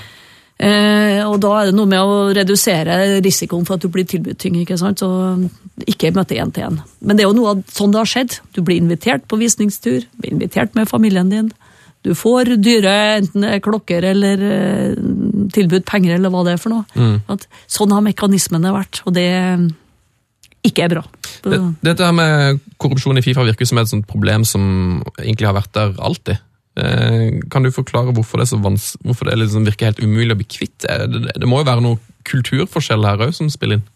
Eh, 0.64 1.20
og 1.26 1.40
da 1.44 1.52
er 1.58 1.70
det 1.70 1.76
noe 1.76 1.90
med 1.90 2.00
å 2.00 2.30
redusere 2.36 3.20
risikoen 3.26 3.66
for 3.68 3.76
at 3.76 3.84
du 3.84 3.90
blir 3.92 4.08
tilbudt 4.08 4.40
ting. 4.40 4.56
ikke 4.62 4.78
sant? 4.80 5.02
Så 5.02 5.90
ikke 5.90 6.14
møte 6.16 6.38
én 6.38 6.54
til 6.54 6.70
én. 6.70 6.80
Men 7.02 7.18
det 7.18 7.26
er 7.26 7.32
jo 7.32 7.38
noe 7.40 7.56
av 7.56 7.64
sånn 7.74 7.92
det 7.92 8.00
har 8.04 8.12
skjedd. 8.14 8.40
Du 8.56 8.62
blir 8.62 8.80
invitert 8.80 9.26
på 9.28 9.42
visningstur, 9.42 10.06
blir 10.22 10.36
invitert 10.38 10.78
med 10.78 10.92
familien 10.92 11.34
din. 11.34 11.52
Du 12.04 12.12
får 12.20 12.58
dyre 12.60 12.94
enten 13.18 13.46
er 13.48 13.62
klokker 13.64 14.04
eller 14.12 14.42
eh, 14.44 14.96
tilbudt 15.56 15.86
penger 15.90 16.18
eller 16.18 16.34
hva 16.34 16.44
det 16.48 16.56
er 16.56 16.62
for 16.62 16.74
noe. 16.74 17.20
At 17.32 17.48
sånn 17.72 17.94
har 17.96 18.04
mekanismene 18.06 18.74
vært, 18.76 19.04
og 19.08 19.16
det 19.18 19.28
ikke 20.64 20.86
er 20.86 20.96
bra. 20.96 21.04
Det, 21.44 21.60
dette 21.84 22.08
her 22.08 22.16
med 22.16 22.64
korrupsjon 22.80 23.20
i 23.20 23.24
Fifa 23.26 23.44
virker 23.44 23.68
som 23.68 23.82
et 23.82 23.92
sånt 23.92 24.08
problem 24.08 24.46
som 24.48 24.64
egentlig 25.20 25.50
har 25.50 25.58
vært 25.58 25.74
der 25.76 25.96
alltid. 26.00 26.40
Eh, 26.80 27.42
kan 27.54 27.66
du 27.66 27.70
forklare 27.74 28.16
hvorfor 28.16 28.42
det, 28.42 28.48
er 28.50 28.62
hvorfor 28.64 29.30
det 29.30 29.38
liksom 29.38 29.68
virker 29.68 29.92
helt 29.92 30.02
umulig 30.02 30.34
å 30.34 30.40
bli 30.40 30.48
kvitt? 30.50 30.88
Det, 30.88 31.36
det 31.36 31.50
må 31.50 31.62
jo 31.62 31.68
være 31.70 31.84
noe 31.86 32.00
kulturforskjell 32.30 33.04
her 33.06 33.28
òg 33.28 33.36
som 33.36 33.52
spiller 33.52 33.82
inn? 33.82 33.88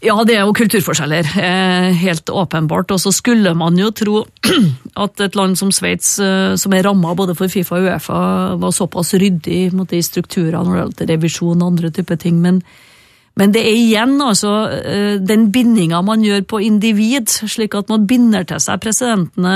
Ja, 0.00 0.14
det 0.24 0.32
er 0.32 0.46
jo 0.48 0.54
kulturforskjeller, 0.56 1.26
eh, 1.36 1.92
helt 2.00 2.30
åpenbart. 2.32 2.90
Og 2.90 3.00
så 3.00 3.12
skulle 3.12 3.52
man 3.54 3.76
jo 3.76 3.90
tro 3.92 4.22
at 5.04 5.20
et 5.20 5.34
land 5.36 5.58
som 5.60 5.70
Sveits, 5.70 6.18
eh, 6.18 6.56
som 6.56 6.72
er 6.72 6.86
ramma 6.88 7.12
både 7.14 7.34
for 7.36 7.52
Fifa 7.52 7.76
og 7.76 7.84
Uefa, 7.84 8.20
var 8.56 8.72
såpass 8.72 9.12
ryddig 9.12 9.66
i 9.66 9.84
de 9.90 10.00
strukturene 10.02 10.64
når 10.64 10.72
det 10.72 10.80
gjelder 10.80 11.12
revisjon 11.12 11.60
og 11.60 11.66
andre 11.66 11.90
typer 11.90 12.16
ting. 12.16 12.38
Men, 12.40 12.62
men 13.36 13.52
det 13.52 13.60
er 13.60 13.76
igjen 13.76 14.14
altså 14.24 14.54
eh, 14.72 15.18
den 15.20 15.50
bindinga 15.52 16.00
man 16.00 16.24
gjør 16.24 16.48
på 16.48 16.62
individ, 16.64 17.28
slik 17.28 17.76
at 17.76 17.92
man 17.92 18.08
binder 18.08 18.48
til 18.48 18.64
seg 18.64 18.80
presidentene 18.80 19.52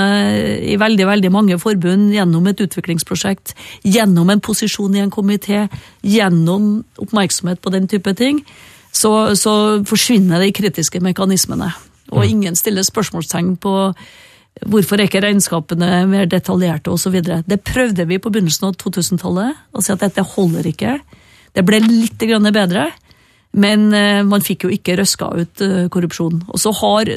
i 0.61 0.77
veldig 0.77 1.09
veldig 1.09 1.33
mange 1.33 1.57
forbund 1.57 2.13
gjennom 2.13 2.45
et 2.53 2.61
utviklingsprosjekt, 2.61 3.57
gjennom 3.81 4.29
en 4.29 4.45
posisjon 4.45 4.93
i 4.93 5.01
en 5.07 5.09
komité, 5.09 5.65
gjennom 6.05 6.83
oppmerksomhet 7.01 7.65
på 7.65 7.73
den 7.73 7.89
type 7.89 8.13
ting 8.13 8.45
så, 8.95 9.11
så 9.35 9.55
forsvinner 9.87 10.39
de 10.43 10.53
kritiske 10.55 11.01
mekanismene. 11.03 11.71
Og 12.15 12.25
ingen 12.27 12.55
stiller 12.55 12.85
spørsmålstegn 12.85 13.55
på 13.61 13.75
hvorfor 14.71 14.99
er 14.99 15.09
ikke 15.09 15.23
regnskapene 15.25 16.05
mer 16.07 16.29
detaljerte 16.31 16.93
osv. 16.93 17.17
Det 17.43 17.59
prøvde 17.67 18.05
vi 18.07 18.21
på 18.21 18.31
begynnelsen 18.31 18.69
av 18.69 18.77
2000-tallet, 18.79 19.57
å 19.75 19.83
si 19.83 19.91
at 19.91 20.05
dette 20.05 20.23
holder 20.35 20.69
ikke. 20.69 20.99
Det 21.55 21.63
ble 21.67 21.81
litt 21.83 22.21
grann 22.21 22.53
bedre, 22.55 22.91
Men 23.55 23.93
eh, 23.95 24.19
man 24.27 24.43
fikk 24.43 24.65
jo 24.65 24.69
ikke 24.75 24.97
røska 24.99 25.29
ut 25.31 25.61
eh, 25.63 25.85
korrupsjon. 25.87 26.41
Og 26.51 26.59
så 26.59 26.73
har 26.75 27.07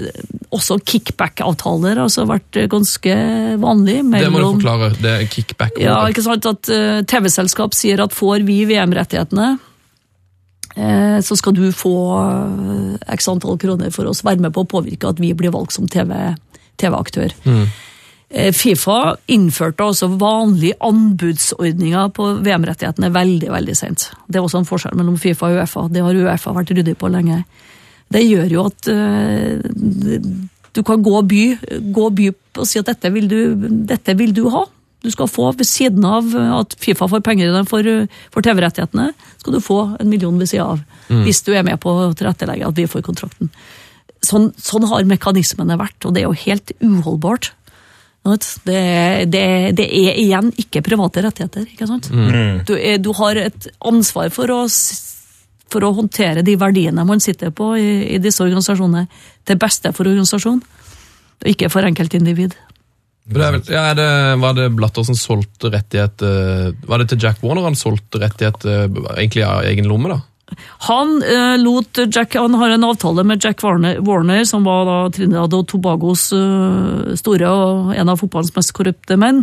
også 0.55 0.76
kickback-avtaler 0.87 1.99
altså 1.99 2.29
vært 2.31 2.61
ganske 2.70 3.14
vanlig. 3.59 3.97
Det 4.07 4.31
må 4.31 4.45
du 4.45 4.47
forklare. 4.53 4.93
Det 5.03 5.14
er 5.16 5.26
kickback. 5.26 5.81
ja, 5.83 5.97
ikke 6.07 6.22
sant 6.22 6.47
at 6.47 6.70
eh, 6.70 7.01
TV-selskap 7.11 7.74
sier 7.74 8.05
at 8.05 8.14
får 8.14 8.47
vi 8.47 8.61
VM-rettighetene, 8.70 9.57
så 11.25 11.37
skal 11.39 11.57
du 11.57 11.69
få 11.73 11.95
eh, 12.21 13.12
x 13.14 13.29
antall 13.31 13.59
kroner 13.59 13.93
for 13.95 14.11
oss, 14.11 14.25
være 14.27 14.45
med 14.45 14.55
på 14.55 14.66
å 14.66 14.71
påvirke 14.71 15.11
at 15.11 15.23
vi 15.23 15.33
blir 15.37 15.55
valgt 15.55 15.77
som 15.79 15.89
TV 15.91 16.14
TV-aktør. 16.79 17.33
Eh, 18.29 18.53
Fifa 18.53 19.16
innførte 19.33 19.87
altså 19.89 20.11
vanlige 20.21 20.77
anbudsordninger 20.85 22.11
på 22.14 22.29
VM-rettighetene 22.45 23.11
veldig 23.14 23.51
veldig 23.55 23.77
sent. 23.77 24.11
Det 24.29 24.39
er 24.39 24.45
også 24.45 24.62
en 24.62 24.69
forskjell 24.69 24.99
mellom 25.01 25.16
Fifa 25.21 25.49
og 25.49 25.59
Uefa. 25.59 25.87
Det 25.89 26.05
har 26.05 26.21
Uefa 26.21 26.55
vært 26.57 26.75
ryddig 26.77 26.97
på 27.01 27.11
lenge. 27.12 27.43
Det 28.12 28.25
gjør 28.25 28.53
jo 28.53 28.66
at 28.69 28.91
eh, 28.93 30.29
du 30.77 30.83
kan 30.85 31.03
gå 31.03 31.23
by, 31.33 31.45
gå 31.95 32.11
by 32.21 32.29
og 32.59 32.66
si 32.69 32.81
at 32.81 32.91
dette 32.91 33.11
vil, 33.14 33.29
du, 33.31 33.69
dette 33.89 34.14
vil 34.19 34.35
du 34.37 34.45
ha. 34.53 34.66
Du 35.05 35.11
skal 35.14 35.28
få, 35.30 35.53
ved 35.55 35.66
siden 35.68 36.05
av 36.05 36.32
at 36.59 36.74
Fifa 36.82 37.07
får 37.07 37.20
penger 37.26 37.49
i 37.49 37.55
den 37.55 37.68
for, 37.70 37.86
for 38.34 38.42
TV-rettighetene, 38.42 39.12
skal 39.38 39.55
du 39.55 39.61
få 39.62 39.76
en 40.01 40.09
million 40.11 40.38
ved 40.40 40.51
siden 40.51 40.74
av. 40.74 40.80
Hvis 41.22 41.44
du 41.46 41.53
er 41.55 41.62
med 41.66 41.78
på 41.82 41.92
å 41.92 42.09
tilrettelegge 42.18 42.66
at 42.66 42.80
vi 42.80 42.88
får 42.90 43.05
kontrakten. 43.07 43.53
Sånn, 44.26 44.51
sånn 44.59 44.88
har 44.90 45.07
mekanismene 45.07 45.78
vært, 45.78 46.03
og 46.03 46.16
det 46.16 46.24
er 46.24 46.26
jo 46.26 46.40
helt 46.42 46.74
uholdbart. 46.82 47.53
Det, 48.28 48.80
det, 49.30 49.44
det 49.78 49.86
er 49.86 50.18
igjen 50.20 50.51
ikke 50.61 50.82
private 50.84 51.22
rettigheter. 51.24 51.68
ikke 51.70 51.86
sant? 51.88 52.11
Du, 52.66 52.74
er, 52.76 52.99
du 53.01 53.12
har 53.16 53.38
et 53.40 53.68
ansvar 53.88 54.28
for 54.34 54.51
å, 54.53 54.59
for 55.72 55.86
å 55.86 55.94
håndtere 55.96 56.42
de 56.44 56.59
verdiene 56.61 57.07
man 57.09 57.22
sitter 57.24 57.55
på 57.55 57.70
i, 57.78 58.16
i 58.16 58.18
disse 58.20 58.42
organisasjonene, 58.44 59.07
til 59.49 59.61
beste 59.62 59.94
for 59.96 60.11
organisasjonen, 60.11 60.61
og 61.38 61.53
ikke 61.55 61.70
for 61.72 61.86
enkeltindivid. 61.86 62.59
Vel, 63.29 63.61
ja, 63.68 63.95
det, 63.95 64.09
var 64.41 64.55
det 64.57 64.70
Blatter 64.72 65.05
som 65.05 65.16
solgte 65.16 65.68
rettighet 65.68 66.22
eh, 66.24 66.70
Var 66.89 67.03
det 67.03 67.11
til 67.11 67.26
Jack 67.26 67.43
Warner 67.45 67.66
han 67.66 67.76
solgte 67.76 68.22
rettighet 68.22 68.64
eh, 68.64 68.87
egentlig 69.18 69.45
av 69.45 69.66
egen 69.68 69.89
lomme, 69.91 70.14
da? 70.14 70.20
Han, 70.89 71.18
eh, 71.22 71.59
lot 71.61 72.01
Jack, 72.09 72.35
han 72.35 72.55
har 72.55 72.72
en 72.72 72.87
avtale 72.89 73.24
med 73.29 73.45
Jack 73.45 73.61
Warner, 73.62 74.01
Warner 74.01 74.45
som 74.49 74.64
var 74.64 74.89
da 74.89 74.97
Trinidad 75.12 75.53
og 75.55 75.66
Tobagos 75.68 76.31
uh, 76.33 77.12
store 77.20 77.51
og 77.53 77.93
en 77.93 78.09
av 78.09 78.16
fotballens 78.22 78.55
mest 78.57 78.72
korrupte 78.72 79.18
menn. 79.20 79.43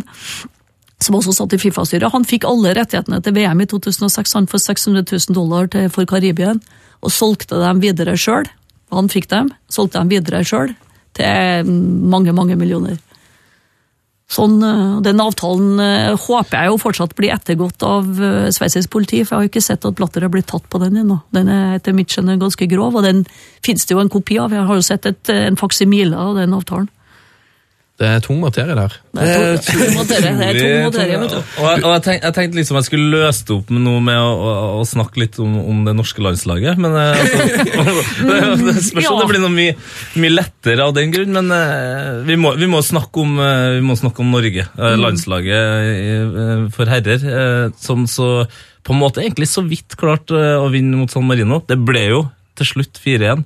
Som 0.98 1.18
også 1.18 1.36
satt 1.36 1.54
i 1.54 1.60
Fifa-styret. 1.60 2.10
Han 2.10 2.26
fikk 2.26 2.48
alle 2.48 2.72
rettighetene 2.74 3.20
til 3.22 3.36
VM 3.36 3.62
i 3.62 3.68
2006 3.70 4.34
han 4.34 4.50
for 4.50 4.58
600 4.58 5.06
000 5.12 5.36
dollar 5.36 5.70
til, 5.70 5.86
for 5.92 6.08
Karibien, 6.08 6.58
og 7.04 7.14
solgte 7.14 7.60
dem 7.60 7.84
videre 7.84 8.16
sjøl. 8.18 8.48
Han 8.90 9.12
fikk 9.12 9.30
dem, 9.30 9.52
solgte 9.70 10.00
dem 10.00 10.10
videre 10.10 10.42
sjøl 10.46 10.72
til 11.16 11.70
mange, 12.10 12.34
mange 12.34 12.56
millioner. 12.58 12.98
Sånn, 14.26 14.58
eh, 14.58 15.00
Den 15.06 15.22
avtalen 15.22 15.78
eh, 15.78 16.16
håper 16.18 16.58
jeg 16.58 16.70
jo 16.72 16.78
fortsatt 16.82 17.14
blir 17.18 17.30
ettergått 17.34 17.82
av 17.86 18.08
eh, 18.18 18.48
sveitsisk 18.50 18.90
politi, 18.90 19.20
for 19.22 19.36
jeg 19.36 19.38
har 19.38 19.46
jo 19.46 19.52
ikke 19.52 19.62
sett 19.62 19.86
at 19.86 19.98
Blatter 19.98 20.26
er 20.26 20.32
blitt 20.32 20.48
tatt 20.50 20.66
på 20.68 20.80
den 20.82 20.98
ennå. 20.98 21.20
Den 21.36 21.50
er 21.52 21.76
etter 21.76 21.94
mitt 21.94 22.10
skjønn 22.10 22.34
ganske 22.40 22.66
grov, 22.70 22.98
og 22.98 23.06
den 23.06 23.22
finnes 23.62 23.86
det 23.86 23.94
jo 23.94 24.02
en 24.02 24.10
kopi 24.10 24.40
av. 24.42 24.54
Jeg 24.56 24.66
har 24.66 24.80
jo 24.80 24.86
sett 24.86 25.06
et, 25.06 25.30
en 25.30 25.58
faksimile 25.60 26.18
av 26.18 26.40
den 26.40 26.56
avtalen. 26.58 26.90
Det 27.96 28.04
er 28.04 28.18
tung 28.20 28.42
materie 28.42 28.74
der. 28.76 28.92
Det 29.16 29.24
er 29.24 29.54
tung 29.64 29.78
tung 29.80 29.94
materie, 29.96 30.32
det 30.36 30.46
er 30.46 30.58
tung 30.60 30.82
materie, 30.84 31.20
vet 31.22 31.30
du. 31.32 31.38
Og 31.38 31.64
jeg, 31.64 31.80
og 31.80 31.92
jeg, 31.94 32.02
tenk, 32.04 32.26
jeg 32.26 32.36
tenkte 32.36 32.58
liksom 32.60 32.76
jeg 32.76 32.86
skulle 32.90 33.08
løse 33.14 33.46
det 33.48 33.54
opp 33.56 33.72
med 33.72 33.84
noe 33.86 34.02
med 34.04 34.20
å, 34.20 34.34
å, 34.36 34.52
å 34.82 34.84
snakke 34.84 35.22
litt 35.22 35.38
om, 35.40 35.54
om 35.72 35.80
det 35.86 35.94
norske 35.96 36.20
landslaget, 36.26 36.76
men 36.82 36.92
eh, 37.00 37.22
altså, 37.22 38.04
det, 38.28 38.38
det 38.66 38.76
spørs 38.90 39.08
om 39.08 39.16
Ja. 39.16 39.16
det 39.22 39.30
blir 39.32 39.44
noe 39.46 39.54
mye, 39.56 39.78
mye 40.20 40.34
lettere 40.34 40.84
av 40.84 40.92
den 40.98 41.16
grunn, 41.16 41.32
men 41.38 41.56
eh, 41.56 42.20
vi, 42.28 42.36
må, 42.36 42.52
vi, 42.60 42.68
må 42.68 42.84
snakke 42.84 43.24
om, 43.24 43.36
eh, 43.40 43.72
vi 43.78 43.84
må 43.88 43.96
snakke 43.96 44.24
om 44.26 44.32
Norge, 44.36 44.68
eh, 44.68 44.96
landslaget 45.00 46.72
for 46.76 46.92
herrer, 46.92 47.72
som 47.80 48.04
så 48.10 48.30
på 48.86 48.94
en 48.94 49.00
måte 49.00 49.24
egentlig 49.24 49.48
så 49.50 49.64
vidt 49.66 49.96
klart 49.98 50.30
eh, 50.30 50.54
å 50.60 50.68
vinne 50.70 51.00
mot 51.00 51.10
San 51.10 51.26
Marino. 51.26 51.58
Det 51.66 51.78
ble 51.80 52.04
jo 52.12 52.20
til 52.56 52.68
slutt 52.70 53.00
4-1. 53.02 53.42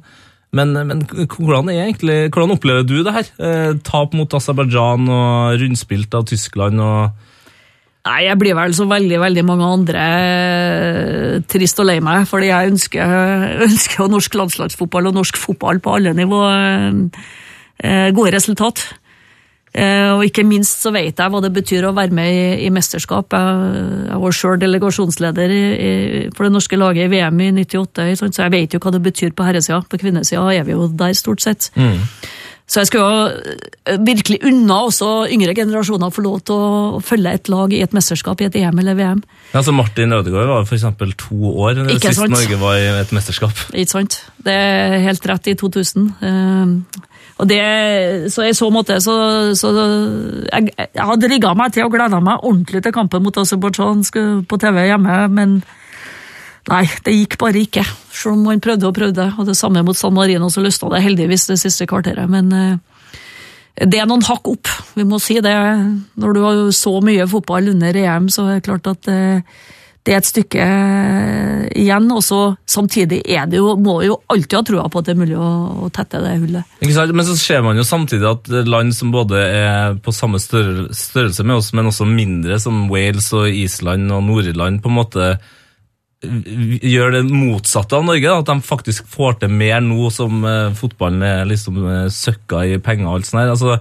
Men, 0.56 0.74
men 0.74 1.04
hvordan, 1.06 1.68
egentlig, 1.70 2.30
hvordan 2.34 2.56
opplever 2.56 2.86
du 2.86 3.00
det 3.06 3.14
her? 3.14 3.28
Eh, 3.38 3.74
tap 3.86 4.14
mot 4.18 4.32
Aserbajdsjan 4.34 5.06
og 5.06 5.60
rundspilt 5.62 6.16
av 6.18 6.26
Tyskland 6.30 6.82
og 6.82 7.28
Nei, 8.00 8.22
jeg 8.24 8.38
blir 8.40 8.56
vel 8.56 8.72
så 8.72 8.86
veldig, 8.88 9.18
veldig 9.20 9.42
mange 9.44 9.66
andre 9.68 10.04
eh, 10.08 11.34
trist 11.52 11.82
og 11.82 11.86
lei 11.90 11.98
meg, 12.00 12.24
fordi 12.30 12.48
jeg 12.48 12.70
ønsker, 12.72 13.12
ønsker 13.68 14.08
norsk 14.08 14.38
landslagsfotball 14.40 15.10
og 15.10 15.18
norsk 15.18 15.36
fotball 15.36 15.82
på 15.84 15.98
alle 15.98 16.14
nivå 16.16 16.40
eh, 16.48 18.08
gode 18.16 18.32
resultat. 18.32 18.86
Eh, 19.72 20.10
Og 20.16 20.24
ikke 20.26 20.42
minst 20.42 20.82
så 20.82 20.90
vet 20.90 21.14
jeg 21.14 21.30
hva 21.30 21.40
det 21.44 21.52
betyr 21.54 21.86
å 21.86 21.94
være 21.94 22.10
med 22.16 22.32
i, 22.34 22.66
i 22.66 22.70
mesterskap. 22.74 23.30
Jeg, 23.30 23.84
jeg 24.10 24.18
var 24.24 24.34
sjøl 24.34 24.58
delegasjonsleder 24.58 25.54
i, 25.54 25.62
i, 25.70 25.92
for 26.34 26.48
det 26.48 26.52
norske 26.56 26.78
laget 26.80 27.06
i 27.06 27.12
VM 27.14 27.40
i 27.40 27.50
98, 27.62 28.08
så 28.18 28.30
jeg 28.42 28.54
vet 28.56 28.74
jo 28.74 28.82
hva 28.82 28.90
det 28.96 29.02
betyr 29.06 29.30
på 29.36 29.46
herresida. 29.46 29.80
På 29.86 30.00
kvinnesida 30.00 30.42
er 30.56 30.66
vi 30.66 30.74
jo 30.74 30.88
der, 30.90 31.14
stort 31.14 31.44
sett. 31.46 31.70
Så 32.70 32.84
jeg 32.84 32.90
skulle 32.90 33.06
jo 33.06 33.54
eh, 33.90 33.98
virkelig 34.06 34.38
unna 34.46 34.76
også 34.86 35.08
yngre 35.34 35.56
generasjoner 35.58 36.12
få 36.14 36.22
lov 36.22 36.38
til 36.46 36.54
å 36.54 37.00
følge 37.02 37.32
et 37.34 37.50
lag 37.50 37.74
i 37.74 37.82
et 37.82 37.96
mesterskap 37.96 38.40
i 38.40 38.46
et 38.46 38.58
EM 38.62 38.78
eller 38.78 38.98
VM. 38.98 39.22
Altså 39.58 39.74
Martin 39.74 40.14
Ødegaard 40.14 40.52
var 40.52 40.74
eksempel 40.76 41.16
to 41.18 41.50
år 41.50 41.82
Ikke 41.88 42.12
sist 42.12 42.22
sant? 42.22 42.34
Norge 42.36 42.60
var 42.60 42.78
i 42.78 42.86
et 43.00 43.14
mesterskap. 43.16 43.64
Ikke 43.74 43.94
sant? 43.96 44.20
Det 44.46 44.54
er 44.54 45.00
helt 45.02 45.26
rett 45.26 45.50
i 45.50 45.56
2000. 45.58 46.06
Eh, 46.30 47.02
og 47.40 47.48
det, 47.48 47.60
så 48.30 48.44
i 48.46 48.54
så 48.54 48.68
måte 48.70 49.00
så, 49.00 49.16
så 49.56 49.70
jeg, 49.72 50.72
jeg 50.76 51.06
hadde 51.10 51.30
rigga 51.32 51.54
meg 51.56 51.74
til 51.74 51.86
og 51.88 51.94
gleda 51.94 52.20
meg 52.22 52.44
ordentlig 52.44 52.84
til 52.84 52.94
kampen 52.94 53.24
mot 53.24 53.38
Aserbajdsjan 53.40 54.04
på 54.46 54.58
TV 54.60 54.82
hjemme, 54.90 55.16
men 55.32 55.60
nei, 56.68 56.84
det 57.06 57.16
gikk 57.16 57.38
bare 57.40 57.64
ikke. 57.64 57.84
Selv 58.12 58.36
om 58.36 58.44
man 58.50 58.62
prøvde 58.62 58.88
og 58.88 58.96
prøvde. 58.96 59.30
Og 59.38 59.48
det 59.48 59.56
samme 59.58 59.82
mot 59.86 59.96
San 59.96 60.14
Marino, 60.16 60.50
så 60.52 60.64
løsna 60.64 60.92
det 60.94 61.04
heldigvis 61.06 61.48
det 61.48 61.60
siste 61.62 61.88
kvarteret. 61.88 62.28
Men 62.30 62.52
eh, 62.52 62.78
det 63.80 64.00
er 64.00 64.08
noen 64.08 64.24
hakk 64.26 64.48
opp, 64.50 64.70
vi 64.98 65.06
må 65.08 65.20
si 65.22 65.40
det. 65.40 65.56
Når 66.20 66.36
du 66.36 66.40
har 66.44 66.64
så 66.76 66.98
mye 67.04 67.28
fotball 67.30 67.72
under 67.72 67.96
EM, 67.96 68.28
så 68.32 68.48
er 68.48 68.58
det 68.58 68.66
klart 68.68 68.90
at 68.90 69.08
eh, 69.08 69.44
det 70.04 70.14
er 70.14 70.20
et 70.20 70.28
stykke 70.28 70.64
eh, 70.64 71.64
igjen. 71.80 72.08
Og 72.12 72.22
så 72.24 72.40
samtidig 72.68 73.22
er 73.24 73.48
det 73.50 73.60
jo, 73.60 73.74
må 73.80 74.00
jo 74.04 74.18
alltid 74.32 74.58
ha 74.58 74.62
trua 74.66 74.88
på 74.90 75.00
at 75.00 75.08
det 75.08 75.14
er 75.14 75.20
mulig 75.20 75.38
å, 75.38 75.50
å 75.86 75.90
tette 75.94 76.20
det 76.24 76.34
hullet. 76.42 76.76
Men 76.82 77.24
så 77.28 77.38
ser 77.40 77.64
man 77.64 77.80
jo 77.80 77.86
samtidig 77.86 78.28
at 78.28 78.50
land 78.68 78.96
som 78.96 79.12
både 79.14 79.44
er 79.44 79.96
på 80.02 80.14
samme 80.16 80.40
størrelse 80.42 81.46
med 81.46 81.56
oss, 81.56 81.72
men 81.76 81.88
også 81.92 82.08
mindre, 82.08 82.60
som 82.62 82.88
Wales 82.92 83.30
og 83.36 83.48
Island 83.48 84.12
og 84.12 84.26
Nord-Irland, 84.28 84.82
på 84.84 84.92
en 84.92 84.98
måte 84.98 85.32
gjør 86.20 87.14
det 87.14 87.22
motsatte 87.30 87.96
av 87.96 88.04
Norge. 88.08 88.34
At 88.34 88.50
de 88.50 88.58
faktisk 88.64 89.08
får 89.10 89.40
til 89.40 89.54
mer 89.54 89.80
nå 89.84 90.10
som 90.14 90.44
eh, 90.44 90.76
fotballen 90.76 91.24
er 91.24 91.48
liksom 91.48 91.80
eh, 91.80 92.06
søkka 92.12 92.64
i 92.68 92.78
penger 92.82 93.08
og 93.08 93.18
alt 93.18 93.30
sånt 93.30 93.42
her. 93.42 93.54
Altså, 93.54 93.78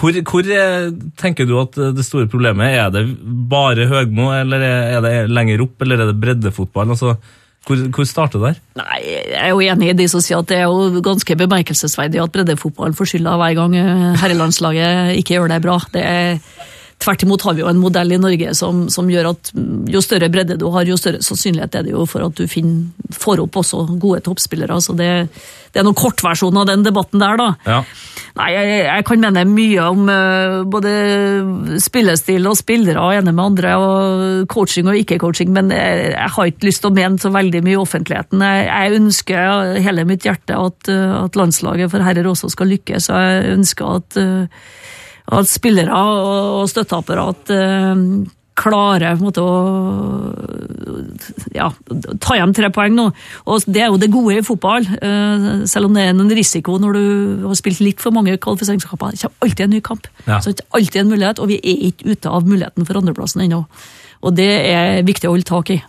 hvor, 0.00 0.16
hvor 0.30 0.48
eh, 0.56 0.88
tenker 1.20 1.48
du 1.48 1.58
at 1.60 1.76
det 1.96 2.06
store 2.06 2.30
problemet 2.32 2.70
er? 2.70 2.86
Er 2.86 2.96
det 2.96 3.04
bare 3.50 3.90
Høgmo, 3.90 4.32
eller 4.38 4.64
er 4.64 5.04
det 5.04 5.14
lenger 5.30 5.66
opp, 5.66 5.76
eller 5.84 6.00
er 6.00 6.12
det 6.12 6.20
breddefotball? 6.22 6.96
Altså, 6.96 7.16
hvor, 7.68 7.82
hvor 7.94 8.08
starter 8.08 8.40
det 8.40 8.54
der? 8.54 8.62
Nei, 8.80 9.00
Jeg 9.04 9.38
er 9.38 9.52
jo 9.52 9.60
enig 9.62 9.92
i 9.92 9.98
de 10.00 10.08
som 10.10 10.24
sier 10.24 10.40
at 10.40 10.48
det 10.50 10.56
er 10.58 10.64
jo 10.66 11.02
ganske 11.04 11.36
bemerkelsesverdig 11.44 12.18
at 12.24 12.32
breddefotballen 12.34 12.96
får 12.98 13.12
skylda 13.12 13.36
hver 13.38 13.54
gang 13.60 13.76
herrelandslaget 14.18 15.20
ikke 15.20 15.36
gjør 15.36 15.52
det 15.52 15.60
bra. 15.62 15.76
Det 15.94 16.02
er, 16.02 16.40
tvert 17.02 17.24
imot 17.26 17.42
har 17.46 17.56
vi 17.56 17.64
jo 17.64 17.70
en 17.70 17.80
modell 17.82 18.14
i 18.14 18.20
Norge 18.20 18.54
som, 18.58 18.86
som 18.92 19.10
gjør 19.10 19.32
at 19.32 19.52
jo 19.90 20.02
større 20.04 20.30
bredde 20.32 20.58
du 20.60 20.68
har, 20.74 20.86
jo 20.88 20.98
større 21.00 21.22
sannsynlighet 21.24 21.78
er 21.78 21.86
det 21.86 21.94
jo 21.94 22.06
for 22.08 22.24
at 22.26 22.38
du 22.38 22.46
finner, 22.50 22.88
får 23.12 23.42
opp 23.44 23.58
også 23.62 23.84
gode 24.00 24.22
toppspillere. 24.26 24.78
Så 24.82 24.94
det, 24.98 25.10
det 25.72 25.80
er 25.80 25.86
noen 25.86 25.98
kortversjon 25.98 26.58
av 26.62 26.68
den 26.70 26.84
debatten 26.86 27.22
der, 27.22 27.40
da. 27.40 27.48
Ja. 27.66 27.80
Nei, 28.32 28.48
jeg, 28.54 28.76
jeg 28.86 29.04
kan 29.04 29.20
mene 29.20 29.42
mye 29.44 29.86
om 29.92 30.06
uh, 30.08 30.62
både 30.72 30.92
spillestil 31.84 32.48
og 32.48 32.56
spillere 32.56 33.02
og 33.02 33.18
ene 33.18 33.34
med 33.34 33.44
andre, 33.44 33.74
og 33.76 34.46
coaching 34.52 34.88
og 34.88 34.96
ikke-coaching, 35.02 35.52
men 35.52 35.68
jeg, 35.74 36.12
jeg 36.14 36.30
har 36.36 36.52
ikke 36.52 36.68
lyst 36.70 36.84
til 36.84 36.92
å 36.92 36.96
mene 36.96 37.20
så 37.20 37.32
veldig 37.34 37.60
mye 37.66 37.76
i 37.76 37.82
offentligheten. 37.82 38.46
Jeg, 38.46 38.68
jeg 38.70 39.02
ønsker 39.02 39.76
hele 39.84 40.06
mitt 40.08 40.24
hjerte 40.28 40.56
at, 40.56 40.88
uh, 40.88 41.18
at 41.26 41.36
landslaget 41.36 41.92
for 41.92 42.04
herrer 42.04 42.30
også 42.30 42.52
skal 42.52 42.72
lykkes, 42.72 43.10
og 43.12 43.20
jeg 43.20 43.52
ønsker 43.52 43.98
at, 43.98 44.18
eh, 44.20 44.70
at 45.30 45.50
spillere 45.50 45.94
og 45.94 46.70
støtteapparat 46.70 47.52
eh, 47.54 48.06
klarer 48.58 49.16
på 49.16 49.22
en 49.22 49.26
måte, 49.26 49.42
å 49.42 49.52
ja, 51.56 51.70
ta 52.20 52.36
hjem 52.36 52.52
tre 52.56 52.68
poeng 52.74 52.94
nå. 52.96 53.06
Og 53.48 53.64
det 53.66 53.84
er 53.84 53.88
jo 53.92 54.00
det 54.00 54.10
gode 54.12 54.36
i 54.38 54.44
fotball, 54.44 54.84
eh, 54.98 55.46
selv 55.70 55.88
om 55.88 55.96
det 55.96 56.04
er 56.04 56.12
en 56.12 56.34
risiko 56.36 56.76
når 56.80 56.98
du 56.98 57.04
har 57.46 57.56
spilt 57.58 57.80
litt 57.84 58.02
for 58.02 58.14
mange 58.14 58.36
kvalifiseringskamper. 58.42 59.14
Det 59.14 59.22
kommer 59.24 59.48
alltid 59.48 59.64
en 59.66 59.74
ny 59.76 59.80
kamp. 59.84 60.10
Ja. 60.26 60.40
Så 60.40 60.52
det 60.52 60.66
er 60.66 60.78
alltid 60.80 61.00
en 61.04 61.12
mulighet, 61.14 61.40
og 61.40 61.48
vi 61.52 61.60
er 61.62 61.88
ikke 61.88 62.12
ute 62.12 62.28
av 62.32 62.48
muligheten 62.48 62.88
for 62.88 63.00
andreplassen 63.00 63.46
ennå. 63.46 63.64
Og 64.22 64.36
det 64.38 64.52
er 64.70 65.02
viktig 65.06 65.28
å 65.28 65.34
holde 65.34 65.48
tak 65.48 65.72
i. 65.74 65.80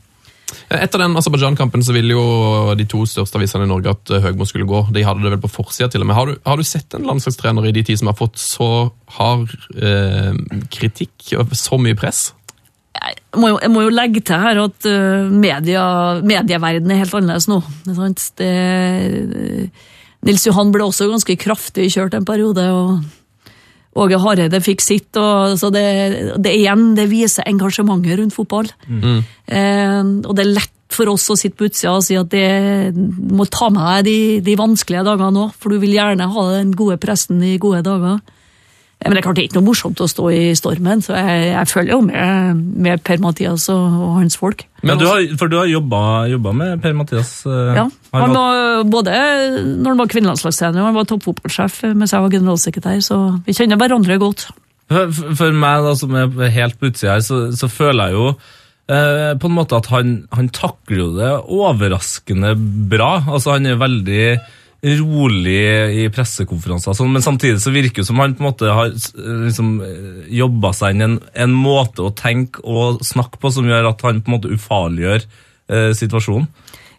Etter 0.74 1.01
den 1.04 1.18
Aserbajdsjan-kampen 1.20 1.84
så 1.86 1.95
ville 1.95 2.16
jo 2.16 2.76
de 2.78 2.86
to 2.89 3.04
største 3.10 3.39
avisene 3.39 3.68
i 3.68 3.72
Norge 3.72 3.93
at 3.93 4.14
eh, 4.14 4.24
Høgmo 4.28 4.47
skulle 4.49 4.68
gå. 4.70 4.86
De 4.95 5.06
hadde 5.06 5.26
det 5.26 5.34
vel 5.36 5.41
på 5.43 5.51
forsida 5.51 5.89
til 5.91 6.06
og 6.06 6.10
med. 6.10 6.18
Har 6.18 6.30
du, 6.30 6.38
har 6.45 6.60
du 6.60 6.68
sett 6.68 6.95
en 6.97 7.08
landslagstrener 7.10 7.70
i 7.70 7.74
de 7.76 7.86
tider 7.86 8.01
som 8.01 8.12
har 8.12 8.20
fått 8.20 8.39
så 8.41 8.70
hard 9.18 9.54
eh, 9.78 10.32
kritikk 10.74 11.34
og 11.39 11.54
så 11.58 11.82
mye 11.82 11.97
press? 11.99 12.32
Jeg 12.93 13.41
må, 13.41 13.49
jo, 13.49 13.58
jeg 13.60 13.72
må 13.74 13.82
jo 13.88 13.91
legge 13.91 14.22
til 14.22 14.38
her 14.38 14.60
at 14.62 14.86
uh, 14.86 15.26
media, 15.26 15.84
medieverdenen 16.22 16.93
er 16.93 17.01
helt 17.01 17.16
annerledes 17.18 17.49
nå. 17.49 17.58
Det, 18.38 18.51
Nils 20.24 20.45
Johan 20.45 20.72
ble 20.72 20.86
også 20.86 21.10
ganske 21.10 21.36
kraftig 21.41 21.89
kjørt 21.95 22.14
en 22.16 22.28
periode. 22.28 22.68
og 22.70 23.01
Åge 23.99 24.19
Hareide 24.21 24.61
fikk 24.63 24.81
sitt. 24.81 25.11
og 25.19 25.57
så 25.59 25.69
det, 25.73 25.85
det 26.41 26.53
igjen, 26.57 26.93
det 26.97 27.09
viser 27.11 27.47
engasjementet 27.49 28.17
rundt 28.19 28.35
fotball. 28.35 28.71
Eh, 29.47 29.99
og 30.01 30.31
det 30.33 30.45
er 30.45 30.55
lett 30.55 30.71
for 30.93 31.09
oss 31.09 31.25
å 31.33 31.37
sitte 31.39 31.57
på 31.57 31.67
utsida 31.69 31.95
og 31.97 32.05
si 32.05 32.17
at 32.17 32.29
det 32.29 32.93
må 33.33 33.47
ta 33.49 33.69
med 33.73 34.05
deg 34.05 34.05
de, 34.05 34.17
de 34.45 34.57
vanskelige 34.59 35.05
dagene 35.07 35.47
òg, 35.47 35.55
for 35.57 35.73
du 35.73 35.81
vil 35.81 35.95
gjerne 35.95 36.29
ha 36.35 36.45
den 36.53 36.73
gode 36.77 36.99
pressen 37.01 37.41
i 37.45 37.57
gode 37.61 37.81
dager. 37.85 38.21
Men 39.04 39.14
det 39.16 39.20
er 39.20 39.26
klart 39.28 39.36
det 39.36 39.43
er 39.43 39.47
ikke 39.49 39.60
noe 39.60 39.68
morsomt 39.68 39.99
å 39.99 40.08
stå 40.08 40.26
i 40.32 40.41
stormen, 40.56 41.01
så 41.04 41.14
jeg, 41.18 41.43
jeg 41.51 41.68
følger 41.72 41.91
jo 41.97 42.01
med, 42.08 42.64
med 42.88 43.04
Per-Mathias 43.04 43.66
og, 43.74 43.97
og 44.08 44.14
hans 44.22 44.38
folk. 44.39 44.64
Men 44.84 44.97
du 44.99 45.06
har, 45.10 45.22
for 45.39 45.51
du 45.51 45.58
har 45.60 45.68
jobba 45.68 46.54
med 46.56 46.82
Per-Mathias? 46.84 47.32
eh, 47.45 47.76
Ja, 47.80 47.86
han 48.14 48.34
var- 48.34 48.39
var 48.39 48.84
både 48.95 49.12
når 49.84 49.89
han 49.93 50.01
var 50.04 50.12
kvinnelandslagstrener 50.16 50.80
og 50.82 50.89
han 50.91 50.97
var 51.01 51.08
toppfotballsjef 51.12 51.82
mens 51.95 52.12
jeg 52.16 52.22
var 52.26 52.34
generalsekretær, 52.38 52.99
så 53.04 53.20
vi 53.45 53.54
kjenner 53.60 53.80
hverandre 53.80 54.20
godt. 54.20 54.47
For, 54.91 55.12
for 55.39 55.51
meg 55.56 55.84
da, 55.86 55.93
som 55.95 56.12
er 56.20 56.49
helt 56.54 56.80
på 56.80 56.89
utsida 56.91 57.16
her, 57.16 57.24
så, 57.26 57.45
så 57.56 57.70
føler 57.72 58.12
jeg 58.12 58.18
jo 58.20 58.26
eh, 58.91 59.32
på 59.39 59.47
en 59.49 59.56
måte 59.56 59.78
at 59.80 59.88
han, 59.93 60.16
han 60.36 60.49
takler 60.54 60.99
jo 60.99 61.08
det 61.18 61.32
overraskende 61.47 62.54
bra. 62.91 63.14
Altså 63.28 63.56
Han 63.56 63.66
er 63.72 63.80
veldig 63.80 64.26
rolig 64.84 65.59
i 66.03 66.07
pressekonferanser, 66.11 66.95
sånn, 66.97 67.13
men 67.15 67.23
samtidig 67.23 67.61
så 67.63 67.71
virker 67.71 68.03
det 68.03 68.09
som 68.09 68.19
han 68.19 68.36
på 68.36 68.43
en 68.43 68.49
måte 68.49 68.71
har 68.75 68.91
liksom, 68.91 69.77
jobba 70.27 70.73
seg 70.75 70.97
inn 70.97 71.05
en, 71.05 71.17
en 71.45 71.55
måte 71.55 72.03
å 72.03 72.11
tenke 72.17 72.63
og 72.67 72.99
snakke 73.07 73.39
på 73.39 73.53
som 73.55 73.69
gjør 73.69 73.93
at 73.93 74.03
han 74.03 74.19
på 74.23 74.31
en 74.31 74.36
måte 74.36 74.51
ufarliggjør 74.51 75.23
eh, 75.23 75.91
situasjonen. 75.95 76.49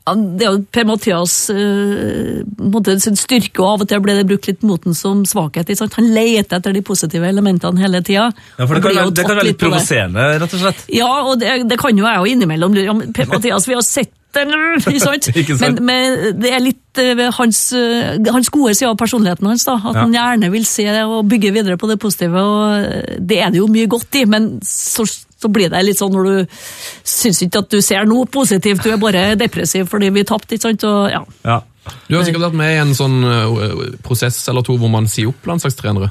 Ja, 0.04 0.12
det 0.16 0.44
er 0.44 0.50
jo 0.52 0.64
Per-Mathias 0.72 1.34
eh, 1.52 2.40
på 2.44 2.66
en 2.66 2.72
måte 2.72 2.96
sin 3.00 3.16
styrke, 3.16 3.62
og 3.62 3.68
av 3.68 3.84
og 3.84 3.92
til 3.92 4.02
ble 4.04 4.16
det 4.18 4.26
brukt 4.28 4.48
litt 4.50 4.64
mot 4.64 4.82
den 4.84 4.96
som 4.96 5.22
svakhet. 5.28 5.72
Han 5.96 6.10
leter 6.12 6.58
etter 6.58 6.76
de 6.76 6.84
positive 6.84 7.28
elementene 7.28 7.80
hele 7.80 8.02
tida. 8.04 8.26
Ja, 8.58 8.66
for 8.66 8.76
det 8.76 8.84
kan, 8.84 9.14
det 9.16 9.24
kan 9.24 9.38
være 9.38 9.48
litt 9.48 9.60
provoserende, 9.60 10.26
rett 10.42 10.56
og 10.56 10.60
slett. 10.60 10.84
Ja, 10.92 11.12
og 11.24 11.40
det, 11.40 11.56
det 11.68 11.80
kan 11.80 11.96
jo 11.96 12.04
jeg 12.04 12.20
jo 12.20 12.36
innimellom. 12.36 12.76
Per-Mathias, 13.16 13.68
vi 13.68 13.76
har 13.76 13.84
sett 13.84 14.12
Men, 15.62 15.78
men 15.84 16.38
det 16.40 16.52
er 16.54 16.62
litt 16.62 17.00
eh, 17.02 17.24
hans, 17.38 17.60
eh, 17.76 18.16
hans 18.32 18.50
gode 18.54 18.74
side 18.76 18.90
av 18.92 18.98
personligheten 19.00 19.48
hans, 19.50 19.66
da. 19.66 19.76
At 19.80 19.94
Ja. 19.94 20.00
han 20.04 20.14
gjerne 20.14 20.50
vil 20.54 20.66
se 20.68 20.86
og 21.04 21.28
bygge 21.30 21.52
videre 21.54 21.78
på 21.80 21.90
det 21.90 21.98
positive. 22.02 22.40
og 22.40 22.78
eh, 22.84 23.18
Det 23.20 23.40
er 23.42 23.50
det 23.54 23.62
jo 23.62 23.68
mye 23.70 23.90
godt 23.90 24.20
i, 24.20 24.24
men 24.30 24.58
så, 24.64 25.06
så 25.06 25.50
blir 25.52 25.70
det 25.72 25.84
litt 25.84 26.00
sånn 26.00 26.12
når 26.14 26.30
du 26.30 26.58
syns 27.04 27.42
ikke 27.44 27.64
at 27.64 27.70
du 27.70 27.80
ser 27.84 28.06
noe 28.08 28.26
positivt, 28.26 28.84
du 28.84 28.90
er 28.94 29.00
bare 29.00 29.34
depressiv 29.44 29.88
fordi 29.90 30.10
vi 30.14 30.26
tapte, 30.28 30.56
ikke 30.56 30.70
sant? 30.70 30.84
Og, 30.88 31.06
ja. 31.12 31.22
Ja. 31.44 31.60
Du 32.08 32.14
har 32.16 32.24
sikkert 32.24 32.46
vært 32.46 32.56
med 32.56 32.70
i 32.72 32.78
en 32.80 32.94
sånn 32.96 33.18
øh, 33.28 33.80
prosess 34.00 34.38
eller 34.48 34.64
to 34.64 34.72
hvor 34.80 34.88
man 34.88 35.04
sier 35.10 35.28
opp 35.28 35.44
landslagstrenere. 35.44 36.08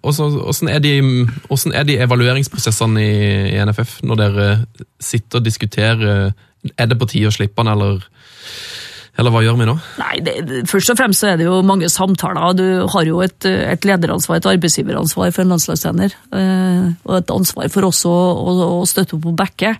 Hvordan 0.00 0.30
hvordan 0.38 0.70
er, 0.72 0.80
de, 0.80 0.92
hvordan 1.48 1.74
er 1.76 1.84
de 1.84 1.98
evalueringsprosessene 2.06 3.02
i, 3.04 3.18
i 3.52 3.58
NFF 3.68 3.98
når 4.08 4.20
dere 4.22 4.46
sitter 5.04 5.42
og 5.42 5.44
diskuterer 5.44 6.32
Er 6.76 6.88
det 6.90 6.98
på 7.00 7.08
tide 7.10 7.30
å 7.30 7.34
slippe 7.34 7.60
han, 7.60 7.70
eller, 7.74 8.04
eller 9.20 9.34
hva 9.34 9.42
gjør 9.44 9.58
vi 9.60 9.68
nå? 9.68 9.74
Nei, 10.00 10.14
det, 10.24 10.36
først 10.70 10.94
og 10.94 11.00
fremst 11.00 11.24
så 11.24 11.32
er 11.32 11.40
det 11.40 11.48
jo 11.48 11.60
mange 11.66 11.90
samtaler. 11.92 12.56
Du 12.58 12.66
har 12.94 13.08
jo 13.08 13.20
et, 13.24 13.44
et 13.44 13.88
lederansvar, 13.88 14.40
et 14.40 14.48
arbeidsgiveransvar 14.54 15.34
for 15.34 15.44
en 15.44 15.54
landslagstrener. 15.54 16.16
Eh, 16.34 16.88
og 17.04 17.18
et 17.20 17.34
ansvar 17.34 17.68
for 17.74 17.90
også 17.90 18.14
å, 18.14 18.56
å 18.80 18.88
støtte 18.88 19.18
opp 19.18 19.28
på 19.28 19.36
backe. 19.44 19.76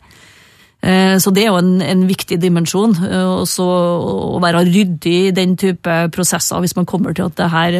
Eh, 0.85 1.17
så 1.23 1.33
det 1.33 1.47
er 1.47 1.53
jo 1.53 1.61
en, 1.63 1.75
en 1.81 2.07
viktig 2.09 2.39
dimensjon. 2.43 2.97
Eh, 3.09 3.27
og 3.33 3.49
å 3.65 4.41
være 4.45 4.67
ryddig 4.69 5.19
i 5.31 5.35
den 5.37 5.57
type 5.61 5.99
prosesser 6.15 6.61
hvis 6.61 6.77
man 6.77 6.89
kommer 6.89 7.17
til 7.17 7.31
at 7.31 7.39
det 7.41 7.53
her, 7.53 7.79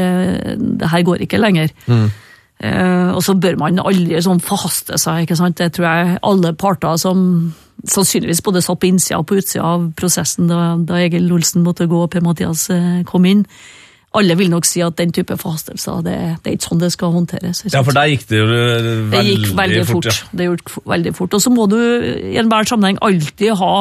det 0.57 0.93
her 0.93 1.05
går 1.05 1.27
ikke 1.27 1.43
lenger. 1.43 1.75
Eh, 2.65 3.11
og 3.13 3.21
så 3.25 3.35
bør 3.37 3.59
man 3.61 3.83
aldri 3.83 4.21
sånn 4.23 4.43
forhaste 4.43 4.99
seg. 5.01 5.25
ikke 5.25 5.37
sant? 5.39 5.59
Det 5.59 5.75
tror 5.75 5.89
jeg 5.89 6.19
alle 6.23 6.55
parter 6.57 6.97
som 7.01 7.19
sannsynligvis 7.83 8.43
både 8.45 8.63
satt 8.65 8.81
på 8.81 8.89
innsida 8.89 9.19
og 9.21 9.27
på 9.29 9.39
utsida 9.41 9.65
av 9.75 9.89
prosessen 9.99 10.49
da, 10.51 10.75
da 10.79 11.01
Egil 11.03 11.33
Olsen 11.35 11.65
måtte 11.67 11.89
gå 11.91 12.05
og 12.07 12.13
Per-Mathias 12.15 12.69
eh, 12.73 13.03
kom 13.09 13.27
inn, 13.29 13.45
alle 14.15 14.37
vil 14.39 14.51
nok 14.53 14.67
si 14.69 14.83
at 14.85 14.95
den 15.01 15.11
type 15.15 15.35
forhastelser, 15.41 16.03
det, 16.07 16.17
det 16.45 16.51
er 16.53 16.57
ikke 16.57 16.69
sånn 16.69 16.83
det 16.83 16.91
skal 16.95 17.15
håndteres. 17.17 17.65
ja, 17.67 17.83
for 17.83 17.97
der 17.97 18.13
gikk 18.13 18.29
det 18.31 18.39
jo 18.39 18.45
veldig, 18.47 18.93
Det 19.11 19.23
gikk 19.27 19.57
veldig 19.59 19.87
fort. 19.89 20.11
ja. 20.11 20.29
Det 20.31 20.47
gikk 20.47 20.75
veldig 20.95 21.15
fort. 21.19 21.35
Og 21.35 21.43
så 21.43 21.51
må 21.51 21.67
du 21.71 21.79
i 21.81 22.37
enhver 22.39 22.69
sammenheng 22.71 23.01
alltid 23.03 23.57
ha 23.59 23.73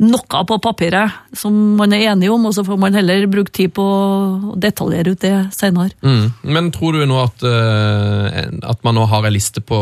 noe 0.00 0.42
på 0.48 0.56
papiret 0.62 1.36
som 1.36 1.54
man 1.76 1.92
er 1.92 2.10
enig 2.12 2.30
om, 2.32 2.46
og 2.48 2.54
så 2.56 2.64
får 2.64 2.78
man 2.80 2.96
heller 2.96 3.26
bruke 3.30 3.52
tid 3.52 3.72
på 3.76 3.84
å 3.84 4.54
detaljere 4.60 5.14
ut 5.14 5.24
det 5.24 5.34
senere. 5.56 5.92
Mm. 6.00 6.30
Men 6.56 6.70
tror 6.74 6.96
du 6.96 7.04
nå 7.08 7.18
at, 7.20 7.44
øh, 7.44 8.28
at 8.72 8.86
man 8.86 8.96
nå 8.96 9.04
har 9.10 9.26
en 9.26 9.34
liste 9.34 9.60
på 9.60 9.80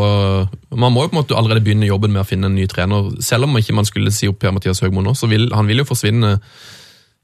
Man 0.69 0.93
må 0.93 1.03
jo 1.03 1.11
på 1.11 1.15
en 1.15 1.21
måte 1.21 1.37
allerede 1.37 1.63
begynne 1.65 1.87
jobben 1.87 2.11
med 2.13 2.21
å 2.21 2.27
finne 2.27 2.49
en 2.49 2.55
ny 2.55 2.67
trener. 2.69 3.09
Selv 3.25 3.47
om 3.47 3.57
ikke 3.57 3.75
man 3.75 3.87
skulle 3.87 4.13
si 4.13 4.29
opp 4.29 4.37
Per-Mathias 4.43 4.83
Høgmo 4.83 5.01
nå, 5.01 5.15
så 5.17 5.27
vil 5.31 5.49
han 5.55 5.67
vil 5.67 5.81
jo 5.81 5.87
forsvinne 5.89 6.35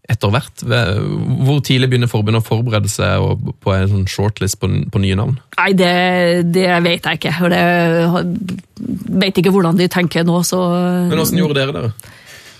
etter 0.09 0.31
hvert. 0.33 0.63
Hvor 0.65 1.61
tidlig 1.65 1.89
begynner 1.91 2.09
forbundet 2.09 2.43
å 2.43 2.45
forberede 2.45 2.89
seg 2.91 3.23
på 3.63 3.73
en 3.73 3.87
sånn 3.91 4.09
shortlist 4.09 4.59
på, 4.61 4.69
på 4.91 5.01
nye 5.01 5.17
navn? 5.17 5.37
Nei, 5.57 5.71
det, 5.77 5.93
det 6.53 6.67
vet 6.85 7.07
jeg 7.09 7.21
ikke. 7.21 7.33
og 7.41 7.53
det, 7.53 7.63
vet 9.23 9.41
ikke 9.41 9.53
hvordan 9.55 9.79
de 9.79 9.89
tenker 9.91 10.27
nå, 10.27 10.41
så 10.45 10.61
Men 11.09 11.21
åssen 11.21 11.41
gjorde 11.41 11.57
dere 11.57 11.75
det? 11.79 12.13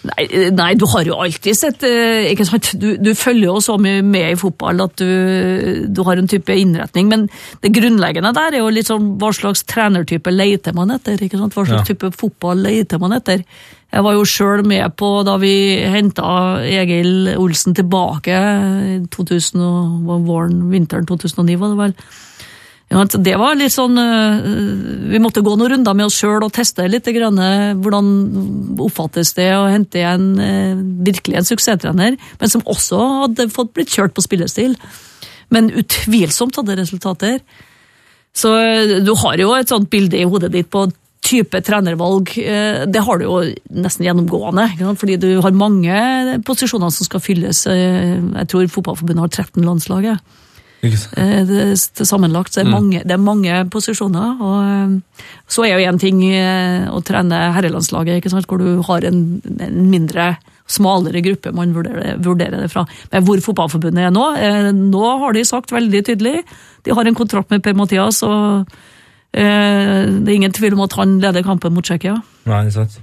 Nei, 0.06 0.26
nei, 0.53 0.72
du 0.78 0.86
har 0.91 1.08
jo 1.08 1.16
alltid 1.24 1.58
sett 1.58 1.84
eh, 1.88 2.28
ikke 2.32 2.45
sant? 2.47 2.72
Du, 2.82 2.91
du 3.01 3.12
følger 3.18 3.47
jo 3.49 3.62
så 3.64 3.78
mye 3.82 4.03
med 4.06 4.34
i 4.34 4.38
fotball 4.39 4.84
at 4.86 4.95
du, 5.01 5.86
du 5.89 6.01
har 6.06 6.20
en 6.22 6.30
type 6.30 6.53
innretning, 6.53 7.08
men 7.12 7.24
det 7.64 7.72
grunnleggende 7.74 8.34
der 8.36 8.58
er 8.58 8.62
jo 8.62 8.70
litt 8.74 8.91
sånn 8.91 9.16
hva 9.22 9.32
slags 9.36 9.64
trenertype 9.70 10.34
leter 10.34 10.76
man 10.78 10.93
etter? 10.93 11.18
ikke 11.26 11.39
sant? 11.41 11.56
Hva 11.56 11.66
slags 11.66 11.82
Ja. 11.82 11.88
type 11.89 12.12
fotball 12.16 12.62
leter 12.68 13.01
man 13.01 13.18
etter? 13.18 13.41
Jeg 13.95 14.03
var 14.03 14.14
jo 14.18 14.26
sjøl 14.28 14.66
med 14.68 14.95
på 14.99 15.10
da 15.24 15.38
vi 15.39 15.53
henta 15.88 16.30
Egil 16.68 17.32
Olsen 17.39 17.76
tilbake 17.78 18.36
i 18.36 18.99
2000 19.14 20.06
våren, 20.28 20.66
vinteren 20.72 21.08
2009, 21.08 21.56
var 21.62 21.72
det 21.72 21.80
vel. 21.80 21.93
Det 22.86 23.33
var 23.33 23.57
litt 23.57 23.73
sånn 23.73 23.97
øh, 23.97 24.43
Vi 25.09 25.19
måtte 25.19 25.41
gå 25.41 25.55
noen 25.57 25.71
runder 25.73 25.95
med 25.97 26.05
oss 26.05 26.19
sjøl 26.21 26.43
og 26.45 26.53
teste 26.53 26.86
litt. 26.88 27.07
Grann, 27.15 27.39
øh, 27.41 27.71
hvordan 27.81 28.11
oppfattes 28.86 29.33
det 29.33 29.49
å 29.57 29.65
hente 29.71 30.03
en 30.05 30.27
øh, 30.38 30.83
virkelig 31.07 31.39
en 31.39 31.47
suksesstrener, 31.49 32.19
men 32.39 32.51
som 32.51 32.61
også 32.61 32.99
hadde 33.25 33.49
fått 33.53 33.73
blitt 33.73 33.93
kjørt 33.93 34.13
på 34.13 34.23
spillestil. 34.23 34.77
Men 35.49 35.71
utvilsomt 35.73 36.61
hadde 36.61 36.77
resultater. 36.77 37.41
Så 38.36 38.51
du 39.01 39.11
har 39.21 39.39
jo 39.39 39.53
et 39.55 39.71
sånt 39.71 39.89
bilde 39.89 40.19
i 40.19 40.27
hodet 40.27 40.51
ditt 40.53 40.69
på 40.69 40.86
type 41.25 41.61
trenervalg. 41.65 42.33
Det 42.36 43.03
har 43.07 43.17
du 43.17 43.23
jo 43.25 43.38
nesten 43.73 44.05
gjennomgående, 44.05 44.67
fordi 44.99 45.15
du 45.21 45.29
har 45.41 45.55
mange 45.57 46.39
posisjoner 46.45 46.91
som 46.93 47.07
skal 47.07 47.23
fylles. 47.23 47.63
Jeg 47.69 48.49
tror 48.51 48.67
Fotballforbundet 48.73 49.23
har 49.23 49.45
13 49.45 49.63
landslag. 49.65 50.09
Eh, 51.17 51.41
det, 51.47 51.61
sammenlagt. 52.07 52.53
Så 52.53 52.63
er, 52.63 52.69
mange, 52.69 53.01
det 53.03 53.15
er 53.15 53.21
mange 53.21 53.61
posisjoner. 53.73 54.41
og 54.41 54.57
eh, 54.63 55.23
Så 55.51 55.65
er 55.65 55.75
jo 55.75 55.88
én 55.91 55.99
ting 56.01 56.21
eh, 56.27 56.86
å 56.91 57.01
trene 57.05 57.39
herrelandslaget, 57.55 58.19
ikke 58.19 58.33
sant? 58.33 58.47
hvor 58.49 58.61
du 58.61 58.81
har 58.88 59.07
en, 59.07 59.23
en 59.59 59.79
mindre, 59.91 60.36
smalere 60.65 61.21
gruppe 61.21 61.53
man 61.53 61.75
vurderer, 61.75 62.17
vurderer 62.25 62.65
det 62.65 62.71
fra. 62.73 62.86
Men 63.11 63.25
hvor 63.27 63.41
Fotballforbundet 63.45 64.07
er 64.07 64.13
nå 64.13 64.23
Nå 64.73 65.09
har 65.21 65.36
de 65.36 65.43
sagt 65.45 65.69
veldig 65.69 66.01
tydelig 66.07 66.39
De 66.81 66.95
har 66.97 67.05
en 67.05 67.17
kontrakt 67.17 67.53
med 67.53 67.61
Per-Mathias, 67.61 68.23
og 68.25 68.65
eh, 69.38 70.01
det 70.09 70.25
er 70.25 70.38
ingen 70.39 70.55
tvil 70.55 70.73
om 70.73 70.88
at 70.88 70.97
han 70.97 71.19
leder 71.21 71.45
kampen 71.45 71.75
mot 71.75 71.86
Tsjekkia. 71.86 72.17
Nei, 72.49 72.63
sant. 72.73 72.97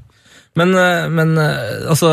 Men, 0.59 0.75
eh, 0.77 1.07
men 1.09 1.33
eh, 1.41 1.89
altså, 1.89 2.11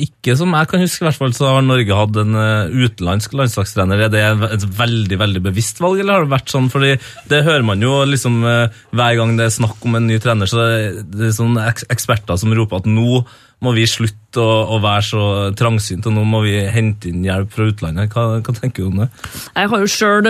ikke 0.00 0.36
som 0.40 0.54
jeg 0.56 0.70
kan 0.70 0.80
huske, 0.80 1.02
i 1.02 1.06
hvert 1.08 1.20
fall, 1.20 1.34
så 1.36 1.50
har 1.52 1.64
Norge 1.66 1.98
hatt 1.98 2.16
en 2.22 2.38
eh, 2.40 2.72
utenlandsk 2.72 3.36
landslagstrener. 3.36 4.06
Er 4.06 4.12
det 4.12 4.24
et 4.56 4.66
veldig 4.78 5.20
veldig 5.20 5.42
bevisst 5.44 5.82
valg, 5.84 6.00
eller 6.00 6.16
har 6.16 6.24
det 6.24 6.32
vært 6.32 6.52
sånn? 6.52 6.70
Fordi 6.72 6.94
det 7.28 7.44
hører 7.44 7.66
man 7.66 7.84
jo 7.84 7.98
liksom 8.08 8.40
hver 8.44 9.16
gang 9.18 9.34
det 9.36 9.48
er 9.50 9.56
snakk 9.58 9.84
om 9.84 9.98
en 9.98 10.08
ny 10.08 10.16
trener, 10.22 10.48
så 10.48 10.64
det 11.04 11.28
er 11.28 11.36
sånne 11.36 11.66
eksperter 11.92 12.40
som 12.40 12.54
roper 12.56 12.80
at 12.80 12.88
nå 12.88 13.24
må 13.64 13.72
vi 13.72 13.84
slutte 13.88 14.42
å, 14.42 14.74
å 14.74 14.78
være 14.82 15.04
så 15.06 15.26
trangsynt, 15.56 16.08
og 16.08 16.16
nå 16.16 16.24
må 16.28 16.40
vi 16.44 16.56
hente 16.72 17.08
inn 17.08 17.22
hjelp 17.24 17.52
fra 17.54 17.68
utlandet. 17.70 18.12
Hva, 18.12 18.40
hva 18.44 18.54
tenker 18.56 18.84
du 18.84 18.90
om 18.90 19.02
det? 19.04 19.08
Jeg 19.54 19.70
har 19.72 19.84
jo 19.84 19.92
sjøl 19.92 20.28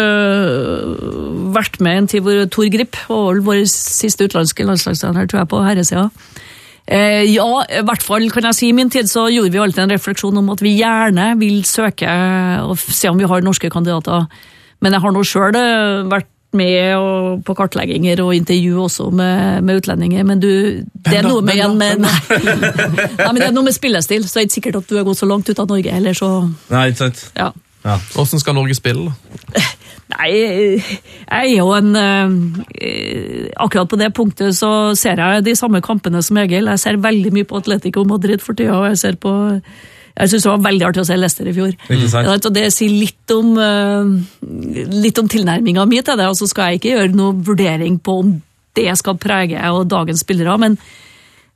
vært 1.54 1.78
med 1.82 2.02
en 2.02 2.10
tid 2.10 2.26
hvor 2.26 2.44
Tor 2.54 2.70
Grip 2.74 2.98
var 3.08 3.42
vår 3.46 3.62
siste 3.70 4.26
utenlandske 4.26 4.66
landslagstrener, 4.68 5.30
tror 5.30 5.42
jeg, 5.42 5.50
på 5.54 5.62
herresida. 5.66 6.08
Eh, 6.84 7.24
ja, 7.32 7.48
i 7.64 7.80
hvert 7.86 8.04
fall 8.04 8.26
kan 8.32 8.50
jeg 8.50 8.58
si 8.58 8.68
i 8.68 8.76
min 8.76 8.90
tid 8.92 9.08
så 9.08 9.26
gjorde 9.32 9.52
vi 9.54 9.62
alltid 9.62 9.86
en 9.86 9.94
refleksjon 9.94 10.36
om 10.42 10.50
at 10.52 10.60
vi 10.64 10.74
gjerne 10.76 11.30
vil 11.40 11.62
søke 11.64 12.10
og 12.66 12.76
se 12.76 13.08
om 13.08 13.20
vi 13.20 13.28
har 13.30 13.44
norske 13.44 13.70
kandidater. 13.72 14.26
Men 14.84 14.92
jeg 14.92 15.04
har 15.04 15.14
nå 15.14 15.22
sjøl 15.24 15.56
vært 16.12 16.28
med 16.54 17.42
på 17.46 17.54
kartlegginger 17.58 18.20
og 18.22 18.34
intervju 18.36 18.84
også 18.84 19.08
med, 19.10 19.64
med 19.66 19.80
utlendinger, 19.80 20.22
men 20.28 20.40
du 20.40 20.50
Det 20.84 21.18
er 21.18 21.26
noe 21.26 21.42
med, 21.42 21.58
med 21.74 22.04
nei. 22.04 22.14
nei, 23.18 23.30
men 23.32 23.40
det 23.40 23.48
er 23.48 23.56
noe 23.56 23.66
med 23.66 23.74
spillestil, 23.74 24.26
så 24.26 24.38
det 24.38 24.42
er 24.42 24.48
ikke 24.48 24.58
sikkert 24.60 24.80
at 24.82 24.92
du 24.92 24.96
har 25.00 25.06
gått 25.08 25.18
så 25.18 25.26
langt 25.26 25.50
ut 25.50 25.58
av 25.58 25.68
Norge 25.70 25.90
heller, 25.96 26.14
så 26.14 26.30
Nei, 26.70 26.88
ikke 26.92 27.00
sant? 27.06 27.24
ja. 27.34 27.50
Hvordan 27.84 28.40
skal 28.40 28.56
Norge 28.56 28.74
spille? 28.76 29.12
Nei, 30.14 30.28
jeg 30.34 30.82
er 31.32 31.48
jo 31.48 31.70
en 31.72 31.96
eh, 31.96 33.48
Akkurat 33.60 33.88
på 33.88 33.98
det 34.00 34.10
punktet 34.16 34.56
så 34.56 34.92
ser 34.98 35.20
jeg 35.20 35.44
de 35.46 35.56
samme 35.56 35.80
kampene 35.84 36.20
som 36.24 36.38
Egil. 36.42 36.68
Jeg 36.72 36.82
ser 36.82 37.00
veldig 37.00 37.32
mye 37.34 37.48
på 37.48 37.60
Atletico 37.60 38.04
Madrid 38.08 38.44
for 38.44 38.56
tida, 38.56 38.76
og 38.76 38.88
jeg 38.92 39.00
ser 39.00 39.20
på 39.20 39.34
jeg 40.14 40.30
syns 40.30 40.44
det 40.44 40.50
var 40.52 40.60
veldig 40.62 40.84
artig 40.86 41.02
å 41.02 41.06
se 41.08 41.14
Leicester 41.18 41.48
i 41.50 41.52
fjor. 41.56 41.72
Ja, 41.90 42.36
og 42.36 42.52
Det 42.54 42.68
sier 42.70 42.92
litt 42.92 43.32
om, 43.34 43.56
eh, 43.58 44.84
litt 44.94 45.18
om 45.18 45.28
tilnærminga 45.28 45.88
mi 45.90 46.00
til 46.02 46.16
det. 46.16 46.28
og 46.28 46.36
Så 46.38 46.46
skal 46.46 46.70
jeg 46.70 46.80
ikke 46.80 46.92
gjøre 46.94 47.16
noen 47.18 47.42
vurdering 47.42 47.98
på 47.98 48.20
om 48.20 48.42
det 48.74 48.96
skal 48.98 49.18
prege 49.18 49.58
og 49.72 49.88
dagens 49.88 50.22
spillere, 50.22 50.56
men 50.58 50.78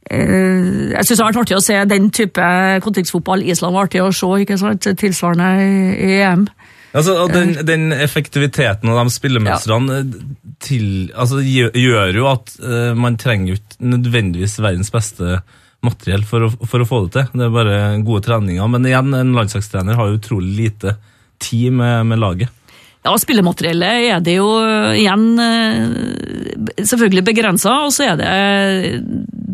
jeg 0.09 1.05
syns 1.05 1.19
det 1.19 1.21
har 1.21 1.31
vært 1.31 1.43
artig 1.43 1.59
å 1.59 1.65
se 1.65 1.77
den 1.91 2.09
type 2.15 2.49
kontekstfotball. 2.85 3.45
Island 3.45 3.77
var 3.77 3.89
artig 3.89 4.01
å 4.05 4.13
se, 4.15 4.31
ikke 4.45 4.59
sant? 4.61 4.89
tilsvarende 5.01 5.51
i 6.01 6.19
EM. 6.23 6.47
Altså, 6.97 7.15
og 7.21 7.33
den, 7.35 7.53
den 7.69 7.93
effektiviteten 7.93 8.89
av 8.89 9.03
de 9.03 9.13
spillemønstrene 9.13 9.99
ja. 10.01 10.79
altså, 11.21 11.43
gjør, 11.45 12.17
jo 12.17 12.29
at 12.31 12.55
uh, 12.65 12.93
man 12.97 13.19
trenger 13.21 13.59
ikke 13.59 13.91
nødvendigvis 13.93 14.57
verdens 14.65 14.91
beste 14.95 15.43
materiell 15.85 16.25
for 16.27 16.47
å, 16.47 16.53
for 16.67 16.83
å 16.83 16.89
få 16.89 17.03
det 17.05 17.13
til. 17.19 17.29
Det 17.39 17.45
er 17.45 17.55
bare 17.55 17.81
gode 18.07 18.25
treninger. 18.25 18.71
Men 18.73 18.89
igjen, 18.89 19.13
en 19.15 19.37
landslagstrener 19.37 20.01
har 20.01 20.09
jo 20.09 20.19
utrolig 20.19 20.55
lite 20.57 20.97
tid 21.45 21.77
med, 21.77 22.09
med 22.09 22.23
laget. 22.25 22.55
Ja, 23.07 23.13
spillemateriellet 23.21 24.09
er 24.09 24.25
det 24.25 24.35
jo 24.41 24.49
igjen 24.99 25.29
selvfølgelig 26.83 27.23
begrensa, 27.29 27.77
og 27.87 27.95
så 27.95 28.09
er 28.11 28.19
det 28.19 28.33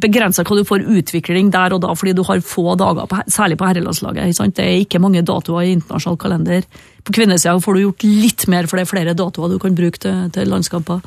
begrensa 0.04 0.44
hva 0.44 0.58
du 0.58 0.66
får 0.68 0.84
utvikling 1.00 1.50
der 1.54 1.74
og 1.76 1.82
da, 1.84 1.94
fordi 1.96 2.14
du 2.16 2.22
har 2.28 2.42
få 2.44 2.76
dager, 2.80 3.08
på, 3.10 3.22
særlig 3.32 3.58
på 3.60 3.68
herrelandslaget. 3.68 4.36
sant? 4.36 4.56
Det 4.56 4.66
er 4.66 4.82
ikke 4.84 5.00
mange 5.02 5.24
datoer 5.26 5.64
i 5.64 5.72
internasjonal 5.78 6.20
kalender. 6.20 6.68
På 7.04 7.14
kvinnesida 7.16 7.56
får 7.60 7.74
du 7.74 7.82
gjort 7.86 8.06
litt 8.06 8.46
mer, 8.52 8.68
for 8.68 8.78
det 8.78 8.84
er 8.84 8.92
flere 8.92 9.16
datoer 9.18 9.54
du 9.54 9.58
kan 9.62 9.76
bruke 9.76 10.00
til, 10.04 10.28
til 10.34 10.52
landskamper. 10.52 11.02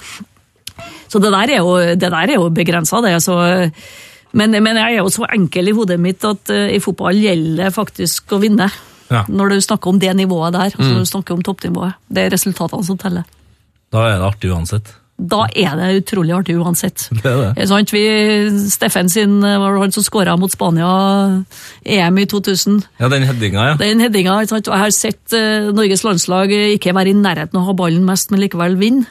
Så 1.08 1.22
det 1.24 1.32
der 1.34 1.56
er 1.56 1.64
jo, 1.64 1.78
det 1.96 2.12
der 2.12 2.20
er 2.20 2.36
jo 2.36 2.50
begrensa, 2.54 3.02
det. 3.06 3.16
Så, 3.24 3.38
men, 4.38 4.58
men 4.64 4.82
jeg 4.82 4.98
er 4.98 5.02
jo 5.02 5.14
så 5.14 5.26
enkel 5.32 5.72
i 5.72 5.76
hodet 5.78 6.00
mitt 6.02 6.26
at 6.28 6.54
uh, 6.54 6.68
i 6.70 6.82
fotball 6.84 7.18
gjelder 7.18 7.68
det 7.68 7.74
faktisk 7.78 8.36
å 8.36 8.42
vinne. 8.44 8.70
Ja. 9.08 9.24
Når 9.32 9.56
du 9.56 9.62
snakker 9.64 9.94
om 9.94 10.00
det 10.04 10.12
nivået 10.20 10.54
der, 10.54 10.74
altså 10.74 10.92
når 10.92 11.06
du 11.06 11.10
snakker 11.10 11.38
om 11.38 11.44
toppnivået. 11.46 11.96
Det 12.12 12.26
er 12.26 12.34
resultatene 12.36 12.84
som 12.84 13.00
teller. 13.00 13.24
Da 13.94 14.04
er 14.04 14.18
det 14.20 14.28
artig 14.28 14.52
uansett. 14.52 14.92
Da 15.18 15.48
er 15.58 15.74
det 15.80 15.90
utrolig 16.04 16.36
artig 16.38 16.56
uansett. 16.62 17.08
Det 17.24 17.32
er 17.32 17.56
det. 17.58 17.68
Sant? 17.72 17.94
Vi, 17.94 18.04
Steffen 18.70 19.10
sin 19.10 19.40
var 19.42 19.74
det 19.74 19.82
han 19.82 19.96
som 19.96 20.06
skåra 20.06 20.38
mot 20.38 20.54
Spania 20.54 20.92
EM 21.82 22.22
i 22.22 22.28
2000. 22.30 22.84
Ja, 23.02 23.10
den 23.10 23.26
headinga, 23.26 23.66
ja. 23.72 23.76
Den 23.82 24.04
headinga, 24.04 24.38
jeg 24.46 24.62
har 24.70 24.94
sett 24.94 25.34
eh, 25.34 25.72
Norges 25.74 26.06
landslag 26.06 26.54
ikke 26.54 26.94
være 26.94 27.16
i 27.16 27.18
nærheten 27.18 27.58
av 27.58 27.66
å 27.66 27.72
ha 27.72 27.78
ballen 27.82 28.06
mest, 28.06 28.30
men 28.30 28.44
likevel 28.46 28.78
vinne. 28.78 29.10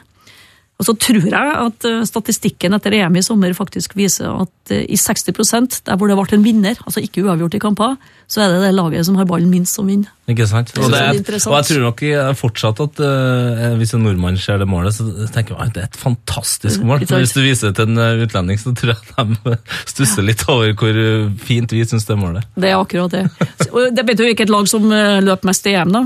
Og 0.77 0.85
så 0.85 0.93
tror 0.93 1.23
jeg 1.25 1.53
at 1.57 1.85
eh, 1.89 2.03
statistikken 2.05 2.77
etter 2.77 2.93
EM 2.99 3.15
i 3.17 3.23
sommer 3.25 3.53
faktisk 3.57 3.95
viser 3.97 4.29
at 4.43 4.73
eh, 4.73 4.83
i 4.85 4.97
60 4.99 5.81
der 5.87 5.97
hvor 5.97 6.09
det 6.09 6.17
ble 6.19 6.37
en 6.37 6.43
vinner, 6.45 6.77
altså 6.85 7.01
ikke 7.01 7.23
uavgjort 7.25 7.55
i 7.57 7.61
kamper, 7.63 7.95
så 8.29 8.43
er 8.43 8.51
det 8.53 8.59
det 8.61 8.75
laget 8.77 9.07
som 9.07 9.17
har 9.17 9.25
ballen 9.25 9.49
minst 9.49 9.73
som 9.73 9.89
vinner. 9.89 10.11
Ikke 10.29 10.45
sant? 10.45 10.69
Og, 10.77 10.91
det 10.93 11.23
det 11.25 11.39
og 11.47 11.55
jeg 11.55 11.67
tror 11.71 11.81
nok 11.87 12.03
eh, 12.05 12.29
fortsatt 12.37 12.83
at 12.83 13.01
uh, 13.01 13.63
hvis 13.79 13.95
en 13.97 14.05
nordmann 14.05 14.37
ser 14.37 14.61
det 14.61 14.67
målet, 14.69 14.93
så 14.93 15.07
tenker 15.33 15.55
jeg 15.55 15.65
at 15.65 15.73
det 15.73 15.81
er 15.81 15.89
et 15.89 15.97
fantastisk 15.97 16.85
mål. 16.85 17.01
Men 17.09 17.25
hvis 17.25 17.33
du 17.33 17.41
viser 17.41 17.71
det 17.71 17.79
til 17.79 17.95
en 17.95 18.21
utlending, 18.27 18.61
så 18.61 18.75
tror 18.77 18.93
jeg 18.93 19.27
de 19.47 19.57
stusser 19.95 20.29
litt 20.29 20.45
over 20.45 20.77
hvor 20.77 21.01
fint 21.41 21.73
vi 21.73 21.81
syns 21.89 22.05
det 22.05 22.19
målet. 22.21 22.45
Det 22.53 22.69
er 22.69 22.77
akkurat 22.77 23.17
det. 23.17 23.25
Og 23.71 23.89
det 23.97 24.05
betyr 24.05 24.27
jo 24.27 24.29
hvilket 24.35 24.53
lag 24.53 24.69
som 24.69 24.85
løper 24.85 25.25
løp 25.25 25.49
mest 25.49 25.65
i 25.65 25.73
EM, 25.73 25.89
da. 25.95 26.05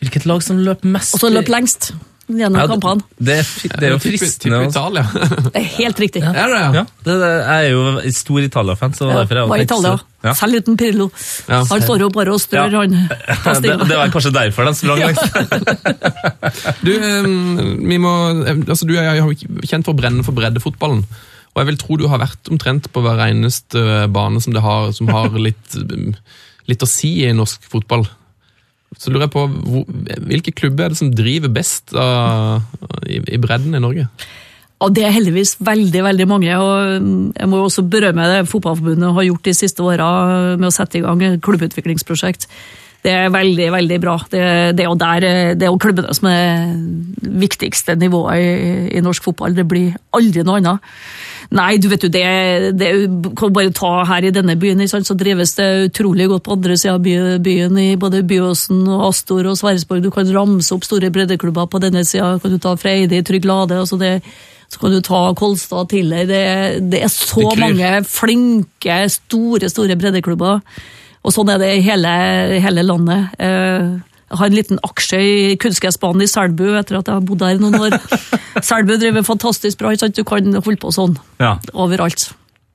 Hvilket 0.00 0.24
lag 0.30 0.42
som 0.46 0.64
løper 0.64 0.96
mest? 0.96 1.18
Og 1.18 1.26
så 1.26 1.34
løp 1.34 1.52
lengst 1.52 1.92
gjennom 2.28 2.56
Ja, 2.60 2.66
kampene. 2.70 3.02
det, 3.18 3.34
er, 3.42 3.48
det 3.80 3.86
er 3.88 3.92
jo 3.94 3.98
fristende. 4.00 4.60
type 4.64 4.70
Italia. 4.70 5.02
Det 5.54 5.60
er 5.60 5.66
helt 5.76 6.00
riktig. 6.00 6.22
Er 6.24 6.32
det 6.32 6.44
det? 6.54 6.62
Ja, 6.78 6.84
det, 7.04 7.16
det, 7.20 7.30
jeg 7.44 7.66
er 7.66 7.70
jo 7.74 8.12
stor 8.16 8.40
Italia-fan, 8.48 8.94
så 8.96 9.08
Ja, 9.10 9.18
derfor 9.20 9.34
er 9.34 9.40
jeg 9.42 9.50
var 9.52 9.64
Italia. 9.66 9.94
Ja. 10.24 10.32
Selv 10.38 10.56
uten 10.62 10.76
Pirlo. 10.80 11.10
Ja. 11.50 11.58
Han 11.68 11.82
står 11.84 12.00
jo 12.06 12.08
bare 12.14 12.32
og 12.32 12.40
strør, 12.40 12.72
Ja. 12.72 12.80
han. 12.80 12.94
Det, 13.64 13.74
det 13.90 13.98
var 14.00 14.08
kanskje 14.14 14.32
derfor 14.32 14.64
den 14.70 14.74
sprang 14.78 15.02
lengst. 15.04 15.36
Du, 16.86 16.90
vi 17.88 17.98
må, 18.00 18.12
altså, 18.68 18.86
du 18.88 18.94
er 18.96 19.20
kjent 19.68 19.84
for 19.86 19.92
å 19.94 19.98
brenne 19.98 20.24
for 20.24 20.36
breddefotballen. 20.36 21.04
Og 21.54 21.60
jeg 21.62 21.68
vil 21.70 21.78
tro 21.78 21.96
du 22.00 22.06
har 22.10 22.18
vært 22.18 22.48
omtrent 22.50 22.88
på 22.90 23.02
hver 23.04 23.20
eneste 23.28 24.08
bane 24.10 24.40
som, 24.42 24.52
det 24.56 24.62
har, 24.64 24.88
som 24.96 25.06
har 25.14 25.28
litt, 25.38 25.76
litt 26.66 26.82
å 26.82 26.88
si 26.90 27.12
i 27.28 27.32
norsk 27.36 27.68
fotball. 27.70 28.08
Så 28.98 29.10
lurer 29.10 29.26
jeg 29.26 29.34
på, 29.34 29.44
Hvilke 30.28 30.54
klubber 30.56 30.86
er 30.86 30.94
det 30.94 31.00
som 31.00 31.12
driver 31.14 31.52
best 31.52 31.94
av, 31.98 32.64
i, 33.06 33.20
i 33.34 33.40
bredden 33.40 33.74
i 33.74 33.82
Norge? 33.82 34.08
Og 34.84 34.92
det 34.92 35.04
er 35.06 35.14
heldigvis 35.14 35.56
veldig 35.64 36.02
veldig 36.04 36.26
mange. 36.28 36.54
og 36.58 37.34
Jeg 37.38 37.48
må 37.48 37.60
jo 37.60 37.68
også 37.68 37.84
berømme 37.88 38.26
det 38.30 38.48
Fotballforbundet 38.50 39.14
har 39.16 39.28
gjort 39.30 39.44
de 39.46 39.54
siste 39.56 39.84
åra 39.84 40.08
med 40.58 40.68
å 40.68 40.74
sette 40.74 40.98
i 40.98 41.04
gang 41.04 41.22
et 41.24 41.44
klubbutviklingsprosjekt. 41.44 42.48
Det 43.04 43.12
er 43.12 43.32
veldig 43.32 43.68
veldig 43.72 44.00
bra. 44.00 44.16
Det, 44.32 44.42
det, 44.76 44.84
er, 44.84 44.88
jo 44.88 44.96
der, 45.00 45.26
det 45.60 45.66
er 45.66 45.72
jo 45.72 45.80
klubbene 45.80 46.14
som 46.16 46.28
er 46.30 46.74
viktigste 47.44 47.96
nivået 48.00 48.40
i, 48.40 48.96
i 48.96 49.04
norsk 49.04 49.28
fotball. 49.28 49.56
Det 49.56 49.66
blir 49.68 49.96
aldri 50.16 50.44
noe 50.44 50.60
annet. 50.60 50.92
Nei, 51.54 51.76
du 51.78 51.86
vet 51.90 52.02
jo 52.02 52.10
det, 52.10 52.24
det 52.74 52.88
kan 53.38 53.52
bare 53.54 53.70
ta 53.74 53.92
her 54.08 54.26
i 54.26 54.32
denne 54.34 54.56
byen, 54.58 54.82
så 54.90 55.14
drives 55.14 55.54
det 55.54 55.68
utrolig 55.88 56.26
godt 56.32 56.46
på 56.48 56.56
andre 56.56 56.78
sida 56.80 56.96
av 56.96 57.04
byen, 57.04 57.78
i 57.78 57.92
både 58.00 58.24
Byåsen 58.26 58.82
og 58.88 59.04
Astor 59.10 59.46
og 59.46 59.60
Sverresborg. 59.60 60.02
Du 60.02 60.10
kan 60.14 60.32
ramse 60.34 60.74
opp 60.74 60.86
store 60.86 61.12
breddeklubber 61.14 61.70
på 61.70 61.82
denne 61.84 62.02
sida. 62.06 62.32
Kan 62.42 62.56
du 62.56 62.58
ta 62.62 62.74
Freidi, 62.80 63.22
Trygg 63.22 63.46
Lade. 63.46 63.78
altså 63.78 64.00
det 64.00 64.18
så 64.74 64.80
kan 64.80 64.90
du 64.90 65.00
ta 65.04 65.20
Kolstad 65.38 65.90
til 65.92 66.10
deg. 66.10 66.26
Det, 66.26 66.42
det 66.90 67.04
er 67.06 67.12
så 67.12 67.44
Det 67.52 67.60
mange 67.62 67.90
flinke, 68.10 68.96
store 69.12 69.70
store 69.70 69.94
breddeklubber. 70.00 70.64
Og 71.24 71.32
sånn 71.32 71.52
er 71.52 71.60
det 71.62 71.70
i 71.76 71.84
hele, 71.84 72.14
hele 72.64 72.82
landet. 72.82 73.36
Eh, 73.38 73.92
har 74.38 74.46
en 74.50 74.56
liten 74.56 74.78
aksje 74.86 75.18
i 75.24 75.56
kunstgressbanen 75.62 76.22
i 76.24 76.28
Selbu 76.30 76.64
etter 76.78 76.98
at 77.00 77.08
jeg 77.10 77.14
har 77.18 77.24
bodd 77.26 77.40
der 77.42 77.56
i 77.56 77.60
noen 77.62 77.76
år. 77.80 77.96
Selbu 78.68 78.96
driver 79.00 79.24
fantastisk 79.26 79.78
bra. 79.80 79.92
ikke 79.94 80.06
sant? 80.06 80.16
Du 80.18 80.24
kan 80.28 80.52
holde 80.54 80.80
på 80.82 80.92
sånn 80.94 81.16
Ja. 81.42 81.56
overalt. 81.72 82.30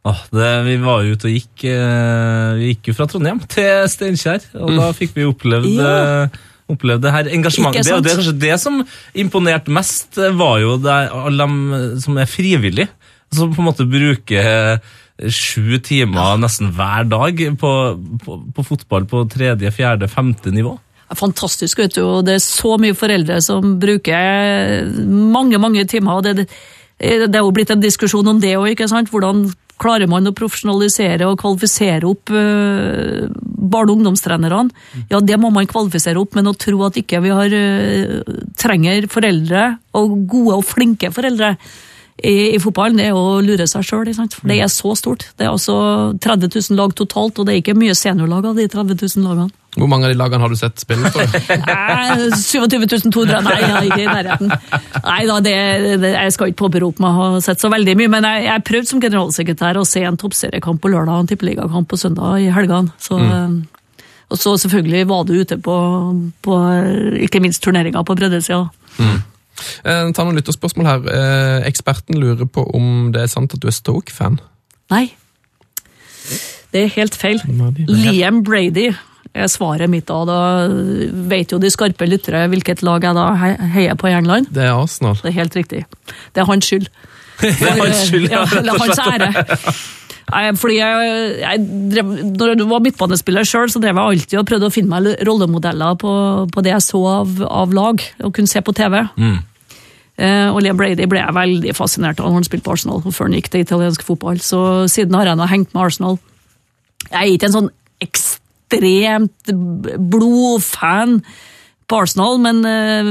Åh, 0.08 0.20
det, 0.32 0.50
vi 0.66 0.76
var 0.80 1.02
jo 1.04 1.16
ute 1.18 1.28
og 1.28 1.34
gikk 1.36 1.64
eh, 1.68 2.54
Vi 2.56 2.70
gikk 2.72 2.88
jo 2.88 2.94
fra 2.96 3.06
Trondheim 3.12 3.42
til 3.52 3.84
Steinkjer, 3.92 4.46
og 4.64 4.72
da 4.80 4.92
fikk 4.96 5.12
vi 5.18 5.26
opplevd, 5.28 5.68
Ja. 5.76 5.90
eh, 6.24 6.40
opplevd 6.72 7.04
det 7.04 7.12
her 7.12 7.30
engasjementet. 7.36 7.84
Det, 7.90 7.94
og 7.98 8.04
det 8.06 8.12
er 8.14 8.22
kanskje 8.22 8.40
det 8.40 8.56
som 8.64 8.80
imponerte 9.20 9.74
mest, 9.76 10.18
eh, 10.18 10.32
var 10.40 10.60
jo 10.64 10.78
det, 10.80 10.96
alle 11.12 11.50
de 11.52 12.00
som 12.06 12.18
er 12.18 12.32
frivillige. 12.32 12.88
Som 13.36 13.52
på 13.54 13.62
en 13.62 13.68
måte 13.68 13.86
bruker 13.86 14.80
sju 15.30 15.76
timer 15.84 16.38
nesten 16.40 16.72
hver 16.74 17.04
dag 17.12 17.42
på, 17.60 17.72
på, 18.24 18.38
på 18.56 18.64
fotball 18.66 19.04
på 19.12 19.26
tredje, 19.30 19.70
fjerde, 19.76 20.08
femte 20.10 20.50
nivå. 20.56 20.78
Fantastisk, 21.18 21.80
vet 21.82 21.96
du. 21.98 22.04
Og 22.06 22.26
det 22.28 22.38
er 22.38 22.44
så 22.44 22.76
mye 22.82 22.98
foreldre 22.98 23.40
som 23.42 23.78
bruker 23.82 24.92
mange, 25.06 25.58
mange 25.62 25.86
timer. 25.90 26.20
og 26.20 26.24
det, 26.28 26.50
det 27.00 27.34
er 27.34 27.42
jo 27.42 27.56
blitt 27.56 27.72
en 27.74 27.82
diskusjon 27.82 28.28
om 28.28 28.42
det 28.42 28.58
òg. 28.60 28.84
Hvordan 29.10 29.48
klarer 29.80 30.10
man 30.12 30.28
å 30.28 30.36
profesjonalisere 30.36 31.28
og 31.30 31.40
kvalifisere 31.40 32.08
opp 32.08 32.34
øh, 32.36 33.30
barne- 33.32 33.94
og 33.94 34.00
ungdomstrenerne? 34.00 34.66
Ja, 35.12 35.22
det 35.24 35.40
må 35.40 35.52
man 35.56 35.70
kvalifisere 35.70 36.20
opp, 36.20 36.36
men 36.38 36.52
å 36.52 36.58
tro 36.60 36.84
at 36.88 37.00
ikke 37.00 37.22
vi 37.24 37.32
har, 37.34 37.56
øh, 37.56 38.34
trenger 38.60 39.08
foreldre, 39.12 39.70
og 39.96 40.18
gode 40.30 40.60
og 40.60 40.68
flinke 40.68 41.14
foreldre, 41.16 41.56
i, 42.20 42.52
i 42.52 42.60
fotballen, 42.60 43.00
er 43.00 43.16
å 43.16 43.40
lure 43.40 43.64
seg 43.70 43.86
sjøl. 43.88 44.10
Det 44.12 44.58
er 44.60 44.68
så 44.68 44.92
stort. 45.00 45.30
Det 45.40 45.48
er 45.48 45.54
altså 45.54 45.78
30 46.20 46.52
000 46.52 46.76
lag 46.76 46.92
totalt, 46.92 47.40
og 47.40 47.48
det 47.48 47.56
er 47.56 47.62
ikke 47.64 47.80
mye 47.80 47.96
seniorlag 47.96 48.50
av 48.52 48.60
de 48.60 48.68
30 48.68 49.00
000 49.00 49.24
lagene. 49.24 49.59
Hvor 49.78 49.86
mange 49.86 50.08
av 50.08 50.14
de 50.14 50.18
lagene 50.18 50.42
har 50.42 50.50
du 50.50 50.58
sett 50.58 50.82
spille 50.82 51.12
for? 51.14 51.22
Nei, 51.70 52.30
27 52.34 53.12
200, 53.14 53.42
nei, 53.46 53.82
ikke 53.86 54.00
i 54.02 54.08
nærheten. 54.08 54.54
Nei 55.06 55.20
da, 55.30 55.36
det, 55.46 55.56
det, 56.02 56.14
jeg 56.16 56.34
skal 56.34 56.50
ikke 56.50 56.64
påberope 56.64 57.04
meg 57.04 57.14
å 57.14 57.28
ha 57.36 57.42
sett 57.46 57.62
så 57.62 57.70
veldig 57.72 57.94
mye, 58.00 58.12
men 58.16 58.26
jeg, 58.26 58.48
jeg 58.48 58.66
prøvde 58.66 58.90
som 58.90 59.04
generalsekretær 59.04 59.78
å 59.78 59.86
se 59.88 60.02
en 60.10 60.18
toppseriekamp 60.20 60.82
på 60.82 60.92
lørdag 60.92 61.14
og 61.14 61.26
en 61.26 61.30
tippeligakamp 61.30 61.90
på 61.90 62.00
søndag 62.02 62.40
i 62.42 62.50
helgene. 62.56 62.96
Så, 62.98 63.20
mm. 63.22 63.60
Og 64.30 64.42
så 64.42 64.56
selvfølgelig 64.62 65.04
var 65.10 65.28
du 65.30 65.36
ute 65.38 65.58
på, 65.62 65.76
på 66.46 66.58
ikke 67.28 67.42
minst 67.44 67.62
turneringa 67.66 68.02
på 68.06 68.18
breddesida. 68.18 68.66
Eh, 69.00 70.10
ta 70.16 70.26
noen 70.26 70.38
lytterspørsmål 70.40 70.90
her. 70.90 71.10
Eh, 71.14 71.68
eksperten 71.70 72.18
lurer 72.22 72.50
på 72.50 72.66
om 72.78 73.10
det 73.14 73.26
er 73.26 73.32
sant 73.32 73.54
at 73.54 73.62
du 73.62 73.70
er 73.70 73.76
Stoke-fan. 73.76 74.40
Nei. 74.94 75.06
Det 76.74 76.84
er 76.86 76.92
helt 76.98 77.18
feil. 77.18 77.42
Liam 77.90 78.44
Brady 78.46 78.90
er 79.34 79.52
svaret 79.52 79.90
mitt 79.92 80.08
da. 80.10 80.24
Da 80.28 80.40
vet 81.30 81.54
jo 81.54 81.60
de 81.62 81.72
skarpe 81.74 82.08
lyttere 82.10 82.48
hvilket 82.52 82.84
lag 82.86 83.06
jeg 83.06 83.18
da 83.18 83.28
heier 83.76 84.00
på 84.00 84.10
i 84.10 84.16
England. 84.18 84.50
Det 84.54 84.66
er 84.66 84.74
Arsenal. 84.74 85.18
Det 85.22 85.32
er 85.32 85.38
helt 85.38 85.56
riktig. 85.60 85.86
Det 86.34 86.44
er 86.44 86.50
hans 86.50 86.70
skyld. 86.70 86.90
Det 87.40 87.64
er 87.64 87.78
hans 87.80 88.02
skyld, 88.10 88.28
ja. 88.28 88.44
Eller 88.60 88.82
hans 88.82 89.00
ære. 89.00 89.30
Nei, 90.30 90.42
fordi 90.60 90.76
jeg, 90.78 91.12
jeg 91.42 91.62
drev, 91.94 92.10
Når 92.38 92.52
jeg 92.52 92.66
var 92.70 92.82
midtbanespiller 92.86 93.48
sjøl, 93.48 93.72
så 93.72 93.80
drev 93.82 93.96
jeg 93.98 94.12
alltid 94.14 94.40
og 94.42 94.50
prøvde 94.50 94.68
å 94.68 94.74
finne 94.74 94.92
meg 94.92 95.24
rollemodeller 95.26 95.96
på, 96.02 96.12
på 96.54 96.64
det 96.66 96.74
jeg 96.76 96.86
så 96.86 97.02
av, 97.14 97.40
av 97.48 97.74
lag, 97.74 98.04
og 98.28 98.36
kunne 98.36 98.52
se 98.52 98.62
på 98.62 98.76
TV. 98.78 99.00
Mm. 99.18 99.40
Eh, 100.20 100.50
og 100.52 100.60
Liam 100.62 100.78
Brady 100.78 101.08
ble 101.10 101.22
jeg 101.22 101.38
veldig 101.38 101.74
fascinert 101.78 102.20
av 102.20 102.28
når 102.28 102.42
han 102.42 102.48
spilte 102.50 102.68
på 102.68 102.76
Arsenal, 102.76 103.02
og 103.02 103.16
før 103.16 103.30
han 103.30 103.40
gikk 103.40 103.50
til 103.54 103.64
italiensk 103.64 104.04
fotball. 104.06 104.42
Så 104.44 104.62
siden 104.92 105.16
har 105.18 105.32
jeg 105.32 105.40
nå 105.40 105.50
hengt 105.50 105.74
med 105.74 105.86
Arsenal. 105.86 106.20
Jeg 107.08 107.20
er 107.22 107.34
ikke 107.34 107.50
en 107.50 107.58
sånn 107.58 107.74
ekstremt 108.70 109.54
blodfan 110.12 111.22
på 111.90 111.98
Arsenal, 112.04 112.36
men, 112.38 112.60
eh, 112.70 113.08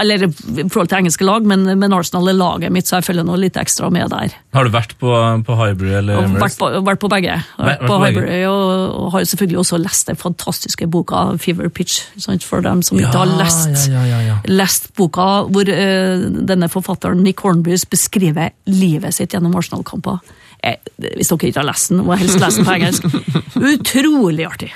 eller 0.00 0.24
i 0.24 0.28
forhold 0.66 0.88
til 0.90 0.98
engelske 0.98 1.22
lag, 1.22 1.44
men, 1.46 1.62
men 1.78 1.92
Arsenal 1.94 2.26
er 2.26 2.34
laget 2.34 2.72
mitt, 2.74 2.88
så 2.90 2.96
jeg 2.98 3.06
følger 3.06 3.22
noe 3.28 3.38
litt 3.38 3.54
ekstra 3.60 3.92
med 3.94 4.10
der. 4.10 4.32
Har 4.56 4.66
du 4.66 4.72
vært 4.74 4.96
på, 4.98 5.12
på 5.46 5.58
Highbury 5.60 5.92
eller 6.00 6.24
Emirates? 6.24 6.42
vært 6.42 6.58
på, 6.58 6.70
vært 6.88 7.02
på 7.04 7.10
begge. 7.12 7.36
Vært- 7.62 7.84
på 7.84 7.92
på. 7.92 7.98
Highbury, 8.02 8.40
og, 8.50 8.96
og 9.04 9.12
har 9.14 9.28
selvfølgelig 9.30 9.60
også 9.62 9.78
lest 9.84 10.10
den 10.10 10.18
fantastiske 10.18 10.90
boka 10.90 11.22
Fever 11.38 11.70
Pitch, 11.70 12.00
sant, 12.18 12.42
for 12.42 12.66
dem 12.66 12.82
som 12.82 12.98
ikke 12.98 13.14
har 13.22 13.30
lest, 13.38 13.86
ja, 13.92 14.02
ja, 14.10 14.40
lest 14.50 14.90
boka, 14.98 15.28
hvor 15.54 15.70
eh, 15.70 16.26
denne 16.50 16.66
forfatteren 16.74 17.22
Nick 17.22 17.46
Hornbys 17.46 17.86
beskriver 17.86 18.50
livet 18.66 19.14
sitt 19.14 19.30
gjennom 19.38 19.54
Arsenal-kamper. 19.62 20.18
Eh, 20.64 20.74
Hvis 20.98 21.28
dere 21.30 21.48
ikke 21.52 21.60
har 21.60 21.66
lest 21.68 21.90
den, 21.92 22.00
må 22.02 22.16
jeg 22.16 22.24
helst 22.24 22.40
lese 22.42 22.56
den 22.58 22.66
på 22.66 22.72
engelsk. 22.74 23.04
Utrolig 23.54 24.46
artig. 24.48 24.70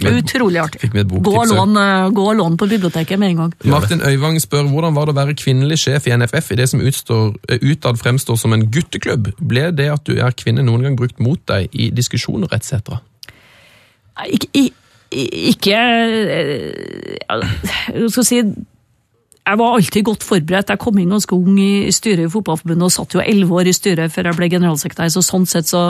med- 0.00 0.16
Utrolig 0.22 0.60
artig. 0.62 0.80
fikk 0.80 0.94
med 0.94 1.02
et 1.06 1.22
Gå 1.26 1.34
og 1.42 1.46
lån, 1.52 1.76
eh, 1.76 2.08
gå 2.16 2.24
og 2.30 2.36
lån 2.38 2.56
på 2.56 2.68
biblioteket 2.70 3.18
med 3.18 3.28
en 3.30 3.36
gang. 3.42 3.52
Martin 3.64 4.00
Øyvang 4.00 4.40
spør 4.40 4.64
hvordan 4.72 4.94
var 4.96 5.06
det 5.06 5.14
å 5.14 5.18
være 5.20 5.34
kvinnelig 5.36 5.78
sjef 5.84 6.06
i 6.08 6.16
NFF 6.16 6.52
i 6.52 6.56
det 6.62 6.68
som 6.72 6.80
utstår, 6.80 7.34
eh, 7.48 7.58
utad 7.60 7.98
fremstår 8.00 8.38
som 8.38 8.52
en 8.56 8.64
gutteklubb? 8.72 9.32
Ble 9.40 9.70
det 9.76 9.90
at 9.92 10.04
du 10.04 10.16
er 10.16 10.32
kvinne 10.32 10.64
noen 10.64 10.82
gang 10.82 10.96
brukt 10.96 11.20
mot 11.20 11.40
deg 11.46 11.68
i 11.72 11.90
diskusjoner 11.90 12.48
etc.? 12.56 12.80
Ikke, 14.26 14.48
Ikke, 14.54 14.74
ikke 15.12 15.76
Jeg 17.30 18.10
skal 18.10 18.24
si 18.24 18.42
jeg 19.46 19.58
var 19.58 19.74
alltid 19.74 20.04
godt 20.04 20.22
forberedt. 20.26 20.70
Jeg 20.70 20.78
kom 20.78 20.98
inn 21.00 21.10
ganske 21.10 21.34
ung 21.34 21.56
i 21.58 21.90
styret 21.94 22.26
i 22.26 22.30
Fotballforbundet 22.30 22.86
og 22.86 22.92
satt 22.94 23.16
jo 23.16 23.22
elleve 23.24 23.56
år 23.56 23.70
i 23.70 23.74
styret 23.74 24.12
før 24.12 24.30
jeg 24.30 24.38
ble 24.38 24.50
generalsekretær, 24.52 25.10
så 25.10 25.24
sånn 25.24 25.48
sett 25.48 25.70
så, 25.70 25.82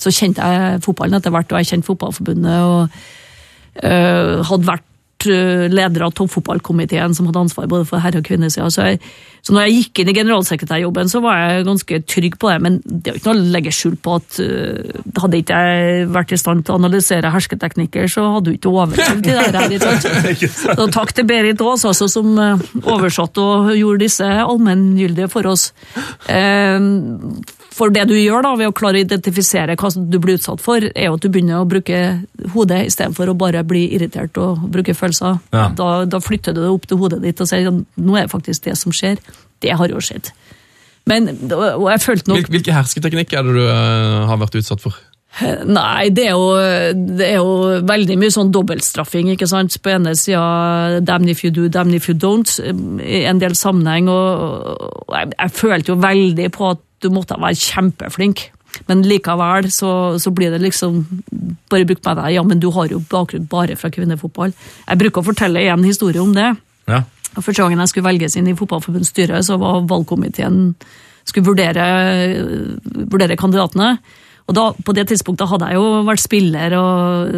så 0.00 0.12
kjente 0.14 0.46
jeg 0.46 0.80
fotballen 0.86 1.18
etter 1.18 1.34
hvert, 1.34 1.52
og 1.52 1.60
jeg 1.60 1.72
kjente 1.72 1.90
Fotballforbundet. 1.90 2.60
og 2.64 3.84
øh, 3.84 4.44
hadde 4.48 4.70
vært 4.70 4.88
leder 5.28 6.02
av 6.06 6.12
toppfotballkomiteen 6.18 7.14
som 7.14 7.26
hadde 7.30 7.40
ansvar 7.46 7.66
både 7.70 7.86
for 7.88 7.98
herre- 8.04 8.18
og 8.20 8.26
kvinnesida. 8.28 8.66
Så, 8.70 8.82
jeg- 8.90 9.00
så 9.44 9.52
når 9.52 9.66
jeg 9.66 9.74
gikk 9.76 9.98
inn 10.00 10.08
i 10.08 10.14
generalsekretærjobben, 10.16 11.08
så 11.12 11.20
var 11.20 11.36
jeg 11.36 11.64
ganske 11.66 11.98
trygg 12.08 12.38
på 12.40 12.48
det. 12.52 12.60
Men 12.64 12.78
det 12.84 13.10
er 13.10 13.16
jo 13.16 13.20
ikke 13.20 13.32
noe 13.34 13.42
å 13.42 13.52
legge 13.56 13.72
skjul 13.76 13.96
på 14.00 14.14
at 14.16 14.38
øh, 14.40 15.02
hadde 15.20 15.40
ikke 15.42 15.58
jeg 15.68 16.08
vært 16.14 16.32
i 16.32 16.40
stand 16.40 16.64
til 16.64 16.74
å 16.74 16.78
analysere 16.80 17.32
hersketeknikker, 17.34 18.08
så 18.08 18.24
hadde 18.36 18.50
du 18.50 18.56
ikke 18.56 18.72
overlevd 18.72 19.26
i 19.28 19.36
der 19.36 19.58
her. 19.58 19.74
ikke 20.34 20.48
sant? 20.48 20.78
Så 20.80 20.88
takk 20.96 21.12
til 21.18 21.28
Berit 21.28 21.60
Aas, 21.60 21.84
altså, 21.84 22.08
som 22.08 22.32
øh, 22.38 22.64
oversatte 22.84 23.40
og 23.44 23.74
gjorde 23.76 24.04
disse 24.06 24.24
allmenngyldige 24.24 25.28
for 25.32 25.46
oss. 25.52 25.72
Eh, 26.28 26.80
For 27.74 27.90
det 27.90 28.04
du 28.06 28.14
gjør 28.14 28.44
da, 28.46 28.52
ved 28.58 28.70
å 28.70 28.74
klare 28.76 29.00
å 29.00 29.04
identifisere 29.04 29.74
hva 29.80 29.90
du 29.96 30.18
blir 30.22 30.38
utsatt 30.38 30.62
for, 30.62 30.84
er 30.84 31.08
jo 31.08 31.16
at 31.16 31.24
du 31.24 31.30
begynner 31.32 31.62
å 31.62 31.68
bruke 31.68 32.00
hodet 32.54 32.84
istedenfor 32.90 33.32
å 33.32 33.38
bare 33.38 33.64
bli 33.66 33.88
irritert 33.96 34.38
og 34.38 34.68
bruke 34.74 34.94
følelser. 34.94 35.40
Ja. 35.54 35.66
Da, 35.74 35.88
da 36.06 36.20
flytter 36.22 36.54
du 36.54 36.62
det 36.62 36.70
opp 36.70 36.86
til 36.90 37.00
hodet 37.02 37.22
ditt 37.24 37.42
og 37.42 37.50
sier 37.50 37.72
at 37.72 37.80
nå 37.98 38.18
er 38.18 38.28
det 38.28 38.34
faktisk 38.34 38.68
det 38.68 38.76
som 38.78 38.94
skjer. 38.94 39.18
Det 39.64 39.74
har 39.74 39.90
jo 39.90 40.02
skjedd. 40.04 40.30
Men, 41.10 41.26
og 41.52 41.88
jeg 41.90 42.00
følte 42.00 42.30
nok 42.30 42.46
Hvilke 42.52 42.72
hersketeknikker 42.72 43.42
er 43.42 43.44
det 43.44 43.58
du 43.58 43.66
eh, 43.66 44.22
har 44.30 44.40
vært 44.40 44.56
utsatt 44.62 44.80
for? 44.80 44.96
Nei, 45.66 46.12
det 46.14 46.28
er, 46.28 46.36
jo, 46.38 46.94
det 47.18 47.26
er 47.26 47.40
jo 47.42 47.82
veldig 47.82 48.16
mye 48.20 48.30
sånn 48.30 48.52
dobbeltstraffing. 48.54 49.32
ikke 49.32 49.48
sant? 49.50 49.80
På 49.82 49.90
ene 49.90 50.14
sida 50.14 51.00
damn 51.02 51.26
if 51.28 51.42
you 51.42 51.50
do, 51.50 51.66
damn 51.68 51.90
if 51.96 52.06
you 52.08 52.14
don't, 52.14 52.52
i 53.02 53.24
en 53.26 53.42
del 53.42 53.58
sammenheng. 53.58 54.08
Og, 54.14 54.84
og 55.08 55.16
jeg, 55.18 55.32
jeg 55.34 55.54
følte 55.58 55.92
jo 55.92 55.98
veldig 56.04 56.50
på 56.54 56.70
at 56.70 56.84
du 57.04 57.12
måtte 57.14 57.38
være 57.40 57.60
kjempeflink. 57.60 58.48
Men 58.88 59.04
likevel 59.06 59.68
så, 59.70 60.18
så 60.18 60.32
blir 60.34 60.50
det 60.50 60.62
liksom 60.64 61.04
bare 61.70 61.86
brukt 61.86 62.04
med 62.04 62.18
deg. 62.18 62.32
Ja, 62.34 62.42
men 62.42 62.60
du 62.62 62.70
har 62.74 62.90
jo 62.90 63.02
bakgrunn 63.10 63.46
bare 63.50 63.76
fra 63.78 63.92
kvinnefotball. 63.94 64.54
Jeg 64.88 65.00
bruker 65.04 65.22
å 65.22 65.28
fortelle 65.28 65.62
en 65.70 65.86
historie 65.86 66.22
om 66.22 66.34
det. 66.34 66.50
Ja. 66.90 67.04
Første 67.34 67.62
gangen 67.62 67.82
jeg 67.82 67.90
skulle 67.90 68.10
velges 68.10 68.36
inn 68.38 68.50
i 68.50 68.56
Fotballforbundets 68.58 69.10
styre, 69.14 69.40
så 69.42 69.58
var 69.58 69.86
valgkomiteen 69.90 70.74
skulle 71.24 71.48
vurdere, 71.48 71.86
vurdere 73.10 73.38
kandidatene. 73.40 73.96
Og 74.44 74.56
da, 74.56 74.66
På 74.76 74.92
det 74.92 75.06
tidspunktet 75.08 75.48
hadde 75.48 75.70
jeg 75.70 75.80
jo 75.80 76.02
vært 76.04 76.20
spiller 76.20 76.74
og 76.76 77.32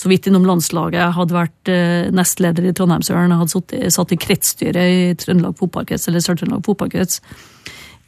så 0.00 0.08
vidt 0.08 0.30
innom 0.30 0.46
landslaget. 0.48 0.96
Jeg 0.96 1.16
hadde 1.18 1.36
vært 1.36 1.70
eh, 1.72 2.08
nestleder 2.14 2.70
i 2.70 2.72
Trondheimsøren, 2.76 3.34
hadde 3.36 3.52
satt, 3.52 3.74
satt 3.92 4.14
i 4.14 4.18
kretsstyret 4.20 4.94
i 4.94 5.02
Trøndelag 5.20 5.58
fotballkrets, 5.60 6.08
eller 6.08 6.24
Sør-Trøndelag 6.24 6.64
fotballkrets. 6.64 7.20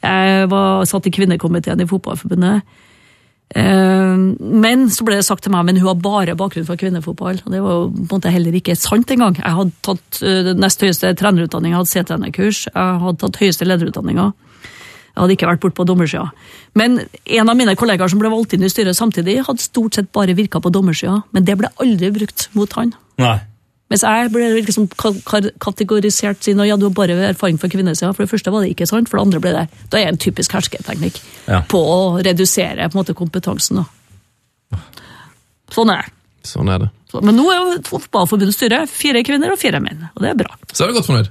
Jeg 0.03 0.49
var 0.51 0.83
satt 0.89 1.07
i 1.07 1.13
kvinnekomiteen 1.15 1.79
i 1.79 1.87
Fotballforbundet. 1.87 2.61
Eh, 3.55 4.17
Men 4.63 4.87
så 4.89 5.05
ble 5.05 5.19
det 5.19 5.25
sagt 5.27 5.45
til 5.45 5.53
meg 5.53 5.67
men 5.67 5.77
hun 5.79 5.91
har 5.91 5.99
bare 6.01 6.37
bakgrunn 6.37 6.67
fra 6.67 6.77
kvinnefotball. 6.79 7.41
og 7.45 7.51
Det 7.51 7.61
var 7.61 7.85
på 7.87 8.01
en 8.01 8.09
måte 8.15 8.33
heller 8.33 8.55
ikke 8.59 8.75
sant 8.75 9.11
engang. 9.11 9.37
Jeg 9.37 9.57
hadde 9.59 9.71
tatt 9.81 10.21
eh, 10.21 10.53
nest 10.57 10.81
høyeste 10.81 11.13
trenerutdanninga, 11.15 11.77
hadde 11.79 11.93
C-trenerkurs, 11.93 12.65
jeg 12.73 12.99
hadde 13.05 13.21
tatt 13.21 13.39
høyeste 13.41 13.67
lederutdanninga. 13.69 14.33
Jeg 15.13 15.21
hadde 15.21 15.33
ikke 15.37 15.47
vært 15.51 15.61
borte 15.61 15.77
på 15.77 15.85
dommersida. 15.85 16.31
Men 16.73 16.97
en 17.05 17.49
av 17.49 17.55
mine 17.55 17.75
kollegaer 17.77 18.09
som 18.09 18.17
ble 18.19 18.31
valgt 18.33 18.55
inn 18.57 18.65
i 18.65 18.71
styret 18.71 18.97
samtidig, 18.97 19.43
hadde 19.45 19.61
stort 19.61 19.93
sett 19.93 20.09
bare 20.11 20.33
virka 20.33 20.57
på 20.59 20.71
dommersida, 20.73 21.19
men 21.31 21.45
det 21.45 21.55
ble 21.59 21.69
aldri 21.77 22.09
brukt 22.15 22.47
mot 22.57 22.73
han. 22.79 22.95
Nei. 23.21 23.37
Mens 23.91 24.01
jeg 24.01 24.31
ble 24.33 24.47
liksom 24.63 24.87
ka- 24.97 25.21
ka- 25.27 25.51
kategorisert 25.61 26.39
siden 26.41 26.65
ja, 26.65 26.75
du 26.79 26.85
har 26.87 26.93
bare 26.97 27.17
erfaring 27.29 27.59
fra 27.59 27.67
kvinnesida. 27.69 28.13
For 28.15 28.23
det 28.25 28.31
første 28.31 28.51
var 28.51 28.63
det 28.63 28.71
ikke 28.73 28.87
sant, 28.89 29.09
for 29.09 29.17
det 29.19 29.25
andre 29.27 29.39
ble 29.43 29.51
det. 29.53 29.67
Da 29.91 29.99
er 29.99 30.05
det 30.07 30.13
en 30.13 30.17
typisk 30.23 30.51
hersketeknikk 30.55 31.19
Ja. 31.47 31.61
på 31.69 31.77
å 31.77 32.23
redusere 32.25 32.89
på 32.89 32.95
en 32.97 33.03
måte, 33.03 33.13
kompetansen. 33.13 33.83
Da. 34.71 34.77
Sånn 35.73 35.91
er 35.93 36.01
det. 36.05 36.11
Sånn 36.47 36.69
er 36.73 36.79
det. 36.85 36.89
Så- 37.11 37.21
Men 37.21 37.35
nå 37.37 37.45
er 37.51 37.59
jo 37.75 37.81
Fotballforbundets 37.83 38.57
styre 38.57 38.87
fire 38.89 39.21
kvinner 39.23 39.51
og 39.51 39.59
fire 39.59 39.79
menn, 39.79 40.09
og 40.15 40.21
det 40.21 40.29
er 40.31 40.35
bra. 40.35 40.55
Så 40.73 40.83
er 40.83 40.87
du 40.87 40.93
godt 40.99 41.05
fornøyd. 41.07 41.29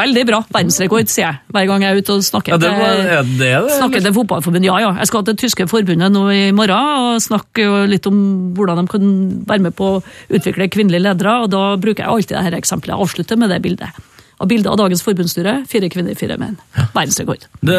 Veldig 0.00 0.24
bra. 0.28 0.40
Verdensrekord, 0.48 1.10
sier 1.12 1.26
jeg 1.26 1.40
hver 1.54 1.66
gang 1.70 1.84
jeg 1.84 1.94
er 1.94 2.00
ute 2.00 2.16
og 2.16 2.24
snakker 2.24 2.54
Ja, 2.54 2.60
det, 2.60 2.70
var, 2.78 3.02
det 3.26 3.38
det. 3.40 3.74
snakker 3.76 4.04
til 4.04 4.14
fotballforbundet, 4.16 4.68
ja 4.70 4.78
ja. 4.86 4.92
Jeg 5.02 5.10
skal 5.10 5.26
til 5.28 5.38
tyske 5.44 5.66
forbundet 5.70 6.14
nå 6.14 6.24
i 6.34 6.42
morgen 6.56 7.02
og 7.10 7.20
snakke 7.24 7.66
litt 7.90 8.08
om 8.10 8.20
hvordan 8.56 8.80
de 8.84 8.94
kan 8.94 9.10
være 9.50 9.66
med 9.68 9.76
på 9.76 9.96
å 9.98 10.04
utvikle 10.30 10.70
kvinnelige 10.72 11.04
ledere. 11.08 11.40
og 11.44 11.52
Da 11.52 11.64
bruker 11.80 12.04
jeg 12.04 12.14
alltid 12.14 12.36
dette 12.38 12.62
eksempelet. 12.64 12.96
Jeg 12.96 13.06
avslutter 13.06 13.40
med 13.40 13.52
det 13.52 13.60
bildet. 13.64 14.00
Av 14.40 14.48
bildet 14.48 14.70
av 14.72 14.78
dagens 14.80 15.02
forbundsstyre. 15.04 15.52
Fire 15.68 15.90
kvinner, 15.92 16.16
fire 16.16 16.38
menn. 16.40 16.54
Verdensrekord. 16.94 17.44
Du 17.60 17.74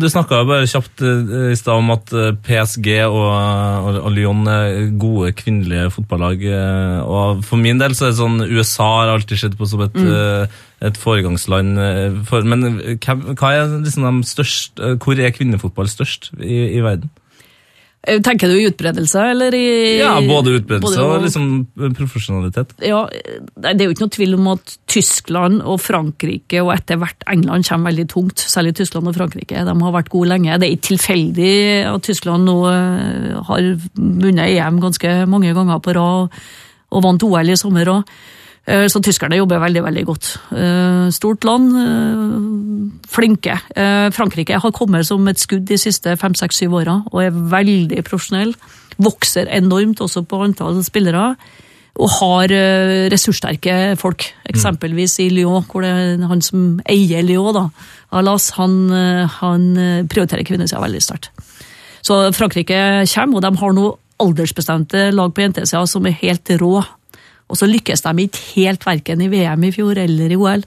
du 0.00 0.06
snakka 0.08 0.40
bare 0.48 0.68
kjapt 0.70 1.02
eh, 1.04 1.50
i 1.52 1.58
stad 1.58 1.80
om 1.82 1.92
at 1.92 2.12
eh, 2.16 2.30
PSG 2.46 2.88
og, 3.04 3.18
og, 3.20 3.98
og 4.00 4.12
Lyon 4.14 4.48
er 4.48 4.78
gode 5.00 5.34
kvinnelige 5.36 5.90
fotballag. 5.92 6.44
eh, 6.48 7.00
Og 7.04 7.44
for 7.44 7.60
min 7.60 7.82
del 7.82 7.96
så 7.96 8.08
er 8.08 8.14
det 8.14 8.20
sånn 8.22 8.46
USA 8.48 8.88
har 9.02 9.12
alltid 9.12 9.42
sett 9.42 9.58
på 9.60 9.68
som 9.68 9.84
et, 9.84 9.96
mm. 9.96 10.56
et 10.88 11.00
foregangsland. 11.00 11.76
For, 12.30 12.48
men 12.48 12.80
hva 13.04 13.52
er 13.52 13.76
liksom 13.84 14.08
de 14.08 14.30
største, 14.30 14.94
hvor 15.04 15.20
er 15.20 15.36
kvinnefotball 15.36 15.90
størst 15.90 16.32
i, 16.40 16.78
i 16.78 16.80
verden? 16.84 17.12
Eh, 18.06 18.20
Tenker 18.20 18.50
du 18.50 18.58
i 18.58 18.66
utbredelse, 18.68 19.20
eller 19.32 19.54
i 19.56 19.98
Ja, 19.98 20.20
Både 20.20 20.58
utbredelse 20.58 21.00
både 21.00 21.04
og 21.04 21.22
liksom 21.24 21.46
profesjonalitet. 21.96 22.74
Ja, 22.84 23.06
Det 23.08 23.80
er 23.80 23.86
jo 23.88 23.94
ikke 23.94 24.04
noe 24.04 24.16
tvil 24.16 24.34
om 24.36 24.48
at 24.52 24.76
Tyskland 24.90 25.62
og 25.62 25.80
Frankrike 25.80 26.60
og 26.62 26.74
etter 26.74 27.00
hvert 27.00 27.24
England 27.30 27.64
kommer 27.68 27.90
veldig 27.90 28.06
tungt. 28.12 28.44
Særlig 28.44 28.74
Tyskland 28.76 29.08
og 29.08 29.16
Frankrike. 29.16 29.64
De 29.64 29.74
har 29.86 29.96
vært 29.96 30.12
gode 30.12 30.28
lenge. 30.28 30.58
Det 30.60 30.68
er 30.68 30.76
ikke 30.76 30.90
tilfeldig 30.92 31.54
at 31.94 32.02
Tyskland 32.02 32.44
nå 32.44 32.58
eh, 32.68 33.42
har 33.48 33.72
vunnet 33.96 34.52
EM 34.52 34.80
ganske 34.84 35.16
mange 35.30 35.54
ganger 35.56 35.80
på 35.80 35.96
rad 35.96 36.28
og 36.94 37.02
vant 37.02 37.22
OL 37.26 37.50
i 37.50 37.56
sommer 37.58 37.90
òg. 37.90 38.14
Så 38.64 39.00
tyskerne 39.04 39.36
jobber 39.36 39.60
veldig 39.60 39.82
veldig 39.84 40.02
godt. 40.08 40.28
Eh, 40.56 41.10
Stort 41.12 41.44
land, 41.44 41.74
eh, 41.76 42.44
flinke. 43.08 43.58
Eh, 43.76 44.10
Frankrike 44.10 44.60
har 44.60 44.72
kommet 44.72 45.06
som 45.06 45.26
et 45.28 45.40
skudd 45.40 45.66
de 45.68 45.78
siste 45.78 46.16
fem, 46.16 46.34
seks, 46.34 46.62
syv 46.62 46.78
åra 46.80 47.02
og 47.12 47.20
er 47.22 47.30
veldig 47.30 48.00
profesjonell. 48.06 48.54
Vokser 49.02 49.50
enormt 49.50 50.00
også 50.00 50.24
på 50.26 50.42
antall 50.44 50.82
spillere. 50.86 51.34
Og 51.94 52.10
har 52.10 52.50
eh, 52.50 53.06
ressurssterke 53.12 53.94
folk. 54.00 54.24
Eksempelvis 54.50 55.20
i 55.22 55.28
Lyon, 55.30 55.62
hvor 55.70 55.84
det 55.84 55.92
er 55.92 56.24
han 56.26 56.42
som 56.42 56.80
eier 56.90 57.22
Lyon, 57.22 57.54
da, 57.54 57.68
Alas, 58.18 58.50
han, 58.56 58.90
eh, 58.90 59.36
han 59.38 59.68
eh, 59.78 60.02
prioriterer 60.10 60.42
kvinnesida 60.46 60.82
veldig 60.82 61.02
sterkt. 61.04 61.30
Så 62.02 62.18
Frankrike 62.34 63.04
kommer, 63.14 63.38
og 63.38 63.44
de 63.44 63.52
har 63.60 63.76
nå 63.76 63.92
aldersbestemte 64.24 65.12
lag 65.14 65.30
på 65.34 65.44
jentesida 65.44 65.84
som 65.86 66.06
er 66.06 66.18
helt 66.18 66.50
rå. 66.60 66.82
Og 67.50 67.58
så 67.60 67.68
lykkes 67.68 68.04
de 68.06 68.24
ikke 68.24 68.44
helt 68.54 68.86
verken 68.86 69.22
i 69.24 69.30
VM 69.32 69.66
i 69.68 69.72
fjor 69.74 69.98
eller 70.00 70.32
i 70.32 70.38
OL. 70.40 70.64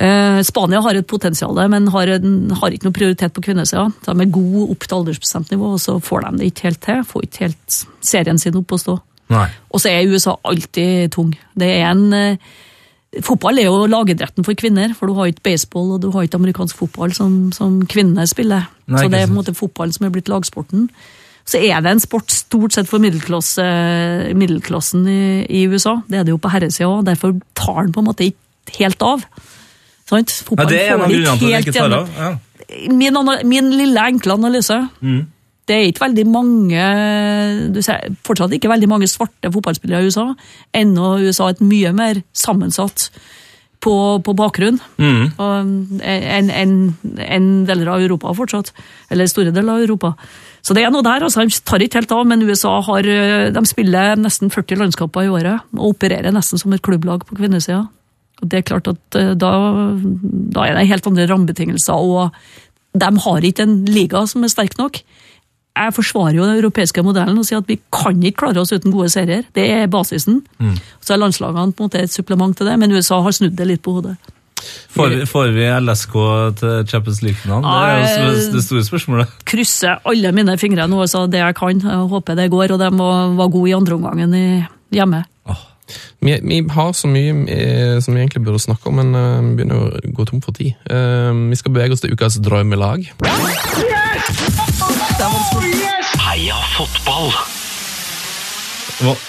Eh, 0.00 0.40
Spania 0.46 0.80
har 0.80 0.96
et 0.96 1.06
potensial, 1.06 1.58
men 1.68 1.90
har, 1.92 2.14
en, 2.16 2.34
har 2.56 2.72
ikke 2.72 2.88
noe 2.88 2.96
prioritet 2.96 3.34
på 3.36 3.44
kvinnesida. 3.44 3.90
De 4.06 4.14
er 4.14 4.32
gode 4.32 4.70
opp 4.72 4.86
til 4.86 4.96
aldersbestemt 5.00 5.52
nivå, 5.52 5.74
og 5.76 5.82
så 5.82 5.98
får 6.00 6.24
de 6.24 6.40
det 6.40 6.50
ikke 6.52 6.68
helt 6.70 6.82
til. 6.86 7.04
Får 7.10 7.26
ikke 7.26 7.44
helt 7.48 7.78
serien 8.12 8.40
sin 8.40 8.56
opp 8.60 8.72
å 8.72 8.80
stå. 8.80 8.96
Og 9.70 9.82
så 9.82 9.92
er 9.92 10.10
USA 10.10 10.34
alltid 10.48 11.12
tung. 11.14 11.34
Det 11.58 11.68
er 11.76 11.88
en 11.92 12.10
eh, 12.16 12.50
Fotball 13.26 13.58
er 13.58 13.64
jo 13.66 13.88
lagidretten 13.90 14.44
for 14.46 14.54
kvinner, 14.54 14.92
for 14.94 15.10
du 15.10 15.16
har 15.16 15.26
ikke 15.26 15.42
baseball 15.48 15.96
og 15.96 16.04
du 16.04 16.12
har 16.14 16.22
ikke 16.22 16.38
amerikansk 16.38 16.76
fotball 16.78 17.10
som, 17.10 17.48
som 17.50 17.80
kvinner 17.90 18.28
spiller. 18.30 18.68
Nei, 18.86 19.00
så 19.00 19.10
det 19.10 19.18
er 19.18 19.26
på 19.26 19.32
en 19.32 19.38
måte 19.40 19.54
fotballen 19.58 19.96
som 19.96 20.06
er 20.06 20.12
blitt 20.14 20.30
lagsporten. 20.30 20.84
Så 21.50 21.58
er 21.58 21.80
det 21.82 21.90
en 21.96 22.02
sport 22.02 22.30
stort 22.30 22.76
sett 22.76 22.86
for 22.86 23.02
middelklasse, 23.02 23.64
middelklassen 24.38 25.06
i, 25.10 25.22
i 25.50 25.64
USA. 25.72 25.96
Det 26.06 26.20
er 26.20 26.28
det 26.28 26.34
jo 26.36 26.38
på 26.42 26.52
herresida 26.52 26.86
òg, 26.90 27.02
derfor 27.08 27.34
tar 27.58 27.80
den 27.88 27.94
på 27.96 28.04
en 28.04 28.06
måte 28.12 28.28
ikke 28.28 28.78
helt 28.78 29.02
av. 29.02 29.24
Sant? 30.10 30.36
Ja, 30.54 30.68
det 30.70 30.78
er 30.84 30.94
en 30.94 31.02
av 31.04 31.10
grunnene 31.10 31.36
til 31.40 31.50
at 31.50 31.66
den 31.66 31.66
ikke 31.66 31.74
tar 31.74 31.96
av. 31.98 32.08
Ja. 32.20 32.30
min, 32.94 33.18
min 33.50 33.70
lille 33.74 34.08
enkle 34.14 34.38
analyse 34.38 34.78
Mm. 35.00 35.20
Det 35.70 35.76
er 35.76 35.84
ikke 35.86 36.02
veldig 36.02 36.22
mange 36.26 36.84
du 37.70 37.76
ser 37.84 38.08
fortsatt 38.26 38.50
ikke 38.56 38.70
veldig 38.72 38.88
mange 38.90 39.06
svarte 39.06 39.52
fotballspillere 39.54 40.02
i 40.02 40.08
USA. 40.10 40.24
Ennå 40.74 41.12
er 41.14 41.28
USA 41.28 41.46
et 41.52 41.60
mye 41.62 41.92
mer 41.94 42.18
sammensatt 42.34 43.04
på, 43.80 43.92
på 44.26 44.34
bakgrunn 44.34 44.80
Mm. 44.98 45.30
enn 46.02 46.50
en, 46.50 46.74
en 47.22 47.46
deler 47.68 47.92
av 47.92 48.02
Europa 48.02 48.34
fortsatt. 48.34 48.72
Eller 49.14 49.30
store 49.30 49.54
deler 49.54 49.76
av 49.76 49.84
Europa. 49.84 50.14
Så 50.62 50.76
det 50.76 50.84
er 50.84 50.92
noe 50.92 51.04
der. 51.06 51.24
altså 51.24 51.44
De 51.46 51.60
tar 51.64 51.82
ikke 51.82 52.00
helt 52.00 52.12
av, 52.12 52.26
men 52.28 52.44
USA 52.44 52.76
har, 52.84 53.06
eh, 53.06 53.50
de 53.54 53.62
spiller 53.68 54.18
nesten 54.20 54.52
40 54.52 54.82
landskamper 54.82 55.26
i 55.26 55.32
året 55.32 55.64
og 55.76 55.94
opererer 55.94 56.34
nesten 56.34 56.60
som 56.60 56.72
et 56.76 56.82
klubblag 56.82 57.24
på 57.26 57.38
kvinnesida. 57.38 57.86
Og 58.40 58.48
det 58.48 58.60
er 58.60 58.68
klart 58.68 58.88
at 58.88 59.18
eh, 59.18 59.32
da, 59.34 59.52
da 60.54 60.66
er 60.66 60.76
det 60.76 60.88
helt 60.90 61.06
andre 61.06 61.28
rammebetingelser, 61.30 61.94
og 61.94 62.30
de 63.00 63.10
har 63.24 63.46
ikke 63.46 63.66
en 63.66 63.84
liga 63.86 64.24
som 64.26 64.44
er 64.44 64.52
sterk 64.52 64.76
nok. 64.80 65.02
Jeg 65.80 65.94
forsvarer 65.94 66.34
jo 66.34 66.44
den 66.44 66.58
europeiske 66.58 67.02
modellen 67.06 67.38
og 67.38 67.46
sier 67.46 67.62
at 67.62 67.68
vi 67.70 67.78
kan 67.94 68.18
ikke 68.26 68.42
klare 68.42 68.60
oss 68.60 68.72
uten 68.74 68.92
gode 68.92 69.08
serier. 69.12 69.44
Det 69.54 69.68
er 69.70 69.86
basisen. 69.86 70.42
Så 71.00 71.14
er 71.14 71.22
landslagene 71.22 71.72
på 71.72 71.84
en 71.84 71.88
måte 71.88 72.02
et 72.02 72.12
supplement 72.12 72.56
til 72.56 72.66
det, 72.66 72.74
men 72.78 72.92
USA 72.92 73.20
har 73.22 73.32
snudd 73.32 73.54
det 73.56 73.68
litt 73.68 73.82
på 73.82 73.94
hodet. 73.96 74.16
Får, 74.94 75.08
vi- 75.14 75.26
får 75.26 75.52
vi 75.54 75.66
LSK 75.80 76.14
til 76.60 76.86
Champions 76.90 77.22
League-finalen? 77.22 77.64
Det 77.64 78.10
er 78.10 78.26
jo 78.26 78.52
det 78.56 78.64
store 78.64 78.84
spørsmålet. 78.84 79.26
Krysser 79.44 79.98
alle 80.04 80.32
mine 80.36 80.58
fingre 80.58 80.86
nå, 80.88 81.02
så 81.10 81.26
det 81.30 81.38
jeg 81.42 81.54
kan. 81.56 81.80
Jeg 81.80 82.08
håper 82.14 82.36
det 82.36 82.50
går, 82.50 82.72
og 82.76 82.78
de 82.78 82.90
var 82.98 83.34
være 83.36 83.50
gode 83.56 83.70
i 83.70 83.74
andreomgangen 83.78 84.34
i- 84.34 84.66
hjemme. 84.92 85.24
Vi, 86.22 86.36
vi 86.44 86.60
har 86.70 86.92
så 86.94 87.08
mye 87.10 87.32
eh, 87.50 87.96
som 88.00 88.14
vi 88.14 88.20
egentlig 88.22 88.44
burde 88.44 88.60
snakke 88.62 88.86
om, 88.86 88.94
men 89.00 89.14
eh, 89.14 89.40
vi 89.42 89.56
begynner 89.56 89.80
å 89.88 90.12
gå 90.14 90.26
tom 90.28 90.40
for 90.44 90.52
tid. 90.54 90.76
Eh, 90.86 91.32
vi 91.50 91.56
skal 91.58 91.72
bevege 91.74 91.92
oss 91.96 92.00
til 92.04 92.12
ukas 92.14 92.36
drømmelag. 92.38 93.08
Heia 96.20 96.58
fotball! 96.76 97.32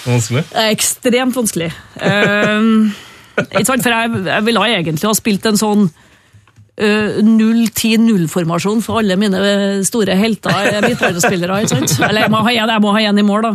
Vanskelig? 0.06 0.44
Ekstremt 0.70 1.36
vanskelig. 1.36 1.72
Um? 2.02 2.92
For 3.36 3.92
jeg, 3.92 4.24
jeg 4.28 4.48
ville 4.48 4.70
egentlig 4.76 5.08
ha 5.08 5.14
spilt 5.18 5.46
en 5.50 5.60
sånn 5.60 5.86
uh, 5.88 7.20
0-10-0-formasjon 7.26 8.82
for 8.86 9.02
alle 9.02 9.18
mine 9.20 9.42
store 9.88 10.16
helter, 10.20 10.80
midtbanespillere. 10.86 11.62
sant? 11.72 11.98
Eller 12.10 12.26
jeg 12.26 12.34
må 12.34 12.44
ha 12.46 12.54
en, 12.54 12.74
jeg 12.76 12.84
må 12.86 12.94
ha 12.96 13.04
en 13.10 13.22
i 13.22 13.26
mål, 13.28 13.50
da. 13.50 13.54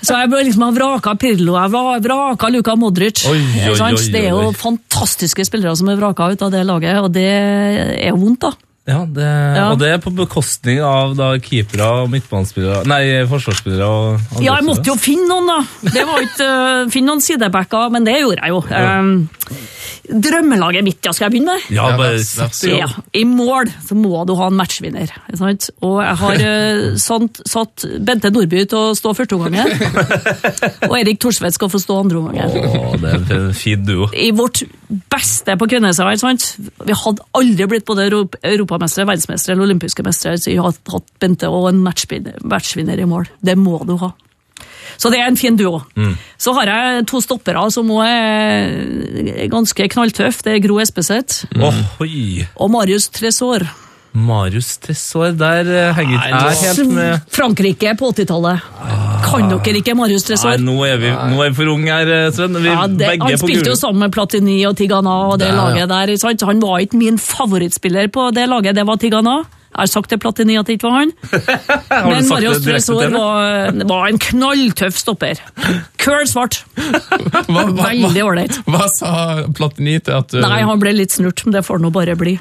Så 0.00 0.16
jeg 0.16 0.30
ble 0.32 0.42
liksom 0.48 0.64
ha 0.66 0.70
vraka 0.76 1.14
Pirlo, 1.20 1.56
jeg 1.58 2.04
vraka 2.06 2.50
Luka 2.52 2.76
Modric. 2.80 3.24
Oi, 3.30 3.38
oi, 3.72 3.76
oi, 3.76 3.92
Det 4.12 4.24
er 4.24 4.32
jo 4.32 4.50
fantastiske 4.56 5.44
spillere 5.48 5.76
som 5.78 5.92
er 5.92 6.00
vraka 6.00 6.30
ut 6.32 6.48
av 6.48 6.52
det 6.54 6.64
laget, 6.68 7.00
og 7.04 7.12
det 7.14 7.28
er 7.30 8.16
vondt, 8.16 8.48
da. 8.48 8.54
Ja, 8.90 9.00
det, 9.06 9.26
Ja. 9.56 9.66
Og 9.72 9.78
det 9.80 9.92
er 9.94 9.98
på 10.02 10.10
bekostning 10.14 10.80
av 10.84 11.14
da 11.18 11.32
keepere 11.42 11.88
og 12.02 12.10
midtbanespillere 12.12 12.84
Nei, 12.90 13.02
forsvarsspillere 13.30 13.86
og 13.86 14.06
andre 14.34 14.44
Ja, 14.44 14.56
jeg 14.58 14.66
måtte 14.66 14.90
jo 14.90 14.96
finne 15.00 15.28
noen, 15.30 15.50
da. 15.50 15.90
Det 15.94 16.06
var 16.08 16.24
ikke, 16.26 16.48
uh, 16.50 16.90
Finne 16.92 17.12
noen 17.14 17.22
sidebacker, 17.24 17.90
men 17.94 18.08
det 18.08 18.18
gjorde 18.20 18.42
jeg 18.42 18.50
jo. 18.54 18.64
Um, 18.70 19.12
drømmelaget 20.10 20.82
mitt, 20.84 20.98
ja, 21.06 21.12
skal 21.14 21.28
jeg 21.28 21.34
begynne 21.36 21.54
med? 21.54 21.66
Ja, 21.74 21.88
Ja, 21.90 21.96
bare 21.98 22.18
sett. 22.24 22.58
Ja, 22.70 22.88
I 23.16 23.22
mål 23.28 23.70
så 23.86 23.96
må 23.98 24.24
du 24.26 24.34
ha 24.38 24.48
en 24.50 24.56
matchvinner. 24.58 25.10
Sant? 25.38 25.70
Og 25.86 26.00
jeg 26.02 26.16
har 26.22 26.42
uh, 26.44 26.98
satt, 27.00 27.40
satt 27.48 27.86
Bente 28.06 28.30
Nordby 28.34 28.64
til 28.70 28.78
å 28.78 28.94
stå 28.98 29.14
første 29.16 29.38
omgangen. 29.38 29.70
og 30.90 30.96
Erik 30.98 31.20
Thorsvedt 31.22 31.56
skal 31.56 31.70
få 31.72 31.80
stå 31.82 32.00
andre 32.02 32.20
omgangen. 32.22 32.50
Å, 32.50 32.98
det 33.00 33.14
er 33.14 33.34
en 33.38 33.54
fin 33.56 33.82
duo. 33.86 34.10
I 34.14 34.30
vårt 34.36 34.64
beste 35.12 35.54
på 35.60 35.68
kvinnesida. 35.70 36.16
sant? 36.20 36.46
Vi 36.58 36.96
hadde 37.04 37.26
aldri 37.38 37.68
blitt 37.70 37.86
både 37.88 38.08
europ- 38.10 38.38
europamestere, 38.80 39.08
verdensmestere 39.08 39.54
eller 39.54 39.68
olympiske 39.68 40.04
mestere 40.04 40.40
så 40.40 40.50
jeg 40.50 40.60
har 40.60 40.72
hatt 40.72 41.12
Bente 41.20 41.48
og 41.48 41.68
en 41.70 41.82
matchvinner, 41.84 42.98
i 42.98 43.06
mål. 43.06 43.28
Det 43.40 43.56
må 43.58 43.82
du 43.84 43.96
ha. 44.00 44.12
Så 45.00 45.10
det 45.10 45.20
er 45.20 45.28
en 45.28 45.36
fin 45.36 45.56
duo. 45.56 45.82
Så 46.38 46.52
har 46.56 46.66
jeg 46.66 47.06
to 47.08 47.20
stoppere 47.20 47.70
som 47.70 47.88
òg 47.90 48.06
er 48.06 49.46
ganske 49.48 49.88
knalltøffe. 49.88 50.42
Det 50.44 50.56
er 50.56 50.64
Gro 50.64 50.80
Espeseth 50.80 51.46
mm. 51.54 52.56
og 52.56 52.70
Marius 52.70 53.08
Tresor. 53.08 53.64
Marius 54.12 54.74
Tresor, 54.82 55.30
der 55.38 55.68
eh, 55.70 55.94
henger 55.94 56.18
ikke 56.18 56.40
jeg 56.50 56.58
helt 56.64 56.94
med. 56.96 57.20
Frankrike 57.30 57.94
på 57.94 58.10
80-tallet. 58.10 58.66
Kan 59.30 59.52
dere 59.52 59.80
ikke 59.80 59.94
Marius 59.98 60.26
Nei, 60.30 60.56
nå 60.64 60.76
er 60.86 60.98
vi, 61.00 61.12
nå 61.12 61.44
er 61.44 61.52
vi 61.52 61.58
for 61.60 61.72
unge 61.72 61.92
her, 61.92 62.10
eh, 62.16 62.26
Sven. 62.34 62.58
Vi 62.58 62.68
Ja, 62.68 62.86
det, 62.86 63.06
begge 63.06 63.28
han 63.28 63.38
på 63.38 63.48
spilte 63.48 63.72
jo 63.72 63.78
sammen 63.78 64.06
med 64.06 64.14
Platini 64.14 64.58
og 64.68 64.76
Tigana 64.80 65.16
og 65.30 65.38
det 65.42 65.50
ja. 65.52 65.56
laget 65.56 65.90
der. 65.92 66.12
Sant? 66.20 66.44
Han 66.48 66.60
var 66.62 66.84
ikke 66.84 67.00
min 67.00 67.18
favorittspiller 67.20 68.10
på 68.12 68.30
det 68.36 68.48
laget, 68.50 68.76
det 68.78 68.86
var 68.88 69.00
Tigana. 69.00 69.40
Jeg 69.70 69.84
har 69.84 69.86
sagt 69.86 70.10
til 70.10 70.18
Platini 70.18 70.56
at 70.58 70.66
det 70.66 70.78
ikke 70.78 70.88
var 70.88 70.96
han. 70.98 71.12
Men 72.10 72.26
Marius 72.26 72.58
det 72.58 72.72
Tresor 72.72 73.12
var, 73.14 73.70
var 73.92 74.08
en 74.10 74.18
knalltøff 74.18 74.98
stopper. 74.98 75.38
Køl 76.02 76.26
svart. 76.26 76.64
Hva, 76.74 77.44
hva, 77.46 77.66
Veldig 77.70 78.24
hva, 78.26 78.46
hva 78.66 78.88
sa 78.90 79.12
Platini 79.54 80.00
til 80.02 80.16
at 80.18 80.34
du 80.34 80.40
Nei, 80.42 80.64
han 80.66 80.82
ble 80.82 80.96
litt 80.98 81.14
snurt, 81.14 81.44
men 81.46 81.54
det 81.54 81.62
får 81.68 81.84
nå 81.84 81.92
bare 81.94 82.18
bli. 82.18 82.34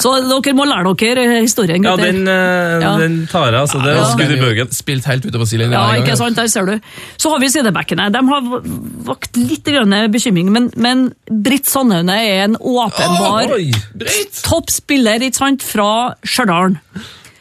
Så 0.00 0.12
dere 0.24 0.54
må 0.56 0.64
lære 0.68 0.94
dere 0.96 1.40
historien, 1.42 1.84
Ja, 1.84 1.96
den, 1.96 2.22
uh, 2.28 2.80
Ja. 2.80 2.96
den 2.98 3.26
tar 3.30 3.50
jeg, 3.52 3.60
altså. 3.60 3.78
Det 3.84 3.96
Ja. 3.96 4.04
skudd 4.12 4.32
i 4.36 4.40
bøgen. 4.40 4.72
Spilt 4.72 5.04
helt 5.04 5.24
utover 5.26 5.46
sidelinja. 5.46 5.78
Ja, 5.78 6.02
ikke 6.02 6.16
sant, 6.16 6.36
der 6.36 6.46
ser 6.48 6.66
du. 6.66 6.80
Så 7.18 7.30
har 7.30 7.38
vi 7.40 7.48
sidebackene. 7.48 8.10
De 8.12 8.18
har 8.18 8.42
vakt 9.10 9.36
litt 9.36 9.64
grønne 9.64 10.08
bekymring, 10.10 10.50
men, 10.50 10.70
men 10.76 11.12
Britt 11.30 11.66
Sandhaune 11.66 12.10
er 12.16 12.44
en 12.44 12.56
åpenbar 12.56 13.52
Oi! 13.54 13.70
toppspiller 14.42 15.20
ikke 15.20 15.36
sant, 15.40 15.62
fra 15.62 16.14
Stjørdal. 16.24 16.76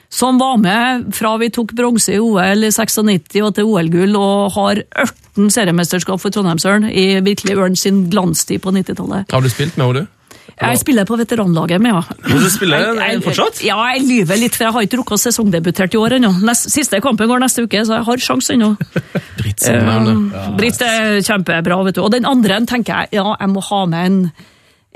Som 0.10 0.40
var 0.42 0.58
med 0.58 1.12
fra 1.14 1.36
vi 1.38 1.52
tok 1.54 1.76
bronse 1.78 2.16
i 2.16 2.20
OL 2.20 2.64
i 2.66 2.72
96 2.74 3.44
og 3.46 3.54
til 3.56 3.68
OL-gull, 3.70 4.16
og 4.18 4.52
har 4.56 4.82
18 4.98 5.52
seriemesterskap 5.54 6.20
for 6.20 6.34
Trondheimsøren 6.34 6.88
i 6.90 7.20
virkelig 7.22 7.56
ørn 7.62 7.78
sin 7.78 8.08
glanstid 8.10 8.64
på 8.64 8.74
90-tallet. 8.74 9.30
Har 9.32 9.42
du 9.46 9.50
spilt 9.54 9.78
med 9.78 9.86
henne, 9.86 10.02
du? 10.08 10.19
Jeg 10.60 10.80
spiller 10.82 11.06
på 11.08 11.16
veteranlaget 11.20 11.80
med 11.82 11.94
ja. 11.94 12.02
Og 12.34 12.42
du 12.44 12.50
spiller 12.52 12.78
Jeg- 12.84 12.98
jeg- 13.14 13.24
fortsatt? 13.24 13.62
Ja, 13.64 13.78
jeg 13.94 14.04
lyver 14.08 14.38
litt, 14.40 14.56
for 14.56 14.66
jeg 14.66 14.74
har 14.74 14.82
ikke 14.88 14.98
rukket 15.00 15.20
sesongdebutert 15.24 15.94
i 15.94 15.98
år 15.98 16.18
ennå. 16.20 16.32
Siste 16.56 17.00
kampen 17.02 17.28
går 17.32 17.40
neste 17.40 17.64
uke, 17.64 17.80
så 17.88 17.96
jeg 18.00 18.06
har 18.06 18.18
sjanse 18.18 18.54
ennå. 18.58 18.76
Britt 19.40 19.60
Sandhaune. 19.64 20.58
Britt 20.58 20.82
er 20.82 21.22
kjempebra, 21.24 21.84
vet 21.86 21.96
du. 21.96 22.02
Og 22.04 22.12
den 22.12 22.26
andre 22.26 22.60
tenker 22.68 23.04
jeg, 23.06 23.08
ja, 23.22 23.36
jeg 23.40 23.50
må 23.50 23.64
ha 23.70 23.86
med 23.86 24.06
en, 24.06 24.32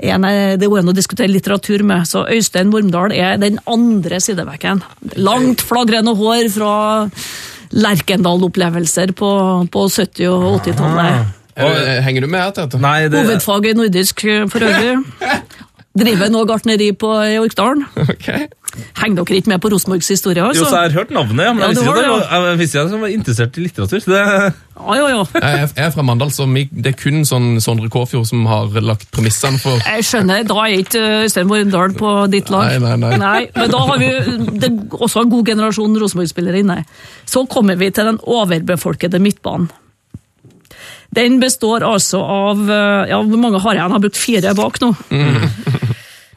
en 0.02 0.24
er 0.24 0.56
det 0.60 0.68
går 0.68 0.80
an 0.82 0.92
å 0.92 0.94
diskutere 0.94 1.28
litteratur 1.32 1.82
med, 1.82 2.02
så 2.10 2.26
Øystein 2.28 2.70
Wormdal 2.74 3.12
er 3.16 3.36
den 3.38 3.58
andre 3.66 4.20
sidebekken. 4.20 4.82
Langt 5.16 5.62
flagrende 5.64 6.14
hår 6.18 6.50
fra 6.52 6.74
Lerkendal-opplevelser 7.74 9.12
på, 9.16 9.30
på 9.72 9.86
70- 9.88 10.28
og 10.30 10.60
80-tallet. 10.60 11.32
Du- 11.56 12.02
Henger 12.02 12.20
du 12.20 12.26
med 12.26 12.40
her, 12.40 12.50
Tete? 12.56 12.80
Nei, 12.82 13.08
det 13.08 13.20
Hovedfag 13.24 13.66
i 13.70 13.76
nordisk 13.78 14.24
eh, 14.24 14.48
for 14.50 14.58
øvrig. 14.66 14.96
Driver 15.94 16.26
nå 16.34 16.40
gartneri 16.50 16.88
på 16.98 17.06
i 17.22 17.36
Orkdalen. 17.38 17.84
Okay. 18.02 18.48
Henger 18.98 19.22
dere 19.22 19.36
ikke 19.38 19.50
med 19.52 19.60
på 19.62 19.68
Rosenborgs 19.70 20.08
historie? 20.10 20.40
Jo, 20.42 20.48
altså? 20.50 20.64
så 20.66 20.78
jeg 20.80 20.90
har 20.90 20.94
hørt 20.98 21.10
navnet, 21.14 21.36
men 21.36 21.60
Ja, 21.62 21.68
jeg 21.68 21.76
visste 21.76 21.84
ikke 21.84 22.00
at 22.02 22.24
det, 22.32 22.48
jeg 22.48 22.58
visste 22.58 22.78
jeg 22.80 23.00
var 23.04 23.12
interessert 23.14 23.58
i 23.60 23.62
litteratur. 23.62 24.00
så 24.02 24.10
Det, 24.10 24.22
Ja, 24.74 24.96
jo, 24.98 25.04
jo. 25.12 25.20
Jeg 25.38 25.68
er- 25.84 25.90
fra 25.94 26.02
Mandal, 26.02 26.32
så 26.34 26.48
det 26.50 26.86
er 26.90 26.96
kun 26.98 27.22
sånn 27.22 27.60
Sondre 27.62 27.86
Kåfjord 27.94 28.26
som 28.26 28.42
har 28.50 28.66
lagt 28.82 29.06
premissene 29.14 29.60
for 29.62 29.78
Jeg 29.86 30.02
skjønner, 30.02 30.42
da 30.50 30.54
er 30.64 30.74
ikke 30.82 30.98
eh, 30.98 31.22
Øystein 31.28 31.46
Wormdal 31.52 31.94
på 31.94 32.10
ditt 32.34 32.50
lag. 32.50 32.80
Nei, 32.82 32.96
nei, 32.96 33.16
nei. 33.16 33.46
Men 33.54 33.70
da 33.70 33.78
har 33.86 33.98
vi 34.02 34.10
det, 34.58 34.72
er 34.72 34.98
også 34.98 35.22
en 35.22 35.30
god 35.30 35.46
generasjon 35.46 35.94
Rosenborg-spillere 36.02 36.58
inne. 36.64 36.80
Så 37.24 37.46
kommer 37.46 37.78
vi 37.78 37.92
til 37.94 38.04
den 38.10 38.18
overbefolkede 38.18 39.22
midtbanen. 39.22 39.70
Den 41.14 41.40
består 41.42 41.84
altså 41.86 42.20
av 42.22 42.64
eh, 42.68 43.10
Ja, 43.12 43.20
hvor 43.22 43.40
mange 43.40 43.60
har 43.62 43.76
jeg? 43.76 43.82
Jeg 43.84 43.96
har 43.96 44.04
brukt 44.06 44.20
fire 44.20 44.54
bak 44.58 44.80
nå. 44.82 44.92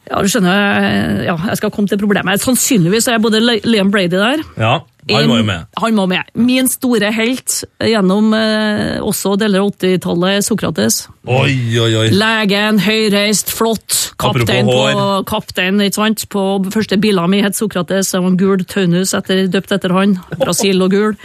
Ja, 0.07 0.21
du 0.23 0.29
skjønner, 0.31 1.23
ja, 1.25 1.33
jeg 1.49 1.59
skal 1.59 1.71
komme 1.75 1.89
til 1.91 1.99
problemet. 1.99 2.39
Sannsynligvis 2.39 3.09
er 3.11 3.19
både 3.19 3.41
Liam 3.43 3.89
Brady 3.91 4.15
der. 4.15 4.43
Ja, 4.55 4.77
han 5.11 5.27
må 5.27 5.37
jo 5.39 5.45
med. 5.47 5.67
Han 5.81 5.97
må 5.97 6.05
med. 6.07 6.29
Min 6.39 6.69
store 6.71 7.11
helt 7.15 7.57
gjennom 7.83 8.31
eh, 8.35 9.03
også 9.03 9.35
deler 9.39 9.65
av 9.65 9.73
80-tallet, 9.75 10.45
Sokrates. 10.47 11.01
Oi, 11.27 11.51
oi, 11.79 11.89
oi. 11.99 12.07
Legen, 12.15 12.79
høyreist, 12.83 13.51
flott. 13.55 14.13
Kaptein 14.19 14.67
på, 14.67 15.03
kaptein, 15.29 15.83
ikke 15.83 15.99
sant? 15.99 16.23
På 16.31 16.47
første 16.73 16.99
bilen 17.03 17.31
min 17.31 17.45
het 17.45 17.59
Sokrates. 17.59 18.13
Det 18.13 18.23
var 18.23 18.31
en 18.31 18.39
gul 18.39 18.63
Taunus 18.67 19.15
etter, 19.17 19.45
døpt 19.51 19.75
etter 19.75 19.95
han. 19.95 20.17
Brasil 20.39 20.87
og 20.87 20.95
gul. 20.95 21.19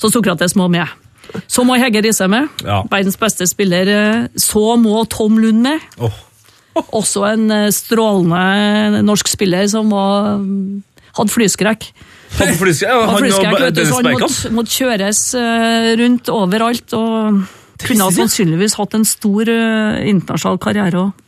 Så 0.00 0.12
Sokrates 0.12 0.56
må 0.56 0.72
med. 0.72 0.88
Så 1.50 1.64
må 1.68 1.78
Hege 1.80 2.02
Riise 2.04 2.28
med. 2.30 2.48
Ja. 2.66 2.82
Verdens 2.90 3.18
beste 3.20 3.46
spiller. 3.48 4.28
Så 4.40 4.76
må 4.80 5.04
Tom 5.10 5.40
Lund 5.42 5.62
med. 5.64 5.84
Åh. 6.02 6.20
Også 6.96 7.26
en 7.28 7.50
eh, 7.52 7.68
strålende 7.74 9.02
norsk 9.04 9.28
spiller 9.28 9.66
som 9.68 9.90
var, 9.92 10.38
hadde 11.18 11.34
flyskrekk. 11.34 11.90
Hadde 12.38 12.54
flyskrekk, 12.56 12.88
ja, 12.88 13.00
Han, 13.10 13.18
flyskrekk, 13.20 13.58
vet 13.60 13.76
du, 13.76 13.82
så 13.84 13.98
han 13.98 14.08
måtte, 14.14 14.52
måtte 14.56 14.76
kjøres 14.78 15.20
eh, 15.36 15.90
rundt 16.00 16.32
overalt. 16.32 16.96
og 16.96 17.42
Kunne 17.82 18.06
ha 18.06 18.14
sannsynligvis 18.14 18.78
hatt 18.78 18.94
en 18.96 19.04
stor 19.08 19.48
uh, 19.50 19.98
internasjonal 20.06 20.60
karriere 20.62 21.00
òg. 21.08 21.21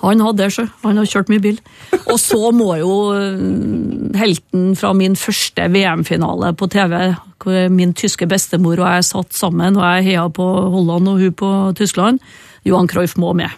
Han 0.00 0.22
hadde 0.24 0.40
det, 0.40 0.50
sjø. 0.54 0.64
Han 0.84 1.00
har 1.00 1.08
kjørt 1.08 1.30
mye 1.32 1.42
bil. 1.44 1.58
Og 2.00 2.16
så 2.20 2.50
må 2.56 2.70
jo 2.80 2.92
eh, 3.14 4.18
helten 4.20 4.72
fra 4.78 4.92
min 4.96 5.16
første 5.18 5.66
VM-finale 5.72 6.54
på 6.56 6.68
TV, 6.72 6.94
hvor 7.40 7.72
min 7.72 7.92
tyske 7.96 8.28
bestemor 8.30 8.80
og 8.80 8.86
jeg 8.88 9.08
satt 9.10 9.36
sammen, 9.36 9.76
og 9.76 9.84
jeg 9.84 10.10
heia 10.10 10.26
på 10.32 10.46
Holland 10.74 11.08
og 11.12 11.20
hun 11.20 11.34
på 11.36 11.50
Tyskland, 11.78 12.20
Johan 12.68 12.88
Cruyff 12.88 13.16
må 13.20 13.32
med. 13.36 13.52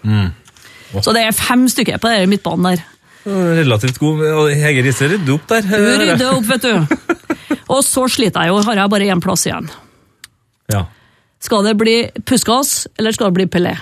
Så 1.01 1.15
det 1.15 1.25
er 1.27 1.35
fem 1.35 1.65
stykker 1.71 1.99
på 2.03 2.11
den 2.13 2.31
midtbanen 2.31 2.73
der. 2.73 2.83
Relativt 3.63 3.99
god. 4.03 4.51
Hege 4.59 4.83
Riise 4.83 5.09
rydder 5.11 5.37
opp 5.37 5.47
der. 5.51 5.67
Hun 5.71 6.03
rydder 6.03 6.29
opp, 6.33 6.49
vet 6.51 6.67
du. 6.67 7.57
Og 7.73 7.81
så 7.87 8.09
sliter 8.11 8.45
jeg 8.45 8.53
jo, 8.53 8.61
har 8.67 8.83
jeg 8.83 8.93
bare 8.93 9.09
én 9.15 9.23
plass 9.23 9.47
igjen. 9.47 9.71
Ja. 10.73 10.85
Skal 11.43 11.65
det 11.67 11.77
bli 11.79 11.97
Puskas, 12.27 12.87
eller 12.99 13.15
skal 13.15 13.31
det 13.31 13.39
bli 13.41 13.49
Pelé? 13.51 13.77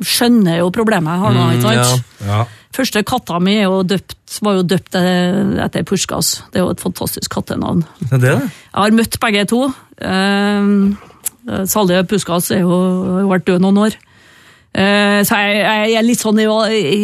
Skjønner 0.00 0.60
jo 0.62 0.70
problemet 0.72 1.12
jeg 1.12 1.22
har 1.24 1.36
nå, 1.36 1.46
ikke 1.58 1.84
sant? 1.84 2.10
ja. 2.24 2.40
Første 2.70 3.02
katta 3.02 3.40
mi 3.42 3.56
døpt, 3.90 4.36
var 4.46 4.60
jo 4.60 4.66
døpt 4.70 4.94
etter 4.94 5.82
Puskas. 5.88 6.36
Det 6.52 6.60
er 6.60 6.64
jo 6.68 6.74
et 6.76 6.82
fantastisk 6.82 7.32
kattenavn. 7.34 7.82
Det 7.98 8.12
er 8.20 8.22
det. 8.22 8.34
Jeg 8.46 8.78
har 8.78 8.94
møtt 8.94 9.18
begge 9.20 9.42
to. 9.50 9.64
Eh, 9.98 10.70
Salje 11.66 12.04
Puskas 12.06 12.52
har 12.54 12.62
jo 12.62 13.26
vært 13.32 13.48
død 13.50 13.64
noen 13.66 13.82
år. 13.88 13.98
Eh, 14.70 15.20
så 15.26 15.34
jeg, 15.34 15.62
jeg 15.90 15.96
er 15.98 16.04
litt 16.06 16.20
sånn 16.22 16.38
i, 16.38 16.44
i, 16.46 16.98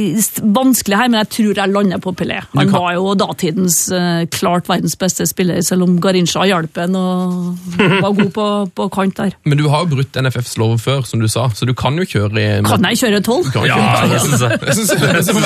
vanskelig 0.54 0.98
her, 1.00 1.08
men 1.10 1.18
jeg 1.24 1.28
tror 1.34 1.58
jeg 1.58 1.72
lander 1.74 1.98
på 1.98 2.12
Pelé. 2.14 2.36
Han 2.52 2.70
kan- 2.70 2.76
var 2.84 2.92
jo 2.94 3.14
datidens 3.18 3.80
eh, 3.90 4.20
klart 4.30 4.68
verdens 4.70 4.94
beste 5.00 5.26
spiller, 5.26 5.58
selv 5.66 5.82
om 5.82 5.96
Garincha 6.00 6.44
hjalp 6.46 6.78
en 6.84 6.94
og 7.00 7.58
var 7.80 8.14
god 8.20 8.30
på, 8.36 8.46
på 8.78 8.86
kant 8.94 9.16
der. 9.18 9.34
Men 9.50 9.58
du 9.58 9.66
har 9.72 9.82
jo 9.82 9.96
brutt 9.96 10.14
NFFs 10.22 10.54
lov 10.62 10.76
før, 10.78 11.02
som 11.10 11.18
du 11.20 11.26
sa, 11.32 11.48
så 11.58 11.66
du 11.66 11.74
kan 11.74 11.98
jo 11.98 12.06
kjøre 12.06 12.38
i 12.38 12.46
Kan 12.70 12.86
jeg 12.92 13.02
kjøre 13.02 13.22
tolv? 13.26 13.50
Ja, 13.66 13.80
det 14.14 14.22
syns 14.22 14.46
jeg. 14.46 14.62
Jeg 14.62 14.78
synes 14.78 14.94
det 14.94 15.26
synes 15.26 15.42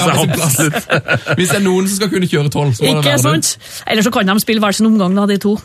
jeg. 0.60 1.34
Hvis 1.40 1.48
det 1.54 1.56
er 1.56 1.64
noen 1.64 1.88
som 1.88 1.96
skal 2.02 2.12
kunne 2.12 2.28
kjøre 2.28 2.52
tolv, 2.52 2.76
så 2.76 2.84
må 2.84 2.90
det 2.90 2.96
Ikke 3.00 3.16
være 3.16 3.40
du. 3.40 3.48
sant? 3.48 3.84
Eller 3.88 4.04
så 4.04 4.12
kan 4.12 4.28
de 4.28 4.40
spille 4.44 4.60
hver 4.60 4.76
sin 4.76 4.92
omgang, 4.92 5.16
da, 5.16 5.24
de 5.32 5.40
to. 5.40 5.56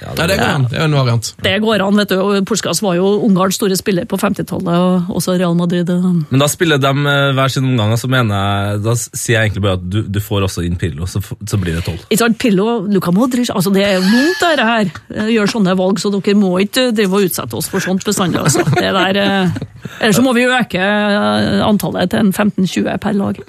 Ja, 0.00 0.14
det 0.16 0.36
går 0.38 0.46
an. 0.48 0.64
Det 0.70 0.78
er 0.78 0.84
en 0.86 0.94
variant. 0.96 1.26
Det 1.44 1.52
går 1.60 1.82
an, 1.84 1.98
vet 2.00 2.12
du. 2.12 2.20
Puskas 2.48 2.80
var 2.82 2.94
jo 2.96 3.08
Ungarns 3.26 3.58
store 3.58 3.76
spiller 3.76 4.06
på 4.08 4.16
50-tallet, 4.20 4.70
og 4.70 5.10
også 5.18 5.34
Real 5.40 5.56
Madrid. 5.58 5.90
Men 6.30 6.40
da 6.40 6.48
spiller 6.48 6.80
de 6.80 6.88
eh, 7.10 7.32
hver 7.36 7.52
sin 7.52 7.66
omgang, 7.68 7.92
så 8.00 8.08
mener 8.12 8.38
jeg, 8.38 8.80
da 8.86 8.94
sier 9.00 9.34
jeg 9.36 9.50
egentlig 9.50 9.64
bare 9.66 9.78
at 9.80 9.84
du, 9.92 9.98
du 10.08 10.20
får 10.24 10.46
også 10.48 10.64
inn 10.66 10.78
Pirlo, 10.80 11.08
så, 11.10 11.20
så 11.20 11.60
blir 11.60 11.76
det 11.76 11.84
tolv. 11.88 12.00
Ikke 12.08 12.22
sant, 12.22 12.38
Pillo, 12.40 12.68
Luka 12.88 13.12
Modric, 13.14 13.52
altså 13.52 13.72
det 13.74 13.84
er 13.86 14.00
vondt 14.04 14.40
dette 14.46 14.68
her. 14.70 14.92
Eh, 15.16 15.32
Gjør 15.34 15.52
sånne 15.56 15.76
valg, 15.78 16.00
så 16.02 16.12
dere 16.14 16.36
må 16.38 16.54
ikke 16.64 16.88
drive 16.96 17.20
og 17.20 17.28
utsette 17.28 17.60
oss 17.60 17.68
for 17.72 17.84
sånt 17.84 18.06
bestandig. 18.06 18.40
Altså. 18.40 18.64
Det 18.70 18.88
der, 18.96 19.20
eller 19.20 19.52
ellers 20.00 20.16
så 20.16 20.24
må 20.24 20.32
vi 20.36 20.46
øke 20.48 20.80
eh, 20.80 21.60
antallet 21.66 22.12
til 22.12 22.24
en 22.24 22.32
15-20 22.32 22.96
per 23.04 23.16
lag. 23.20 23.40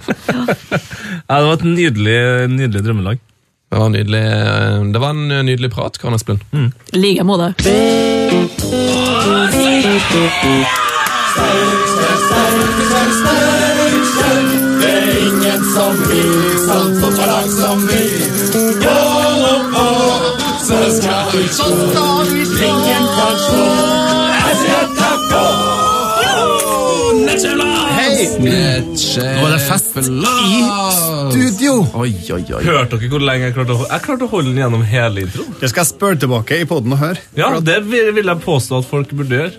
Ja, 1.32 1.38
det 1.40 1.48
var 1.48 1.54
et 1.60 1.64
nydelig, 1.64 2.16
nydelig 2.52 2.82
drømmelag. 2.84 3.20
Det 3.72 3.78
var, 3.80 3.90
nydelig. 3.90 4.22
det 4.94 5.00
var 5.00 5.10
en 5.10 5.28
nydelig 5.46 5.72
prat, 5.72 5.98
Karen 5.98 6.16
Espen. 6.16 6.44
I 6.92 6.98
like 6.98 7.24
måte. 7.24 7.54
Nå 23.52 23.81
er 28.22 29.52
det 29.52 29.62
fest 29.66 29.98
i 29.98 30.06
studio. 31.32 31.74
Oi, 31.98 32.12
oi, 32.36 32.44
oi. 32.44 32.62
Hørte 32.66 33.00
dere 33.00 33.10
hvor 33.12 33.24
lenge 33.26 33.50
jeg 33.50 33.56
klarte 33.58 33.76
å 33.76 33.88
Jeg 33.88 34.06
klarte 34.06 34.28
å 34.28 34.32
holde 34.32 34.54
den 34.54 34.62
gjennom 34.62 34.86
hele 34.86 35.26
introen. 35.26 35.56
Det 35.62 35.72
skal 35.72 35.84
jeg 35.84 35.92
spørre 35.94 36.22
tilbake 36.22 36.62
i 36.62 36.68
poden 36.70 36.96
og 36.96 37.02
høre. 37.02 37.24
Ja, 37.38 37.52
det 37.60 37.82
vil, 37.90 38.12
vil 38.16 38.32
jeg 38.34 38.44
påstå 38.46 38.82
at 38.82 38.90
folk 38.90 39.14
burde 39.18 39.42
gjøre. 39.42 39.54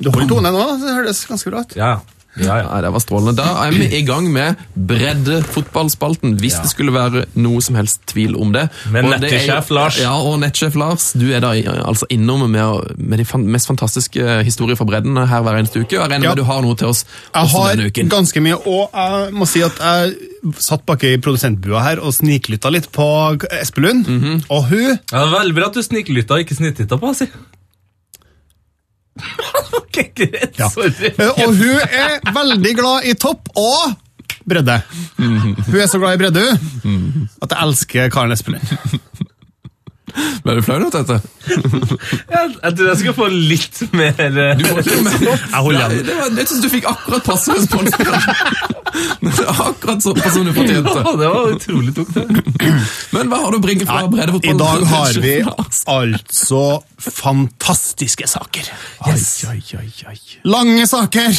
Du 0.00 0.10
holder 0.10 0.30
tonen 0.30 0.54
nå, 0.54 0.64
det 0.82 0.94
høres 0.98 1.22
ganske 1.30 1.50
bra 1.50 1.62
ut. 1.64 1.76
Ja, 1.78 1.92
ja, 2.36 2.56
ja. 2.62 2.80
Det 2.84 2.92
var 2.92 3.00
strålende. 3.00 3.34
Da 3.38 3.66
er 3.66 3.70
vi 3.76 3.86
i 3.98 4.02
gang 4.06 4.26
med 4.32 4.56
breddefotballspalten, 4.74 6.34
hvis 6.40 6.56
det 6.62 6.70
skulle 6.72 6.92
være 6.94 7.24
noe 7.40 7.62
som 7.64 7.76
helst 7.78 8.02
tvil 8.10 8.34
om 8.40 8.52
det. 8.54 8.66
Med 8.92 9.06
nettsjef 9.12 9.70
Lars. 9.74 9.98
Ja, 10.02 10.14
og 10.20 10.38
nettsjef 10.42 10.74
Lars. 10.78 11.12
Du 11.18 11.26
er 11.34 11.40
da 11.44 11.52
altså 11.84 12.08
innom 12.12 12.44
med, 12.50 12.94
med 12.98 13.18
de 13.22 13.24
fan, 13.28 13.46
mest 13.50 13.68
fantastiske 13.70 14.40
historier 14.46 14.78
fra 14.80 14.86
bredden 14.88 15.16
her 15.16 15.44
hver 15.46 15.58
eneste 15.60 15.80
uke. 15.84 15.96
Jeg 15.96 16.10
regner 16.10 16.24
Ja. 16.30 16.34
med 16.34 16.42
du 16.42 16.44
har 16.48 16.62
noe 16.62 16.74
til 16.80 16.88
oss 16.88 17.04
Jeg 17.34 17.44
også 17.44 17.64
denne 17.76 17.88
uken. 17.90 18.08
ganske 18.12 18.40
mye, 18.40 18.56
og 18.66 18.90
jeg 18.94 19.32
må 19.34 19.46
si 19.48 19.62
at 19.62 19.78
jeg 19.80 20.14
satt 20.60 20.84
bak 20.86 21.02
i 21.04 21.16
produsentbua 21.24 21.80
her 21.82 22.00
og 22.04 22.12
sniklytta 22.12 22.70
litt 22.70 22.90
på 22.92 23.06
Espelund, 23.60 24.06
Mhm. 24.08 24.42
og 24.50 24.64
hun 24.68 24.98
Ja, 25.12 25.24
veldig 25.30 25.54
bra 25.54 25.66
at 25.66 25.74
du 25.74 25.82
sniklytta 25.82 26.34
og 26.34 26.40
ikke 26.44 26.56
snittitta 26.56 26.98
på, 26.98 27.14
si. 27.14 27.26
Ok, 29.78 29.98
greit. 30.16 30.58
Ja. 30.58 30.68
Sorry. 30.72 31.10
Eh, 31.12 31.42
Og 31.44 31.54
hun 31.54 31.78
er 31.86 32.18
veldig 32.34 32.72
glad 32.78 33.06
i 33.10 33.14
topp 33.14 33.48
og 33.56 33.94
bredde. 34.48 34.80
Hun 35.18 35.78
er 35.80 35.86
så 35.88 35.98
glad 36.02 36.16
i 36.18 36.20
bredde, 36.24 36.42
hun, 36.82 37.28
at 37.42 37.54
jeg 37.54 37.68
elsker 37.68 38.10
Karen 38.12 38.34
Espelund. 38.34 38.74
Ble 40.44 40.54
du 40.58 40.62
flau 40.62 40.78
nå, 40.82 40.90
Tete? 40.94 41.20
Jeg, 42.34 42.50
jeg 42.62 42.76
tror 42.76 42.86
jeg 42.88 42.98
skal 43.00 43.14
få 43.16 43.26
litt 43.32 43.80
mer 43.96 44.20
eh, 44.22 44.52
Du 44.58 44.64
får 44.68 44.78
ikke 44.80 45.00
mer. 45.04 45.24
Jeg 45.24 45.74
Ja, 45.74 45.88
det 45.92 46.14
var, 46.16 46.30
jeg 46.38 46.48
synes 46.48 46.62
du 46.64 46.68
fikk 46.72 46.86
akkurat 46.88 47.26
passe 47.26 47.56
respons. 47.56 47.92
akkurat 49.66 50.02
såpass 50.02 50.34
som 50.34 50.46
du 50.46 50.52
fortjente. 50.56 50.94
Ja, 50.94 51.12
Det 51.20 51.28
var 51.34 51.52
utrolig 51.56 51.94
tungt. 51.94 52.16
Men 53.14 53.32
hva 53.32 53.40
har 53.42 53.54
du 53.54 53.58
å 53.58 53.62
bringe 53.64 53.88
fra 53.88 54.04
I 54.04 54.56
dag 54.60 54.84
har 54.92 55.18
vi 55.24 55.36
altså 55.44 56.62
fantastiske 57.04 58.28
saker. 58.30 58.68
Yes. 59.08 59.26
oi, 59.50 59.60
oi, 59.80 59.88
oi. 60.08 60.18
Lange 60.48 60.86
saker! 60.88 61.32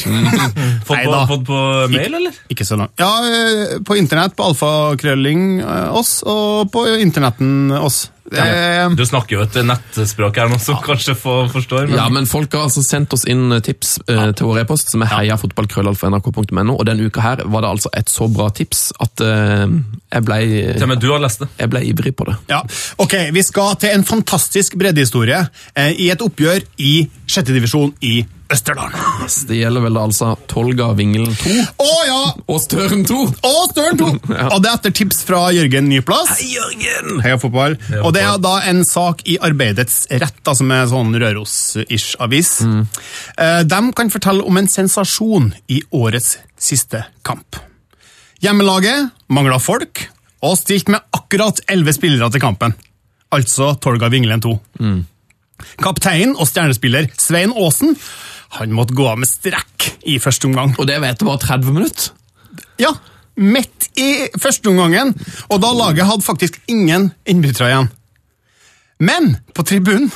Fått 0.86 1.06
på, 1.06 1.22
fått 1.32 1.46
på 1.48 1.62
mail, 1.94 2.20
eller? 2.20 2.42
Ikke 2.54 2.68
så 2.68 2.78
langt. 2.80 2.94
Ja, 3.02 3.12
eh, 3.26 3.78
på 3.86 3.98
internett, 3.98 4.36
på 4.38 4.50
alfakrølling 4.52 5.62
eh, 5.64 5.88
oss, 5.96 6.20
og 6.28 6.70
på 6.74 6.86
internetten 7.02 7.72
oss. 7.80 8.06
Det 8.26 8.42
er, 8.42 8.90
Du 8.98 9.04
snakker 9.06 9.36
jo 9.38 9.44
et 9.46 9.58
nettspråk 9.68 10.40
her 10.42 10.50
nå, 10.50 10.58
som 10.62 10.80
kanskje 10.82 11.14
får, 11.20 11.50
forstår. 11.54 11.84
Men... 11.92 11.98
Ja, 12.00 12.06
men 12.10 12.26
folk 12.26 12.54
har 12.58 12.66
altså 12.66 12.82
sendt 12.82 13.14
oss 13.14 13.26
inn 13.30 13.54
tips 13.66 14.00
eh, 14.10 14.32
til 14.34 14.50
vår 14.50 14.64
e-post, 14.64 14.90
som 14.90 15.04
er 15.06 15.12
heiafotballkrøllalfa.nrk.no, 15.12 16.74
og 16.74 16.86
denne 16.90 17.06
uka 17.06 17.22
her 17.22 17.44
var 17.46 17.66
det 17.66 17.74
altså 17.76 17.92
et 17.94 18.10
så 18.10 18.28
bra 18.32 18.50
tips 18.56 18.88
at 19.06 19.22
eh, 19.26 19.66
jeg 20.16 20.26
ble, 20.26 20.40
Til 20.74 20.88
og 20.88 20.92
med 20.96 21.04
du 21.04 21.10
har 21.14 21.22
lest 21.22 21.44
det. 21.46 21.50
jeg 21.62 21.74
ble 21.76 21.84
ivrig 21.92 22.16
på 22.18 22.26
det. 22.32 22.38
ja. 22.50 22.64
Ok, 23.02 23.14
vi 23.36 23.44
skal 23.46 23.76
til 23.82 23.94
en 23.94 24.06
fantastisk 24.08 24.78
breddehistorie 24.80 25.44
eh, 25.76 25.92
i 26.02 26.10
et 26.14 26.22
oppgjør 26.26 26.66
i 26.82 26.96
sjette 27.30 27.54
divisjon 27.54 27.94
i 28.06 28.18
Østerdalen. 28.54 29.00
Det 29.50 29.58
gjelder 29.58 29.84
vel 29.88 29.96
altså 29.98 30.36
Tolga 30.52 30.92
Vingelen 30.98 31.32
2 31.40 31.54
Å 31.82 31.94
ja! 32.06 32.18
og 32.46 32.60
Støren 32.62 33.02
2. 33.08 33.18
Og 33.50 33.62
Støren 33.72 33.98
2! 33.98 34.10
Og 34.54 34.60
det 34.62 34.70
er 34.70 34.76
etter 34.78 34.94
tips 35.00 35.24
fra 35.26 35.40
Jørgen 35.56 35.88
Nyplass. 35.90 36.36
Hei, 36.38 36.52
Jørgen! 36.54 37.24
Heia 37.26 37.40
fotball. 37.42 37.78
Og 38.04 38.12
det 38.14 38.22
er 38.22 38.38
da 38.44 38.60
en 38.70 38.84
sak 38.86 39.24
i 39.26 39.40
Arbeidets 39.42 40.04
Rett, 40.14 40.38
da, 40.46 40.54
som 40.58 40.74
er 40.76 40.86
sånn 40.92 41.16
Røros-ish 41.18 42.20
avis. 42.22 42.60
Mm. 42.62 42.84
De 43.72 43.82
kan 43.98 44.14
fortelle 44.14 44.46
om 44.46 44.62
en 44.62 44.70
sensasjon 44.70 45.50
i 45.74 45.82
årets 45.96 46.36
siste 46.62 47.02
kamp. 47.26 47.58
Hjemmelaget 48.46 49.10
mangla 49.34 49.58
folk, 49.64 50.06
og 50.46 50.60
stilt 50.60 50.92
med 50.94 51.02
akkurat 51.18 51.64
elleve 51.72 51.96
spillere 51.98 52.30
til 52.30 52.44
kampen. 52.44 52.78
Altså 53.34 53.74
Tolga 53.82 54.12
Vingelen 54.14 54.44
2. 54.44 54.54
Kaptein 55.82 56.36
og 56.36 56.48
stjernespiller 56.50 57.08
Svein 57.18 57.54
Aasen 57.56 57.96
han 58.50 58.74
måtte 58.76 58.96
gå 58.96 59.08
av 59.10 59.20
med 59.20 59.30
strekk 59.30 59.90
i 60.06 60.20
første 60.22 60.50
omgang. 60.50 60.76
Og 60.80 60.88
det 60.90 61.00
vet 61.04 61.20
du 61.20 61.28
bare 61.28 61.42
30 61.44 61.76
minutter. 61.76 62.12
Ja, 62.82 62.92
midt 63.36 63.90
i 64.00 64.28
førsteomgangen, 64.40 65.14
og 65.50 65.62
da 65.64 65.72
laget 65.76 66.08
hadde 66.08 66.26
faktisk 66.26 66.60
ingen 66.72 67.12
innbyttere 67.28 67.72
igjen. 67.72 67.92
Men 69.00 69.38
på 69.56 69.64
tribunen, 69.68 70.12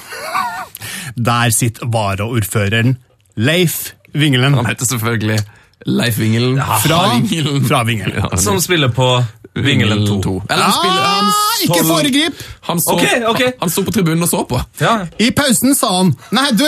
der 1.30 1.56
sitter 1.56 1.88
varaordføreren 1.92 2.98
Leif 3.36 3.94
Vingelen. 4.14 4.54
Han 4.54 4.66
heter 4.66 4.86
selvfølgelig 4.86 5.40
Leif 5.86 6.20
Vingelen. 6.20 6.58
Fra, 6.86 7.02
Vingelen. 7.16 7.66
fra 7.66 7.84
Vingelen. 7.84 8.24
Ja, 8.32 8.38
Som 8.38 8.62
spiller 8.62 8.88
på 8.88 9.24
Vingelen 9.56 10.06
2. 10.24 10.44
Eller 10.50 10.64
han 10.64 10.74
spiller 10.74 11.04
han, 11.06 11.32
så, 11.32 11.64
ikke 11.64 11.88
foregrip! 11.88 12.44
han, 12.62 12.82
så, 12.82 12.94
okay, 12.94 13.24
okay. 13.26 13.46
han, 13.46 13.54
han 13.62 13.70
sto 13.70 13.84
på 13.84 13.92
tribunen 13.92 14.24
og 14.24 14.30
så 14.30 14.44
på. 14.50 14.62
Ja. 14.80 14.96
I 15.20 15.32
pausen 15.36 15.76
sa 15.76 15.92
han 15.98 16.14
Nei, 16.36 16.50
du, 16.56 16.68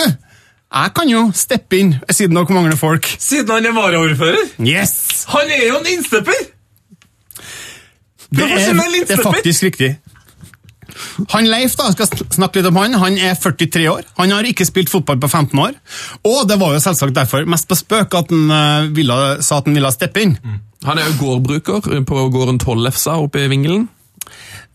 jeg 0.71 0.93
kan 0.95 1.09
jo 1.11 1.21
steppe 1.35 1.79
inn 1.81 1.93
siden 2.09 2.37
dere 2.37 2.55
mangler 2.55 2.77
folk. 2.79 3.07
Siden 3.19 3.51
han 3.51 3.65
er 3.67 3.75
varaordfører. 3.75 4.53
Yes! 4.63 5.25
Han 5.33 5.49
er 5.51 5.65
jo 5.67 5.79
en 5.81 5.89
innstepper! 5.91 6.47
Det 8.31 8.45
er, 8.47 8.77
det 8.79 9.17
er 9.17 9.23
faktisk 9.25 9.65
riktig. 9.67 9.89
Han 11.33 11.47
Leif 11.49 11.73
da, 11.79 11.89
skal 11.91 12.07
sn- 12.07 12.27
snakke 12.35 12.59
litt 12.61 12.69
om 12.69 12.77
han. 12.79 12.95
Han 13.01 13.17
er 13.19 13.35
43 13.39 13.87
år. 13.91 14.05
Han 14.19 14.31
har 14.31 14.47
ikke 14.47 14.67
spilt 14.67 14.91
fotball 14.91 15.19
på 15.19 15.27
15 15.31 15.59
år. 15.59 15.75
Og 16.27 16.45
det 16.47 16.57
var 16.61 16.75
jo 16.75 16.83
selvsagt 16.83 17.15
derfor, 17.17 17.43
mest 17.49 17.67
på 17.67 17.75
spøk, 17.79 18.15
at 18.21 18.31
han 18.31 18.53
eh, 18.55 18.89
ville, 18.95 19.17
sa 19.43 19.59
at 19.59 19.67
han 19.67 19.75
ville 19.75 19.91
steppe 19.91 20.23
inn. 20.23 20.37
Han 20.87 20.99
er 21.01 21.09
jo 21.09 21.17
gårdbruker 21.19 22.03
på 22.07 22.23
gården 22.33 22.59
Tollefsa 22.63 23.17
oppe 23.23 23.43
i 23.43 23.49
Vingelen. 23.51 23.89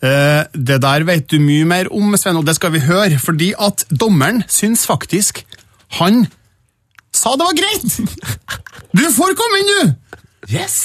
Eh, 0.04 0.42
det 0.52 0.80
der 0.84 1.06
vet 1.08 1.28
du 1.32 1.38
mye 1.40 1.64
mer 1.68 1.88
om, 1.94 2.12
Sven, 2.20 2.36
og 2.40 2.44
det 2.48 2.58
skal 2.58 2.74
vi 2.76 2.84
høre. 2.84 3.16
Fordi 3.22 3.54
at 3.56 3.86
dommeren 3.90 4.44
syns 4.52 4.84
faktisk 4.88 5.46
han 6.00 6.24
sa 7.16 7.34
det 7.36 7.46
var 7.48 7.56
greit! 7.58 8.00
Du 8.96 9.04
får 9.12 9.36
komme 9.38 9.62
inn, 9.62 9.70
du! 9.76 9.94
Yes! 10.54 10.78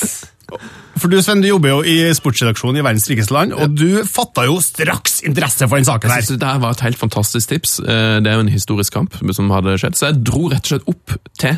For 0.99 1.07
du, 1.07 1.15
Sven, 1.23 1.39
du 1.41 1.47
jobber 1.47 1.69
jo 1.71 1.77
i 1.87 1.93
sportsredaksjonen 2.13 2.81
i 2.81 2.83
Verdens 2.83 3.05
rikeste 3.09 3.31
land, 3.33 3.53
og 3.55 3.71
du 3.79 4.01
fatta 4.05 4.43
jo 4.49 4.57
straks 4.61 5.21
interesse 5.25 5.63
for 5.63 5.79
den 5.79 5.87
saken 5.87 6.11
Jeg 6.11 6.17
her. 6.19 6.25
synes 6.27 6.41
Det 6.41 6.49
her 6.49 6.59
var 6.61 6.75
et 6.75 6.83
helt 6.83 6.99
fantastisk 6.99 7.49
tips. 7.53 7.77
Eh, 7.79 8.17
Det 8.19 8.27
er 8.27 8.35
jo 8.35 8.43
en 8.43 8.51
historisk 8.51 8.93
kamp 8.97 9.15
som 9.33 9.49
hadde 9.55 9.77
skjedd. 9.79 9.95
Så 9.97 10.09
jeg 10.11 10.19
dro 10.27 10.49
rett 10.51 10.67
og 10.67 10.73
slett 10.73 10.89
opp 10.91 11.15
til 11.39 11.55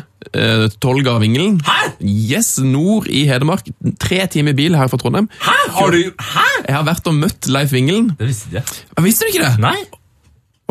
Tolgavingelen. 0.80 1.58
Hæ? 1.66 1.90
Yes, 2.06 2.54
nord 2.62 3.06
i 3.10 3.24
Hedmark. 3.28 3.66
Tre 4.00 4.22
timer 4.30 4.54
bil 4.56 4.76
her 4.78 4.88
fra 4.88 4.96
Trondheim. 5.02 5.28
Hæ? 5.42 5.58
Har 5.74 5.90
du 5.90 5.98
Hæ? 6.20 6.46
Jeg 6.68 6.76
har 6.78 6.86
vært 6.86 7.10
og 7.10 7.14
møtt 7.18 7.50
Leif 7.50 7.72
Vingelen. 7.74 8.12
Det 8.18 8.30
visste. 8.30 8.62
Jeg 8.62 9.04
visste 9.04 9.26
du 9.26 9.34
ikke 9.34 9.44
det? 9.48 9.58
Nei. 9.60 9.76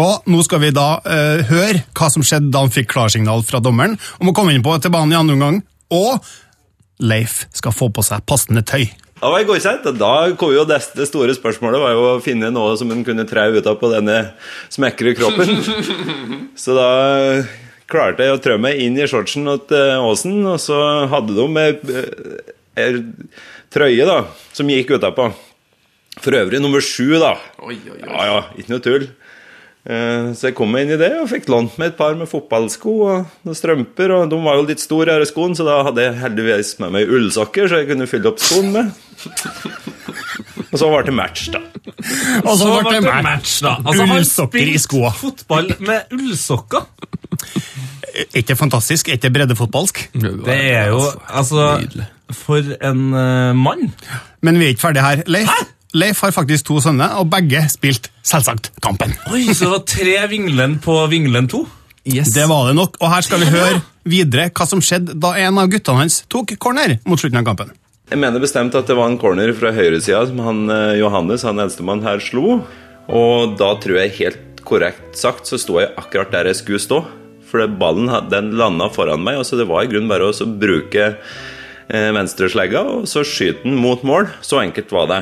Og 0.01 0.25
nå 0.25 0.41
skal 0.45 0.63
vi 0.63 0.71
da 0.73 0.87
eh, 1.05 1.43
høre 1.51 1.83
hva 1.93 2.09
som 2.09 2.25
skjedde 2.25 2.49
da 2.53 2.63
han 2.63 2.73
fikk 2.73 2.89
klarsignal 2.95 3.43
fra 3.45 3.61
dommeren 3.61 3.99
om 4.19 4.31
å 4.31 4.35
komme 4.35 4.55
inn 4.55 4.65
på 4.65 4.73
til 4.81 4.93
banen 4.93 5.13
i 5.13 5.19
andre 5.19 5.37
omgang, 5.37 5.59
og 5.93 6.23
Leif 7.03 7.43
skal 7.53 7.75
få 7.75 7.89
på 7.93 8.03
seg 8.05 8.23
passende 8.29 8.63
tøy. 8.65 8.87
Da 9.23 9.29
var 9.31 9.39
jeg 9.39 9.47
godkjent. 9.47 9.85
Da 9.95 10.13
kom 10.39 10.51
jo 10.51 10.65
det, 10.67 10.81
det 10.97 11.05
store 11.07 11.35
spørsmålet 11.35 11.79
var 11.79 11.93
jo 11.95 12.01
å 12.09 12.23
finne 12.23 12.49
noe 12.51 12.73
som 12.79 12.89
en 12.91 13.05
kunne 13.07 13.23
tre 13.29 13.45
ut 13.53 13.69
av 13.69 13.77
på 13.79 13.91
denne 13.91 14.17
smekre 14.73 15.13
kroppen. 15.15 15.61
Så 16.63 16.75
da 16.75 16.89
klarte 17.87 18.25
jeg 18.25 18.35
å 18.35 18.41
trø 18.43 18.57
meg 18.59 18.81
inn 18.83 18.97
i 18.97 19.07
shortsen 19.07 19.47
til 19.69 20.03
Åsen, 20.09 20.41
og 20.49 20.57
så 20.63 20.77
hadde 21.11 21.35
de 21.37 21.63
eh, 21.93 22.53
ei 22.79 22.87
trøye 23.73 24.07
da, 24.07 24.23
som 24.55 24.71
gikk 24.71 24.95
utapå. 24.97 25.29
For 26.23 26.35
øvrig 26.37 26.61
nummer 26.63 26.81
sju, 26.83 27.15
da. 27.21 27.35
Oi, 27.61 27.77
oi, 27.77 27.99
oi. 27.99 28.07
Ja, 28.07 28.25
ja, 28.29 28.39
ikke 28.57 28.73
noe 28.73 28.83
tull. 28.85 29.07
Eh, 29.83 30.29
Så 30.33 30.47
jeg 30.47 30.55
kom 30.55 30.71
meg 30.71 30.85
inn 30.85 30.93
i 30.95 30.97
det 31.01 31.09
og 31.19 31.27
fikk 31.27 31.49
lånt 31.51 31.77
meg 31.77 31.91
et 31.91 31.97
par 31.97 32.15
med 32.15 32.29
fotballsko 32.31 32.93
og 33.03 33.25
noen 33.43 33.57
strømper. 33.57 34.13
og 34.15 34.29
De 34.31 34.37
var 34.45 34.55
jo 34.61 34.67
litt 34.69 34.79
store, 34.83 35.11
her 35.17 35.21
i 35.25 35.27
skoen, 35.27 35.55
så 35.59 35.65
da 35.67 35.81
hadde 35.89 36.05
jeg 36.05 36.19
heldigvis 36.21 36.77
med 36.79 36.93
meg 36.95 37.09
ullsokker, 37.11 37.67
så 37.67 37.81
jeg 37.81 37.89
kunne 37.91 38.07
fylle 38.07 38.31
opp 38.31 38.39
skoen 38.39 38.71
med. 38.71 38.93
Og 40.73 40.79
så 40.79 40.87
var 40.89 41.03
det 41.05 41.13
match, 41.13 41.49
da. 41.53 41.59
Og 42.43 42.55
så 42.57 42.69
ble 42.81 42.95
det 43.03 43.11
match, 43.23 43.59
da. 43.63 43.75
Altså, 43.83 44.05
han 44.07 44.17
Ullsokker 44.23 44.71
i 44.71 44.79
skoa. 44.81 45.11
spilte 45.13 45.43
fotball 45.43 45.69
med 45.85 46.15
ullsokker. 46.15 46.87
Er 48.13 48.39
ikke 48.39 48.47
det 48.53 48.57
fantastisk? 48.59 49.09
Er 49.09 49.17
ikke 49.17 49.27
det 49.27 49.33
breddefotballsk? 49.37 50.01
Det 50.47 50.57
er 50.73 50.89
jo 50.93 50.99
altså. 51.27 51.67
For 52.33 52.57
en 52.81 53.03
eh, 53.13 53.53
mann. 53.57 53.91
Men 54.41 54.57
vi 54.59 54.65
er 54.65 54.73
ikke 54.73 54.87
ferdige 54.87 55.05
her. 55.05 55.23
Leif, 55.29 55.49
Leif 55.93 56.23
har 56.25 56.33
faktisk 56.33 56.65
to 56.71 56.79
sønner, 56.81 57.13
og 57.21 57.29
begge 57.29 57.61
spilte 57.69 58.09
selvsagt 58.25 58.71
kampen. 58.81 59.13
Oi, 59.29 59.45
Så 59.53 59.67
det 59.67 59.71
var 59.75 59.83
tre 59.85 60.15
Vinglen 60.31 60.79
på 60.81 60.95
Vinglen 61.11 61.49
2? 61.51 61.61
Yes. 62.09 62.33
Det 62.33 62.47
var 62.49 62.67
det 62.67 62.75
nok, 62.75 62.97
og 62.99 63.11
her 63.13 63.23
skal 63.23 63.39
vi 63.43 63.51
høre 63.53 63.79
videre 64.09 64.49
hva 64.51 64.65
som 64.67 64.81
skjedde 64.83 65.15
da 65.21 65.35
en 65.39 65.61
av 65.61 65.69
guttene 65.71 66.01
hans 66.01 66.23
tok 66.31 66.55
corner 66.59 66.97
mot 67.07 67.21
slutten 67.21 67.39
av 67.39 67.45
kampen. 67.47 67.71
Jeg 68.11 68.19
mener 68.19 68.41
bestemt 68.43 68.75
at 68.75 68.89
det 68.89 68.97
var 68.97 69.07
en 69.07 69.19
corner 69.21 69.53
fra 69.55 69.71
høyresida 69.73 70.25
som 70.27 70.41
han 70.43 70.65
eh, 70.73 70.97
Johannes, 70.99 71.45
han 71.47 71.61
eldstemann 71.63 72.03
her, 72.03 72.19
slo. 72.19 72.59
Og 73.07 73.53
da 73.59 73.69
tror 73.79 74.01
jeg 74.01 74.17
helt 74.17 74.63
korrekt 74.67 75.15
sagt 75.19 75.47
så 75.47 75.59
sto 75.61 75.77
jeg 75.79 75.93
akkurat 75.99 76.33
der 76.33 76.49
jeg 76.51 76.59
skulle 76.59 76.81
stå. 76.83 77.03
For 77.47 77.69
ballen 77.79 78.09
den 78.33 78.51
landa 78.57 78.89
foran 78.91 79.23
meg, 79.23 79.37
og 79.39 79.45
så 79.47 79.59
det 79.61 79.69
var 79.69 79.85
i 79.85 79.91
grunnen 79.91 80.09
bare 80.09 80.31
å 80.33 80.49
bruke 80.57 81.13
eh, 81.13 82.09
venstreslegga 82.17 82.81
og 82.97 83.07
så 83.09 83.23
skyte 83.27 83.63
den 83.63 83.77
mot 83.79 84.03
mål. 84.03 84.27
Så 84.43 84.59
enkelt 84.63 84.91
var 84.91 85.07
det. 85.13 85.21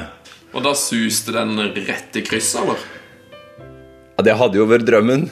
Og 0.51 0.65
da 0.65 0.73
suste 0.75 1.31
den 1.35 1.55
rett 1.87 2.17
i 2.19 2.25
krysset, 2.25 2.61
eller? 2.63 2.83
Ja, 4.17 4.25
Det 4.27 4.37
hadde 4.37 4.59
jo 4.59 4.67
vært 4.69 4.85
drømmen, 4.89 5.29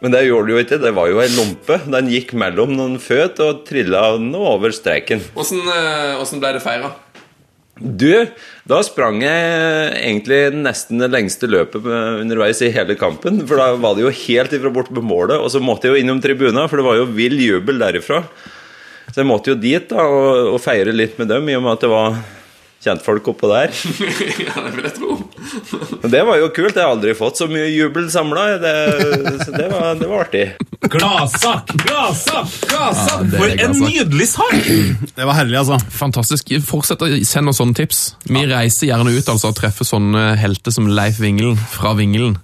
men 0.00 0.14
det 0.14 0.24
gjorde 0.28 0.48
det 0.48 0.54
jo 0.54 0.64
ikke. 0.64 0.80
Det 0.80 0.94
var 0.96 1.10
jo 1.10 1.20
ei 1.20 1.28
lompe. 1.34 1.80
Den 1.90 2.10
gikk 2.12 2.32
mellom 2.38 2.72
noen 2.78 2.98
føt 3.02 3.42
og 3.44 3.64
trilla 3.68 4.06
over 4.14 4.72
streken. 4.72 5.22
Åssen 5.34 5.60
eh, 5.66 6.36
ble 6.40 6.54
det 6.56 6.62
feira? 6.64 6.94
Du, 7.80 8.12
da 8.68 8.82
sprang 8.84 9.22
jeg 9.24 9.92
egentlig 10.02 10.40
nesten 10.52 11.00
det 11.00 11.08
lengste 11.14 11.48
løpet 11.48 11.86
underveis 12.20 12.60
i 12.60 12.72
hele 12.74 12.96
kampen. 13.00 13.40
For 13.48 13.56
da 13.56 13.72
var 13.80 13.96
det 13.96 14.04
jo 14.04 14.16
helt 14.26 14.56
ifra 14.56 14.72
bort 14.72 14.92
på 14.92 15.04
målet, 15.04 15.40
og 15.40 15.48
så 15.52 15.62
måtte 15.64 15.88
jeg 15.88 15.96
jo 15.96 16.04
innom 16.04 16.20
tribuna, 16.20 16.66
for 16.68 16.80
det 16.80 16.86
var 16.86 17.00
jo 17.00 17.08
vill 17.16 17.40
jubel 17.40 17.80
derifra. 17.80 18.20
Så 19.10 19.22
jeg 19.22 19.30
måtte 19.30 19.54
jo 19.54 19.58
dit 19.58 19.88
da, 19.90 20.04
og, 20.04 20.52
og 20.54 20.60
feire 20.62 20.92
litt 20.94 21.16
med 21.18 21.32
dem, 21.32 21.48
i 21.48 21.56
og 21.56 21.64
med 21.64 21.72
at 21.78 21.86
det 21.86 21.90
var 21.90 22.20
kjentfolk 22.80 23.28
oppå 23.32 23.48
der. 23.50 23.72
ja, 24.46 24.54
det 24.64 24.72
vil 24.74 24.86
jeg 24.86 24.94
tro. 24.96 25.16
Det 26.10 26.22
var 26.26 26.40
jo 26.40 26.48
kult. 26.54 26.74
Jeg 26.76 26.82
har 26.84 26.94
aldri 26.94 27.14
fått 27.18 27.40
så 27.40 27.48
mye 27.50 27.68
jubel 27.68 28.08
samla. 28.12 28.46
Det, 28.62 28.74
så 29.44 29.54
det 29.54 29.68
var, 29.72 29.94
det 30.00 30.08
var 30.08 30.24
artig. 30.24 30.44
Gladsak! 30.90 31.74
Gladsak! 31.84 32.54
Gladsak! 32.70 33.26
det 33.30 33.42
For 33.42 33.64
en 33.66 33.76
nydelig 33.84 34.28
sak! 34.32 34.56
Det 35.20 35.26
var 35.28 35.36
herlig, 35.36 35.58
altså. 35.60 35.76
Fantastisk. 35.92 36.54
Fortsett 36.64 37.02
å 37.04 37.08
sende 37.28 37.52
oss 37.52 37.60
sånne 37.60 37.76
tips. 37.76 38.04
Vi 38.30 38.44
reiser 38.48 38.88
gjerne 38.88 39.12
ut 39.12 39.28
altså, 39.28 39.50
og 39.52 39.58
treffer 39.58 39.84
sånne 39.88 40.30
helter 40.40 40.72
som 40.74 40.88
Leif 40.88 41.20
Vingelen 41.20 41.58
fra 41.74 41.92
Vingelen. 41.98 42.38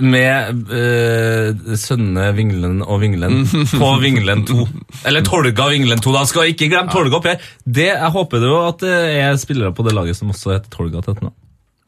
Med 0.00 0.64
uh, 0.70 1.74
sønnene 1.76 2.30
Vinglen 2.36 2.80
og 2.84 3.02
Vinglen 3.02 3.44
på 3.82 3.90
Vinglen 4.02 4.46
2. 4.48 4.66
Eller 5.10 5.26
Tolga 5.26 5.68
Vinglen 5.72 6.00
2. 6.02 6.14
da 6.16 6.24
Skal 6.28 6.54
ikke 6.54 6.70
glemme 6.72 6.92
Tolga 6.92 7.20
opp 7.20 7.28
her. 7.30 7.52
Det, 7.64 7.90
jeg 7.92 8.14
håper 8.16 8.48
jo 8.48 8.56
at 8.64 8.82
det 8.82 8.96
er 9.20 9.38
spillere 9.40 9.74
på 9.76 9.86
det 9.86 9.94
laget 9.96 10.18
som 10.18 10.32
også 10.32 10.56
heter 10.56 10.72
Tolga 10.72 11.04
til 11.04 11.16
etternavn. 11.16 11.36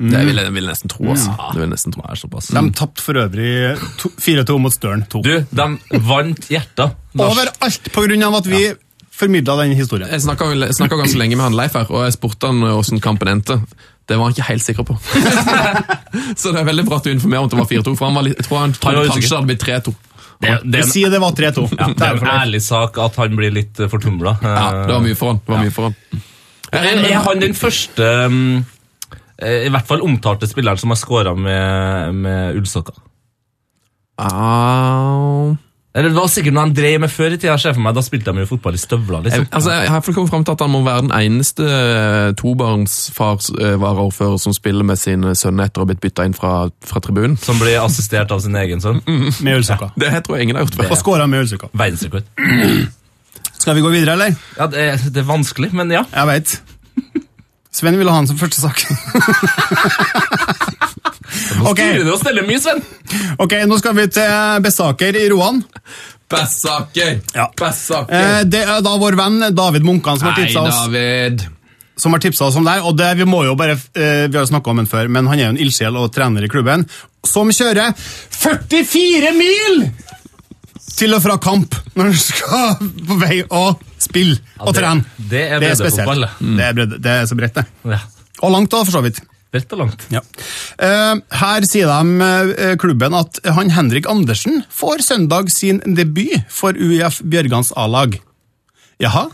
Det 0.03 0.23
vil 0.27 0.39
jeg, 0.41 0.51
vil 0.57 0.67
nesten 0.67 0.91
tro. 0.91 1.05
Altså. 1.13 1.31
Det 1.31 1.61
vil 1.61 1.67
jeg 1.69 1.73
nesten 1.77 1.95
tro. 1.95 2.03
Er 2.11 2.19
såpass. 2.19 2.49
De 2.51 2.63
tapte 2.75 3.05
for 3.05 3.19
øvrig 3.23 3.77
4-2 4.03 4.57
mot 4.59 4.75
Støren 4.75 5.05
2. 5.11 5.21
Du, 5.23 5.35
de 5.47 6.01
vant 6.09 6.49
hjertet. 6.51 6.97
Lars. 7.15 7.37
Overalt 7.37 7.93
på 7.95 8.07
grunn 8.09 8.27
av 8.27 8.41
at 8.41 8.49
vi 8.51 8.65
formidla 9.13 9.57
den 9.61 9.77
historien. 9.79 10.11
Jeg 10.11 10.25
snakka 10.25 10.97
ganske 10.99 11.21
lenge 11.21 11.37
med 11.37 11.47
han 11.47 11.57
Leif 11.57 11.77
her, 11.79 11.91
og 11.93 12.07
jeg 12.07 12.17
spurte 12.17 12.51
han 12.51 12.65
hvordan 12.65 13.03
kampen 13.05 13.31
endte. 13.31 13.61
Det 14.09 14.17
var 14.19 14.29
han 14.29 14.35
ikke 14.35 14.47
helt 14.49 14.65
sikker 14.65 14.87
på. 14.87 14.97
Så 16.41 16.51
det 16.53 16.61
er 16.61 16.67
veldig 16.67 16.85
bra 16.89 16.99
at 16.99 17.07
du 17.07 17.13
informerer 17.13 17.45
om 17.45 17.51
at 17.51 17.55
det 17.55 17.61
var 17.61 17.69
4-2, 17.71 17.95
for 17.99 18.09
han 18.09 18.19
var 18.19 18.27
litt, 18.27 18.41
jeg 18.41 18.49
tror 18.49 18.59
han 18.61 18.75
trodde 18.77 19.05
kanskje 19.13 19.29
det 19.29 19.37
hadde 19.39 19.51
blitt 19.53 19.67
3-2. 19.69 19.95
Det, 20.43 20.53
det, 20.65 20.73
Vi 20.73 20.81
er 20.81 20.91
sier 20.91 21.13
det 21.13 21.21
var 21.23 21.37
3-2. 21.39 21.65
ja, 21.79 21.89
det 21.95 22.09
er 22.09 22.19
en 22.19 22.31
ærlig 22.35 22.63
sak 22.67 22.99
at 22.99 23.19
han 23.23 23.39
blir 23.39 23.55
litt 23.55 23.79
uh, 23.79 23.87
fortumla. 23.93 24.35
Ja, 24.43 24.67
det 24.89 24.97
var 24.97 25.05
mye 25.05 25.19
for 25.19 25.33
han. 25.33 25.43
Det 25.45 25.55
var 25.55 25.63
mye 25.63 25.75
for 25.75 25.91
han. 25.91 26.23
Er, 26.73 26.89
er 27.05 27.19
han 27.29 27.43
den 27.43 27.55
første 27.55 28.07
eh, 28.09 29.67
i 29.69 29.71
hvert 29.71 29.87
fall 29.87 30.03
omtalte 30.03 30.49
spilleren 30.49 30.81
som 30.81 30.91
har 30.95 30.99
scora 30.99 31.35
med, 31.37 32.17
med 32.25 32.59
ullsokker? 32.59 32.97
Au. 34.23 35.53
Eller 35.95 36.09
Det 36.09 36.17
var 36.17 36.29
sikkert 36.33 36.55
noe 36.57 36.63
han 36.65 36.73
drev 36.77 37.01
med 37.05 37.11
før 37.13 37.35
i 37.35 37.37
tida. 37.37 37.59
for 37.59 37.81
meg, 37.85 37.95
Da 37.95 38.01
spilte 38.01 38.33
han 38.33 38.41
jo 38.41 38.47
fotball 38.49 38.75
i 38.75 38.81
støvler. 38.81 39.23
Liksom. 39.27 39.47
altså, 39.51 39.71
jeg 39.71 39.91
har 39.91 40.01
i 40.01 40.13
hvert 40.13 40.31
frem 40.31 40.45
til 40.45 40.53
at 40.53 40.61
han 40.65 40.71
må 40.73 40.81
være 40.87 41.03
den 41.03 41.13
eneste 41.13 41.65
tobarnsfarsvaraordfører 42.41 42.41
tobarnsfar-varaordfører 42.41 44.41
som 44.41 44.57
spiller 44.57 44.85
med 44.89 44.97
sine 45.01 45.35
sønner 45.37 45.69
etter 45.69 45.83
å 45.83 45.85
ha 45.85 45.91
blitt 45.93 46.01
bytta 46.01 46.25
inn 46.29 46.37
fra, 46.37 46.71
fra 46.87 47.03
tribunen. 47.05 47.37
Som 47.37 47.61
blir 47.61 47.77
assistert 47.83 48.33
av 48.33 48.41
sin 48.41 48.57
egen 48.57 48.81
sønn. 48.81 49.03
Med 49.43 49.61
ølsokker. 49.61 49.93
Det 50.01 50.15
tror 50.25 50.39
jeg 50.39 50.49
ingen 50.49 50.57
har 50.57 50.65
gjort 50.67 50.81
før. 50.81 50.91
Og 50.97 51.03
skåra 51.03 51.29
med 51.29 51.45
ølsukka. 51.45 51.69
Verdensrekord. 51.77 52.25
Skal 53.63 53.77
vi 53.79 53.85
gå 53.85 53.93
videre, 53.93 54.17
eller? 54.17 54.33
Ja, 54.57 54.67
det, 54.67 54.89
det 55.15 55.21
er 55.23 55.29
vanskelig, 55.29 55.71
men 55.77 55.93
ja. 55.93 56.07
Jeg 56.11 56.31
veit. 56.33 56.57
Sven 57.83 57.97
ville 57.99 58.13
ha 58.15 58.21
han 58.21 58.29
som 58.31 58.39
første 58.39 58.63
sak. 58.63 58.85
Ok. 61.63 61.79
Styrer 61.79 62.09
og 62.13 62.19
steller 62.21 62.45
mye, 62.45 62.61
Sven? 62.61 62.81
ok, 63.41 63.53
nå 63.69 63.77
skal 63.81 63.95
vi 63.97 64.05
til 64.13 64.63
Bessaker 64.65 65.17
i 65.17 65.23
Roan. 65.31 65.63
Bessaker! 66.33 67.15
Ja. 67.37 67.47
Bessaker! 67.57 68.13
Eh, 68.19 68.43
det 68.51 68.63
er 68.67 68.83
da 68.85 68.93
vår 69.01 69.17
venn 69.17 69.39
David 69.57 69.87
Munkan 69.87 70.21
som 70.21 70.29
har 70.29 70.37
tipsa 70.37 70.65
oss. 70.67 70.81
David. 70.87 71.45
som 71.97 72.13
har 72.13 72.25
oss 72.27 72.59
om 72.59 72.67
det, 72.67 72.77
og 72.83 72.97
det, 72.99 73.11
vi 73.21 73.27
må 73.29 73.45
jo 73.47 73.55
bare, 73.59 73.79
eh, 73.95 74.27
vi 74.27 74.37
har 74.37 74.43
jo 74.43 74.51
snakket 74.51 74.75
om 74.75 74.83
den 74.83 74.91
før, 74.91 75.09
men 75.09 75.31
han 75.31 75.39
er 75.39 75.47
jo 75.47 75.55
en 75.55 75.63
ildsjel 75.65 75.97
og 76.01 76.11
trener 76.13 76.45
i 76.45 76.51
klubben, 76.53 76.85
som 77.25 77.53
kjører 77.55 77.95
44 78.43 79.33
mil 79.39 79.87
til 80.99 81.15
og 81.17 81.23
fra 81.25 81.39
kamp 81.41 81.79
når 81.97 82.11
han 82.11 82.21
skal 82.21 82.83
på 83.09 83.21
vei 83.23 83.41
å 83.49 83.65
spille 84.03 84.39
og 84.61 84.73
det- 84.75 84.83
trene. 84.83 85.05
det 85.31 85.43
er 85.53 85.61
breddefotball, 85.63 86.27
Mm. 86.41 86.57
Det 86.59 86.65
er, 86.67 86.73
bredde, 86.79 86.99
det 87.03 87.13
er 87.21 87.27
så 87.31 87.37
bredt, 87.39 87.55
det. 87.61 87.67
Ja. 87.85 88.01
Og 88.43 88.51
langt, 88.53 88.71
da, 88.73 88.83
for 88.85 88.93
så 88.99 89.03
vidt. 89.05 89.21
Bredt 89.53 89.73
og 89.77 89.83
langt. 89.83 90.07
Ja. 90.11 90.21
Eh, 90.81 91.15
her 91.39 91.67
sier 91.69 91.91
de 91.93 92.29
eh, 92.57 92.77
klubben 92.81 93.15
at 93.15 93.39
han 93.45 93.71
Henrik 93.71 94.07
Andersen 94.09 94.63
får 94.73 95.03
søndag 95.05 95.51
sin 95.53 95.83
debut 95.95 96.41
for 96.49 96.73
UiF 96.73 97.21
Bjørgans 97.23 97.73
A-lag. 97.77 98.17
Jaha? 99.03 99.27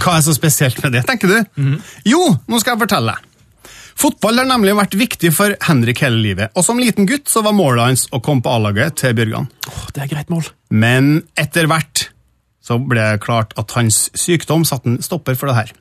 Hva 0.00 0.16
er 0.16 0.24
så 0.24 0.32
spesielt 0.34 0.80
med 0.82 0.92
det, 0.96 1.04
tenker 1.06 1.28
du? 1.28 1.76
Jo, 2.08 2.22
nå 2.48 2.60
skal 2.62 2.74
jeg 2.78 2.86
fortelle. 2.88 3.14
Fotball 4.02 4.40
har 4.40 4.48
nemlig 4.48 4.72
vært 4.74 4.96
viktig 4.96 5.30
for 5.36 5.52
Henrik 5.68 6.00
hele 6.02 6.16
livet, 6.24 6.50
og 6.56 6.64
som 6.64 6.80
liten 6.80 7.06
gutt 7.06 7.28
så 7.28 7.42
var 7.44 7.52
målet 7.52 7.84
hans 7.90 8.06
å 8.10 8.22
komme 8.24 8.40
på 8.42 8.50
A-laget 8.56 8.96
til 9.02 9.12
Bjørgan. 9.18 9.50
Oh, 9.68 9.82
det 9.92 10.02
er 10.06 10.08
greit 10.14 10.32
mål. 10.32 10.48
Men 10.72 11.18
etter 11.38 11.68
hvert 11.70 12.06
så 12.62 12.78
ble 12.78 13.02
det 13.02 13.22
klart 13.24 13.54
at 13.58 13.74
hans 13.76 14.06
sykdom 14.14 14.64
satte 14.68 14.88
en 14.88 15.02
stopper 15.02 15.34
for 15.38 15.50
det 15.50 15.58
her. 15.58 15.72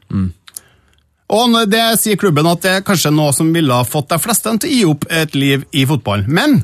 Og 1.32 1.56
det 1.72 1.84
sier 2.02 2.20
klubben 2.20 2.50
at 2.50 2.64
det 2.66 2.72
er 2.76 2.86
kanskje 2.86 3.14
noe 3.16 3.32
som 3.36 3.54
ville 3.56 3.72
ha 3.72 3.88
fått 3.88 4.10
de 4.12 4.20
fleste 4.20 4.52
til 4.60 4.68
å 4.70 4.74
gi 4.76 4.84
opp 4.90 5.06
et 5.10 5.38
liv 5.38 5.64
i 5.72 5.86
fotball. 5.88 6.26
Men 6.28 6.64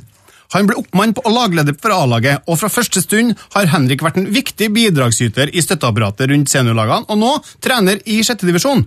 han 0.55 0.67
ble 0.67 0.77
oppmann 0.79 1.13
på- 1.13 1.23
og 1.27 1.35
lagleder 1.35 1.75
for 1.79 1.91
A-laget, 1.91 2.43
og 2.47 2.59
fra 2.59 2.69
første 2.71 3.01
stund 3.03 3.35
har 3.55 3.71
Henrik 3.71 4.03
vært 4.03 4.17
en 4.17 4.29
viktig 4.31 4.69
bidragsyter 4.75 5.51
i 5.53 5.63
støtteapparatet 5.63 6.31
rundt 6.31 6.51
seniorlagene, 6.51 7.07
og 7.07 7.17
nå 7.19 7.33
trener 7.63 7.99
i 8.05 8.21
sjette 8.23 8.47
divisjon. 8.47 8.85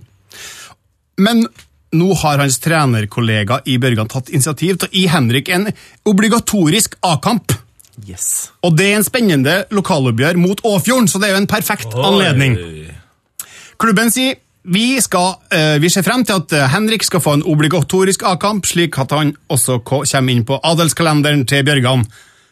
Men 1.21 1.45
nå 1.93 2.13
har 2.23 2.39
hans 2.41 2.57
trenerkollega 2.63 3.61
i 3.69 3.77
Børgan 3.81 4.09
tatt 4.09 4.31
initiativ 4.31 4.79
til 4.79 4.87
å 4.87 4.95
gi 4.95 5.07
Henrik 5.11 5.49
en 5.49 5.67
obligatorisk 6.07 6.95
A-kamp. 7.01 7.53
Yes. 8.07 8.51
Og 8.65 8.77
det 8.77 8.87
er 8.89 8.99
en 8.99 9.05
spennende 9.05 9.57
lokaloppgjør 9.73 10.39
mot 10.41 10.63
Åfjorden, 10.65 11.07
så 11.07 11.21
det 11.21 11.29
er 11.29 11.35
jo 11.35 11.43
en 11.43 11.51
perfekt 11.51 11.93
anledning. 11.93 12.57
Klubben 13.81 14.09
sier 14.13 14.39
vi, 14.61 15.01
skal, 15.01 15.39
eh, 15.49 15.79
vi 15.81 15.89
ser 15.89 16.05
frem 16.05 16.21
til 16.25 16.37
at 16.37 16.53
eh, 16.53 16.67
Henrik 16.69 17.03
skal 17.03 17.21
få 17.23 17.33
en 17.39 17.45
obligatorisk 17.49 18.21
A-kamp, 18.29 18.67
slik 18.69 18.97
at 19.01 19.13
han 19.15 19.33
også 19.49 19.79
kommer 19.85 20.33
inn 20.33 20.45
på 20.45 20.59
adelskalenderen 20.61 21.47
til 21.49 21.65
Bjørgan. 21.65 22.05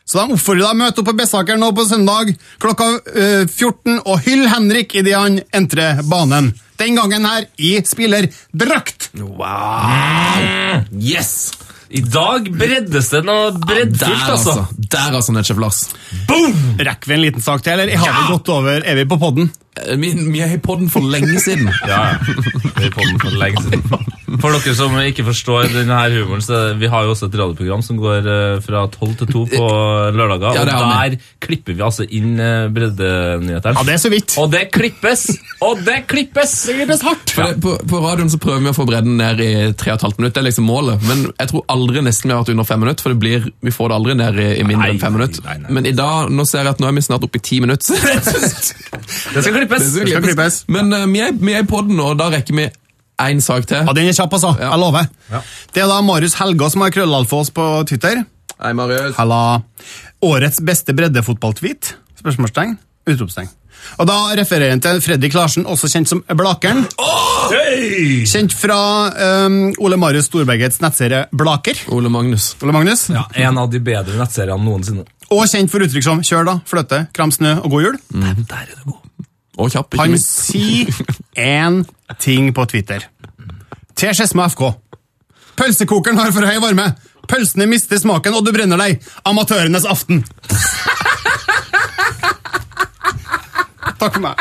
Så 0.10 0.18
de 0.18 0.34
oppfordrer 0.34 0.64
deg 0.64 0.74
å 0.74 0.80
møte 0.80 1.04
opp 1.04 1.10
på 1.12 1.18
Bessaker 1.20 1.60
nå 1.62 1.70
på 1.78 1.86
søndag 1.86 2.32
klokka 2.62 2.88
eh, 3.14 3.46
14 3.46 4.00
og 4.00 4.26
hyll 4.26 4.48
Henrik 4.50 4.96
idet 4.98 5.14
han 5.14 5.38
entrer 5.54 6.02
banen. 6.10 6.56
Den 6.82 6.98
gangen 6.98 7.28
her 7.30 7.46
i 7.62 7.76
spillerdrakt. 7.86 9.12
Wow! 9.20 10.88
Yes! 10.98 11.52
I 11.90 12.02
dag 12.06 12.46
breddes 12.54 13.08
det 13.10 13.22
noe 13.26 13.50
Der, 13.64 13.88
ja, 13.90 14.10
altså. 14.30 14.54
altså. 14.54 14.66
Der, 14.78 15.16
altså, 15.18 15.34
Netchef 15.34 15.58
Lars. 15.62 15.80
Rekker 16.78 17.10
vi 17.10 17.16
en 17.16 17.24
liten 17.24 17.42
sak 17.42 17.64
til, 17.66 17.74
eller 17.74 17.90
Jeg 17.90 18.02
har 18.04 18.20
vi 18.22 18.36
gått 18.36 18.52
over? 18.54 18.86
Er 18.86 19.00
vi 19.00 19.08
på 19.10 19.18
podden? 19.22 19.50
Eh, 19.88 19.96
Vi, 20.00 20.14
vi 20.34 20.42
er 20.46 20.54
i 20.56 20.60
podden 20.64 20.90
for 20.92 21.02
lenge 21.06 21.40
siden. 21.44 21.70
Ja, 21.88 22.00
ja. 22.14 22.38
Vi 22.80 22.88
er 22.88 22.94
på 22.96 23.04
den 23.06 23.20
for 23.22 23.36
lenge 23.40 23.64
siden. 23.66 23.84
For 24.40 24.54
dere 24.54 24.74
som 24.78 24.94
ikke 25.02 25.24
forstår 25.26 25.72
denne 25.74 25.96
humoren, 26.14 26.42
så 26.46 26.60
vi 26.80 26.88
har 26.92 27.04
jo 27.08 27.16
også 27.16 27.28
et 27.32 27.36
radioprogram 27.40 27.82
som 27.84 27.98
går 28.00 28.28
eh, 28.30 28.60
fra 28.64 28.84
12 28.94 29.16
til 29.24 29.32
2 29.34 29.42
på 29.56 29.64
lørdager, 30.20 30.54
Ja, 30.60 30.64
og 30.64 30.94
der 30.94 31.18
klipper 31.44 31.74
vi 31.76 31.84
altså 31.86 32.06
inn 32.06 32.36
eh, 32.40 32.68
breddenyhetene. 32.76 33.74
Ja, 33.80 33.86
det 33.88 33.96
er 33.98 34.02
så 34.04 34.12
vidt. 34.14 34.36
Og 34.40 34.52
det 34.54 34.68
klippes! 34.76 35.26
Og 35.66 35.82
det 35.88 35.98
klippes! 36.12 36.54
Det 36.70 36.78
klippes 36.78 37.02
hardt! 37.08 37.34
For 37.36 37.50
det, 37.50 37.58
på, 37.66 37.74
på 37.90 38.04
radioen 38.06 38.30
så 38.32 38.40
prøver 38.42 38.64
vi 38.68 38.72
å 38.72 38.78
få 38.78 38.86
bredden 38.88 39.18
ned 39.20 39.42
i 39.44 39.50
3,5 39.74 40.20
minutter, 40.22 40.38
det 40.40 40.44
er 40.46 40.48
liksom 40.52 40.70
målet. 40.70 41.04
Men 41.10 41.26
jeg 41.34 41.52
tror 41.52 41.66
aldri 41.74 42.06
nesten 42.06 42.30
vi 42.30 42.36
har 42.38 42.44
vært 42.46 42.54
under 42.54 42.70
fem 42.70 42.84
minutter, 42.86 43.08
for 43.08 43.16
det 43.16 43.22
blir, 43.26 43.50
vi 43.66 43.74
får 43.76 43.92
det 43.92 43.98
aldri 44.00 44.18
ned 44.22 44.40
i, 44.46 44.48
i 44.62 44.68
mindre 44.68 44.86
Nei, 44.86 44.94
enn 44.96 45.02
fem 45.04 45.18
minutter. 45.18 45.44
nei, 45.50 45.58
nei. 45.66 45.74
Men 45.80 45.90
i 45.90 45.96
dag, 45.98 46.30
nå 46.32 46.46
ser 46.48 46.64
jeg 46.64 46.76
at 46.78 46.84
nå 46.84 46.88
er 46.92 46.96
vi 47.00 47.06
snart 47.10 47.26
oppe 47.28 47.42
i 47.42 47.46
ti 47.50 47.60
minutter. 47.66 47.98
Det 49.34 49.42
skal 49.42 49.54
klippes! 49.56 49.69
Det 49.70 49.80
skal 49.86 50.24
klippes. 50.26 50.64
Men 50.72 50.94
uh, 50.94 51.06
vi, 51.12 51.22
er, 51.26 51.36
vi 51.38 51.56
er 51.58 51.68
på 51.70 51.82
den, 51.88 52.00
og 52.04 52.18
da 52.20 52.30
rekker 52.34 52.58
vi 52.58 52.68
én 53.20 53.42
sak 53.44 53.68
til. 53.70 53.84
Ja, 53.86 53.94
Den 53.96 54.10
er 54.10 54.18
kjapp, 54.18 54.34
altså. 54.40 54.56
Jeg 54.60 54.82
lover. 54.82 55.08
Det 55.76 55.84
er 55.84 55.88
da 55.92 56.02
Marius 56.06 56.38
Helga 56.40 56.70
som 56.72 56.86
har 56.86 56.94
krøllalfa 56.96 57.42
oss 57.44 57.54
på 57.54 57.70
Twitter. 57.90 58.24
Hei, 58.60 58.74
Marius. 58.76 59.16
Halla. 59.20 59.62
Årets 60.26 60.60
beste 60.66 60.96
breddefotballtweet? 60.96 61.94
Spørsmålstegn. 62.20 62.78
Utropstegn. 63.10 63.52
Og 64.00 64.08
da 64.10 64.16
refererer 64.36 64.74
han 64.74 64.82
til 64.84 65.00
Fredrik 65.04 65.36
Larsen, 65.38 65.64
også 65.70 65.88
kjent 65.92 66.12
som 66.12 66.22
Blakeren. 66.36 66.84
Kjent 68.28 68.56
fra 68.56 68.80
um, 69.48 69.60
Ole 69.80 70.00
Marius 70.00 70.28
Storbergets 70.30 70.82
nettserie 70.84 71.26
Blaker. 71.32 71.80
Ole 71.96 72.12
Magnus. 72.12 72.52
Ole 72.64 72.76
Magnus. 72.76 73.08
Ja, 73.14 73.26
En 73.48 73.58
av 73.62 73.72
de 73.72 73.82
bedre 73.84 74.20
nettseriene 74.20 74.60
noensinne. 74.64 75.08
Og 75.30 75.46
kjent 75.48 75.72
for 75.72 75.86
uttrykk 75.86 76.06
som 76.06 76.24
kjør, 76.26 76.48
da, 76.50 76.58
fløte, 76.68 77.06
kram 77.16 77.32
snø 77.34 77.60
og 77.62 77.70
god 77.76 77.88
jul. 77.88 78.02
Der 78.12 78.64
er 78.64 78.74
det 78.74 78.84
god. 78.86 79.06
Og 79.60 79.72
kjapp, 79.74 79.94
ikke 79.94 80.02
Han 80.06 80.14
minst. 80.16 80.30
sier 80.48 80.88
én 81.36 81.82
ting 82.24 82.52
på 82.56 82.64
Twitter. 82.72 83.04
Til 84.00 84.14
Skedsmo 84.16 84.46
FK. 84.48 84.64
Pølsekokeren 85.60 86.18
har 86.22 86.32
for 86.32 86.48
høy 86.48 86.60
varme. 86.64 86.86
Pølsene 87.30 87.68
mister 87.70 88.00
smaken, 88.00 88.34
og 88.40 88.46
du 88.48 88.54
brenner 88.56 88.80
deg. 88.80 89.04
Amatørenes 89.28 89.86
aften. 89.86 90.24
Takk 94.00 94.16
for 94.16 94.24
meg. 94.24 94.40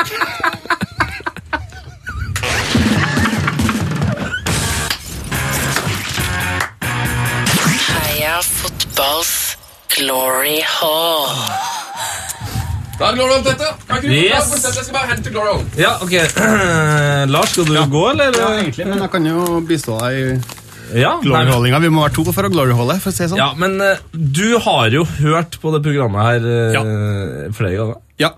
Heia 7.89 8.40
fotballs 8.43 9.57
glory 9.97 10.61
hall. 10.62 11.28
Da 12.99 13.12
er 13.12 13.19
Hall, 13.37 13.45
dette. 13.47 13.66
Kan 13.87 14.01
ikke 14.01 14.09
du 14.09 14.15
Yes. 14.15 14.49
ta 14.51 14.70
Jeg 14.75 14.85
skal 14.85 14.95
bare 14.97 15.09
hente 15.12 15.31
Glory 15.31 15.53
Hall. 15.53 15.66
Ja, 15.79 15.93
ok. 16.03 16.15
Lars, 17.35 17.53
skal 17.55 17.69
du 17.69 17.77
gå, 17.93 18.01
eller? 18.11 18.35
Ja, 18.35 18.49
egentlig, 18.59 18.87
men 18.91 18.99
jeg 19.05 19.11
kan 19.12 19.29
jo 19.29 19.61
bistå 19.69 19.99
deg 20.03 20.19
i 20.19 20.41
Ja, 20.99 21.19
nei. 21.23 21.45
Vi 21.85 21.91
må 21.93 22.03
være 22.07 22.15
to 22.16 22.25
for 22.33 22.49
å 22.49 22.51
gloryholle, 22.51 22.97
for 23.05 23.12
å 23.12 23.15
si 23.15 23.27
sånn. 23.29 23.37
ja 23.39 23.51
men 23.61 23.77
uh, 23.81 24.01
du 24.12 24.57
har 24.65 24.89
jo 24.91 25.03
hørt 25.19 25.59
på 25.61 25.70
det 25.75 25.83
programmet 25.85 26.25
her 26.25 26.47
eh, 26.49 27.51
flere 27.53 27.77
ganger. 27.77 27.99
Ja. 28.19 28.31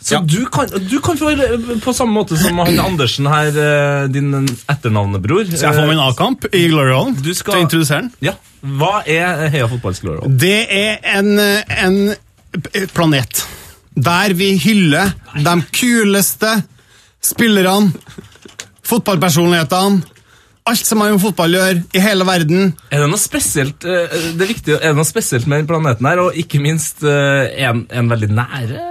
Så 0.00 0.14
Ja. 0.14 0.20
du, 0.24 0.46
kan, 0.46 0.70
du 0.88 1.00
kan 1.04 1.18
få, 1.18 1.34
eh, 1.34 1.58
på 1.84 1.92
samme 1.92 2.14
måte 2.14 2.38
som 2.38 2.56
han 2.62 2.78
Andersen 2.88 3.26
her, 3.28 3.50
uh, 3.50 4.06
din 4.08 4.30
etternavnebror 4.70 5.50
Så 5.50 5.58
jeg 5.66 5.74
får 5.74 5.90
min 5.90 6.00
A-kamp 6.06 6.46
i 6.54 6.64
gloryhallen? 6.70 7.18
Til 7.20 7.34
å 7.34 7.60
introdusere 7.66 8.06
den? 8.06 8.12
Ja. 8.30 8.38
Hva 8.62 9.02
er 9.04 9.48
Heia 9.52 9.68
fotballs 9.68 10.00
glory 10.00 10.22
hall? 10.22 10.38
Det 10.38 10.56
er 10.70 11.02
en, 11.18 11.34
en 11.68 12.88
planet 12.94 13.44
der 14.04 14.34
vi 14.38 14.52
hyller 14.62 15.12
de 15.44 15.54
kuleste 15.74 16.50
spillerne, 17.24 17.92
fotballpersonlighetene, 18.88 20.02
alt 20.68 20.84
som 20.84 21.00
har 21.00 21.14
med 21.14 21.22
fotball 21.22 21.56
å 21.56 21.60
gjøre 21.62 21.82
i 21.96 22.00
hele 22.02 22.26
verden. 22.28 22.72
Er 22.92 23.02
det 23.02 23.08
noe 23.08 23.20
spesielt 23.20 23.86
eh, 23.88 24.16
det 24.36 24.44
er 24.44 24.50
viktig, 24.50 24.74
er 24.76 24.90
det 24.90 24.98
noe 24.98 25.08
spesielt 25.08 25.48
med 25.48 25.62
denne 25.62 25.70
planeten 25.70 26.08
her, 26.08 26.20
og 26.26 26.36
ikke 26.36 26.60
minst 26.60 27.04
eh, 27.08 27.54
en, 27.64 27.86
en 27.88 28.10
veldig 28.12 28.28
nære 28.36 28.82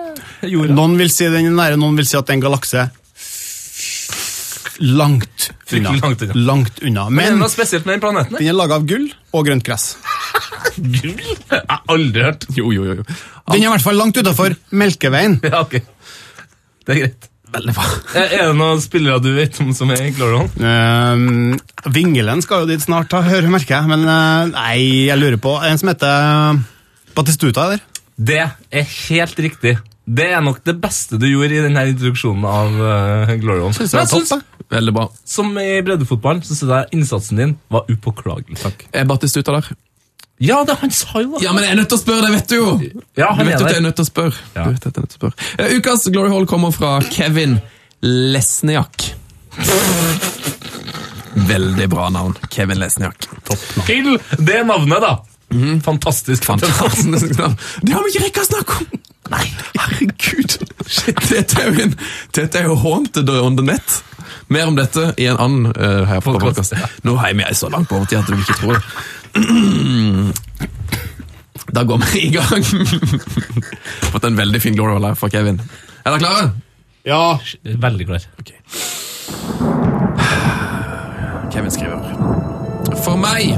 jorda? 0.49 0.77
Noen 0.77 0.97
vil 0.97 1.11
si 1.13 1.29
den 1.29 1.51
er 1.51 1.57
nære, 1.59 1.79
noen 1.81 1.99
vil 1.99 2.09
si 2.09 2.17
at 2.17 2.25
det 2.25 2.33
er 2.33 2.39
en 2.39 2.47
galakse 2.47 2.87
langt 4.79 5.51
unna. 5.73 5.93
Langt 6.01 6.21
unna. 6.21 6.33
Langt 6.33 6.79
unna. 6.79 7.07
Men 7.09 7.19
er 7.19 7.29
det 7.29 7.33
Men 7.33 7.41
noe 7.43 7.53
spesielt 7.53 7.87
med 7.87 7.97
den 7.97 8.03
planeten 8.03 8.37
den 8.37 8.49
er 8.51 8.57
laga 8.57 8.77
av 8.79 8.85
gull 8.89 9.07
og 9.33 9.47
grønt 9.47 9.65
gress. 9.67 9.95
Gull? 10.77 11.15
Jeg 11.17 11.63
har 11.69 11.81
aldri 11.89 12.21
hørt. 12.21 12.45
Jo, 12.53 12.69
jo, 12.73 12.83
jo. 12.85 12.99
jo. 12.99 13.05
Den 13.49 13.63
er 13.63 13.65
i 13.65 13.71
hvert 13.73 13.85
fall 13.85 13.97
langt 13.97 14.19
utafor 14.19 14.53
Melkeveien. 14.77 15.39
Ja, 15.47 15.63
ok. 15.63 15.79
Det 16.87 16.93
er 16.93 17.01
greit. 17.01 17.27
Veldig 17.57 17.73
bra. 17.77 17.85
Er 18.19 18.33
er 18.35 18.49
det 18.49 18.55
noen 18.59 18.81
spillere 18.83 19.23
du 19.23 19.29
vet 19.35 19.55
om 19.63 19.71
som 19.75 19.91
er 19.95 20.03
i 20.03 20.11
hall? 20.17 20.49
Uh, 20.59 21.91
Vingelen 21.95 22.43
skal 22.43 22.65
jo 22.65 22.69
dit 22.69 22.83
snart, 22.83 23.09
da, 23.13 23.23
hører 23.23 23.47
merker 23.51 23.77
jeg. 23.79 23.89
Men 23.89 24.03
eh, 24.03 24.49
nei, 24.51 24.79
jeg 25.07 25.19
lurer 25.19 25.39
på 25.41 25.55
En 25.63 25.79
som 25.79 25.91
heter 25.93 26.59
Batistuta, 27.15 27.69
eller? 27.69 27.85
Det 28.17 28.41
er 28.43 28.91
helt 29.07 29.39
riktig. 29.39 29.77
Det 30.07 30.27
er 30.31 30.43
nok 30.43 30.61
det 30.67 30.77
beste 30.79 31.19
du 31.19 31.27
gjorde 31.27 31.55
i 31.55 31.63
denne 31.65 31.83
introduksjonen 31.91 32.45
av 32.47 32.77
uh, 32.79 33.33
Glory 33.41 33.65
Synes 33.75 33.91
jeg 33.91 33.99
jeg 33.99 34.05
var 34.05 34.11
topp, 34.11 34.27
synes, 34.29 34.45
Veldig 34.69 34.93
bra. 34.93 35.07
som 35.23 35.51
i 35.59 35.81
breddefotballen, 35.81 36.41
så 36.43 36.55
synes 36.55 36.71
jeg 36.73 36.97
innsatsen 36.97 37.39
din 37.39 37.53
var 37.71 37.85
upåklagelig. 37.91 38.59
Takk. 38.61 38.87
Er 38.93 39.05
Battistuta 39.07 39.55
der? 39.55 39.69
Ja, 40.43 40.59
det 40.67 40.75
han 40.81 40.91
sa 40.93 41.21
jo 41.23 41.37
da. 41.37 41.39
Ja, 41.41 41.53
men 41.55 41.63
jeg 41.65 41.73
er 41.73 41.79
nødt 41.79 41.89
til 41.89 41.97
å 41.97 42.01
spørre, 42.01 42.27
det 42.27 42.33
vet 42.35 42.51
du 42.51 42.55
jo! 42.57 42.67
Ja, 43.17 43.31
han 43.33 43.47
du 43.47 43.49
vet 43.49 43.61
jo 43.61 43.65
at 43.65 43.71
jeg 43.71 43.79
er 43.79 43.85
nødt 43.87 43.97
til 43.97 44.05
å 44.05 44.09
spørre. 44.11 44.43
Ja. 44.53 44.65
Du 44.67 44.75
vet 44.75 44.83
at 44.83 44.91
jeg 44.91 44.99
er 44.99 45.05
nødt 45.07 45.15
til 45.15 45.17
å 45.17 45.21
spørre. 45.23 45.47
Uh, 45.57 45.77
Ukas 45.79 46.05
Glory 46.13 46.33
Hall 46.35 46.45
kommer 46.51 46.75
fra 46.75 46.91
Kevin 47.09 47.57
Lesniak. 48.05 49.07
Veldig 51.47 51.89
bra 51.89 52.11
navn. 52.13 52.37
Kevin 52.53 52.83
Lesniak. 52.83 53.25
Til 53.87 54.13
det 54.37 54.61
navnet, 54.67 55.01
da. 55.01 55.15
Fantastisk. 55.87 56.45
Fantastisk 56.45 57.33
navn. 57.39 57.57
Det 57.81 57.95
har 57.95 58.05
vi 58.05 58.13
ikke 58.13 58.25
rekka 58.27 58.45
å 58.45 58.49
snakke 58.51 58.81
om! 58.83 58.96
Nei, 59.31 59.45
herregud. 59.77 60.57
Dette 61.29 61.61
er 61.61 61.71
jo 61.71 61.87
en 61.87 61.95
Dette 62.35 62.59
er 62.59 62.69
jo 62.69 62.75
haunted 62.81 63.29
on 63.29 63.57
the 63.59 63.65
net. 63.65 64.03
Mer 64.47 64.69
om 64.69 64.77
dette 64.77 65.11
i 65.19 65.27
en 65.27 65.39
annen 65.43 65.71
uh, 65.75 66.05
her 66.07 66.21
på 66.23 66.35
podkast. 66.39 66.75
Nå 67.03 67.17
heimer 67.19 67.49
vi 67.49 67.55
så 67.59 67.69
langt 67.71 67.89
på 67.89 67.99
overtid 67.99 68.21
at 68.21 68.29
du 68.31 68.37
ikke 68.39 68.59
tror 68.61 68.77
det. 68.77 68.83
Da 71.75 71.83
går 71.83 71.99
vi 72.05 72.21
i 72.27 72.29
gang. 72.31 72.63
Fått 74.13 74.23
en 74.23 74.39
veldig 74.39 74.61
fin 74.63 74.75
glory 74.75 74.95
hole 74.95 75.11
fra 75.19 75.29
Kevin. 75.29 75.59
Er 76.05 76.15
dere 76.15 76.23
klare? 76.23 76.47
Ja, 77.07 77.39
Veldig 77.63 78.07
klar. 78.07 78.23
Kevin 81.51 81.71
skriver. 81.71 81.99
For 83.03 83.19
meg 83.19 83.51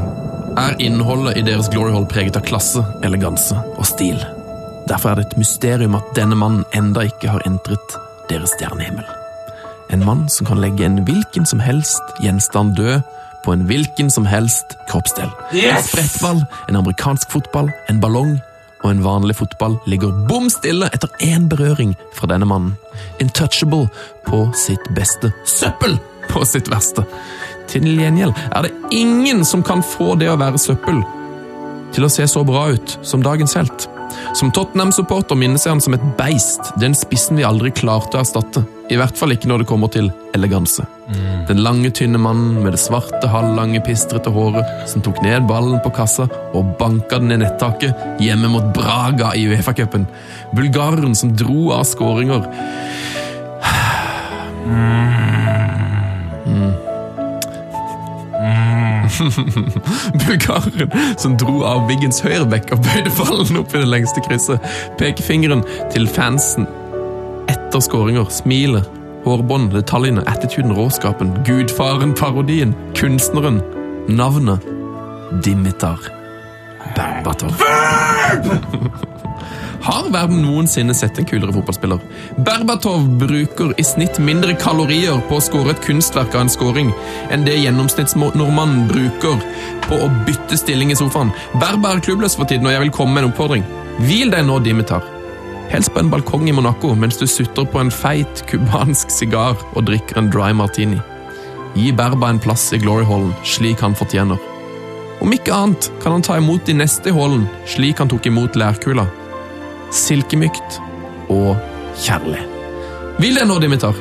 er 0.60 0.76
innholdet 0.82 1.38
i 1.40 1.46
deres 1.46 1.70
glory 1.74 1.94
hole 1.94 2.10
preget 2.10 2.38
av 2.38 2.46
klasse, 2.50 2.84
eleganse 3.06 3.58
og 3.78 3.86
stil. 3.90 4.18
Derfor 4.90 5.12
er 5.12 5.20
det 5.20 5.28
et 5.30 5.38
mysterium 5.38 5.96
at 6.00 6.08
denne 6.18 6.36
mannen 6.40 6.66
enda 6.74 7.06
ikke 7.06 7.30
har 7.30 7.46
entret 7.46 7.98
deres 8.30 8.56
stjernehimmel. 8.58 9.06
En 9.94 10.06
mann 10.06 10.28
som 10.30 10.48
kan 10.50 10.62
legge 10.62 10.86
en 10.86 11.04
hvilken 11.06 11.46
som 11.50 11.62
helst 11.62 12.02
gjenstand 12.24 12.76
død 12.78 13.02
på 13.46 13.54
en 13.54 13.66
hvilken 13.70 14.10
som 14.10 14.26
helst 14.26 14.76
kroppsdel. 14.90 15.30
En 15.54 15.84
sprettball, 15.84 16.44
en 16.70 16.80
amerikansk 16.82 17.32
fotball, 17.32 17.70
en 17.90 18.02
ballong 18.02 18.38
og 18.84 18.92
en 18.92 19.04
vanlig 19.04 19.36
fotball 19.36 19.78
ligger 19.90 20.14
bom 20.30 20.50
stille 20.52 20.90
etter 20.94 21.12
én 21.26 21.50
berøring 21.52 21.96
fra 22.16 22.30
denne 22.32 22.48
mannen. 22.50 22.76
Intouchable 23.20 23.90
på 24.28 24.46
sitt 24.56 24.90
beste, 24.96 25.34
søppel 25.46 25.98
på 26.30 26.46
sitt 26.48 26.72
verste. 26.72 27.06
Til 27.70 27.86
gjengjeld 27.86 28.34
er 28.50 28.66
det 28.66 28.74
ingen 28.96 29.46
som 29.46 29.64
kan 29.66 29.84
få 29.86 30.16
det 30.20 30.32
å 30.32 30.40
være 30.40 30.62
søppel 30.62 31.04
til 31.94 32.06
å 32.06 32.12
se 32.14 32.26
så 32.30 32.46
bra 32.46 32.70
ut 32.74 32.98
som 33.06 33.24
dagens 33.26 33.58
helt. 33.58 33.90
Som 34.38 34.52
Tottenham-supporter 34.56 35.38
minnes 35.40 35.66
jeg 35.66 35.74
han 35.74 35.82
som 35.84 35.96
et 35.98 36.04
beist, 36.20 36.72
den 36.82 36.96
spissen 36.98 37.40
vi 37.40 37.48
aldri 37.48 37.72
klarte 37.76 38.18
å 38.18 38.22
erstatte. 38.22 38.64
I 38.90 38.98
hvert 38.98 39.18
fall 39.18 39.34
ikke 39.36 39.50
når 39.50 39.64
det 39.64 39.70
kommer 39.70 39.92
til 39.94 40.10
eleganse. 40.38 40.86
Den 41.50 41.62
lange, 41.66 41.92
tynne 41.94 42.22
mannen 42.22 42.60
med 42.64 42.74
det 42.76 42.82
svarte, 42.82 43.30
halvlange, 43.30 43.82
pistrete 43.86 44.32
håret 44.34 44.90
som 44.90 45.04
tok 45.06 45.22
ned 45.26 45.48
ballen 45.50 45.82
på 45.84 45.94
kassa 45.94 46.28
og 46.54 46.76
banka 46.80 47.22
den 47.22 47.34
i 47.34 47.40
nettaket 47.42 48.22
hjemme 48.22 48.52
mot 48.54 48.70
Braga 48.76 49.34
i 49.38 49.48
Uefa-cupen. 49.50 50.06
Bulgareren 50.58 51.18
som 51.18 51.34
dro 51.38 51.72
av 51.78 51.86
skåringer. 51.90 52.46
Bulgaren 60.22 60.92
som 61.18 61.38
dro 61.40 61.64
av 61.68 61.88
Wiggens 61.90 62.22
høyrebekk 62.26 62.74
og 62.76 62.84
bøyde 62.86 63.14
ballen 63.18 63.62
opp 63.62 63.74
i 63.76 63.82
det 63.82 63.90
lengste 63.90 64.24
krysset. 64.26 64.70
Pekefingeren 65.02 65.66
til 65.94 66.08
fansen 66.10 66.68
etter 67.50 67.84
skåringer. 67.84 68.30
Smilet, 68.34 68.88
hårbånd, 69.26 69.72
detaljene, 69.76 70.26
attituden, 70.30 70.74
råskapen. 70.78 71.34
Gudfaren, 71.48 72.16
parodien. 72.18 72.76
Kunstneren. 72.98 73.62
Navnet. 74.10 74.66
Dimitar 75.46 76.00
Berbatov. 76.96 77.54
Verden 80.14 80.42
noensinne 80.42 80.94
sett 80.98 81.18
en 81.20 81.26
kulere 81.26 81.54
fotballspiller? 81.54 82.00
Berbatov 82.46 83.06
bruker 83.22 83.74
i 83.78 83.84
snitt 83.86 84.18
mindre 84.24 84.56
kalorier 84.60 85.22
på 85.30 85.38
å 85.38 85.44
skåre 85.44 85.76
et 85.76 85.84
kunstverk 85.86 86.34
av 86.36 86.46
en 86.46 86.52
skåring 86.52 86.90
enn 87.34 87.46
det 87.46 87.58
gjennomsnittsnordmannen 87.60 88.88
bruker 88.90 89.38
på 89.86 90.00
å 90.00 90.10
bytte 90.28 90.58
stilling 90.60 90.94
i 90.94 90.98
sofaen. 90.98 91.34
Berba 91.62 91.94
er 91.94 92.04
klubbløs 92.06 92.38
for 92.40 92.50
tiden, 92.50 92.68
og 92.68 92.76
jeg 92.76 92.86
vil 92.88 92.94
komme 92.96 93.16
med 93.16 93.26
en 93.26 93.32
oppfordring. 93.32 93.66
Hvil 94.02 94.34
deg 94.34 94.46
nå, 94.48 94.58
Dimitar. 94.66 95.06
Helst 95.70 95.94
på 95.94 96.02
en 96.02 96.10
balkong 96.10 96.48
i 96.50 96.56
Monaco 96.56 96.96
mens 96.98 97.20
du 97.22 97.28
sutter 97.30 97.68
på 97.70 97.82
en 97.82 97.94
feit 97.94 98.44
cubansk 98.50 99.14
sigar 99.14 99.60
og 99.76 99.86
drikker 99.90 100.22
en 100.22 100.32
dry 100.34 100.50
martini. 100.58 100.98
Gi 101.78 101.94
Berba 101.94 102.32
en 102.34 102.42
plass 102.42 102.72
i 102.74 102.82
Glory 102.82 103.06
Hallen, 103.06 103.36
slik 103.46 103.86
han 103.86 103.98
fortjener. 103.98 104.42
Om 105.22 105.36
ikke 105.36 105.54
annet 105.54 105.92
kan 106.02 106.16
han 106.16 106.26
ta 106.26 106.40
imot 106.40 106.66
de 106.66 106.78
neste 106.80 107.12
i 107.12 107.16
hallen, 107.16 107.46
slik 107.68 108.00
han 108.02 108.10
tok 108.10 108.32
imot 108.32 108.58
lærkula 108.58 109.06
silkemykt 109.94 110.80
og 111.34 111.56
kjærlig. 112.00 112.42
Vil 113.20 113.36
deg 113.36 113.48
nå, 113.50 113.60
Dimitar? 113.64 113.98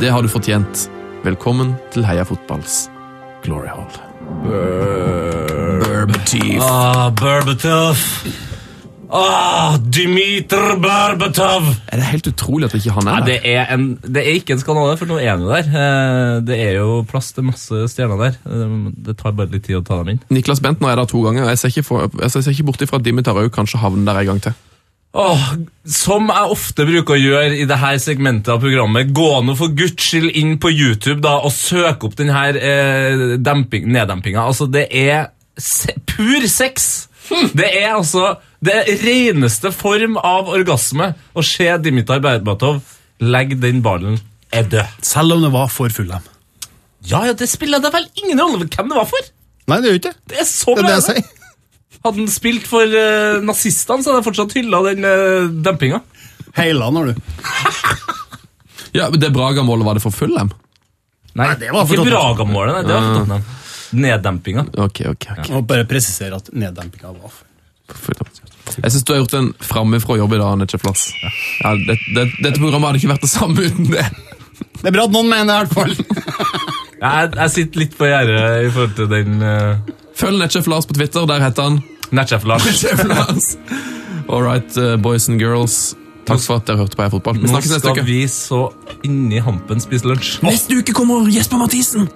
Det 0.00 0.10
har 0.12 0.22
du 0.24 0.28
fortjent. 0.32 0.86
Velkommen 1.26 1.74
til 1.94 2.04
Heia 2.06 2.22
Fotballs 2.28 2.86
Glory 3.44 3.68
Hall. 3.72 3.90
Berbatov. 5.82 6.60
Ah, 6.62 7.08
Berbatov. 7.10 8.02
Ah, 9.16 9.76
Dmitr 9.78 10.76
Berbatov. 10.82 11.68
Er 11.92 12.00
det 12.00 12.08
helt 12.10 12.26
utrolig 12.30 12.66
at 12.68 12.74
ikke 12.78 12.94
han 12.96 13.06
Nei, 13.06 13.16
er 13.20 13.26
det 13.26 13.36
der? 13.42 13.50
er, 13.52 13.74
en, 13.76 13.84
det 14.02 14.22
er 14.22 14.38
ikke 14.40 14.56
en 14.56 14.62
skandale, 14.62 14.96
for 14.98 15.10
nå 15.10 15.18
er 15.22 15.30
han 15.34 15.44
jo 15.46 15.50
der. 15.52 15.68
Eh, 15.70 16.40
Det 16.46 16.58
er 16.62 16.72
jo 16.80 17.00
plass 17.08 17.32
til 17.36 17.46
masse 17.46 17.82
stjerner 17.92 18.18
der. 18.24 18.38
Eh, 18.46 18.76
Det 19.08 19.16
tar 19.18 19.32
bare 19.38 19.50
litt 19.54 19.66
tid 19.66 19.78
å 19.80 19.84
ta 19.86 20.00
dem 20.02 20.14
inn. 20.16 20.22
Niklas 20.30 20.60
Bentner 20.62 20.90
er 20.94 21.02
der 21.02 21.10
to 21.10 21.22
ganger. 21.26 21.48
Jeg 21.54 21.58
ser 21.62 21.74
ikke, 21.74 21.86
for, 21.86 22.08
jeg 22.22 22.30
ser 22.34 22.50
ikke 22.54 22.66
bort 22.70 22.82
ifra 22.86 22.98
at 23.00 23.06
Dimitar 23.06 23.38
òg 23.42 23.50
kanskje 23.54 23.78
havner 23.82 24.04
der 24.12 24.20
en 24.22 24.26
gang 24.34 24.42
til. 24.48 24.56
Åh, 25.16 25.44
som 25.88 26.28
jeg 26.28 26.52
ofte 26.52 26.84
bruker 26.84 27.16
å 27.16 27.20
gjøre 27.20 27.56
i 27.56 27.64
dette 27.68 27.92
segmentet 28.04 28.50
av 28.52 28.60
programmet, 28.60 29.14
gå 29.16 29.28
nå 29.46 29.54
for 29.56 29.72
guds 29.76 30.10
skyld 30.10 30.34
inn 30.36 30.58
på 30.60 30.68
YouTube 30.74 31.22
da, 31.24 31.38
og 31.40 31.54
søk 31.56 32.04
opp 32.04 32.18
denne 32.18 32.42
eh, 32.60 33.36
demping, 33.40 33.88
neddempinga. 33.94 34.44
Altså, 34.44 34.68
det 34.68 34.88
er 34.92 35.30
se 35.56 35.94
pur 36.04 36.44
sex! 36.52 37.06
Det 37.56 37.66
er 37.66 37.96
altså 37.96 38.36
det 38.62 38.84
reneste 39.02 39.72
form 39.74 40.14
av 40.20 40.50
orgasme 40.52 41.08
å 41.34 41.42
se 41.44 41.66
Dimitar 41.82 42.20
Berbatov 42.22 42.84
legge 43.24 43.58
den 43.58 43.80
ballen 43.82 44.20
er 44.54 44.68
død. 44.70 45.00
selv 45.02 45.34
om 45.34 45.42
det 45.42 45.50
var 45.54 45.72
for 45.72 45.90
Fulham. 45.90 46.22
Ja, 47.06 47.24
ja, 47.26 47.32
det 47.32 47.48
spiller 47.50 47.82
da 47.82 47.90
vel 47.94 48.06
ingen 48.20 48.38
rolle 48.40 48.68
hvem 48.68 48.92
det 48.92 48.98
var 48.98 49.08
for! 49.10 49.32
Nei, 49.66 49.80
det 49.82 49.90
gjør 49.90 49.98
ikke 50.00 50.14
det. 50.14 50.38
Er 50.38 50.46
så 50.46 50.76
Det 50.76 50.84
er 50.84 50.86
det 50.86 50.94
jeg 50.94 51.06
sier. 51.08 51.32
Hadde 52.06 52.22
han 52.22 52.30
spilt 52.30 52.68
for 52.70 52.86
uh, 52.86 53.42
nazistene, 53.42 54.04
så 54.04 54.12
hadde 54.12 54.22
jeg 54.22 54.28
fortsatt 54.28 54.54
hylla 54.54 54.82
den 54.86 55.06
uh, 55.06 55.48
dempinga. 55.66 56.00
Heila 56.56 56.88
har 56.94 57.10
du. 57.10 57.14
Ja, 58.96 59.10
men 59.10 59.20
Det 59.20 59.32
Braga-målet, 59.34 59.84
var 59.84 59.98
det 59.98 60.04
for 60.04 60.14
Fulham? 60.14 60.52
Nei, 61.36 61.50
det 61.60 61.72
var 61.74 61.84
for 61.84 61.98
ikke. 61.98 62.12
Braga-målet, 62.14 62.78
nei, 62.78 62.84
det 62.86 62.94
var 62.94 63.02
for 63.02 63.18
Tottenham. 63.18 63.48
Neddempinga. 63.96 64.64
Ok, 64.86 65.02
ok, 65.10 65.26
ok. 65.34 65.42
Jeg 65.44 65.52
må 65.52 65.60
bare 65.68 65.84
presisere 65.88 66.38
at 66.38 66.48
neddempinga 66.54 67.12
var 67.12 67.34
for. 67.34 67.44
Jeg 68.76 68.92
syns 68.92 69.04
du 69.06 69.12
har 69.12 69.20
gjort 69.20 69.36
en 69.38 69.50
framifrå 69.62 70.16
jobb 70.18 70.32
i 70.34 70.40
dag, 70.40 70.78
Flass. 70.82 71.10
Ja, 71.62 71.74
det, 71.76 71.98
det, 72.16 72.24
dette 72.42 72.58
programmet 72.58 72.88
hadde 72.88 73.02
ikke 73.02 73.12
vært 73.12 73.26
det 73.26 73.30
samme 73.30 73.68
uten 73.68 73.92
det. 73.92 74.06
Det 74.80 74.88
er 74.90 74.96
bra 74.96 75.04
at 75.06 75.14
noen 75.14 75.28
mener 75.30 75.52
det, 75.52 75.54
i 75.54 75.60
hvert 75.64 75.76
fall. 75.76 75.94
Jeg, 76.96 77.30
jeg 77.36 77.52
sitter 77.52 77.82
litt 77.82 77.94
på 77.98 78.08
gjerdet 78.08 78.42
i 78.64 78.72
forhold 78.72 78.96
til 78.96 79.08
den 79.12 79.44
uh, 79.44 79.94
Følg 80.16 80.40
Netchef 80.40 80.68
Lars 80.72 80.88
på 80.88 80.96
Twitter. 80.96 81.28
Der 81.28 81.44
heter 81.44 81.68
han 81.68 81.78
Netchef 82.12 82.44
Lars. 82.44 82.84
Lars. 83.04 83.56
All 84.28 84.42
right, 84.42 84.76
uh, 84.78 84.96
boys 84.96 85.28
and 85.28 85.40
girls. 85.40 85.94
Takk 86.26 86.40
for 86.42 86.56
at 86.58 86.66
dere 86.66 86.80
hørte 86.80 86.96
på 86.98 87.04
Heia 87.04 87.10
Fotball. 87.12 87.36
Vi 87.38 87.46
Nå 87.46 87.52
snakkes 87.52 87.70
neste 87.70 87.92
skal 87.92 88.06
vi 88.08 88.16
så 88.26 88.56
inni 89.06 89.38
hampen 89.38 89.78
spise 89.78 90.08
lunsj. 90.10 90.40
Neste 90.42 90.74
uke 90.80 90.90
kommer 90.96 91.28
Jesper 91.30 91.60
Mathisen! 91.60 92.08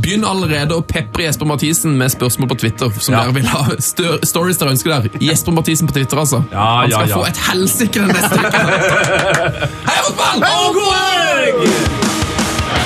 Begynn 0.00 0.24
allerede 0.24 0.72
å 0.78 0.80
pepre 0.88 1.26
Jesper 1.26 1.44
Mathisen 1.50 1.98
med 2.00 2.08
spørsmål 2.14 2.48
på 2.54 2.56
Twitter. 2.64 2.88
som 2.98 3.12
Ja. 3.14 3.24
dere 3.26 3.34
vil 3.36 3.46
ha. 3.52 3.66
Stør 3.78 4.24
stories 4.24 4.56
dere 4.56 4.72
ønsker 4.72 4.88
der. 4.94 5.20
Jesper 5.20 5.52
Mathisen 5.52 5.86
på 5.86 5.92
Twitter, 5.98 6.16
altså. 6.16 6.40
Ja, 6.50 6.64
Han 6.80 6.90
skal 6.90 7.08
ja, 7.08 7.12
ja. 7.12 7.18
få 7.20 7.26
et 7.28 7.36
helsike 7.36 8.00
den 8.00 8.08
neste 8.08 8.40
uke. 8.40 8.60
Heia 9.90 10.02
fotball! 10.08 10.48
Og 10.48 10.74
god 10.80 10.92
helg! 10.96 11.93